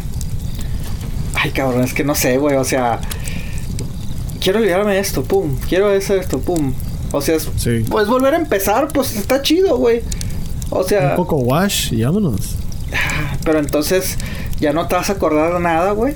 Ay, 1.35 1.53
cabrón, 1.53 1.83
es 1.85 1.95
que 1.95 2.03
no 2.03 2.15
sé, 2.15 2.39
güey, 2.39 2.57
o 2.57 2.65
sea... 2.65 3.01
Quiero 4.41 4.59
olvidarme 4.59 4.95
de 4.95 4.99
esto, 5.01 5.23
pum, 5.25 5.57
quiero 5.69 5.89
hacer 5.91 6.19
esto, 6.19 6.39
pum. 6.41 6.73
O 7.13 7.21
sea, 7.21 7.37
es- 7.37 7.49
Sí. 7.57 7.85
pues 7.89 8.07
volver 8.09 8.35
a 8.35 8.37
empezar, 8.37 8.89
pues 8.89 9.17
está 9.17 9.43
chido, 9.43 9.77
güey. 9.77 10.03
O 10.71 10.83
sea, 10.83 11.11
Un 11.11 11.17
poco 11.17 11.37
wash 11.37 11.93
y 11.93 12.03
vámonos. 12.05 12.57
pero 13.45 13.59
entonces 13.61 14.17
ya 14.61 14.73
no 14.73 14.89
te 14.89 14.95
vas 14.97 15.09
a 15.11 15.15
acordar 15.15 15.55
de 15.55 15.61
nada, 15.61 15.93
güey. 15.93 16.15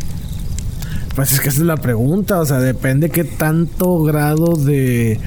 Pues 1.15 1.33
es 1.33 1.41
que 1.41 1.49
esa 1.49 1.61
es 1.61 1.67
la 1.67 1.77
pregunta. 1.77 2.41
O 2.41 2.47
sea, 2.47 2.59
depende 2.59 3.11
qué 3.11 3.25
tanto 3.25 4.03
grado 4.03 4.57
de 4.57 5.19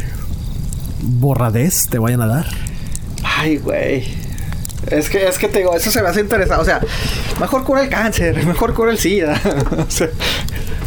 borradez 1.02 1.88
te 1.90 2.00
vayan 2.00 2.22
a 2.22 2.28
dar. 2.28 2.46
Ay, 3.24 3.58
güey. 3.58 4.04
Es 4.88 5.10
que, 5.10 5.28
es 5.28 5.38
que 5.38 5.48
te 5.48 5.60
digo, 5.60 5.76
eso 5.76 5.92
se 5.92 6.02
me 6.02 6.10
hace 6.10 6.22
interesante. 6.22 6.62
O 6.62 6.66
sea, 6.66 6.82
mejor 7.40 7.64
cura 7.64 7.84
el 7.84 7.90
cáncer, 7.90 8.46
mejor 8.46 8.74
cura 8.74 8.92
el 8.92 8.98
SIDA. 8.98 9.40
O 9.88 9.90
sea, 9.90 10.10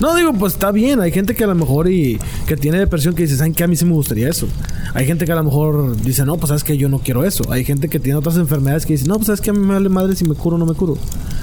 No, 0.01 0.14
digo, 0.14 0.32
pues 0.35 0.52
está 0.55 0.73
bien. 0.73 1.01
Hay 1.01 1.10
gente 1.10 1.35
que 1.35 1.44
a 1.44 1.47
lo 1.47 1.55
mejor 1.55 1.90
y 1.90 2.18
que 2.47 2.56
tiene 2.56 2.78
depresión 2.78 3.14
que 3.14 3.23
dice, 3.23 3.36
¿saben 3.36 3.55
qué? 3.55 3.64
A 3.64 3.66
mí 3.66 3.77
sí 3.77 3.85
me 3.85 3.93
gustaría 3.93 4.28
eso. 4.28 4.47
Hay 4.94 5.06
gente 5.06 5.24
que 5.24 5.32
a 5.32 5.36
lo 5.36 5.44
mejor 5.44 5.97
dice, 6.02 6.24
no, 6.27 6.36
pues 6.36 6.48
sabes 6.48 6.64
que 6.64 6.77
yo 6.77 6.89
no 6.89 6.98
quiero 6.98 7.24
eso. 7.24 7.51
Hay 7.51 7.64
gente 7.64 7.89
que 7.89 7.98
tiene 7.98 8.18
otras 8.18 8.36
enfermedades 8.36 8.85
que 8.85 8.93
dice, 8.93 9.06
no, 9.06 9.14
pues 9.14 9.27
sabes 9.27 9.40
que 9.40 9.51
a 9.51 9.52
mí 9.55 9.59
me 9.60 9.74
vale 9.74 9.89
madre 9.89 10.14
si 10.14 10.24
me 10.24 10.35
curo 10.35 10.56
o 10.56 10.59
no 10.59 10.66
me 10.66 10.74
curo. 10.74 10.97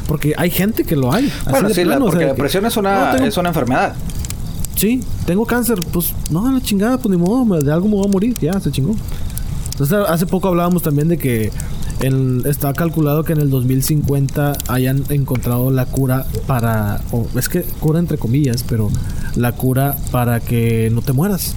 Porque 0.08 0.34
hay 0.38 0.52
gente 0.52 0.84
que 0.84 0.96
lo 0.96 1.12
hay. 1.12 1.32
bueno, 1.50 1.70
sí, 1.70 1.82
la- 1.84 1.92
plano, 1.94 2.06
o 2.06 2.08
porque 2.10 2.20
sea, 2.20 2.28
la 2.28 2.34
que, 2.34 2.38
depresión 2.38 2.66
es 2.66 2.78
una, 2.78 3.06
"No, 3.06 3.12
tengo- 3.16 3.28
es 3.28 3.38
una 3.38 3.50
enfermedad. 3.50 3.96
Sí, 4.76 5.02
tengo 5.26 5.46
cáncer. 5.46 5.80
Pues 5.92 6.14
no, 6.30 6.52
la 6.52 6.62
chingada, 6.62 6.98
pues 6.98 7.10
ni 7.16 7.18
modo, 7.22 7.60
de 7.62 7.72
algo 7.72 7.88
me 7.88 7.96
voy 7.96 8.06
a 8.06 8.12
morir. 8.12 8.36
Ya, 8.42 8.60
se 8.60 8.72
chingó. 8.72 8.96
Entonces, 9.72 9.98
hace 10.08 10.26
poco 10.28 10.48
hablábamos 10.50 10.84
también 10.84 11.08
de 11.08 11.18
que 11.18 11.52
el, 12.00 12.44
está 12.46 12.74
calculado 12.74 13.24
que 13.24 13.34
en 13.34 13.40
el 13.42 13.50
2050 13.50 14.54
hayan 14.68 15.04
encontrado 15.10 15.72
la 15.72 15.86
cura 15.86 16.26
para. 16.48 17.02
o 17.12 17.28
es 17.38 17.50
que 17.50 17.62
cura 17.62 18.00
entre 18.00 18.18
comillas, 18.18 18.64
pero 18.68 18.90
la 19.36 19.52
cura 19.54 19.96
para 20.12 20.40
que 20.40 20.90
no 20.94 21.02
te 21.02 21.14
mueras. 21.14 21.56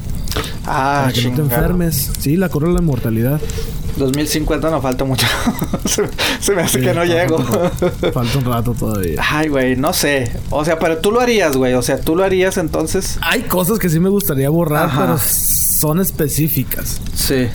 Ah, 0.66 1.02
para 1.04 1.12
que 1.12 1.22
no 1.28 1.34
te 1.36 1.42
enfermes. 1.42 2.10
Sí, 2.18 2.36
la 2.36 2.48
cura 2.48 2.68
de 2.68 2.74
la 2.74 2.80
inmortalidad. 2.80 3.40
2050 3.96 4.70
no 4.70 4.82
falta 4.82 5.04
mucho. 5.04 5.26
se, 5.86 6.02
se 6.40 6.54
me 6.54 6.62
hace 6.62 6.78
Sí, 6.80 6.84
que 6.84 6.92
no 6.92 7.02
llego. 7.04 7.36
un 7.36 7.46
Falta 8.12 8.38
un 8.38 8.44
rato 8.44 8.74
todavía. 8.74 9.22
Ay, 9.30 9.48
güey, 9.48 9.74
no 9.76 9.94
sé. 9.94 10.30
O 10.50 10.64
sea, 10.66 10.78
pero 10.78 10.98
tú 10.98 11.10
lo 11.10 11.20
harías, 11.20 11.56
güey. 11.56 11.72
O 11.72 11.80
sea, 11.80 11.98
tú 11.98 12.14
lo 12.14 12.22
harías 12.22 12.58
entonces. 12.58 13.18
Hay 13.22 13.42
cosas 13.44 13.78
que 13.78 13.88
sí 13.88 13.98
me 13.98 14.10
gustaría 14.10 14.50
borrar, 14.50 14.84
Ajá. 14.86 15.00
pero 15.00 15.18
son 15.18 16.00
específicas. 16.00 17.00
Sí. 17.14 17.46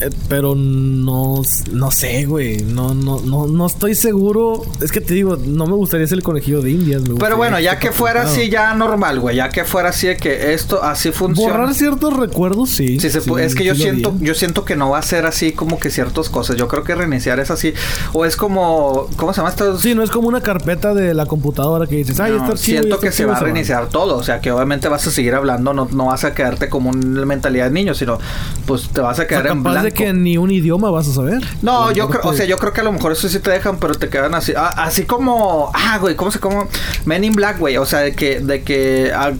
Eh, 0.00 0.10
pero 0.28 0.54
no, 0.54 1.42
no 1.72 1.90
sé, 1.90 2.24
güey. 2.24 2.58
No, 2.62 2.94
no, 2.94 3.20
no, 3.20 3.46
no 3.46 3.66
estoy 3.66 3.94
seguro. 3.94 4.62
Es 4.80 4.92
que 4.92 5.00
te 5.00 5.14
digo, 5.14 5.36
no 5.36 5.66
me 5.66 5.74
gustaría 5.74 6.06
ser 6.06 6.18
el 6.18 6.24
conejillo 6.24 6.62
de 6.62 6.70
indias. 6.70 7.02
me 7.02 7.16
Pero 7.16 7.36
bueno, 7.36 7.58
ya 7.58 7.78
que 7.78 7.90
fuera 7.90 8.20
complicado. 8.20 8.42
así 8.42 8.50
ya 8.50 8.74
normal, 8.74 9.20
güey. 9.20 9.36
Ya 9.36 9.48
que 9.48 9.64
fuera 9.64 9.88
así 9.88 10.06
de 10.06 10.16
que 10.16 10.54
esto 10.54 10.82
así 10.82 11.10
funciona. 11.10 11.52
Borrar 11.52 11.74
ciertos 11.74 12.16
recuerdos, 12.16 12.70
sí. 12.70 13.00
Sí, 13.00 13.10
se 13.10 13.18
es 13.18 13.54
que 13.54 13.64
yo 13.64 13.74
sí 13.74 13.82
siento, 13.82 14.14
yo 14.20 14.34
siento 14.34 14.64
que 14.64 14.76
no 14.76 14.90
va 14.90 14.98
a 14.98 15.02
ser 15.02 15.26
así 15.26 15.52
como 15.52 15.78
que 15.78 15.90
ciertas 15.90 16.28
cosas. 16.28 16.56
Yo 16.56 16.68
creo 16.68 16.84
que 16.84 16.94
reiniciar 16.94 17.40
es 17.40 17.50
así. 17.50 17.74
O 18.12 18.24
es 18.24 18.36
como, 18.36 19.08
¿cómo 19.16 19.32
se 19.32 19.38
llama 19.38 19.50
esto? 19.50 19.78
Sí, 19.78 19.94
no 19.94 20.02
es 20.02 20.10
como 20.10 20.28
una 20.28 20.40
carpeta 20.40 20.94
de 20.94 21.14
la 21.14 21.26
computadora 21.26 21.86
que 21.86 21.96
dices, 21.96 22.20
ay, 22.20 22.32
No, 22.32 22.38
está 22.38 22.52
archivo, 22.52 22.80
siento 22.80 23.00
que 23.00 23.10
se 23.10 23.24
va 23.24 23.36
a 23.36 23.40
reiniciar 23.40 23.88
todo. 23.88 24.16
O 24.16 24.22
sea, 24.22 24.40
que 24.40 24.52
obviamente 24.52 24.88
vas 24.88 25.06
a 25.06 25.10
seguir 25.10 25.34
hablando, 25.34 25.74
no, 25.74 25.88
no 25.90 26.06
vas 26.06 26.24
a 26.24 26.34
quedarte 26.34 26.68
como 26.68 26.90
una 26.90 27.26
mentalidad 27.26 27.64
de 27.66 27.72
niño, 27.72 27.94
sino 27.94 28.18
pues 28.66 28.88
te 28.90 29.00
vas 29.00 29.18
a 29.18 29.22
O 29.22 29.26
sea, 29.26 29.26
quedar 29.26 29.46
en 29.48 29.62
blanco. 29.62 29.87
De 29.88 29.94
que 29.94 30.12
ni 30.12 30.36
un 30.38 30.50
idioma 30.50 30.90
vas 30.90 31.08
a 31.08 31.12
saber. 31.12 31.42
No, 31.62 31.90
yo 31.92 32.08
creo, 32.08 32.22
o 32.24 32.32
sea, 32.34 32.46
yo 32.46 32.56
creo 32.58 32.72
que 32.72 32.80
a 32.80 32.84
lo 32.84 32.92
mejor 32.92 33.12
eso 33.12 33.28
sí 33.28 33.38
te 33.40 33.50
dejan, 33.50 33.78
pero 33.78 33.94
te 33.94 34.08
quedan 34.08 34.34
así, 34.34 34.52
ah, 34.56 34.72
así 34.76 35.04
como, 35.04 35.70
ah, 35.74 35.98
güey, 35.98 36.14
¿cómo 36.16 36.30
se 36.30 36.40
como 36.40 36.68
Men 37.04 37.24
in 37.24 37.34
Black, 37.34 37.58
güey? 37.58 37.76
O 37.76 37.86
sea, 37.86 38.00
de 38.00 38.14
que, 38.14 38.40
de 38.40 38.62
que 38.62 39.12
ah, 39.14 39.32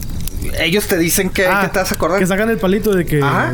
ellos 0.59 0.87
te 0.87 0.97
dicen 0.97 1.29
que, 1.29 1.45
Ah, 1.47 1.61
que 1.63 1.67
te 1.69 1.79
vas 1.79 1.91
a 1.91 1.95
acordar. 1.95 2.19
Que 2.19 2.25
sacan 2.25 2.49
el 2.49 2.57
palito 2.57 2.93
de 2.95 3.05
que 3.05 3.21
Ajá. 3.21 3.53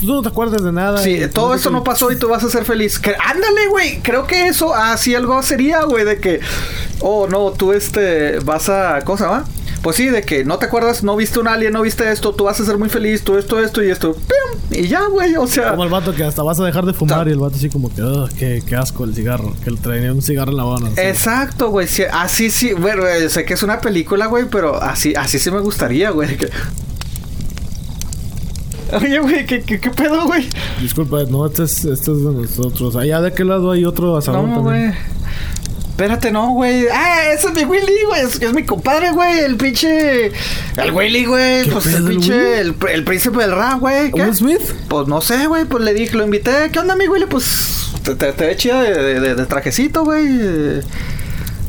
tú 0.00 0.06
no 0.06 0.22
te 0.22 0.28
acuerdas 0.28 0.62
de 0.62 0.70
nada. 0.72 0.98
Sí, 0.98 1.22
y- 1.22 1.28
todo 1.28 1.54
eso 1.54 1.70
no 1.70 1.82
pasó 1.82 2.12
y 2.12 2.18
tú 2.18 2.28
vas 2.28 2.44
a 2.44 2.50
ser 2.50 2.64
feliz. 2.64 2.98
Que- 2.98 3.14
ándale, 3.18 3.68
güey. 3.70 4.00
Creo 4.02 4.26
que 4.26 4.46
eso 4.48 4.74
así 4.74 5.14
algo 5.14 5.42
sería, 5.42 5.82
güey, 5.84 6.04
de 6.04 6.18
que, 6.20 6.40
oh, 7.00 7.26
no, 7.26 7.52
tú 7.52 7.72
este 7.72 8.38
vas 8.40 8.68
a, 8.68 9.00
¿cómo 9.04 9.16
se 9.18 9.24
llama? 9.24 9.44
Pues 9.86 9.94
sí, 9.98 10.06
de 10.08 10.22
que 10.22 10.44
no 10.44 10.58
te 10.58 10.66
acuerdas, 10.66 11.04
no 11.04 11.14
viste 11.14 11.38
un 11.38 11.46
alien, 11.46 11.72
no 11.72 11.80
viste 11.80 12.10
esto, 12.10 12.34
tú 12.34 12.42
vas 12.42 12.58
a 12.58 12.64
ser 12.64 12.76
muy 12.76 12.88
feliz, 12.88 13.22
tú 13.22 13.36
esto, 13.36 13.62
esto 13.62 13.84
y 13.84 13.90
esto. 13.92 14.14
¡Pim! 14.14 14.80
Y 14.82 14.88
ya, 14.88 15.06
güey, 15.06 15.36
o 15.36 15.46
sea. 15.46 15.70
Como 15.70 15.84
el 15.84 15.90
vato 15.90 16.12
que 16.12 16.24
hasta 16.24 16.42
vas 16.42 16.58
a 16.58 16.64
dejar 16.64 16.84
de 16.86 16.92
fumar 16.92 17.28
y 17.28 17.30
el 17.30 17.38
vato 17.38 17.54
así 17.54 17.70
como 17.70 17.94
que, 17.94 18.02
"Ugh, 18.02 18.28
qué, 18.36 18.64
qué 18.66 18.74
asco 18.74 19.04
el 19.04 19.14
cigarro. 19.14 19.54
Que 19.62 19.70
le 19.70 19.76
traía 19.76 20.12
un 20.12 20.22
cigarro 20.22 20.50
en 20.50 20.56
la 20.56 20.64
mano. 20.64 20.88
Exacto, 20.96 21.70
güey. 21.70 21.86
sí, 21.86 22.02
así 22.12 22.50
sí, 22.50 22.72
bueno, 22.72 23.06
eh, 23.06 23.28
sé 23.30 23.44
que 23.44 23.54
es 23.54 23.62
una 23.62 23.80
película, 23.80 24.26
güey, 24.26 24.46
pero 24.50 24.82
así, 24.82 25.14
así 25.14 25.38
sí 25.38 25.52
me 25.52 25.60
gustaría, 25.60 26.10
güey. 26.10 26.36
que- 26.36 26.50
Oye, 28.92 29.20
güey, 29.20 29.46
¿qué, 29.46 29.62
qué, 29.62 29.78
qué 29.78 29.90
pedo, 29.90 30.26
güey? 30.26 30.48
Disculpa, 30.82 31.18
no, 31.30 31.46
este 31.46 31.62
es, 31.62 31.84
este 31.84 32.10
es 32.10 32.24
de 32.24 32.32
nosotros. 32.32 32.96
Allá 32.96 33.20
de 33.20 33.32
qué 33.32 33.44
lado 33.44 33.70
hay 33.70 33.84
otro 33.84 34.16
asadón 34.16 34.50
No, 34.52 34.62
güey. 34.62 34.90
Espérate, 35.96 36.30
no, 36.30 36.50
güey. 36.52 36.88
Ah, 36.92 37.32
ese 37.32 37.48
es 37.48 37.54
mi 37.54 37.64
Willy, 37.64 38.04
güey. 38.06 38.20
Es, 38.20 38.34
es 38.42 38.52
mi 38.52 38.64
compadre, 38.66 39.12
güey. 39.12 39.38
El 39.38 39.56
pinche. 39.56 40.26
El 40.76 40.92
Willy, 40.92 41.24
güey. 41.24 41.64
¿Qué 41.64 41.70
Pues 41.70 41.86
el 41.86 42.04
pinche. 42.06 42.60
El, 42.60 42.74
el 42.92 43.02
príncipe 43.04 43.38
del 43.38 43.52
rap, 43.52 43.80
güey. 43.80 44.10
¿Will 44.12 44.34
Smith? 44.34 44.60
Pues 44.88 45.08
no 45.08 45.22
sé, 45.22 45.46
güey. 45.46 45.64
Pues 45.64 45.82
le 45.82 45.94
dije, 45.94 46.14
lo 46.14 46.24
invité. 46.24 46.68
¿Qué 46.70 46.78
onda, 46.80 46.96
mi 46.96 47.08
Willy? 47.08 47.24
Pues 47.24 47.92
te, 48.02 48.14
te, 48.14 48.30
te 48.34 48.46
ve 48.46 48.56
chida 48.58 48.82
de- 48.82 49.34
de 49.36 49.46
trajecito, 49.46 50.04
güey. 50.04 50.82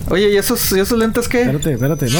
Oye, 0.09 0.29
¿y 0.31 0.35
esos, 0.35 0.73
y 0.73 0.79
esos 0.81 0.99
lentes 0.99 1.29
qué? 1.29 1.43
Espérate, 1.43 1.71
espérate, 1.73 2.05
no. 2.09 2.19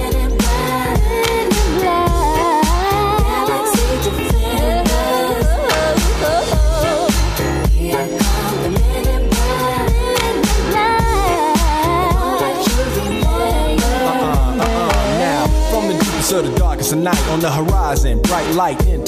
Of 16.91 16.97
the 16.97 17.03
darkest 17.03 17.21
of 17.21 17.27
night 17.27 17.27
on 17.29 17.39
the 17.39 17.51
horizon, 17.51 18.21
bright 18.21 18.49
light 18.55 18.87
into 18.87 19.00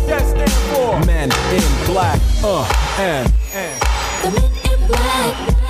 What 0.00 0.08
that 0.08 0.26
stand 0.26 0.50
for? 0.74 1.06
Men 1.06 1.30
in 1.52 1.86
black. 1.86 2.20
Uh, 2.42 2.64
and, 2.98 3.32
and. 3.52 3.80
The 4.22 4.40
men 4.40 4.80
in 4.80 4.86
black. 4.88 5.69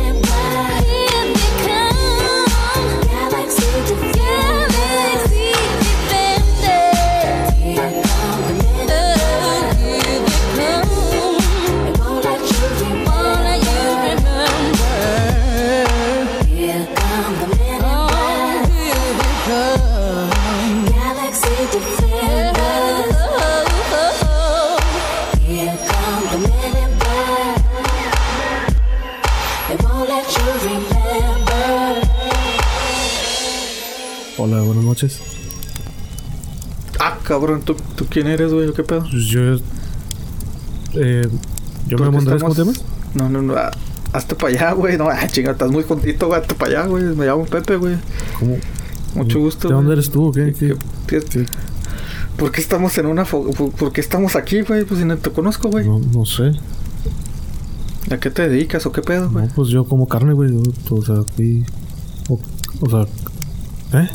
Cabrón, 37.31 37.61
¿tú, 37.63 37.75
tú 37.95 38.05
quién 38.09 38.27
eres, 38.27 38.51
güey? 38.53 38.67
¿O 38.67 38.73
¿Qué 38.73 38.83
pedo? 38.83 39.01
Pues 39.09 39.25
yo. 39.25 39.41
Eh, 40.95 41.27
yo 41.87 41.97
me 41.97 41.97
Porque 41.97 42.03
llamo 42.03 42.17
Andrés, 42.19 42.41
¿cómo 42.43 42.53
te 42.55 42.61
estamos- 42.61 42.77
llamas? 42.77 43.15
No, 43.15 43.29
no, 43.29 43.41
no. 43.41 43.53
ah, 43.55 43.71
Hazte 44.13 44.35
para 44.35 44.53
allá, 44.53 44.73
güey. 44.73 44.97
No, 44.97 45.07
ah, 45.09 45.25
chinga, 45.29 45.51
estás 45.51 45.71
muy 45.71 45.83
juntito, 45.83 46.27
güey. 46.27 46.41
Hazte 46.41 46.53
para 46.55 46.79
allá, 46.81 46.87
güey. 46.89 47.03
Me 47.15 47.25
llamo 47.25 47.45
Pepe, 47.45 47.77
güey. 47.77 47.95
¿Cómo? 48.39 48.57
Mucho 49.15 49.39
gusto. 49.39 49.69
¿De 49.69 49.73
dónde 49.73 49.93
eres 49.93 50.09
tú 50.09 50.25
o 50.27 50.31
qué? 50.33 50.53
¿Qué- 50.57 50.75
¿Qué? 51.07 51.21
qué- 51.21 51.45
¿Por 52.37 52.51
qué 52.51 52.59
estamos 52.59 52.97
en 52.97 53.05
una... 53.05 53.23
por- 53.23 53.53
¿Por 53.71 53.91
qué 53.93 54.01
estamos 54.01 54.35
aquí, 54.35 54.61
güey? 54.61 54.83
Pues 54.83 54.99
si 54.99 55.05
no 55.05 55.17
te 55.17 55.29
conozco, 55.31 55.69
güey. 55.69 55.87
No, 55.87 55.99
no 55.99 56.25
sé. 56.25 56.51
¿A 58.11 58.17
qué 58.17 58.29
te 58.29 58.49
dedicas 58.49 58.85
o 58.85 58.91
qué 58.91 59.01
pedo, 59.01 59.29
güey? 59.29 59.47
No, 59.47 59.53
pues 59.55 59.69
yo 59.69 59.85
como 59.85 60.07
carne, 60.07 60.33
güey. 60.33 60.51
O 60.89 61.01
sea, 61.01 61.15
aquí. 61.21 61.63
O, 62.27 62.37
o 62.81 62.89
sea. 62.89 64.01
¿Eh? 64.01 64.09